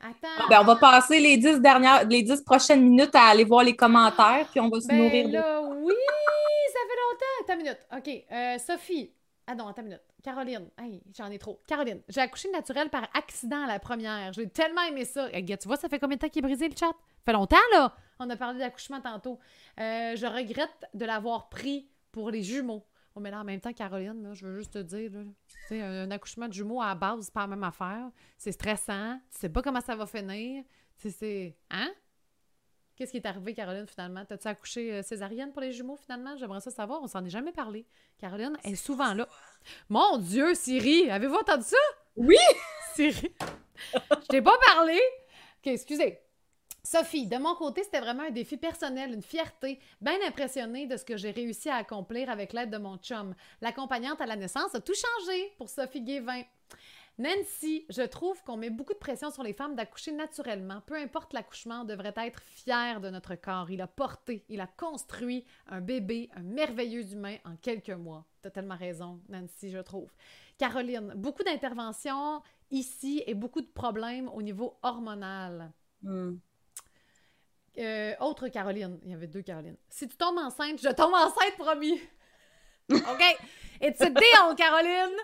Attends. 0.01 0.47
Ben, 0.49 0.59
on 0.61 0.63
va 0.65 0.75
passer 0.75 1.19
les 1.19 1.37
dix 1.37 1.59
dernières, 1.59 2.05
les 2.07 2.21
dix 2.23 2.41
prochaines 2.41 2.81
minutes 2.83 3.15
à 3.15 3.25
aller 3.27 3.43
voir 3.43 3.63
les 3.63 3.75
commentaires, 3.75 4.47
puis 4.51 4.59
on 4.59 4.69
va 4.69 4.79
se 4.79 4.87
Ben 4.87 4.97
nourrir 4.97 5.27
de. 5.27 5.33
là, 5.33 5.61
oui, 5.61 5.93
ça 6.73 6.79
fait 6.87 6.99
longtemps. 7.01 7.25
Attends 7.43 7.53
une 7.53 7.63
minute. 7.63 7.87
OK. 7.95 8.25
euh, 8.31 8.57
Sophie. 8.59 9.11
Ah 9.47 9.55
non, 9.55 9.67
attends 9.67 9.81
une 9.81 9.87
minute. 9.89 10.01
Caroline. 10.23 10.69
Hey, 10.77 11.01
j'en 11.17 11.31
ai 11.31 11.39
trop. 11.39 11.61
Caroline, 11.67 12.01
j'ai 12.09 12.19
accouché 12.21 12.51
naturel 12.51 12.89
par 12.89 13.07
accident 13.13 13.63
à 13.63 13.67
la 13.67 13.79
première. 13.79 14.33
J'ai 14.33 14.49
tellement 14.49 14.81
aimé 14.83 15.05
ça. 15.05 15.27
Eh, 15.31 15.45
tu 15.45 15.67
vois, 15.67 15.77
ça 15.77 15.87
fait 15.87 15.99
combien 15.99 16.17
de 16.17 16.21
temps 16.21 16.27
qu'il 16.29 16.39
est 16.43 16.47
brisé 16.47 16.67
le 16.67 16.75
chat? 16.77 16.87
Ça 16.87 16.93
fait 17.25 17.31
longtemps, 17.33 17.55
là. 17.71 17.93
On 18.19 18.29
a 18.29 18.35
parlé 18.35 18.59
d'accouchement 18.59 18.99
tantôt. 18.99 19.39
Euh, 19.79 20.15
je 20.15 20.25
regrette 20.25 20.85
de 20.93 21.05
l'avoir 21.05 21.47
pris 21.49 21.87
pour 22.11 22.29
les 22.29 22.43
jumeaux. 22.43 22.83
Oh, 23.17 23.19
mais 23.19 23.31
là, 23.31 23.39
en 23.39 23.43
même 23.43 23.59
temps, 23.59 23.73
Caroline, 23.73 24.29
je 24.35 24.45
veux 24.45 24.59
juste 24.59 24.73
te 24.73 24.77
dire, 24.77 25.11
un, 25.71 26.11
accouchement 26.11 26.47
de 26.47 26.53
jumeaux 26.53 26.83
à 26.83 26.89
la 26.89 26.95
base, 26.95 27.25
c'est 27.25 27.33
pas 27.33 27.41
la 27.41 27.47
même 27.47 27.63
affaire. 27.63 28.11
C'est 28.37 28.51
stressant. 28.51 29.19
Tu 29.31 29.39
sais 29.39 29.49
pas 29.49 29.63
comment 29.63 29.81
ça 29.81 29.95
va 29.95 30.05
finir. 30.05 30.63
C'est. 30.97 31.57
Hein? 31.71 31.89
Qu'est-ce 32.95 33.09
qui 33.09 33.17
est 33.17 33.25
arrivé, 33.25 33.55
Caroline, 33.55 33.87
finalement? 33.87 34.23
T'as-tu 34.23 34.47
accouché 34.47 34.93
euh, 34.93 35.01
césarienne 35.01 35.51
pour 35.51 35.63
les 35.63 35.71
jumeaux, 35.71 35.95
finalement? 35.95 36.37
J'aimerais 36.37 36.61
ça 36.61 36.69
savoir. 36.69 37.01
On 37.01 37.07
s'en 37.07 37.25
est 37.25 37.31
jamais 37.31 37.51
parlé. 37.51 37.87
Caroline 38.19 38.55
est 38.63 38.75
souvent 38.75 39.15
là. 39.15 39.27
Mon 39.89 40.19
Dieu, 40.19 40.53
Siri! 40.53 41.09
Avez-vous 41.09 41.37
entendu 41.37 41.63
ça? 41.63 41.77
Oui! 42.15 42.37
Siri! 42.93 43.33
Je 43.93 44.27
t'ai 44.27 44.43
pas 44.43 44.59
parlé! 44.75 44.99
OK, 45.57 45.67
excusez. 45.71 46.19
Sophie, 46.89 47.27
de 47.27 47.35
mon 47.35 47.53
côté, 47.53 47.83
c'était 47.83 47.99
vraiment 47.99 48.23
un 48.23 48.31
défi 48.31 48.55
personnel, 48.55 49.13
une 49.13 49.21
fierté, 49.21 49.77
bien 49.99 50.15
impressionnée 50.25 50.87
de 50.87 50.95
ce 50.95 51.03
que 51.03 51.17
j'ai 51.17 51.31
réussi 51.31 51.67
à 51.69 51.75
accomplir 51.75 52.29
avec 52.29 52.53
l'aide 52.53 52.69
de 52.69 52.77
mon 52.77 52.95
chum. 52.95 53.35
L'accompagnante 53.59 54.21
à 54.21 54.25
la 54.25 54.37
naissance 54.37 54.73
a 54.73 54.79
tout 54.79 54.93
changé 54.93 55.51
pour 55.57 55.67
Sophie 55.67 55.99
Guévin. 55.99 56.43
Nancy, 57.17 57.85
je 57.89 58.03
trouve 58.03 58.41
qu'on 58.45 58.55
met 58.55 58.69
beaucoup 58.69 58.93
de 58.93 58.99
pression 58.99 59.31
sur 59.31 59.43
les 59.43 59.51
femmes 59.51 59.75
d'accoucher 59.75 60.13
naturellement. 60.13 60.79
Peu 60.85 60.95
importe 60.95 61.33
l'accouchement, 61.33 61.81
on 61.81 61.83
devrait 61.83 62.13
être 62.15 62.41
fier 62.41 63.01
de 63.01 63.09
notre 63.09 63.35
corps. 63.35 63.69
Il 63.69 63.81
a 63.81 63.87
porté, 63.87 64.45
il 64.47 64.61
a 64.61 64.67
construit 64.67 65.43
un 65.67 65.81
bébé, 65.81 66.29
un 66.37 66.43
merveilleux 66.43 67.11
humain 67.11 67.35
en 67.43 67.57
quelques 67.57 67.89
mois. 67.89 68.25
T'as 68.41 68.51
tellement 68.51 68.77
raison, 68.77 69.19
Nancy, 69.27 69.71
je 69.71 69.79
trouve. 69.79 70.13
Caroline, 70.57 71.11
beaucoup 71.17 71.43
d'interventions 71.43 72.41
ici 72.71 73.23
et 73.27 73.33
beaucoup 73.33 73.59
de 73.59 73.67
problèmes 73.67 74.29
au 74.29 74.41
niveau 74.41 74.77
hormonal. 74.83 75.73
Hmm. 76.01 76.37
Euh, 77.79 78.13
autre 78.19 78.47
Caroline. 78.47 78.99
Il 79.03 79.11
y 79.11 79.13
avait 79.13 79.27
deux 79.27 79.41
Carolines. 79.41 79.77
Si 79.89 80.07
tu 80.07 80.17
tombes 80.17 80.37
enceinte, 80.39 80.81
je 80.81 80.89
tombe 80.89 81.13
enceinte, 81.13 81.55
promis. 81.57 81.99
OK? 82.91 83.37
It's 83.81 84.01
a 84.01 84.09
deal, 84.09 84.55
Caroline! 84.57 85.15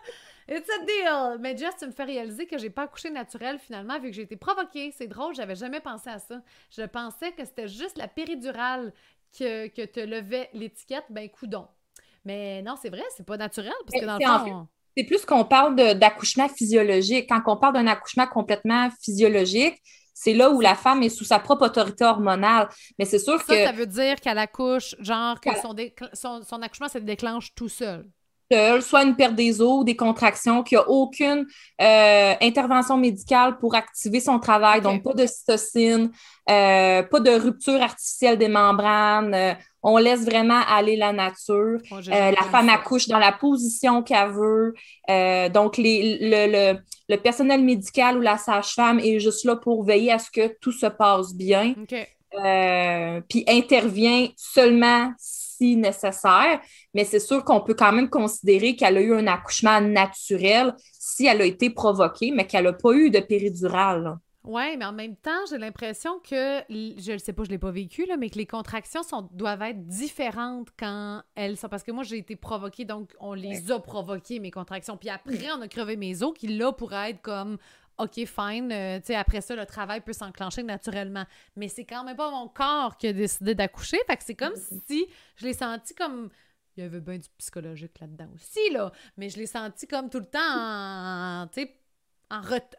It's 0.47 0.69
a 0.69 0.85
deal! 0.85 1.39
Mais 1.39 1.57
Jess, 1.57 1.77
tu 1.79 1.87
me 1.87 1.91
fais 1.91 2.03
réaliser 2.03 2.45
que 2.45 2.57
j'ai 2.57 2.69
pas 2.69 2.83
accouché 2.83 3.09
naturel 3.09 3.57
finalement, 3.57 3.99
vu 3.99 4.09
que 4.09 4.15
j'ai 4.15 4.23
été 4.23 4.35
provoquée. 4.35 4.93
C'est 4.95 5.07
drôle, 5.07 5.33
j'avais 5.33 5.55
jamais 5.55 5.79
pensé 5.79 6.09
à 6.09 6.19
ça. 6.19 6.41
Je 6.69 6.83
pensais 6.83 7.31
que 7.31 7.45
c'était 7.45 7.67
juste 7.67 7.97
la 7.97 8.07
péridurale 8.07 8.93
que, 9.37 9.67
que 9.67 9.85
te 9.85 9.99
levait 9.99 10.49
l'étiquette, 10.53 11.05
ben 11.09 11.29
coudon. 11.29 11.67
Mais 12.25 12.61
non, 12.61 12.75
c'est 12.79 12.89
vrai, 12.89 13.03
c'est 13.15 13.25
pas 13.25 13.37
naturel, 13.37 13.73
parce 13.87 14.01
que 14.01 14.05
dans 14.05 14.17
le 14.17 14.49
fond... 14.49 14.67
C'est 14.95 15.05
plus 15.05 15.25
qu'on 15.25 15.43
parle 15.43 15.75
d'accouchement 15.75 16.47
physiologique. 16.47 17.27
Quand 17.27 17.41
on 17.47 17.57
parle 17.57 17.73
d'un 17.73 17.87
accouchement 17.87 18.27
complètement 18.27 18.89
physiologique, 19.01 19.81
c'est 20.14 20.34
là 20.34 20.49
où 20.51 20.61
la 20.61 20.76
femme 20.76 21.03
est 21.03 21.09
sous 21.09 21.26
sa 21.26 21.39
propre 21.39 21.66
autorité 21.66 22.03
hormonale. 22.05 22.70
Mais 22.99 23.05
c'est 23.05 23.20
sûr 23.20 23.43
que. 23.43 23.64
Ça 23.64 23.72
veut 23.72 23.88
dire 23.88 24.20
qu'elle 24.22 24.38
accouche, 24.38 24.95
genre 24.99 25.39
que 25.39 25.49
son, 26.14 26.43
son, 26.43 26.61
accouchement 26.61 26.89
se 26.89 26.99
déclenche 26.99 27.53
tout 27.55 27.70
seul. 27.70 28.05
Seul, 28.53 28.83
soit 28.83 29.03
une 29.03 29.15
perte 29.15 29.33
des 29.33 29.61
os, 29.61 29.83
des 29.83 29.95
contractions, 29.95 30.61
qu'il 30.61 30.77
n'y 30.77 30.83
a 30.83 30.87
aucune 30.87 31.47
euh, 31.81 32.33
intervention 32.39 32.97
médicale 32.97 33.57
pour 33.57 33.73
activer 33.73 34.19
son 34.19 34.37
travail, 34.37 34.79
donc 34.79 35.01
pas 35.01 35.13
de 35.13 35.25
cytocine, 35.25 36.11
euh, 36.51 37.01
pas 37.01 37.19
de 37.19 37.31
rupture 37.31 37.81
artificielle 37.81 38.37
des 38.37 38.47
membranes. 38.47 39.33
Euh, 39.33 39.53
on 39.81 39.97
laisse 39.97 40.23
vraiment 40.23 40.61
aller 40.69 40.95
la 40.95 41.13
nature. 41.13 41.79
la 42.07 42.43
femme 42.51 42.69
accouche 42.69 43.07
dans 43.07 43.17
la 43.17 43.31
position 43.31 44.03
qu'elle 44.03 44.29
veut. 44.29 44.75
donc, 45.49 45.77
les, 45.77 46.19
le, 46.21 46.77
le 47.09 47.17
personnel 47.17 47.63
médical 47.63 48.17
ou 48.17 48.21
la 48.21 48.37
sage-femme 48.37 48.99
est 48.99 49.19
juste 49.19 49.45
là 49.45 49.55
pour 49.55 49.83
veiller 49.83 50.11
à 50.11 50.19
ce 50.19 50.29
que 50.29 50.55
tout 50.61 50.71
se 50.71 50.85
passe 50.85 51.33
bien. 51.33 51.73
Puis 53.27 53.43
intervient 53.47 54.27
seulement 54.37 55.11
si 55.17 55.75
nécessaire, 55.75 56.59
mais 56.93 57.05
c'est 57.05 57.19
sûr 57.19 57.43
qu'on 57.43 57.61
peut 57.61 57.73
quand 57.73 57.91
même 57.91 58.09
considérer 58.09 58.75
qu'elle 58.75 58.97
a 58.97 59.01
eu 59.01 59.13
un 59.13 59.27
accouchement 59.27 59.81
naturel 59.81 60.73
si 60.99 61.25
elle 61.25 61.41
a 61.41 61.45
été 61.45 61.69
provoquée, 61.69 62.31
mais 62.31 62.47
qu'elle 62.47 62.65
n'a 62.65 62.73
pas 62.73 62.93
eu 62.93 63.09
de 63.09 63.19
péridurale. 63.19 64.17
Oui, 64.45 64.75
mais 64.75 64.83
en 64.83 64.91
même 64.91 65.15
temps, 65.15 65.45
j'ai 65.49 65.57
l'impression 65.57 66.19
que, 66.19 66.61
je 66.69 67.13
ne 67.13 67.17
sais 67.17 67.31
pas, 67.31 67.43
je 67.43 67.49
ne 67.49 67.53
l'ai 67.53 67.57
pas 67.57 67.71
vécu, 67.71 68.05
là, 68.05 68.17
mais 68.17 68.29
que 68.29 68.37
les 68.37 68.45
contractions 68.45 69.01
sont, 69.01 69.29
doivent 69.31 69.61
être 69.61 69.87
différentes 69.87 70.67
quand 70.77 71.21
elles 71.35 71.55
sont. 71.55 71.69
Parce 71.69 71.83
que 71.83 71.93
moi, 71.93 72.03
j'ai 72.03 72.17
été 72.17 72.35
provoquée, 72.35 72.83
donc 72.83 73.13
on 73.21 73.33
les 73.33 73.71
a 73.71 73.79
provoquées, 73.79 74.39
mes 74.39 74.51
contractions. 74.51 74.97
Puis 74.97 75.09
après, 75.09 75.49
on 75.57 75.61
a 75.61 75.67
crevé 75.69 75.95
mes 75.95 76.23
os, 76.23 76.33
qui 76.33 76.47
là 76.47 76.73
pourraient 76.73 77.11
être 77.11 77.21
comme. 77.21 77.57
OK, 77.99 78.25
fine. 78.25 78.71
Euh, 78.71 78.97
tu 78.99 79.07
sais, 79.07 79.15
après 79.15 79.39
ça, 79.39 79.55
le 79.55 79.67
travail 79.67 80.01
peut 80.01 80.13
s'enclencher 80.13 80.63
naturellement. 80.63 81.25
Mais 81.55 81.67
c'est 81.67 81.85
quand 81.85 82.03
même 82.03 82.17
pas 82.17 82.31
mon 82.31 82.47
corps 82.47 82.97
qui 82.97 83.07
a 83.07 83.13
décidé 83.13 83.53
d'accoucher. 83.53 83.99
Fait 84.07 84.17
que 84.17 84.23
c'est 84.23 84.35
comme 84.35 84.55
si 84.87 85.05
je 85.37 85.45
l'ai 85.45 85.53
senti 85.53 85.93
comme. 85.93 86.29
Il 86.76 86.84
y 86.84 86.86
avait 86.86 87.01
bien 87.01 87.17
du 87.17 87.30
psychologique 87.38 87.99
là-dedans 87.99 88.30
aussi, 88.34 88.71
là. 88.71 88.91
Mais 89.17 89.30
je 89.30 89.38
l'ai 89.38 89.45
senti 89.45 89.88
comme 89.88 90.09
tout 90.09 90.19
le 90.19 90.26
temps, 90.26 91.47
tu 91.53 91.61
sais, 91.61 91.80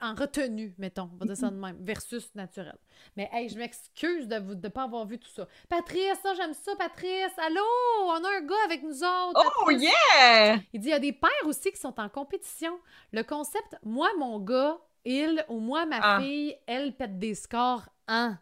en, 0.01 0.15
retenue, 0.15 0.75
mettons, 0.79 1.11
on 1.13 1.17
va 1.17 1.27
dire 1.27 1.37
ça 1.37 1.51
de 1.51 1.57
même, 1.57 1.77
versus 1.81 2.35
naturel. 2.35 2.77
Mais 3.17 3.29
hey, 3.33 3.49
je 3.49 3.57
m'excuse 3.57 4.27
de 4.27 4.37
ne 4.37 4.55
de 4.55 4.69
pas 4.69 4.85
avoir 4.85 5.07
vu 5.07 5.19
tout 5.19 5.29
ça. 5.29 5.47
Patrice, 5.69 6.19
ça, 6.23 6.35
j'aime 6.35 6.55
ça, 6.55 6.75
Patrice. 6.77 7.33
Allô, 7.39 7.63
on 8.07 8.25
a 8.25 8.39
un 8.39 8.41
gars 8.41 8.55
avec 8.65 8.83
nous 8.83 9.03
autres. 9.05 9.53
Oh 9.65 9.71
yeah! 9.71 10.57
Il 10.73 10.81
dit, 10.81 10.89
il 10.89 10.91
y 10.91 10.93
a 10.93 10.99
des 10.99 11.13
pères 11.13 11.31
aussi 11.47 11.71
qui 11.71 11.79
sont 11.79 11.99
en 12.01 12.09
compétition. 12.09 12.79
Le 13.13 13.23
concept, 13.23 13.77
moi, 13.85 14.09
mon 14.19 14.41
gars, 14.41 14.79
il 15.05 15.45
ou 15.49 15.61
moi, 15.61 15.87
ma 15.87 15.99
ah. 16.01 16.21
fille, 16.21 16.57
elle 16.67 16.97
pète 16.97 17.19
des 17.19 17.35
scores 17.35 17.89
en. 18.09 18.35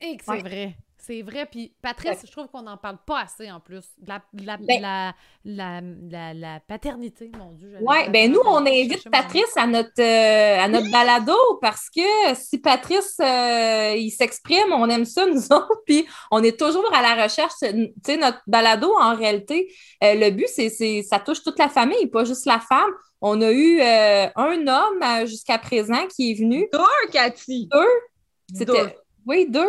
Et 0.00 0.16
que 0.16 0.24
c'est 0.24 0.40
vrai. 0.40 0.76
C'est 1.02 1.22
vrai. 1.22 1.46
Puis 1.46 1.72
Patrice, 1.80 2.20
je 2.26 2.30
trouve 2.30 2.48
qu'on 2.48 2.62
n'en 2.62 2.76
parle 2.76 2.98
pas 3.06 3.20
assez 3.20 3.50
en 3.50 3.58
plus. 3.58 3.84
La, 4.06 4.22
la, 4.34 4.58
ben 4.58 5.14
la, 5.44 6.32
la, 6.34 6.60
paternité, 6.60 7.30
mon 7.38 7.52
Dieu. 7.52 7.76
Oui, 7.80 7.96
ben 8.10 8.30
nous, 8.30 8.40
on 8.44 8.66
invite 8.66 9.08
Patrice 9.10 9.56
à 9.56 9.66
notre, 9.66 9.98
euh, 9.98 10.58
à 10.60 10.68
notre 10.68 10.90
balado 10.90 11.34
parce 11.62 11.88
que 11.88 12.34
si 12.34 12.58
Patrice, 12.58 13.16
euh, 13.20 13.94
il 13.96 14.10
s'exprime, 14.10 14.72
on 14.72 14.88
aime 14.90 15.06
ça, 15.06 15.24
nous 15.26 15.40
autres. 15.52 15.82
Puis 15.86 16.06
on 16.30 16.42
est 16.42 16.58
toujours 16.58 16.92
à 16.94 17.00
la 17.00 17.22
recherche. 17.22 17.54
Tu 17.60 17.92
sais, 18.04 18.16
notre 18.18 18.42
balado, 18.46 18.92
en 19.00 19.16
réalité, 19.16 19.72
euh, 20.04 20.14
le 20.14 20.30
but, 20.30 20.48
c'est 20.48 21.02
ça 21.02 21.18
touche 21.18 21.42
toute 21.42 21.58
la 21.58 21.68
famille, 21.68 22.08
pas 22.08 22.24
juste 22.24 22.44
la 22.44 22.60
femme. 22.60 22.90
On 23.22 23.40
a 23.42 23.50
eu 23.50 23.80
un 23.82 24.66
homme 24.66 25.26
jusqu'à 25.26 25.58
présent 25.58 26.06
qui 26.06 26.30
est 26.30 26.34
venu. 26.34 26.68
Deux, 26.72 27.10
Cathy. 27.12 27.68
Deux. 27.70 28.56
C'était. 28.56 28.96
Oui, 29.26 29.46
deux. 29.46 29.68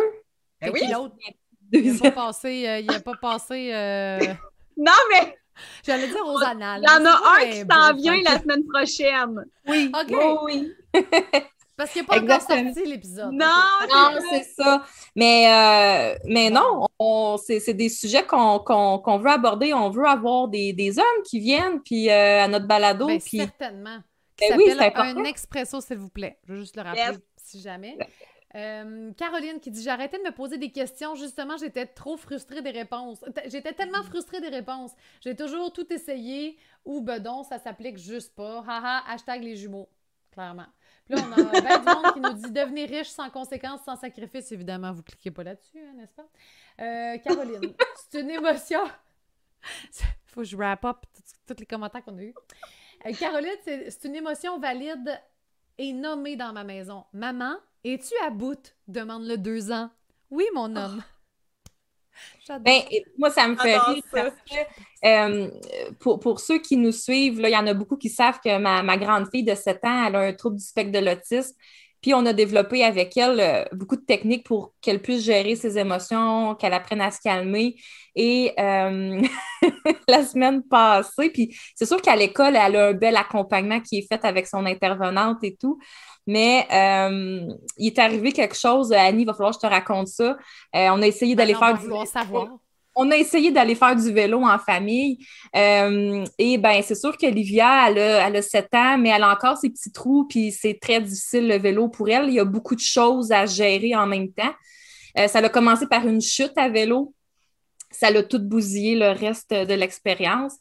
Ben 0.62 0.70
oui. 0.72 0.80
l'autre, 0.90 1.16
il 1.72 1.92
n'a 1.92 2.10
pas 2.10 2.26
passé. 2.26 2.68
Euh, 2.68 2.78
il 2.78 2.90
a 2.90 3.00
pas 3.00 3.16
passé 3.20 3.70
euh, 3.72 4.18
non, 4.76 4.92
mais. 5.10 5.36
J'allais 5.84 6.08
dire 6.08 6.24
aux 6.24 6.42
annales. 6.42 6.82
Il 6.82 6.90
y 6.90 6.94
en 6.94 7.04
a 7.04 7.20
un 7.34 7.50
qui 7.50 7.58
s'en 7.60 7.94
vient 7.94 8.22
la 8.22 8.40
semaine 8.40 8.64
prochaine. 8.64 9.44
Oui. 9.66 9.92
OK. 9.94 10.42
oui. 10.44 10.72
Parce 11.76 11.90
qu'il 11.92 12.02
n'y 12.02 12.08
a 12.08 12.10
pas 12.10 12.22
encore 12.22 12.40
sorti 12.40 12.84
l'épisode. 12.86 13.32
Non, 13.32 13.46
non 13.90 14.18
c'est 14.30 14.44
ça. 14.44 14.84
Mais, 15.16 15.46
euh, 15.48 16.18
mais 16.26 16.48
non, 16.48 16.86
c'est 17.38 17.74
des 17.74 17.88
sujets 17.88 18.24
qu'on 18.24 19.18
veut 19.18 19.30
aborder. 19.30 19.74
On 19.74 19.90
veut 19.90 20.06
avoir 20.06 20.48
des, 20.48 20.72
des 20.72 20.98
hommes 20.98 21.22
qui 21.24 21.40
viennent 21.40 21.82
puis, 21.82 22.08
à 22.08 22.46
notre 22.48 22.66
balado. 22.66 23.06
Ben, 23.06 23.20
puis... 23.20 23.38
Certainement. 23.38 23.98
Qui 24.36 24.48
ben 24.48 24.76
s'appelle 24.76 25.18
un 25.18 25.24
expresso, 25.24 25.80
s'il 25.80 25.98
vous 25.98 26.08
plaît. 26.08 26.38
Je 26.46 26.52
veux 26.52 26.58
juste 26.60 26.76
le 26.76 26.82
rappeler 26.82 27.18
si 27.36 27.60
jamais. 27.60 27.96
Euh, 28.54 29.12
Caroline 29.12 29.60
qui 29.60 29.70
dit 29.70 29.82
J'arrêtais 29.82 30.18
de 30.18 30.24
me 30.24 30.32
poser 30.32 30.58
des 30.58 30.70
questions. 30.70 31.14
Justement, 31.14 31.56
j'étais 31.56 31.86
trop 31.86 32.16
frustrée 32.16 32.62
des 32.62 32.70
réponses. 32.70 33.24
J'étais 33.46 33.72
tellement 33.72 34.02
frustrée 34.02 34.40
des 34.40 34.48
réponses. 34.48 34.92
J'ai 35.20 35.34
toujours 35.34 35.72
tout 35.72 35.90
essayé. 35.92 36.58
Ou 36.84 37.00
bedon, 37.00 37.44
ça 37.44 37.58
s'applique 37.58 37.98
juste 37.98 38.34
pas. 38.34 38.64
Haha, 38.66 39.04
hashtag 39.08 39.42
les 39.42 39.56
jumeaux. 39.56 39.88
Clairement. 40.32 40.66
Puis 41.04 41.14
là, 41.14 41.22
on 41.28 41.32
a 41.32 41.36
ben 41.60 41.78
du 41.78 41.84
monde 41.84 42.14
qui 42.14 42.20
nous 42.20 42.32
dit 42.32 42.50
Devenir 42.50 42.88
riche 42.88 43.08
sans 43.08 43.30
conséquences, 43.30 43.80
sans 43.84 43.96
sacrifice. 43.96 44.50
Évidemment, 44.52 44.92
vous 44.92 45.02
cliquez 45.02 45.30
pas 45.30 45.44
là-dessus, 45.44 45.78
hein, 45.78 45.92
n'est-ce 45.96 46.14
pas? 46.14 46.28
Euh, 46.80 47.18
Caroline, 47.18 47.74
c'est 48.10 48.20
une 48.20 48.30
émotion. 48.30 48.80
Faut 50.26 50.40
que 50.40 50.46
je 50.46 50.56
wrap 50.56 50.84
up 50.84 50.98
tous 51.46 51.56
les 51.58 51.66
commentaires 51.66 52.02
qu'on 52.04 52.16
a 52.18 52.22
eus. 52.22 52.34
Euh, 53.06 53.12
Caroline, 53.12 53.50
c'est 53.64 54.04
une 54.04 54.16
émotion 54.16 54.58
valide 54.58 55.20
et 55.78 55.92
nommée 55.92 56.36
dans 56.36 56.52
ma 56.52 56.64
maison. 56.64 57.04
Maman, 57.12 57.56
es-tu 57.84 58.14
à 58.24 58.30
bout? 58.30 58.74
demande 58.88 59.24
le 59.24 59.36
deux 59.36 59.72
ans. 59.72 59.90
Oui, 60.30 60.44
mon 60.54 60.74
homme. 60.76 61.02
Ben, 62.60 62.82
moi, 63.18 63.30
ça 63.30 63.48
me 63.48 63.56
fait 63.56 63.78
rire 63.78 64.02
parce 64.12 64.34
que 64.48 65.06
euh, 65.06 65.50
pour, 65.98 66.20
pour, 66.20 66.40
ceux 66.40 66.58
qui 66.58 66.76
nous 66.76 66.92
suivent, 66.92 67.40
il 67.42 67.50
y 67.50 67.56
en 67.56 67.66
a 67.66 67.74
beaucoup 67.74 67.96
qui 67.96 68.08
savent 68.08 68.40
que 68.40 68.58
ma, 68.58 68.82
ma, 68.82 68.96
grande 68.96 69.28
fille 69.30 69.44
de 69.44 69.54
7 69.54 69.84
ans, 69.84 70.04
elle 70.06 70.16
a 70.16 70.20
un 70.20 70.32
trouble 70.32 70.56
du 70.56 70.64
spectre 70.64 70.92
de 70.92 71.04
l'autisme. 71.04 71.56
Puis 72.02 72.12
on 72.14 72.26
a 72.26 72.32
développé 72.32 72.84
avec 72.84 73.16
elle 73.16 73.40
euh, 73.40 73.64
beaucoup 73.72 73.94
de 73.94 74.02
techniques 74.02 74.44
pour 74.44 74.74
qu'elle 74.80 75.00
puisse 75.00 75.22
gérer 75.22 75.54
ses 75.54 75.78
émotions, 75.78 76.56
qu'elle 76.56 76.74
apprenne 76.74 77.00
à 77.00 77.12
se 77.12 77.20
calmer. 77.20 77.76
Et 78.16 78.52
euh, 78.58 79.22
la 80.08 80.24
semaine 80.24 80.62
passée, 80.64 81.30
puis 81.30 81.56
c'est 81.76 81.86
sûr 81.86 82.02
qu'à 82.02 82.16
l'école, 82.16 82.56
elle 82.56 82.76
a 82.76 82.88
un 82.88 82.92
bel 82.92 83.16
accompagnement 83.16 83.80
qui 83.80 83.98
est 83.98 84.06
fait 84.06 84.24
avec 84.24 84.48
son 84.48 84.66
intervenante 84.66 85.42
et 85.44 85.56
tout. 85.56 85.78
Mais 86.26 86.66
euh, 86.72 87.46
il 87.78 87.86
est 87.86 87.98
arrivé 87.98 88.32
quelque 88.32 88.56
chose, 88.56 88.92
Annie, 88.92 89.22
il 89.22 89.26
va 89.26 89.32
falloir 89.32 89.52
que 89.52 89.60
je 89.62 89.66
te 89.66 89.72
raconte 89.72 90.08
ça. 90.08 90.36
on 90.74 91.02
a 91.02 91.06
essayé 91.06 91.34
d'aller 91.34 91.54
faire 91.54 91.78
du. 91.78 91.86
savoir. 92.06 92.48
On 92.94 93.10
a 93.10 93.16
essayé 93.16 93.50
d'aller 93.50 93.74
faire 93.74 93.96
du 93.96 94.12
vélo 94.12 94.42
en 94.42 94.58
famille. 94.58 95.18
Euh, 95.56 96.24
et 96.38 96.58
ben 96.58 96.82
c'est 96.82 96.94
sûr 96.94 97.16
qu'Olivia, 97.16 97.88
elle 97.88 97.98
a, 97.98 98.26
elle 98.28 98.36
a 98.36 98.42
7 98.42 98.68
ans, 98.74 98.98
mais 98.98 99.10
elle 99.10 99.22
a 99.22 99.32
encore 99.32 99.56
ses 99.56 99.70
petits 99.70 99.92
trous, 99.92 100.26
puis 100.28 100.52
c'est 100.52 100.78
très 100.80 101.00
difficile 101.00 101.48
le 101.48 101.58
vélo 101.58 101.88
pour 101.88 102.08
elle. 102.08 102.28
Il 102.28 102.34
y 102.34 102.40
a 102.40 102.44
beaucoup 102.44 102.74
de 102.74 102.80
choses 102.80 103.32
à 103.32 103.46
gérer 103.46 103.94
en 103.94 104.06
même 104.06 104.32
temps. 104.32 104.52
Euh, 105.18 105.28
ça 105.28 105.38
a 105.38 105.48
commencé 105.48 105.86
par 105.86 106.06
une 106.06 106.20
chute 106.20 106.56
à 106.56 106.68
vélo. 106.68 107.14
Ça 107.90 108.10
l'a 108.10 108.22
tout 108.22 108.40
bousillé 108.40 108.96
le 108.96 109.10
reste 109.10 109.52
de 109.52 109.74
l'expérience. 109.74 110.54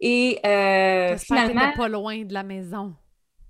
Et 0.00 0.38
euh, 0.46 1.16
finalement. 1.18 1.72
pas 1.76 1.88
loin 1.88 2.22
de 2.24 2.32
la 2.32 2.42
maison. 2.42 2.94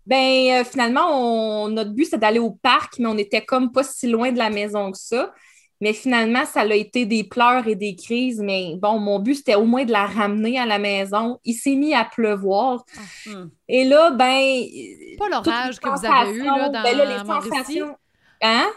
Ben, 0.06 0.60
euh, 0.60 0.64
finalement, 0.64 1.68
notre 1.68 1.90
but, 1.90 2.06
c'est 2.06 2.18
d'aller 2.18 2.38
au 2.38 2.50
parc, 2.50 2.98
mais 2.98 3.06
on 3.06 3.18
était 3.18 3.44
comme 3.44 3.70
pas 3.70 3.84
si 3.84 4.08
loin 4.08 4.32
de 4.32 4.38
la 4.38 4.48
maison 4.48 4.90
que 4.90 4.98
ça. 4.98 5.32
Mais 5.80 5.92
finalement, 5.92 6.44
ça 6.44 6.62
a 6.62 6.74
été 6.74 7.06
des 7.06 7.24
pleurs 7.24 7.66
et 7.68 7.76
des 7.76 7.94
crises. 7.94 8.40
Mais 8.40 8.74
bon, 8.76 8.98
mon 8.98 9.20
but, 9.20 9.36
c'était 9.36 9.54
au 9.54 9.64
moins 9.64 9.84
de 9.84 9.92
la 9.92 10.06
ramener 10.06 10.58
à 10.58 10.66
la 10.66 10.78
maison. 10.78 11.38
Il 11.44 11.54
s'est 11.54 11.76
mis 11.76 11.94
à 11.94 12.04
pleuvoir. 12.04 12.84
Ah, 12.96 13.30
hmm. 13.30 13.50
Et 13.68 13.84
là, 13.84 14.10
ben. 14.10 14.64
Pas 15.18 15.28
l'orage 15.28 15.78
que 15.78 15.88
vous 15.88 16.04
avez 16.04 16.32
eu 16.32 16.44
là, 16.44 16.68
dans 16.68 16.82
ben 16.82 16.96
là, 16.96 17.04
les 17.04 17.26
sensations... 17.26 17.96
Hein? 18.40 18.68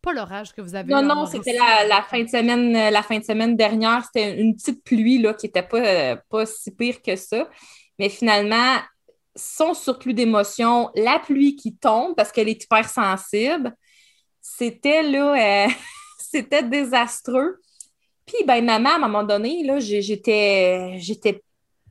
Pas 0.00 0.12
l'orage 0.12 0.52
que 0.52 0.60
vous 0.60 0.74
avez 0.74 0.92
Non, 0.92 1.02
non, 1.02 1.26
c'était 1.26 1.56
la, 1.88 2.02
fin 2.02 2.22
de 2.22 2.28
semaine, 2.28 2.72
la 2.72 3.02
fin 3.02 3.18
de 3.18 3.24
semaine 3.24 3.56
dernière. 3.56 4.04
C'était 4.04 4.40
une 4.40 4.54
petite 4.54 4.84
pluie 4.84 5.18
là, 5.18 5.34
qui 5.34 5.46
n'était 5.46 5.62
pas, 5.62 6.16
pas 6.16 6.46
si 6.46 6.70
pire 6.70 7.02
que 7.02 7.16
ça. 7.16 7.48
Mais 7.98 8.08
finalement, 8.08 8.76
son 9.34 9.74
surplus 9.74 10.14
d'émotions, 10.14 10.90
la 10.94 11.18
pluie 11.18 11.56
qui 11.56 11.76
tombe 11.76 12.14
parce 12.16 12.32
qu'elle 12.32 12.48
est 12.48 12.62
hyper 12.62 12.88
sensible, 12.88 13.74
c'était 14.40 15.02
là. 15.02 15.66
Euh, 15.66 15.68
c'était 16.30 16.62
désastreux. 16.62 17.60
Puis, 18.26 18.44
ben, 18.46 18.64
maman, 18.64 18.90
à 18.90 18.94
un 18.96 18.98
moment 18.98 19.24
donné, 19.24 19.62
là, 19.64 19.78
j'étais, 19.78 20.98
j'étais 20.98 21.42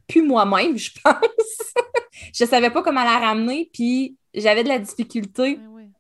plus 0.08 0.22
moi-même, 0.22 0.78
je 0.78 0.92
pense. 1.04 1.74
je 2.34 2.46
savais 2.46 2.70
pas 2.70 2.84
comment 2.84 3.04
la 3.04 3.18
ramener, 3.18 3.70
puis 3.74 4.18
j'avais 4.34 4.64
de 4.64 4.70
la 4.70 4.80
difficulté. 4.80 5.56
Ben 5.56 5.92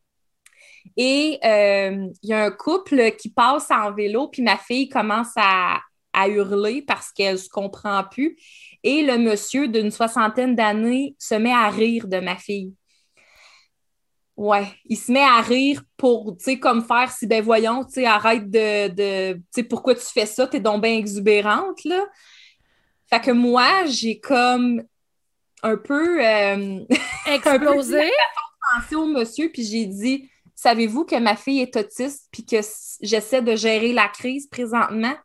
Et 0.95 1.39
euh, 1.43 2.07
il 2.23 2.29
y 2.29 2.33
a 2.33 2.45
un 2.45 2.51
couple 2.51 3.11
qui 3.17 3.29
passe 3.29 3.71
en 3.71 3.91
vélo, 3.93 4.27
puis 4.27 4.41
ma 4.41 4.57
fille 4.57 4.89
commence 4.89 5.31
à, 5.35 5.79
à 6.13 6.27
hurler 6.27 6.81
parce 6.81 7.11
qu'elle 7.11 7.39
se 7.39 7.49
comprend 7.49 8.03
plus. 8.03 8.37
Et 8.83 9.03
le 9.03 9.17
monsieur 9.17 9.67
d'une 9.67 9.91
soixantaine 9.91 10.55
d'années 10.55 11.15
se 11.19 11.35
met 11.35 11.53
à 11.53 11.69
rire 11.69 12.07
de 12.07 12.19
ma 12.19 12.35
fille. 12.35 12.73
Ouais, 14.37 14.67
il 14.85 14.97
se 14.97 15.11
met 15.11 15.23
à 15.23 15.41
rire 15.41 15.81
pour, 15.97 16.37
tu 16.37 16.45
sais, 16.45 16.59
comme 16.59 16.83
faire 16.83 17.11
si, 17.11 17.25
ben 17.25 17.43
voyons, 17.43 17.83
tu 17.83 17.93
sais, 17.93 18.05
arrête 18.05 18.49
de, 18.51 18.87
de 18.89 19.33
tu 19.33 19.43
sais, 19.49 19.63
pourquoi 19.63 19.95
tu 19.95 20.05
fais 20.05 20.27
ça, 20.27 20.45
t'es 20.45 20.59
donc 20.59 20.83
bien 20.83 20.93
exubérante, 20.93 21.83
là. 21.83 22.05
Fait 23.09 23.19
que 23.19 23.31
moi, 23.31 23.85
j'ai 23.85 24.19
comme 24.19 24.83
un 25.63 25.77
peu... 25.77 26.23
Euh, 26.23 26.79
Explosé? 27.25 28.11
au 28.91 29.05
monsieur, 29.07 29.49
puis 29.49 29.63
j'ai 29.63 29.87
dit, 29.87 30.29
savez-vous 30.53 31.05
que 31.05 31.15
ma 31.15 31.35
fille 31.35 31.61
est 31.61 31.75
autiste, 31.75 32.27
puis 32.31 32.45
que 32.45 32.57
j'essaie 33.01 33.41
de 33.41 33.55
gérer 33.55 33.91
la 33.91 34.07
crise 34.07 34.47
présentement? 34.47 35.15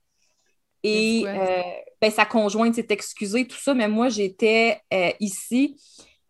Et 0.85 1.25
euh, 1.27 1.63
ben, 2.01 2.11
sa 2.11 2.25
conjointe 2.25 2.77
s'est 2.77 2.87
excusée, 2.89 3.47
tout 3.47 3.59
ça, 3.59 3.75
mais 3.75 3.89
moi, 3.89 4.09
j'étais 4.09 4.81
euh, 4.93 5.11
ici 5.21 5.77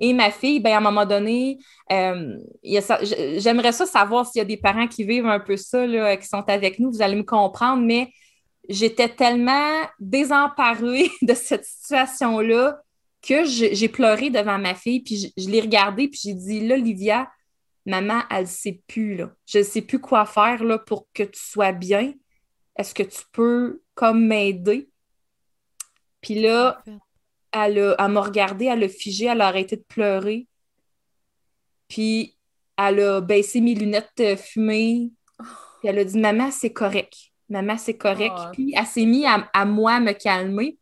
et 0.02 0.12
ma 0.12 0.32
fille, 0.32 0.58
ben, 0.58 0.72
à 0.72 0.78
un 0.78 0.80
moment 0.80 1.06
donné, 1.06 1.58
euh, 1.92 2.36
j'aimerais 2.64 3.70
ça 3.70 3.86
savoir 3.86 4.26
s'il 4.26 4.40
y 4.40 4.42
a 4.42 4.44
des 4.44 4.56
parents 4.56 4.88
qui 4.88 5.04
vivent 5.04 5.28
un 5.28 5.38
peu 5.38 5.56
ça, 5.56 5.86
là, 5.86 6.16
qui 6.16 6.26
sont 6.26 6.42
avec 6.48 6.80
nous, 6.80 6.90
vous 6.90 7.02
allez 7.02 7.14
me 7.14 7.22
comprendre, 7.22 7.84
mais 7.84 8.12
j'étais 8.68 9.08
tellement 9.08 9.86
désemparée 10.00 11.08
de 11.22 11.34
cette 11.34 11.64
situation-là 11.64 12.80
que 13.22 13.44
j'ai 13.44 13.88
pleuré 13.88 14.30
devant 14.30 14.58
ma 14.58 14.74
fille, 14.74 15.02
puis 15.04 15.32
je, 15.36 15.48
l'ai 15.48 15.60
regardée, 15.60 16.08
puis 16.08 16.18
j'ai 16.24 16.34
dit, 16.34 16.66
là, 16.66 16.76
Livia, 16.76 17.30
maman, 17.86 18.22
elle 18.28 18.42
ne 18.42 18.46
sait 18.46 18.82
plus, 18.88 19.14
là. 19.14 19.30
Je 19.46 19.58
ne 19.58 19.62
sais 19.62 19.82
plus 19.82 20.00
quoi 20.00 20.26
faire 20.26 20.64
là, 20.64 20.78
pour 20.78 21.06
que 21.14 21.22
tu 21.22 21.40
sois 21.40 21.70
bien. 21.70 22.12
Est-ce 22.74 22.92
que 22.92 23.04
tu 23.04 23.20
peux 23.30 23.80
comme 23.94 24.26
m'aider? 24.26 24.90
Puis 26.20 26.42
là, 26.42 26.82
elle, 27.52 27.94
m'a 27.98 28.20
regardé, 28.20 28.66
elle 28.66 28.84
a 28.84 28.88
figé, 28.88 29.26
elle 29.26 29.40
a 29.40 29.48
arrêté 29.48 29.76
de 29.76 29.84
pleurer. 29.86 30.46
Puis 31.88 32.36
elle 32.76 33.00
a 33.00 33.20
baissé 33.20 33.60
mes 33.60 33.74
lunettes 33.74 34.10
euh, 34.20 34.36
fumées. 34.36 35.10
Puis 35.38 35.88
elle 35.88 35.98
a 35.98 36.04
dit 36.04 36.18
Maman, 36.18 36.50
c'est 36.50 36.72
correct. 36.72 37.14
Maman, 37.48 37.76
c'est 37.76 37.96
correct. 37.96 38.34
Ah. 38.36 38.50
Puis 38.52 38.74
elle 38.76 38.86
s'est 38.86 39.04
mise 39.04 39.26
à, 39.52 39.64
moi 39.64 40.00
me 40.00 40.12
calmer. 40.12 40.78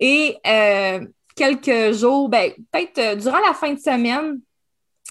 Et 0.00 0.36
euh, 0.46 1.06
quelques 1.36 1.92
jours, 1.94 2.28
ben, 2.28 2.52
peut-être 2.70 2.98
euh, 2.98 3.14
durant 3.14 3.40
la 3.46 3.52
fin 3.52 3.74
de 3.74 3.78
semaine, 3.78 4.40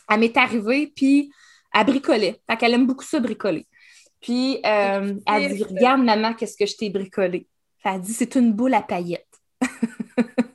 elle 0.10 0.20
m'est 0.20 0.36
arrivée, 0.36 0.92
puis 0.94 1.32
elle 1.74 1.86
bricolait. 1.86 2.42
Fait 2.50 2.58
qu'elle 2.58 2.74
aime 2.74 2.88
beaucoup 2.88 3.06
ça 3.06 3.20
bricoler. 3.20 3.68
Puis 4.20 4.60
elle 4.64 5.20
dit 5.56 5.64
Regarde, 5.64 6.04
maman, 6.04 6.34
qu'est-ce 6.34 6.58
que 6.58 6.66
je 6.66 6.76
t'ai 6.76 6.90
bricolé. 6.90 7.48
Elle 7.84 7.92
a 7.94 8.00
dit 8.00 8.14
C'est 8.14 8.36
une 8.36 8.54
boule 8.54 8.74
à 8.74 8.82
paillettes. 8.82 9.28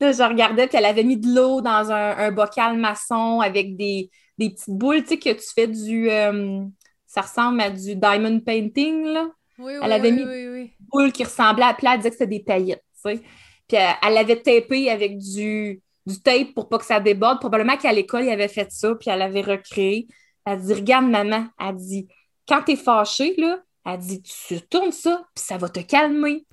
là, 0.00 0.12
je 0.12 0.22
regardais, 0.28 0.66
puis 0.66 0.78
elle 0.78 0.84
avait 0.84 1.04
mis 1.04 1.16
de 1.16 1.34
l'eau 1.34 1.60
dans 1.60 1.90
un, 1.90 2.30
bocal 2.32 2.76
maçon 2.76 3.40
avec 3.40 3.76
des, 3.76 4.10
petites 4.38 4.68
boules, 4.68 5.02
tu 5.02 5.08
sais, 5.08 5.18
que 5.18 5.30
tu 5.30 5.46
fais 5.54 5.66
du. 5.66 6.10
Euh, 6.10 6.64
ça 7.06 7.22
ressemble 7.22 7.60
à 7.60 7.70
du 7.70 7.96
diamond 7.96 8.40
painting, 8.40 9.04
là. 9.04 9.28
Oui, 9.58 9.74
oui, 9.74 9.80
elle 9.82 9.92
avait 9.92 10.12
mis 10.12 10.24
des 10.24 10.72
boules 10.80 11.12
qui 11.12 11.24
ressemblaient 11.24 11.64
à. 11.64 11.74
Puis 11.74 11.86
elle 11.86 11.98
disait 11.98 12.10
que 12.10 12.16
c'était 12.16 12.38
des 12.38 12.44
paillettes, 12.44 12.84
tu 12.94 13.10
sais. 13.10 13.20
Puis 13.68 13.78
elle, 13.78 14.14
l'avait 14.14 14.40
tapé 14.40 14.90
avec 14.90 15.18
du, 15.18 15.80
du 16.06 16.22
tape 16.22 16.54
pour 16.54 16.68
pas 16.68 16.78
que 16.78 16.84
ça 16.84 16.98
déborde. 16.98 17.40
Probablement 17.40 17.76
qu'à 17.76 17.92
l'école, 17.92 18.24
il 18.24 18.30
avait 18.30 18.48
fait 18.48 18.70
ça, 18.72 18.94
puis 18.94 19.10
elle 19.10 19.22
avait 19.22 19.42
recréé. 19.42 20.08
Elle 20.46 20.60
dit 20.60 20.74
Regarde, 20.74 21.06
maman, 21.06 21.46
elle 21.58 21.76
dit 21.76 22.08
Quand 22.48 22.62
t'es 22.62 22.76
fâchée, 22.76 23.34
là, 23.36 23.60
elle 23.84 23.98
dit 23.98 24.22
Tu 24.22 24.60
tournes 24.62 24.92
ça, 24.92 25.22
puis 25.34 25.44
ça 25.44 25.58
va 25.58 25.68
te 25.68 25.80
calmer. 25.80 26.46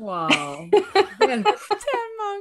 Wow! 0.00 0.28
Tellement 1.20 1.44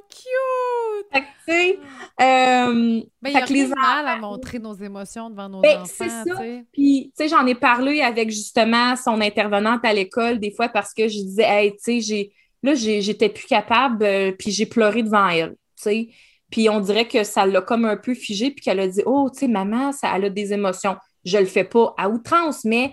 cute! 0.09 1.07
Fait 1.11 1.21
que, 1.21 1.25
tu 1.25 1.31
sais, 1.47 1.79
euh, 2.21 3.01
ben, 3.21 3.29
il 3.29 3.31
y 3.31 3.37
a 3.37 3.45
les 3.45 3.67
mal 3.67 4.07
à 4.07 4.17
montrer 4.17 4.59
nos 4.59 4.73
émotions 4.73 5.29
devant 5.29 5.49
nos 5.49 5.61
ben, 5.61 5.81
enfants, 5.81 5.93
c'est 5.97 6.09
ça. 6.09 6.41
Puis, 6.71 7.11
tu 7.15 7.23
sais, 7.23 7.29
j'en 7.29 7.45
ai 7.45 7.55
parlé 7.55 8.01
avec 8.01 8.29
justement 8.29 8.95
son 8.95 9.21
intervenante 9.21 9.83
à 9.83 9.93
l'école 9.93 10.39
des 10.39 10.51
fois 10.51 10.69
parce 10.69 10.93
que 10.93 11.07
je 11.07 11.17
disais, 11.17 11.45
hey, 11.45 11.71
tu 11.71 11.77
sais, 11.79 11.99
j'ai, 12.01 12.33
là, 12.63 12.73
j'étais 12.75 13.29
plus 13.29 13.45
capable, 13.45 14.03
euh, 14.03 14.31
puis 14.31 14.51
j'ai 14.51 14.65
pleuré 14.65 15.03
devant 15.03 15.27
elle, 15.27 15.51
tu 15.51 15.83
sais. 15.83 16.09
Puis 16.49 16.69
on 16.69 16.79
dirait 16.81 17.07
que 17.07 17.23
ça 17.23 17.45
l'a 17.45 17.61
comme 17.61 17.85
un 17.85 17.97
peu 17.97 18.13
figé, 18.13 18.51
puis 18.51 18.63
qu'elle 18.63 18.79
a 18.79 18.87
dit, 18.87 19.01
oh, 19.05 19.29
tu 19.31 19.39
sais, 19.39 19.47
maman, 19.47 19.91
ça, 19.91 20.11
elle 20.15 20.25
a 20.25 20.29
des 20.29 20.53
émotions. 20.53 20.95
Je 21.23 21.37
le 21.37 21.45
fais 21.45 21.63
pas 21.63 21.93
à 21.97 22.09
outrance, 22.09 22.65
mais 22.65 22.91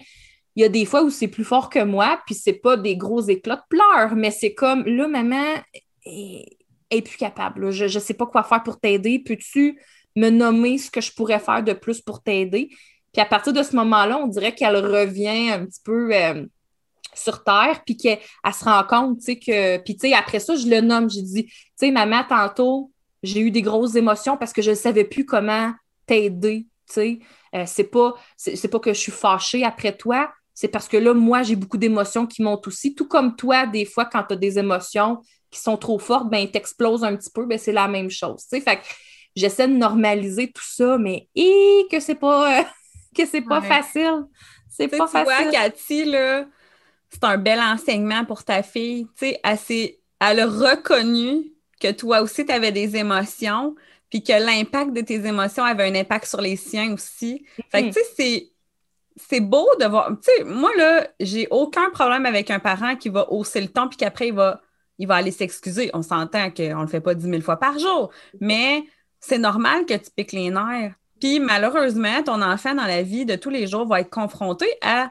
il 0.59 0.62
y 0.62 0.64
a 0.64 0.68
des 0.68 0.86
fois 0.86 1.04
où 1.04 1.11
c'est 1.11 1.28
plus 1.28 1.44
fort 1.44 1.70
que 1.70 1.84
moi, 1.84 2.20
puis 2.26 2.34
c'est 2.34 2.52
pas 2.52 2.76
des 2.76 2.96
gros 2.96 3.20
éclats 3.20 3.54
de 3.54 3.76
pleurs, 3.76 4.16
mais 4.16 4.32
c'est 4.32 4.54
comme 4.54 4.84
là, 4.86 5.06
maman 5.06 5.54
est, 6.04 7.02
plus 7.02 7.16
capable. 7.16 7.70
Je 7.70 7.84
ne 7.84 8.00
sais 8.00 8.14
pas 8.14 8.26
quoi 8.26 8.42
faire 8.42 8.64
pour 8.64 8.80
t'aider. 8.80 9.20
Peux-tu 9.20 9.80
me 10.16 10.30
nommer 10.30 10.78
ce 10.78 10.90
que 10.90 11.00
je 11.00 11.12
pourrais 11.12 11.38
faire 11.38 11.62
de 11.62 11.74
plus 11.74 12.00
pour 12.00 12.24
t'aider? 12.24 12.70
Puis 13.12 13.22
à 13.22 13.24
partir 13.24 13.52
de 13.52 13.62
ce 13.62 13.76
moment-là, 13.76 14.18
on 14.18 14.26
dirait 14.26 14.52
qu'elle 14.52 14.84
revient 14.84 15.50
un 15.50 15.64
petit 15.64 15.80
peu 15.84 16.12
euh, 16.12 16.44
sur 17.14 17.44
terre, 17.44 17.82
puis 17.86 17.96
qu'elle 17.96 18.18
se 18.52 18.64
rend 18.64 18.82
compte, 18.82 19.18
tu 19.20 19.26
sais, 19.26 19.38
que. 19.38 19.78
Puis, 19.84 19.94
tu 19.96 20.09
sais, 20.09 20.14
après 20.14 20.40
ça, 20.40 20.56
je 20.56 20.66
le 20.66 20.80
nomme. 20.80 21.09
J'ai 21.09 21.22
dit, 21.22 21.44
tu 21.44 21.62
sais, 21.76 21.92
maman, 21.92 22.24
tantôt, 22.28 22.90
j'ai 23.22 23.42
eu 23.42 23.52
des 23.52 23.62
grosses 23.62 23.94
émotions 23.94 24.36
parce 24.36 24.52
que 24.52 24.62
je 24.62 24.70
ne 24.70 24.74
savais 24.74 25.04
plus 25.04 25.24
comment 25.24 25.72
t'aider, 26.04 26.66
tu 26.88 26.94
sais. 26.94 27.18
Euh, 27.54 27.62
c'est 27.64 27.84
pas, 27.84 28.14
c'est 28.36 28.68
pas 28.68 28.80
que 28.80 28.92
je 28.92 28.98
suis 28.98 29.12
fâchée 29.12 29.62
après 29.62 29.96
toi, 29.96 30.32
c'est 30.61 30.66
parce 30.66 30.88
que 30.88 30.96
là, 30.96 31.14
moi, 31.14 31.44
j'ai 31.44 31.54
beaucoup 31.54 31.76
d'émotions 31.76 32.26
qui 32.26 32.42
montent 32.42 32.66
aussi. 32.66 32.92
Tout 32.92 33.06
comme 33.06 33.36
toi, 33.36 33.64
des 33.64 33.84
fois, 33.84 34.06
quand 34.06 34.24
tu 34.24 34.34
as 34.34 34.36
des 34.36 34.59
émotions 34.59 35.22
qui 35.52 35.61
sont 35.61 35.76
trop 35.76 36.00
fortes, 36.00 36.28
ben, 36.28 36.50
t'explosent 36.50 37.04
un 37.04 37.14
petit 37.14 37.30
peu, 37.30 37.46
ben, 37.46 37.56
c'est 37.56 37.70
la 37.70 37.86
même 37.86 38.11
chose. 38.11 38.44
Fait 38.50 38.61
que 38.61 38.82
j'essaie 39.36 39.68
de 39.68 39.74
normaliser 39.74 40.50
tout 40.50 40.64
ça, 40.66 40.98
mais 40.98 41.28
et 41.36 41.86
que 41.88 42.00
c'est 42.00 42.16
pas, 42.16 42.64
que 43.16 43.24
c'est 43.24 43.42
pas 43.42 43.62
facile. 43.62 44.24
C'est 44.68 44.88
pas 44.88 45.06
facile. 45.06 45.44
Vois, 45.44 45.52
Cathy, 45.52 46.06
là, 46.06 46.44
c'est 47.09 47.22
un 47.22 47.38
bel 47.38 47.61
enseignement 47.61 48.24
pour 48.24 48.42
ta 48.42 48.64
fille. 48.64 49.06
Tu 49.16 49.28
sais, 49.28 49.40
elle, 49.44 49.59
elle 50.18 50.40
a 50.40 50.46
reconnu 50.46 51.52
que 51.80 51.92
toi 51.92 52.20
aussi, 52.20 52.44
tu 52.44 52.50
avais 52.50 52.72
des 52.72 52.96
émotions, 52.96 53.76
puis 54.11 54.24
que 54.24 54.32
l'impact 54.32 54.92
de 54.92 55.02
tes 55.02 55.24
émotions 55.24 55.62
avait 55.62 55.84
un 55.84 55.94
impact 55.94 56.26
sur 56.26 56.40
les 56.40 56.56
siens 56.56 56.94
aussi. 56.94 57.46
Fait 57.70 57.84
que, 57.84 57.86
tu 57.90 57.92
sais, 57.92 58.06
c'est 58.16 58.52
c'est 59.18 59.40
beau 59.40 59.68
de 59.80 59.86
voir. 59.86 60.10
Tu 60.22 60.30
sais, 60.30 60.44
moi, 60.44 60.70
là, 60.76 61.06
j'ai 61.20 61.48
aucun 61.50 61.90
problème 61.90 62.26
avec 62.26 62.50
un 62.50 62.58
parent 62.58 62.96
qui 62.96 63.08
va 63.08 63.30
hausser 63.30 63.60
le 63.60 63.68
ton 63.68 63.88
puis 63.88 63.96
qu'après, 63.96 64.28
il 64.28 64.34
va, 64.34 64.60
il 64.98 65.06
va 65.06 65.16
aller 65.16 65.30
s'excuser. 65.30 65.90
On 65.94 66.02
s'entend 66.02 66.50
qu'on 66.50 66.62
ne 66.62 66.82
le 66.82 66.86
fait 66.88 67.00
pas 67.00 67.14
dix 67.14 67.26
mille 67.26 67.42
fois 67.42 67.58
par 67.58 67.78
jour, 67.78 68.10
mais 68.40 68.84
c'est 69.20 69.38
normal 69.38 69.86
que 69.86 69.94
tu 69.94 70.10
piques 70.14 70.32
les 70.32 70.50
nerfs. 70.50 70.94
Puis 71.20 71.40
malheureusement, 71.40 72.22
ton 72.22 72.40
enfant 72.42 72.74
dans 72.74 72.86
la 72.86 73.02
vie 73.02 73.24
de 73.24 73.34
tous 73.34 73.50
les 73.50 73.66
jours 73.66 73.86
va 73.86 74.00
être 74.00 74.10
confronté 74.10 74.66
à 74.82 75.10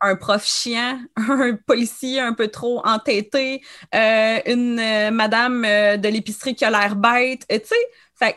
un 0.00 0.16
prof 0.16 0.44
chiant, 0.44 0.98
un 1.16 1.56
policier 1.66 2.20
un 2.20 2.32
peu 2.32 2.48
trop 2.48 2.84
entêté, 2.86 3.62
euh, 3.94 4.38
une 4.46 4.78
euh, 4.78 5.10
madame 5.10 5.64
euh, 5.64 5.96
de 5.96 6.08
l'épicerie 6.08 6.54
qui 6.54 6.64
a 6.64 6.70
l'air 6.70 6.96
bête. 6.96 7.46
Tu 7.48 7.60
sais, 7.64 8.36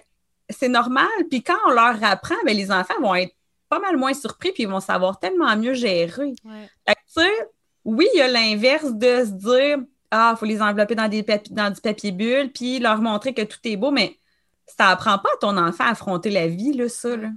c'est 0.52 0.70
normal. 0.70 1.08
Puis 1.30 1.44
quand 1.44 1.58
on 1.68 1.72
leur 1.72 2.04
apprend, 2.04 2.36
ben, 2.44 2.56
les 2.56 2.72
enfants 2.72 3.00
vont 3.02 3.14
être 3.14 3.36
pas 3.70 3.80
mal 3.80 3.98
moins 3.98 4.14
surpris 4.14 4.52
puis 4.52 4.64
ils 4.64 4.70
vont 4.70 4.80
savoir 4.80 5.20
tellement 5.20 5.56
mieux 5.56 5.74
gérer. 5.74 6.34
tu 6.34 6.94
sais, 7.08 7.32
oui, 7.86 8.08
il 8.14 8.18
y 8.18 8.22
a 8.22 8.28
l'inverse 8.28 8.94
de 8.94 9.26
se 9.26 9.32
dire 9.32 9.78
Ah, 10.12 10.34
il 10.36 10.40
faut 10.40 10.46
les 10.46 10.62
envelopper 10.62 10.96
dans, 10.96 11.08
des 11.08 11.26
dans 11.52 11.74
du 11.74 11.82
papier 11.82 12.12
bulle 12.12 12.52
puis 12.52 12.80
leur 12.80 13.02
montrer 13.02 13.34
que 13.34 13.44
tout 13.44 13.60
est 13.64 13.78
beau, 13.78 13.92
mais 13.92 14.18
ça 14.66 14.90
apprend 14.90 15.18
pas 15.18 15.30
à 15.34 15.38
ton 15.40 15.58
enfant 15.58 15.86
à 15.86 15.92
affronter 15.92 16.30
la 16.30 16.48
vie, 16.48 16.74
là, 16.74 16.90
ça. 16.90 17.16
Là. 17.16 17.30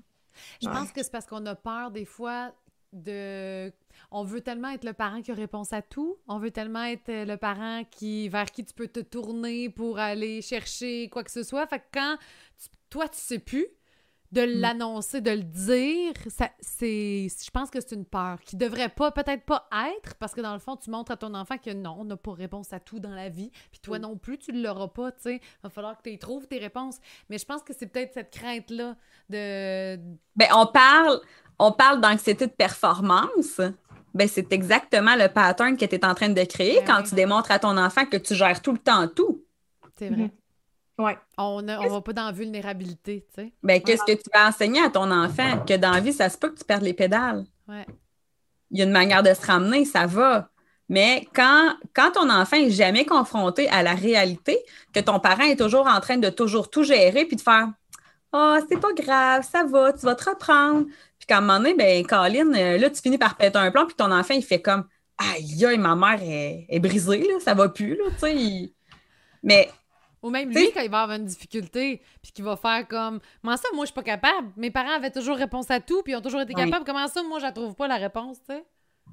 Je 0.61 0.69
pense 0.69 0.93
que 0.93 1.03
c'est 1.03 1.13
parce 1.13 1.27
qu'on 1.27 1.45
a 1.47 1.55
peur 1.55 1.91
des 1.91 2.05
fois 2.05 2.53
de 2.93 3.73
on 4.11 4.25
veut 4.25 4.43
tellement 4.43 4.69
être 4.69 4.85
le 4.85 4.93
parent 4.93 5.23
qui 5.23 5.31
a 5.31 5.35
réponse 5.35 5.73
à 5.73 5.81
tout. 5.81 6.19
On 6.29 6.39
veut 6.39 6.51
tellement 6.51 6.85
être 6.85 7.09
le 7.09 7.37
parent 7.37 7.83
qui 7.91 8.29
vers 8.29 8.51
qui 8.51 8.65
tu 8.65 8.75
peux 8.75 8.89
te 8.89 9.01
tourner 9.01 9.71
pour 9.71 9.99
aller 9.99 10.43
chercher 10.43 11.09
quoi 11.09 11.25
que 11.25 11.31
ce 11.31 11.43
soit. 11.43 11.67
Fait 11.67 11.79
que 11.79 11.85
quand 11.95 12.19
toi 12.91 13.09
tu 13.09 13.19
sais 13.19 13.39
plus 13.39 13.67
de 14.33 14.41
mm. 14.43 14.61
l'annoncer, 14.61 15.21
de 15.21 15.31
le 15.31 15.43
dire, 15.43 16.15
c'est 16.61 17.29
je 17.29 17.51
pense 17.51 17.71
que 17.71 17.81
c'est 17.81 17.95
une 17.95 18.07
peur 18.07 18.41
qui 18.41 18.57
devrait 18.57 18.89
pas 18.89 19.11
peut-être 19.11 19.45
pas 19.45 19.69
être 19.95 20.15
parce 20.15 20.33
que 20.35 20.41
dans 20.41 20.55
le 20.55 20.59
fond 20.59 20.77
tu 20.77 20.91
montres 20.91 21.13
à 21.13 21.17
ton 21.17 21.35
enfant 21.35 21.59
que 21.59 21.71
non, 21.71 21.97
on 21.99 22.05
n'a 22.05 22.17
pas 22.17 22.33
réponse 22.33 22.73
à 22.73 22.81
tout 22.81 22.99
dans 22.99 23.15
la 23.15 23.29
vie, 23.29 23.51
puis 23.71 23.81
toi 23.81 23.99
mm. 23.99 24.03
non 24.03 24.17
plus 24.17 24.39
tu 24.39 24.53
l'auras 24.53 24.89
pas, 24.89 25.13
tu 25.13 25.23
sais. 25.23 25.41
Va 25.63 25.69
falloir 25.69 25.97
que 25.97 26.09
tu 26.09 26.19
trouves 26.19 26.47
tes 26.47 26.59
réponses. 26.59 26.99
Mais 27.29 27.39
je 27.39 27.45
pense 27.45 27.63
que 27.63 27.75
c'est 27.79 27.87
peut-être 27.87 28.15
cette 28.15 28.31
crainte 28.31 28.71
là 28.71 28.97
de 29.29 29.97
Ben 30.35 30.49
on 30.55 30.67
parle 30.67 31.21
on 31.59 31.73
parle 31.73 32.01
d'anxiété 32.01 32.47
de 32.47 32.53
performance, 32.53 33.61
ben 34.15 34.27
c'est 34.27 34.53
exactement 34.53 35.15
le 35.15 35.29
pattern 35.29 35.77
que 35.77 35.85
tu 35.85 35.95
es 35.95 36.05
en 36.05 36.15
train 36.15 36.31
de 36.31 36.45
créer 36.45 36.81
ben 36.81 36.87
quand 36.87 37.03
tu 37.03 37.15
démontres 37.15 37.51
à 37.51 37.59
ton 37.59 37.77
enfant 37.77 38.07
que 38.07 38.17
tu 38.17 38.35
gères 38.35 38.63
tout 38.63 38.73
le 38.73 38.79
temps 38.79 39.07
tout. 39.09 39.45
C'est 39.99 40.09
vrai. 40.09 40.31
Ouais. 41.03 41.19
On 41.39 41.63
ne 41.63 41.89
va 41.89 42.01
pas 42.01 42.13
dans 42.13 42.27
la 42.27 42.33
vulnérabilité, 42.33 43.27
tu 43.35 43.43
sais. 43.43 43.53
Ben, 43.63 43.83
qu'est-ce 43.83 44.05
que 44.05 44.13
tu 44.13 44.31
vas 44.33 44.49
enseigner 44.49 44.83
à 44.83 44.91
ton 44.91 45.11
enfant? 45.11 45.65
Que 45.67 45.77
dans 45.77 45.91
la 45.91 46.01
vie, 46.01 46.13
ça 46.13 46.29
se 46.29 46.39
peut 46.39 46.51
que 46.51 46.59
tu 46.59 46.65
perdes 46.65 46.83
les 46.83 46.95
pédales. 46.95 47.45
Ouais. 47.69 47.87
Il 48.71 48.79
y 48.79 48.83
a 48.83 48.85
une 48.85 48.93
manière 48.93 49.23
de 49.23 49.33
se 49.35 49.47
ramener, 49.47 49.85
ça 49.85 50.07
va. 50.07 50.49
Mais 50.89 51.27
quand, 51.35 51.75
quand 51.95 52.13
ton 52.13 52.29
enfant 52.31 52.57
est 52.57 52.71
jamais 52.71 53.05
confronté 53.05 53.69
à 53.69 53.83
la 53.83 53.95
réalité, 53.95 54.59
que 54.93 55.01
ton 55.01 55.21
parent 55.21 55.45
est 55.45 55.59
toujours 55.59 55.87
en 55.87 56.01
train 56.01 56.19
de 56.19 56.29
toujours 56.29 56.71
tout 56.71 56.83
gérer 56.83 57.25
puis 57.25 57.37
de 57.37 57.41
faire 57.41 57.69
Ah, 58.33 58.59
oh, 58.59 58.67
c'est 58.69 58.81
pas 58.81 58.93
grave, 58.93 59.47
ça 59.51 59.65
va, 59.65 59.93
tu 59.93 60.05
vas 60.05 60.15
te 60.15 60.29
reprendre. 60.29 60.87
Puis 61.19 61.27
qu'à 61.27 61.39
un 61.39 61.41
moment 61.41 61.59
donné, 61.59 61.75
ben, 61.75 62.07
Colin, 62.07 62.53
euh, 62.55 62.79
là, 62.79 62.91
tu 62.91 63.01
finis 63.01 63.19
par 63.19 63.37
péter 63.37 63.59
un 63.59 63.71
plan, 63.71 63.87
puis 63.87 63.95
ton 63.95 64.11
enfant, 64.11 64.35
il 64.35 64.43
fait 64.43 64.61
comme 64.61 64.85
Aïe, 65.19 65.79
ma 65.79 65.95
mère 65.95 66.21
est, 66.23 66.81
brisée, 66.81 67.21
là, 67.21 67.41
ça 67.41 67.55
va 67.55 67.69
plus, 67.69 67.97
là, 67.97 68.05
tu 68.15 68.19
sais. 68.19 68.73
Mais. 69.43 69.71
Ou 70.23 70.31
même 70.31 70.51
lui, 70.51 70.71
quand 70.73 70.81
il 70.81 70.91
va 70.91 71.03
avoir 71.03 71.19
une 71.19 71.27
difficulté, 71.27 72.01
puis 72.23 72.33
qu'il 72.33 72.45
va 72.45 72.57
faire 72.57 72.87
comme 72.87 73.19
Comment 73.43 73.57
ça, 73.57 73.69
moi, 73.75 73.85
je 73.85 73.87
suis 73.87 73.95
pas 73.95 74.05
capable? 74.05 74.49
Mes 74.57 74.71
parents 74.71 74.95
avaient 74.95 75.11
toujours 75.11 75.37
réponse 75.37 75.71
à 75.71 75.81
tout, 75.81 76.03
puis 76.03 76.13
ils 76.13 76.17
ont 76.17 76.21
toujours 76.21 76.41
été 76.41 76.55
capables. 76.55 76.85
Comment 76.85 77.09
ça, 77.09 77.23
moi, 77.23 77.39
je 77.41 77.45
la 77.45 77.53
trouve 77.53 77.75
pas 77.75 77.89
la 77.89 77.97
réponse, 77.97 78.39
tu 78.49 78.55
sais? 78.55 78.65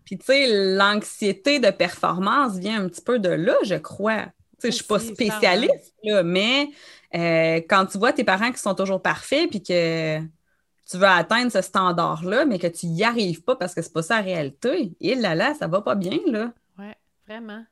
Puis, 0.06 0.18
tu 0.18 0.26
sais, 0.26 0.76
l'anxiété 0.76 1.60
de 1.60 1.72
performance 1.72 2.58
vient 2.58 2.84
un 2.84 2.88
petit 2.88 3.02
peu 3.02 3.20
de 3.20 3.30
là, 3.30 3.56
je 3.64 3.76
crois. 3.76 4.26
Tu 4.26 4.32
sais, 4.60 4.72
je 4.72 4.76
suis 4.76 4.86
pas 4.86 5.00
spécialiste, 5.00 5.96
là, 6.04 6.22
mais 6.22 6.70
euh, 7.16 7.62
quand 7.68 7.86
tu 7.88 7.98
vois 7.98 8.14
tes 8.14 8.24
parents 8.24 8.52
qui 8.52 8.60
sont 8.60 8.76
toujours 8.76 9.02
parfaits, 9.02 9.50
puis 9.50 9.64
que 9.64 10.20
tu 10.20 10.98
veux 10.98 11.06
atteindre 11.06 11.52
ce 11.52 11.62
standard-là, 11.62 12.46
mais 12.46 12.60
que 12.60 12.68
tu 12.68 12.88
n'y 12.88 13.04
arrives 13.04 13.44
pas 13.44 13.56
parce 13.56 13.74
que 13.74 13.82
c'est 13.82 13.94
pas 13.94 14.02
ça 14.02 14.18
la 14.18 14.22
réalité. 14.22 14.94
Et 15.00 15.16
là, 15.16 15.36
là, 15.36 15.54
ça 15.54 15.68
va 15.68 15.82
pas 15.82 15.96
bien, 15.96 16.18
là. 16.26 16.52
Oui, 16.78 16.92
vraiment. 17.28 17.64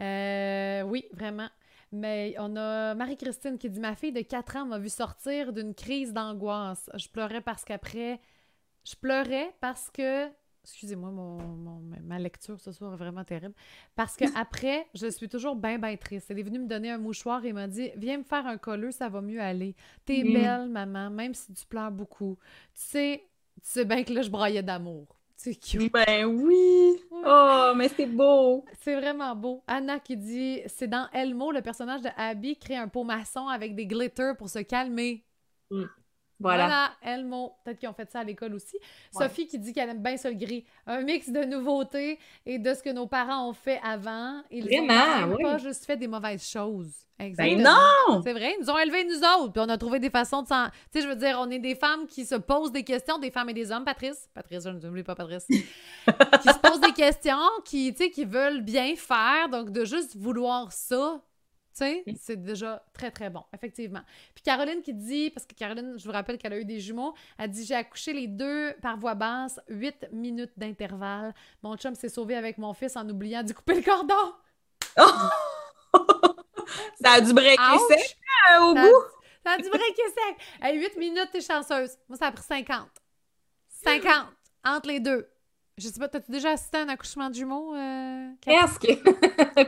Euh, 0.00 0.82
oui, 0.82 1.06
vraiment. 1.12 1.48
Mais 1.92 2.34
on 2.38 2.54
a 2.56 2.94
Marie-Christine 2.94 3.58
qui 3.58 3.70
dit 3.70 3.80
Ma 3.80 3.96
fille 3.96 4.12
de 4.12 4.20
4 4.20 4.56
ans 4.56 4.66
m'a 4.66 4.78
vu 4.78 4.88
sortir 4.88 5.52
d'une 5.52 5.74
crise 5.74 6.12
d'angoisse. 6.12 6.90
Je 6.94 7.08
pleurais 7.08 7.40
parce 7.40 7.64
qu'après. 7.64 8.20
Je 8.84 8.94
pleurais 8.96 9.54
parce 9.60 9.90
que 9.90 10.30
Excusez-moi, 10.64 11.10
mon, 11.10 11.80
ma 12.04 12.18
lecture 12.18 12.60
ce 12.60 12.72
soir 12.72 12.92
est 12.92 12.96
vraiment 12.96 13.24
terrible. 13.24 13.54
Parce 13.96 14.16
qu'après, 14.16 14.86
je 14.94 15.06
suis 15.06 15.28
toujours 15.28 15.56
bien, 15.56 15.78
bien 15.78 15.96
triste. 15.96 16.30
Elle 16.30 16.40
est 16.40 16.42
venue 16.42 16.58
me 16.58 16.66
donner 16.66 16.90
un 16.90 16.98
mouchoir 16.98 17.42
et 17.46 17.54
m'a 17.54 17.66
dit 17.66 17.90
Viens 17.96 18.18
me 18.18 18.22
faire 18.22 18.46
un 18.46 18.58
colleux, 18.58 18.90
ça 18.90 19.08
va 19.08 19.22
mieux 19.22 19.40
aller. 19.40 19.74
T'es 20.04 20.22
mm. 20.22 20.32
belle, 20.32 20.68
maman, 20.68 21.08
même 21.08 21.32
si 21.32 21.54
tu 21.54 21.64
pleures 21.64 21.90
beaucoup. 21.90 22.36
Tu 22.74 22.80
sais, 22.82 23.22
tu 23.62 23.70
sais 23.70 23.84
bien 23.86 24.04
que 24.04 24.12
là, 24.12 24.20
je 24.20 24.28
braillais 24.28 24.62
d'amour. 24.62 25.17
C'est 25.40 25.54
cute. 25.54 25.92
Ben 25.92 26.24
oui! 26.24 27.00
Oh, 27.12 27.72
mais 27.76 27.88
c'est 27.88 28.06
beau! 28.06 28.64
C'est 28.80 28.96
vraiment 28.96 29.36
beau. 29.36 29.62
Anna 29.68 30.00
qui 30.00 30.16
dit 30.16 30.60
C'est 30.66 30.88
dans 30.88 31.08
Elmo, 31.12 31.52
le 31.52 31.62
personnage 31.62 32.02
de 32.02 32.08
Abby 32.16 32.56
crée 32.56 32.74
un 32.74 32.88
pot 32.88 33.04
maçon 33.04 33.46
avec 33.46 33.76
des 33.76 33.86
glitters 33.86 34.36
pour 34.36 34.48
se 34.48 34.58
calmer. 34.58 35.24
Mm. 35.70 35.84
Voilà. 36.40 36.92
Elmo. 37.02 37.54
Peut-être 37.64 37.78
qu'ils 37.78 37.88
ont 37.88 37.94
fait 37.94 38.10
ça 38.10 38.20
à 38.20 38.24
l'école 38.24 38.54
aussi. 38.54 38.76
Sophie 39.12 39.46
qui 39.46 39.58
dit 39.58 39.72
qu'elle 39.72 39.90
aime 39.90 40.02
bien 40.02 40.16
ça 40.16 40.30
le 40.30 40.36
gris. 40.36 40.64
Un 40.86 41.02
mix 41.02 41.30
de 41.30 41.44
nouveautés 41.44 42.18
et 42.46 42.58
de 42.58 42.74
ce 42.74 42.82
que 42.82 42.90
nos 42.90 43.06
parents 43.06 43.48
ont 43.48 43.52
fait 43.52 43.80
avant. 43.82 44.42
Ils 44.50 44.64
Vraiment, 44.64 45.36
pas 45.36 45.58
juste 45.58 45.84
fait 45.84 45.96
des 45.96 46.08
mauvaises 46.08 46.48
choses. 46.48 46.92
Ben 47.18 47.26
Exactement. 47.26 47.74
non! 48.08 48.22
C'est 48.22 48.32
vrai, 48.32 48.54
ils 48.56 48.62
nous 48.62 48.70
ont 48.70 48.78
élevés 48.78 49.04
nous 49.04 49.18
autres, 49.18 49.52
puis 49.52 49.62
on 49.64 49.68
a 49.68 49.76
trouvé 49.76 49.98
des 49.98 50.10
façons 50.10 50.42
de 50.42 50.46
s'en... 50.46 50.66
Tu 50.66 50.72
sais, 50.92 51.02
je 51.02 51.08
veux 51.08 51.16
dire, 51.16 51.36
on 51.40 51.50
est 51.50 51.58
des 51.58 51.74
femmes 51.74 52.06
qui 52.06 52.24
se 52.24 52.36
posent 52.36 52.70
des 52.70 52.84
questions, 52.84 53.18
des 53.18 53.32
femmes 53.32 53.48
et 53.48 53.54
des 53.54 53.72
hommes, 53.72 53.84
Patrice. 53.84 54.28
Patrice, 54.34 54.62
je 54.62 54.68
ne 54.68 54.78
t'oublie 54.78 55.02
pas, 55.02 55.16
Patrice. 55.16 55.46
qui 55.48 55.56
se 56.48 56.58
posent 56.60 56.80
des 56.80 56.92
questions, 56.92 57.36
qui, 57.64 57.92
tu 57.92 58.04
sais, 58.04 58.10
qui 58.10 58.24
veulent 58.24 58.60
bien 58.60 58.94
faire, 58.94 59.48
donc 59.50 59.70
de 59.70 59.84
juste 59.84 60.16
vouloir 60.16 60.70
ça, 60.70 61.20
c'est 62.16 62.42
déjà 62.42 62.84
très, 62.92 63.10
très 63.10 63.30
bon, 63.30 63.42
effectivement. 63.54 64.02
Puis 64.34 64.42
Caroline 64.42 64.82
qui 64.82 64.94
dit, 64.94 65.30
parce 65.30 65.46
que 65.46 65.54
Caroline, 65.54 65.94
je 65.96 66.04
vous 66.04 66.12
rappelle 66.12 66.38
qu'elle 66.38 66.52
a 66.52 66.58
eu 66.58 66.64
des 66.64 66.80
jumeaux, 66.80 67.14
elle 67.38 67.50
dit 67.50 67.64
J'ai 67.64 67.74
accouché 67.74 68.12
les 68.12 68.26
deux 68.26 68.74
par 68.82 68.98
voix 68.98 69.14
basse, 69.14 69.60
8 69.68 70.08
minutes 70.12 70.52
d'intervalle. 70.56 71.34
Mon 71.62 71.76
chum 71.76 71.94
s'est 71.94 72.08
sauvé 72.08 72.34
avec 72.36 72.58
mon 72.58 72.74
fils 72.74 72.96
en 72.96 73.08
oubliant 73.08 73.42
de 73.42 73.52
couper 73.52 73.76
le 73.76 73.82
cordon. 73.82 74.34
ça 77.00 77.12
a 77.12 77.20
dû 77.20 77.32
breaker 77.32 77.78
sec 77.88 78.18
euh, 78.52 78.60
au 78.62 78.74
bout? 78.74 79.04
ça 79.44 79.52
a 79.52 79.56
dû 79.58 79.68
breaker 79.68 80.08
sec. 80.08 80.36
À 80.60 80.72
8 80.72 80.96
minutes, 80.96 81.28
t'es 81.32 81.40
chanceuse. 81.40 81.96
Moi, 82.08 82.18
ça 82.18 82.26
a 82.26 82.32
pris 82.32 82.42
50. 82.42 82.88
50 83.84 84.26
entre 84.64 84.88
les 84.88 85.00
deux. 85.00 85.28
Je 85.76 85.86
sais 85.86 86.00
pas, 86.00 86.08
t'as-tu 86.08 86.32
déjà 86.32 86.50
assisté 86.50 86.78
à 86.78 86.82
un 86.82 86.88
accouchement 86.88 87.30
de 87.30 87.34
jumeaux? 87.36 87.72
Euh, 87.74 88.30
Presque. 88.40 88.88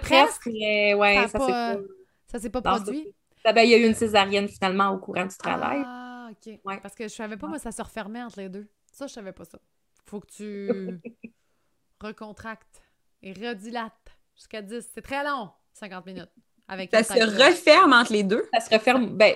Presque. 0.02 0.46
ouais, 0.46 1.28
ça, 1.28 1.38
ça 1.38 1.76
ça 2.31 2.39
s'est 2.39 2.51
pas 2.51 2.62
produit? 2.62 3.14
Ben, 3.45 3.62
il 3.62 3.70
y 3.70 3.74
a 3.74 3.78
eu 3.78 3.87
une 3.87 3.95
césarienne 3.95 4.49
finalement 4.49 4.91
au 4.91 4.99
courant 4.99 5.24
du 5.24 5.37
travail. 5.37 5.83
Ah, 5.85 6.28
OK. 6.31 6.61
Parce 6.83 6.95
que 6.95 7.05
je 7.05 7.14
savais 7.14 7.37
pas, 7.37 7.49
moi, 7.49 7.59
ça 7.59 7.72
se 7.72 7.83
refermait 7.83 8.22
entre 8.22 8.39
les 8.39 8.49
deux. 8.49 8.68
Ça, 8.93 9.07
je 9.07 9.12
savais 9.12 9.33
pas 9.33 9.45
ça. 9.45 9.59
Faut 10.07 10.20
que 10.20 10.26
tu 10.26 11.01
recontractes 12.01 12.83
et 13.22 13.33
redilates 13.33 14.16
jusqu'à 14.35 14.62
10. 14.62 14.91
C'est 14.95 15.03
très 15.03 15.24
long, 15.24 15.51
50 15.72 16.07
minutes. 16.07 16.31
Avec 16.68 16.91
ça 16.91 17.03
se 17.03 17.14
referme 17.14 17.93
entre 17.93 18.12
les 18.12 18.22
deux? 18.22 18.47
Ça 18.55 18.61
se 18.61 18.72
referme, 18.72 19.16
ben, 19.16 19.35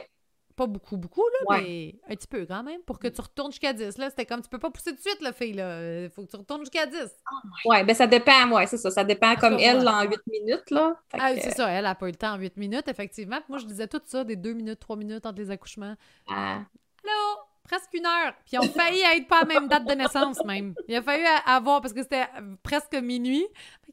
pas 0.57 0.67
beaucoup, 0.67 0.97
beaucoup, 0.97 1.23
là, 1.23 1.59
mais 1.61 1.95
un 2.09 2.15
petit 2.15 2.27
peu 2.27 2.47
quand 2.47 2.63
même, 2.63 2.81
pour 2.83 2.99
que 2.99 3.09
tu 3.09 3.21
retournes 3.21 3.51
jusqu'à 3.51 3.73
10. 3.73 3.99
Là, 3.99 4.11
c'était 4.11 4.27
comme, 4.27 4.43
tu 4.43 4.49
peux 4.49 4.59
pas 4.59 4.71
pousser 4.71 4.91
tout 4.91 4.97
de 4.97 5.01
suite, 5.01 5.21
la 5.21 5.33
fille, 5.33 5.53
là. 5.53 6.05
Il 6.05 6.11
faut 6.11 6.25
que 6.25 6.31
tu 6.31 6.37
retournes 6.37 6.61
jusqu'à 6.61 6.87
10. 6.87 6.97
Oh 7.33 7.71
ouais, 7.71 7.85
ben 7.85 7.95
ça 7.95 8.07
dépend, 8.07 8.51
ouais, 8.53 8.67
c'est 8.67 8.77
ça. 8.77 8.91
Ça 8.91 9.05
dépend 9.05 9.35
comme 9.37 9.59
elle, 9.59 9.87
en 9.87 10.03
8 10.03 10.21
minutes, 10.27 10.71
là. 10.71 10.97
Ah, 11.13 11.33
c'est 11.37 11.51
ça, 11.51 11.69
elle 11.71 11.87
a 11.87 11.95
pas 11.95 12.07
eu 12.07 12.13
le 12.13 12.17
temps 12.17 12.35
en 12.35 12.39
8 12.39 12.57
minutes, 12.57 12.89
effectivement. 12.89 13.39
moi, 13.49 13.59
je 13.59 13.67
disais 13.67 13.89
tout 13.89 14.01
ça, 14.05 14.25
des 14.25 14.37
2 14.37 14.53
minutes, 14.53 14.81
3 14.81 14.97
minutes 14.97 15.27
entre 15.27 15.41
les 15.41 15.51
accouchements. 15.51 15.95
Ah. 16.29 16.61
Allô? 17.03 17.41
Presque 17.65 17.95
une 17.95 18.05
heure. 18.05 18.35
Puis 18.45 18.53
ils 18.53 18.59
ont 18.59 18.71
failli 18.71 19.01
être 19.01 19.27
pas 19.27 19.39
à 19.39 19.41
la 19.41 19.47
même 19.47 19.69
date 19.69 19.87
de 19.87 19.95
naissance, 19.95 20.45
même. 20.45 20.75
Il 20.87 20.97
a 20.97 21.03
fallu 21.03 21.25
avoir, 21.47 21.81
parce 21.81 21.95
que 21.95 22.03
c'était 22.03 22.27
presque 22.63 22.95
minuit, 22.95 23.47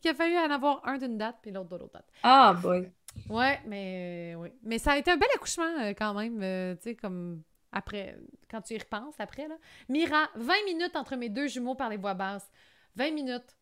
il 0.04 0.10
a 0.10 0.14
fallu 0.14 0.38
en 0.38 0.52
avoir 0.52 0.82
un 0.86 0.98
d'une 0.98 1.18
date, 1.18 1.38
puis 1.42 1.52
l'autre 1.52 1.70
de 1.70 1.78
l'autre 1.78 1.94
date. 1.94 2.06
Ah, 2.22 2.54
boy. 2.54 2.92
Ouais, 3.30 3.60
mais 3.68 4.36
oui. 4.38 4.50
Mais 4.64 4.78
ça 4.78 4.94
a 4.94 4.98
été 4.98 5.12
un 5.12 5.18
bel 5.18 5.30
accouchement 5.36 5.80
euh, 5.80 5.94
quand 5.98 6.14
même, 6.14 6.42
euh, 6.42 6.76
tu 6.76 6.84
sais, 6.84 6.96
comme 6.96 7.44
après, 7.72 8.18
quand 8.50 8.62
tu 8.62 8.74
y 8.74 8.78
repenses 8.78 9.16
après, 9.20 9.48
là. 9.48 9.56
Mira, 9.88 10.30
20 10.36 10.54
minutes 10.66 10.96
entre 10.96 11.16
mes 11.16 11.30
deux 11.30 11.48
jumeaux 11.48 11.76
par 11.76 11.90
les 11.90 11.98
voix 11.98 12.14
basses. 12.14 12.50
20 12.96 13.12
minutes. 13.12 13.58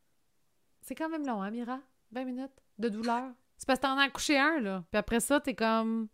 C'est 0.81 0.95
quand 0.95 1.09
même 1.09 1.25
long, 1.25 1.41
hein, 1.41 1.51
Mira? 1.51 1.79
20 2.11 2.25
minutes 2.25 2.63
de 2.79 2.89
douleur. 2.89 3.31
C'est 3.57 3.67
parce 3.67 3.79
que 3.79 3.85
t'en 3.85 3.97
as 3.97 4.03
accouché 4.03 4.37
un, 4.39 4.59
là. 4.59 4.83
Puis 4.91 4.97
après 4.97 5.19
ça, 5.19 5.39
t'es 5.39 5.53
comme... 5.53 6.07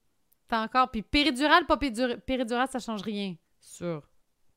T'as 0.47 0.63
encore... 0.63 0.91
Puis 0.91 1.01
péridurale, 1.03 1.65
pas 1.65 1.77
péridurale, 1.77 2.67
ça 2.69 2.79
change 2.79 3.01
rien 3.01 3.35
sur 3.61 4.03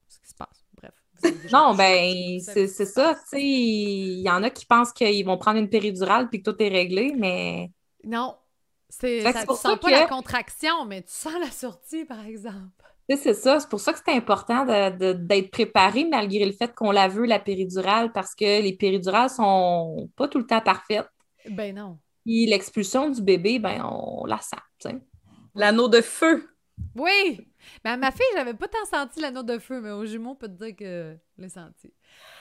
ce 0.08 0.18
qui 0.18 0.28
se 0.28 0.34
passe. 0.34 0.66
Bref. 0.74 0.94
Non, 1.52 1.74
ben, 1.74 2.40
c'est 2.40 2.66
ça, 2.66 3.14
tu 3.14 3.20
sais. 3.26 3.42
Il 3.42 4.20
y 4.20 4.30
en 4.30 4.42
a 4.42 4.50
qui 4.50 4.66
pensent 4.66 4.92
qu'ils 4.92 5.24
vont 5.24 5.38
prendre 5.38 5.58
une 5.58 5.68
péridurale 5.68 6.28
puis 6.28 6.42
que 6.42 6.50
tout 6.50 6.60
est 6.62 6.68
réglé, 6.68 7.14
mais... 7.16 7.70
Non, 8.04 8.36
c'est, 8.88 9.20
ça, 9.20 9.44
tu 9.46 9.54
sens 9.54 9.78
pas 9.78 9.90
la 9.90 10.06
contraction, 10.06 10.84
mais 10.86 11.02
tu 11.02 11.12
sens 11.12 11.34
la 11.40 11.50
sortie, 11.50 12.04
par 12.04 12.24
exemple. 12.24 12.84
C'est 13.16 13.34
ça, 13.34 13.58
c'est 13.58 13.68
pour 13.68 13.80
ça 13.80 13.94
que 13.94 14.00
c'est 14.04 14.12
important 14.12 14.66
d'être 14.66 15.50
préparé 15.50 16.04
malgré 16.04 16.44
le 16.44 16.52
fait 16.52 16.74
qu'on 16.74 16.90
la 16.90 17.08
veut, 17.08 17.24
la 17.24 17.38
péridurale, 17.38 18.12
parce 18.12 18.34
que 18.34 18.60
les 18.62 18.74
péridurales 18.74 19.30
sont 19.30 20.10
pas 20.14 20.28
tout 20.28 20.38
le 20.38 20.46
temps 20.46 20.60
parfaites. 20.60 21.08
Ben 21.48 21.74
non. 21.74 21.98
Puis 22.26 22.44
l'expulsion 22.44 23.08
du 23.08 23.22
bébé, 23.22 23.58
ben 23.58 23.82
on 23.82 24.26
la 24.26 24.38
sent. 24.40 25.00
L'anneau 25.54 25.88
de 25.88 26.02
feu. 26.02 26.50
Oui! 26.94 27.47
Ben, 27.84 27.96
ma 27.96 28.10
fille, 28.10 28.24
j'avais 28.34 28.54
pas 28.54 28.68
tant 28.68 28.84
senti 28.84 29.20
l'anneau 29.20 29.42
de 29.42 29.58
feu, 29.58 29.80
mais 29.80 29.90
au 29.90 30.04
jumeau, 30.04 30.30
on 30.30 30.34
peut 30.34 30.48
te 30.48 30.64
dire 30.64 30.76
que 30.76 31.16
je 31.36 31.42
l'ai 31.42 31.48
senti. 31.48 31.92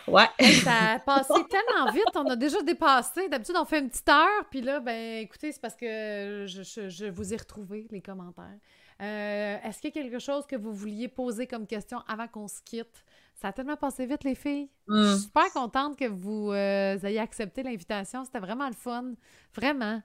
Ouais. 0.08 0.28
ça 0.64 0.94
a 0.94 1.00
passé 1.00 1.34
tellement 1.50 1.92
vite, 1.92 2.16
on 2.16 2.26
a 2.26 2.36
déjà 2.36 2.62
dépassé. 2.62 3.28
D'habitude, 3.30 3.56
on 3.58 3.66
fait 3.66 3.80
une 3.80 3.90
petite 3.90 4.10
heure, 4.10 4.46
puis 4.50 4.62
là, 4.62 4.80
ben 4.80 5.22
écoutez, 5.22 5.52
c'est 5.52 5.62
parce 5.62 5.76
que 5.76 6.46
je, 6.48 7.10
vous 7.10 7.34
ai 7.34 7.38
retrouvé 7.38 7.88
les 7.92 8.02
commentaires. 8.02 8.60
Euh, 9.02 9.58
est-ce 9.64 9.80
qu'il 9.80 9.96
y 9.96 10.00
a 10.00 10.02
quelque 10.02 10.20
chose 10.20 10.48
que 10.48 10.56
vous 10.56 10.74
vouliez 10.74 11.08
poser 11.08 11.46
comme 11.46 11.68
question 11.68 12.00
avant 12.08 12.28
qu'on 12.28 12.48
se 12.48 12.62
quitte? 12.64 13.04
Ça 13.36 13.50
a 13.50 13.54
tellement 13.54 13.76
passé 13.76 14.08
vite, 14.08 14.24
les 14.24 14.34
filles. 14.34 14.70
Je 14.88 14.94
suis 14.94 15.16
mm. 15.16 15.20
super 15.20 15.54
contente 15.54 15.98
que 15.98 16.08
vous 16.08 16.52
euh, 16.52 16.98
ayez 17.04 17.20
accepté 17.20 17.62
l'invitation. 17.62 18.26
C'était 18.26 18.40
vraiment 18.40 18.68
le 18.68 18.74
fun. 18.74 19.14
Vraiment. 19.54 20.02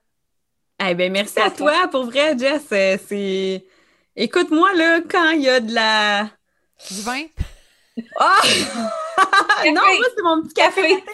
Eh 0.86 0.94
bien, 0.94 1.08
merci 1.08 1.40
à 1.40 1.50
toi. 1.50 1.88
Pour 1.88 2.04
vrai, 2.04 2.36
Jess, 2.36 2.66
euh, 2.72 2.98
c'est... 3.06 3.64
Écoute-moi, 4.16 4.74
là, 4.74 5.00
quand 5.00 5.30
il 5.30 5.42
y 5.42 5.48
a 5.48 5.60
de 5.60 5.72
la... 5.72 6.30
Du 6.90 7.00
vin? 7.02 7.24
Ah! 8.18 8.40
non, 9.66 9.72
moi, 9.72 10.06
c'est 10.14 10.22
mon 10.22 10.42
petit 10.42 10.54
café. 10.54 11.04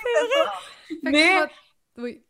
Mais... 1.03 1.47
Oui. 1.97 2.23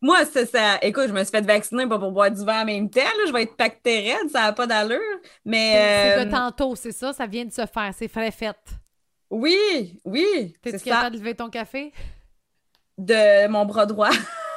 Moi, 0.00 0.24
c'est 0.26 0.46
ça. 0.46 0.78
Écoute, 0.82 1.06
je 1.08 1.12
me 1.12 1.22
suis 1.24 1.30
fait 1.30 1.40
vacciner 1.40 1.86
pas 1.86 1.98
pour 1.98 2.12
boire 2.12 2.30
du 2.30 2.44
vin 2.44 2.62
en 2.62 2.64
même 2.64 2.90
temps. 2.90 3.00
Je 3.26 3.32
vais 3.32 3.42
être 3.42 3.56
pactée 3.56 4.14
ça 4.30 4.42
n'a 4.42 4.52
pas 4.52 4.66
d'allure. 4.66 5.00
Mais. 5.44 6.16
C'est 6.18 6.24
de 6.24 6.28
euh, 6.28 6.30
tantôt, 6.30 6.76
c'est 6.76 6.92
ça, 6.92 7.12
ça 7.12 7.26
vient 7.26 7.44
de 7.44 7.52
se 7.52 7.64
faire. 7.66 7.92
C'est 7.96 8.08
frais 8.08 8.30
fait. 8.30 8.56
Oui, 9.30 10.00
oui. 10.04 10.54
T'es-tu 10.62 10.84
capable 10.84 11.16
de 11.16 11.20
lever 11.20 11.34
ton 11.34 11.48
café? 11.48 11.92
De 12.98 13.48
mon 13.48 13.64
bras 13.64 13.86
droit. 13.86 14.10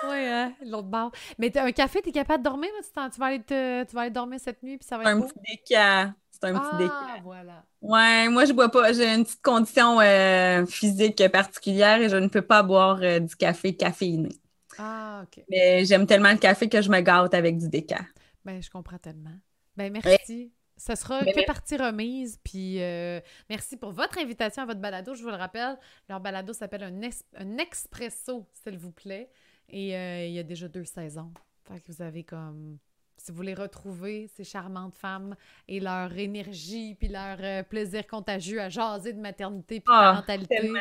Oui, 0.03 0.17
hein, 0.25 0.53
l'autre 0.65 0.87
bord. 0.87 1.11
Mais 1.37 1.55
un 1.57 1.71
café, 1.71 2.01
t'es 2.01 2.11
capable 2.11 2.43
de 2.43 2.49
dormir? 2.49 2.69
Tu, 2.81 2.89
tu, 3.11 3.19
vas 3.19 3.25
aller 3.25 3.43
tu 3.43 3.95
vas 3.95 4.01
aller 4.01 4.09
dormir 4.09 4.39
cette 4.39 4.61
nuit, 4.63 4.77
puis 4.77 4.87
ça 4.87 4.97
va 4.97 5.03
être 5.03 5.09
un 5.09 5.21
Petit 5.21 5.39
déca. 5.47 6.13
C'est 6.31 6.45
un 6.45 6.59
petit 6.59 6.77
déca. 6.77 6.93
Ah, 6.93 7.17
voilà. 7.23 7.63
Ouais, 7.81 8.29
moi, 8.29 8.45
je 8.45 8.53
bois 8.53 8.69
pas. 8.69 8.93
J'ai 8.93 9.13
une 9.13 9.23
petite 9.23 9.41
condition 9.41 9.99
euh, 9.99 10.65
physique 10.65 11.27
particulière 11.29 12.01
et 12.01 12.09
je 12.09 12.15
ne 12.15 12.27
peux 12.27 12.41
pas 12.41 12.63
boire 12.63 12.99
euh, 13.01 13.19
du 13.19 13.35
café 13.35 13.75
caféiné. 13.75 14.29
Ah, 14.77 15.23
OK. 15.23 15.43
Mais 15.49 15.83
j'aime 15.85 16.05
tellement 16.05 16.31
le 16.31 16.37
café 16.37 16.69
que 16.69 16.81
je 16.81 16.89
me 16.89 17.01
gâte 17.01 17.33
avec 17.33 17.57
du 17.57 17.67
déca. 17.67 17.99
Ben, 18.45 18.61
je 18.61 18.69
comprends 18.69 18.97
tellement. 18.97 19.35
Ben, 19.75 19.91
merci. 19.91 20.53
Ce 20.77 20.95
sera 20.95 21.19
que 21.25 21.45
partie 21.45 21.75
remise. 21.75 22.39
Puis 22.43 22.81
euh, 22.81 23.19
merci 23.49 23.75
pour 23.75 23.91
votre 23.91 24.17
invitation 24.17 24.63
à 24.63 24.65
votre 24.65 24.79
balado. 24.79 25.13
Je 25.13 25.21
vous 25.21 25.29
le 25.29 25.35
rappelle, 25.35 25.77
leur 26.07 26.21
balado 26.21 26.53
s'appelle 26.53 26.83
un, 26.83 27.01
un, 27.37 27.57
expresso, 27.57 28.47
s'il 28.63 28.77
vous 28.77 28.91
plaît. 28.91 29.29
Et 29.71 29.95
euh, 29.95 30.25
il 30.25 30.33
y 30.33 30.39
a 30.39 30.43
déjà 30.43 30.67
deux 30.67 30.85
saisons. 30.85 31.31
Fait 31.67 31.79
que 31.79 31.91
vous 31.91 32.01
avez 32.01 32.23
comme. 32.23 32.77
Si 33.17 33.31
vous 33.31 33.37
voulez 33.37 33.53
retrouver 33.53 34.29
ces 34.37 34.45
charmantes 34.45 34.95
femmes 34.95 35.35
et 35.67 35.81
leur 35.81 36.17
énergie, 36.17 36.95
puis 36.95 37.09
leur 37.09 37.37
euh, 37.41 37.63
plaisir 37.63 38.07
contagieux 38.07 38.61
à 38.61 38.69
jaser 38.69 39.11
de 39.11 39.19
maternité 39.19 39.81
puis 39.81 39.91
de 39.91 39.97
ah, 39.97 40.13
parentalité. 40.13 40.71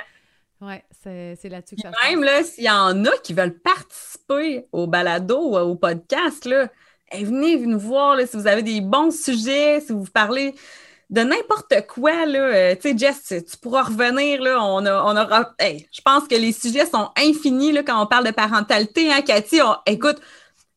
Ouais, 0.60 0.85
c'est 0.90 1.48
là-dessus 1.48 1.77
que 1.77 1.82
ça 1.82 1.90
Même 2.09 2.23
là, 2.23 2.43
s'il 2.44 2.65
y 2.65 2.70
en 2.70 3.05
a 3.05 3.10
qui 3.24 3.32
veulent 3.32 3.59
participer 3.59 4.66
au 4.73 4.86
balado 4.86 5.51
ou 5.51 5.56
au 5.56 5.74
podcast, 5.74 6.44
là, 6.44 6.69
venez 7.12 7.59
nous 7.59 7.78
voir 7.78 8.19
si 8.20 8.36
vous 8.36 8.47
avez 8.47 8.62
des 8.62 8.81
bons 8.81 9.10
sujets, 9.10 9.81
si 9.81 9.93
vous 9.93 10.05
parlez 10.05 10.55
de 11.10 11.22
n'importe 11.22 11.86
quoi. 11.86 12.26
Là, 12.26 12.39
euh, 12.39 12.74
tu 12.74 12.90
sais, 12.90 12.98
Jess, 12.98 13.44
tu 13.51 13.56
pourras 13.56 13.85
revenir. 13.85 14.43
Là, 14.43 14.62
on, 14.62 14.85
on 14.86 15.16
aura. 15.16 15.55
je 15.60 16.01
pense 16.05 16.28
que 16.28 16.35
les 16.35 16.52
sujets 16.52 16.86
sont 16.86 17.10
infinis 17.16 17.72
là, 17.72 17.82
quand 17.82 18.02
on 18.02 18.06
parle 18.06 18.26
de 18.26 18.30
parentalité. 18.30 19.12
Hein, 19.12 19.22
Cathy, 19.22 19.60
écoute, 19.86 20.20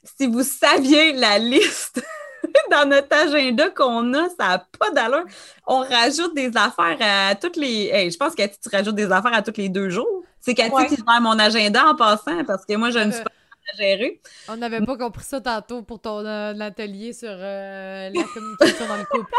si 0.03 0.27
vous 0.27 0.43
saviez 0.43 1.13
la 1.13 1.37
liste 1.37 2.03
dans 2.71 2.87
notre 2.87 3.15
agenda 3.15 3.69
qu'on 3.69 4.13
a, 4.13 4.29
ça 4.29 4.47
n'a 4.47 4.67
pas 4.79 4.89
d'allure. 4.91 5.25
On 5.67 5.79
rajoute 5.79 6.33
des 6.33 6.55
affaires 6.55 6.97
à 7.01 7.35
toutes 7.35 7.57
les. 7.57 8.09
je 8.09 8.17
pense, 8.17 8.33
Cathy, 8.35 8.57
tu 8.61 8.69
rajoutes 8.75 8.95
des 8.95 9.11
affaires 9.11 9.33
à 9.33 9.41
tous 9.41 9.57
les 9.57 9.69
deux 9.69 9.89
jours. 9.89 10.23
C'est 10.39 10.55
Cathy 10.55 10.87
qui 10.87 10.95
gère 10.95 11.21
mon 11.21 11.37
agenda 11.37 11.85
en 11.87 11.95
passant 11.95 12.43
parce 12.45 12.65
que 12.65 12.75
moi, 12.75 12.89
je 12.89 12.99
ne 12.99 13.11
suis 13.11 13.23
pas 13.23 13.29
gérer. 13.77 14.21
On 14.47 14.57
n'avait 14.57 14.81
pas 14.81 14.97
compris 14.97 15.23
ça 15.23 15.41
tantôt 15.41 15.83
pour 15.83 15.99
ton 15.99 16.25
euh, 16.25 16.59
atelier 16.59 17.13
sur 17.13 17.29
euh, 17.29 18.09
la 18.09 18.23
communication 18.33 18.87
dans 18.87 18.97
le 18.97 19.05
couple. 19.05 19.31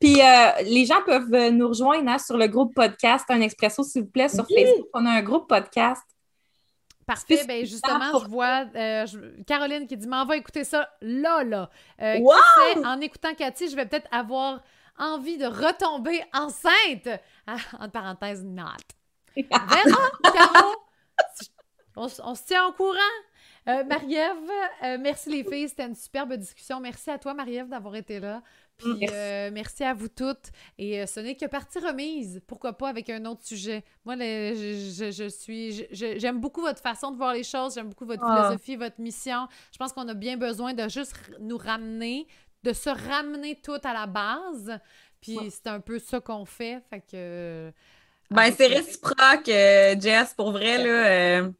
Puis 0.00 0.20
euh, 0.20 0.50
les 0.64 0.84
gens 0.84 1.02
peuvent 1.04 1.50
nous 1.50 1.68
rejoindre 1.68 2.08
hein, 2.10 2.18
sur 2.18 2.36
le 2.36 2.46
groupe 2.46 2.74
podcast 2.74 3.24
Un 3.28 3.40
Expresso, 3.40 3.82
s'il 3.82 4.02
vous 4.02 4.10
plaît, 4.10 4.28
sur 4.28 4.46
Facebook. 4.46 4.88
On 4.94 5.06
a 5.06 5.10
un 5.10 5.22
groupe 5.22 5.48
podcast. 5.48 6.02
Parfait. 7.06 7.44
Ben 7.46 7.64
justement, 7.64 8.18
je 8.18 8.28
vois 8.28 8.66
Caroline 9.46 9.86
qui 9.86 9.96
dit 9.96 10.06
M'envoie 10.06 10.36
écouter 10.36 10.64
ça 10.64 10.90
là, 11.00 11.42
là. 11.42 11.70
Qui 11.98 12.84
en 12.84 13.00
écoutant 13.00 13.34
Cathy, 13.34 13.68
je 13.70 13.76
vais 13.76 13.86
peut-être 13.86 14.08
avoir 14.10 14.60
envie 14.98 15.38
de 15.38 15.46
retomber 15.46 16.22
enceinte. 16.34 17.08
Ah, 17.46 17.56
entre 17.78 17.92
parenthèses, 17.92 18.44
not. 18.44 18.64
Verra, 19.36 20.10
Caro. 20.22 20.74
On, 21.96 22.06
on 22.24 22.34
se 22.34 22.44
tient 22.44 22.66
au 22.66 22.72
courant. 22.72 22.94
Euh, 23.68 23.84
Marie-Ève, 23.84 24.50
euh, 24.84 24.96
merci 24.98 25.28
les 25.28 25.44
filles, 25.44 25.68
c'était 25.68 25.84
une 25.84 25.94
superbe 25.94 26.32
discussion. 26.34 26.80
Merci 26.80 27.10
à 27.10 27.18
toi, 27.18 27.34
Marie-Ève, 27.34 27.68
d'avoir 27.68 27.94
été 27.96 28.18
là. 28.18 28.42
Puis 28.78 29.08
euh, 29.10 29.50
merci. 29.52 29.82
à 29.82 29.92
vous 29.92 30.08
toutes. 30.08 30.50
Et 30.78 31.04
ce 31.06 31.20
n'est 31.20 31.34
que 31.34 31.46
partie 31.46 31.78
remise. 31.80 32.40
Pourquoi 32.46 32.72
pas 32.72 32.88
avec 32.88 33.10
un 33.10 33.24
autre 33.24 33.44
sujet? 33.44 33.84
Moi, 34.04 34.16
je, 34.16 35.28
suis. 35.28 35.86
J'aime 35.90 36.40
beaucoup 36.40 36.60
votre 36.60 36.80
façon 36.80 37.10
de 37.10 37.16
voir 37.16 37.34
les 37.34 37.42
choses. 37.42 37.74
J'aime 37.74 37.88
beaucoup 37.88 38.06
votre 38.06 38.24
ah. 38.24 38.36
philosophie, 38.36 38.76
votre 38.76 39.00
mission. 39.00 39.48
Je 39.72 39.78
pense 39.78 39.92
qu'on 39.92 40.06
a 40.08 40.14
bien 40.14 40.36
besoin 40.36 40.74
de 40.74 40.88
juste 40.88 41.16
nous 41.40 41.58
ramener, 41.58 42.26
de 42.62 42.72
se 42.72 42.90
ramener 42.90 43.60
tout 43.60 43.78
à 43.82 43.92
la 43.92 44.06
base. 44.06 44.78
Puis 45.20 45.38
c'est 45.50 45.66
un 45.66 45.80
peu 45.80 45.98
ça 45.98 46.20
qu'on 46.20 46.44
fait. 46.44 46.80
Fait 46.88 47.00
que. 47.00 47.72
Ben, 48.30 48.52
c'est 48.56 48.66
réciproque, 48.66 49.46
Jess, 49.46 50.34
pour 50.34 50.52
vrai, 50.52 50.78
là. 50.78 51.50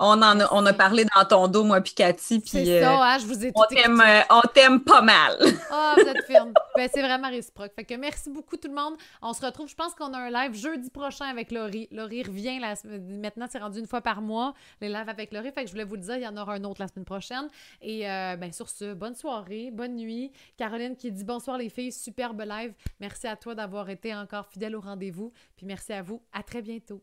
On, 0.00 0.22
en 0.22 0.40
a, 0.40 0.48
on 0.52 0.64
a 0.64 0.72
parlé 0.72 1.04
dans 1.16 1.24
ton 1.24 1.48
dos, 1.48 1.64
moi, 1.64 1.80
puis 1.80 1.92
Cathy. 1.92 2.40
C'est 2.46 2.80
ça, 2.80 2.94
euh, 2.94 3.02
hein, 3.02 3.18
je 3.18 3.26
vous 3.26 3.44
ai 3.44 3.52
on 3.54 3.64
t'aime, 3.64 4.00
euh, 4.00 4.20
on 4.30 4.40
t'aime 4.42 4.80
pas 4.80 5.02
mal. 5.02 5.36
Ah, 5.70 5.94
vous 5.96 6.08
êtes 6.08 6.24
firme. 6.24 6.52
ben, 6.76 6.88
c'est 6.92 7.02
vraiment 7.02 7.28
réciproque. 7.28 7.72
Fait 7.74 7.84
que 7.84 7.94
merci 7.94 8.30
beaucoup, 8.30 8.56
tout 8.56 8.68
le 8.68 8.74
monde. 8.74 8.94
On 9.22 9.32
se 9.32 9.44
retrouve, 9.44 9.68
je 9.68 9.74
pense 9.74 9.94
qu'on 9.94 10.12
a 10.14 10.18
un 10.18 10.30
live 10.30 10.54
jeudi 10.54 10.90
prochain 10.90 11.26
avec 11.26 11.50
Laurie. 11.50 11.88
Laurie 11.90 12.22
revient. 12.22 12.60
La... 12.60 12.74
Maintenant, 12.84 13.46
c'est 13.50 13.58
rendu 13.58 13.80
une 13.80 13.86
fois 13.86 14.00
par 14.00 14.20
mois, 14.20 14.54
les 14.80 14.88
lives 14.88 15.08
avec 15.08 15.32
Laurie. 15.32 15.50
Fait 15.52 15.62
que 15.62 15.66
je 15.66 15.72
voulais 15.72 15.84
vous 15.84 15.96
le 15.96 16.02
dire, 16.02 16.16
il 16.16 16.22
y 16.22 16.28
en 16.28 16.36
aura 16.36 16.54
un 16.54 16.64
autre 16.64 16.80
la 16.80 16.88
semaine 16.88 17.04
prochaine. 17.04 17.48
Et 17.82 18.08
euh, 18.08 18.36
ben, 18.36 18.52
sur 18.52 18.68
ce, 18.68 18.94
bonne 18.94 19.14
soirée, 19.14 19.70
bonne 19.72 19.96
nuit. 19.96 20.30
Caroline 20.56 20.96
qui 20.96 21.10
dit 21.10 21.24
bonsoir, 21.24 21.58
les 21.58 21.70
filles. 21.70 21.92
Superbe 21.92 22.42
live. 22.46 22.72
Merci 23.00 23.26
à 23.26 23.34
toi 23.34 23.54
d'avoir 23.54 23.90
été 23.90 24.14
encore 24.14 24.46
fidèle 24.46 24.76
au 24.76 24.80
rendez-vous. 24.80 25.32
Puis 25.56 25.66
merci 25.66 25.92
à 25.92 26.02
vous. 26.02 26.22
À 26.32 26.42
très 26.44 26.62
bientôt. 26.62 27.02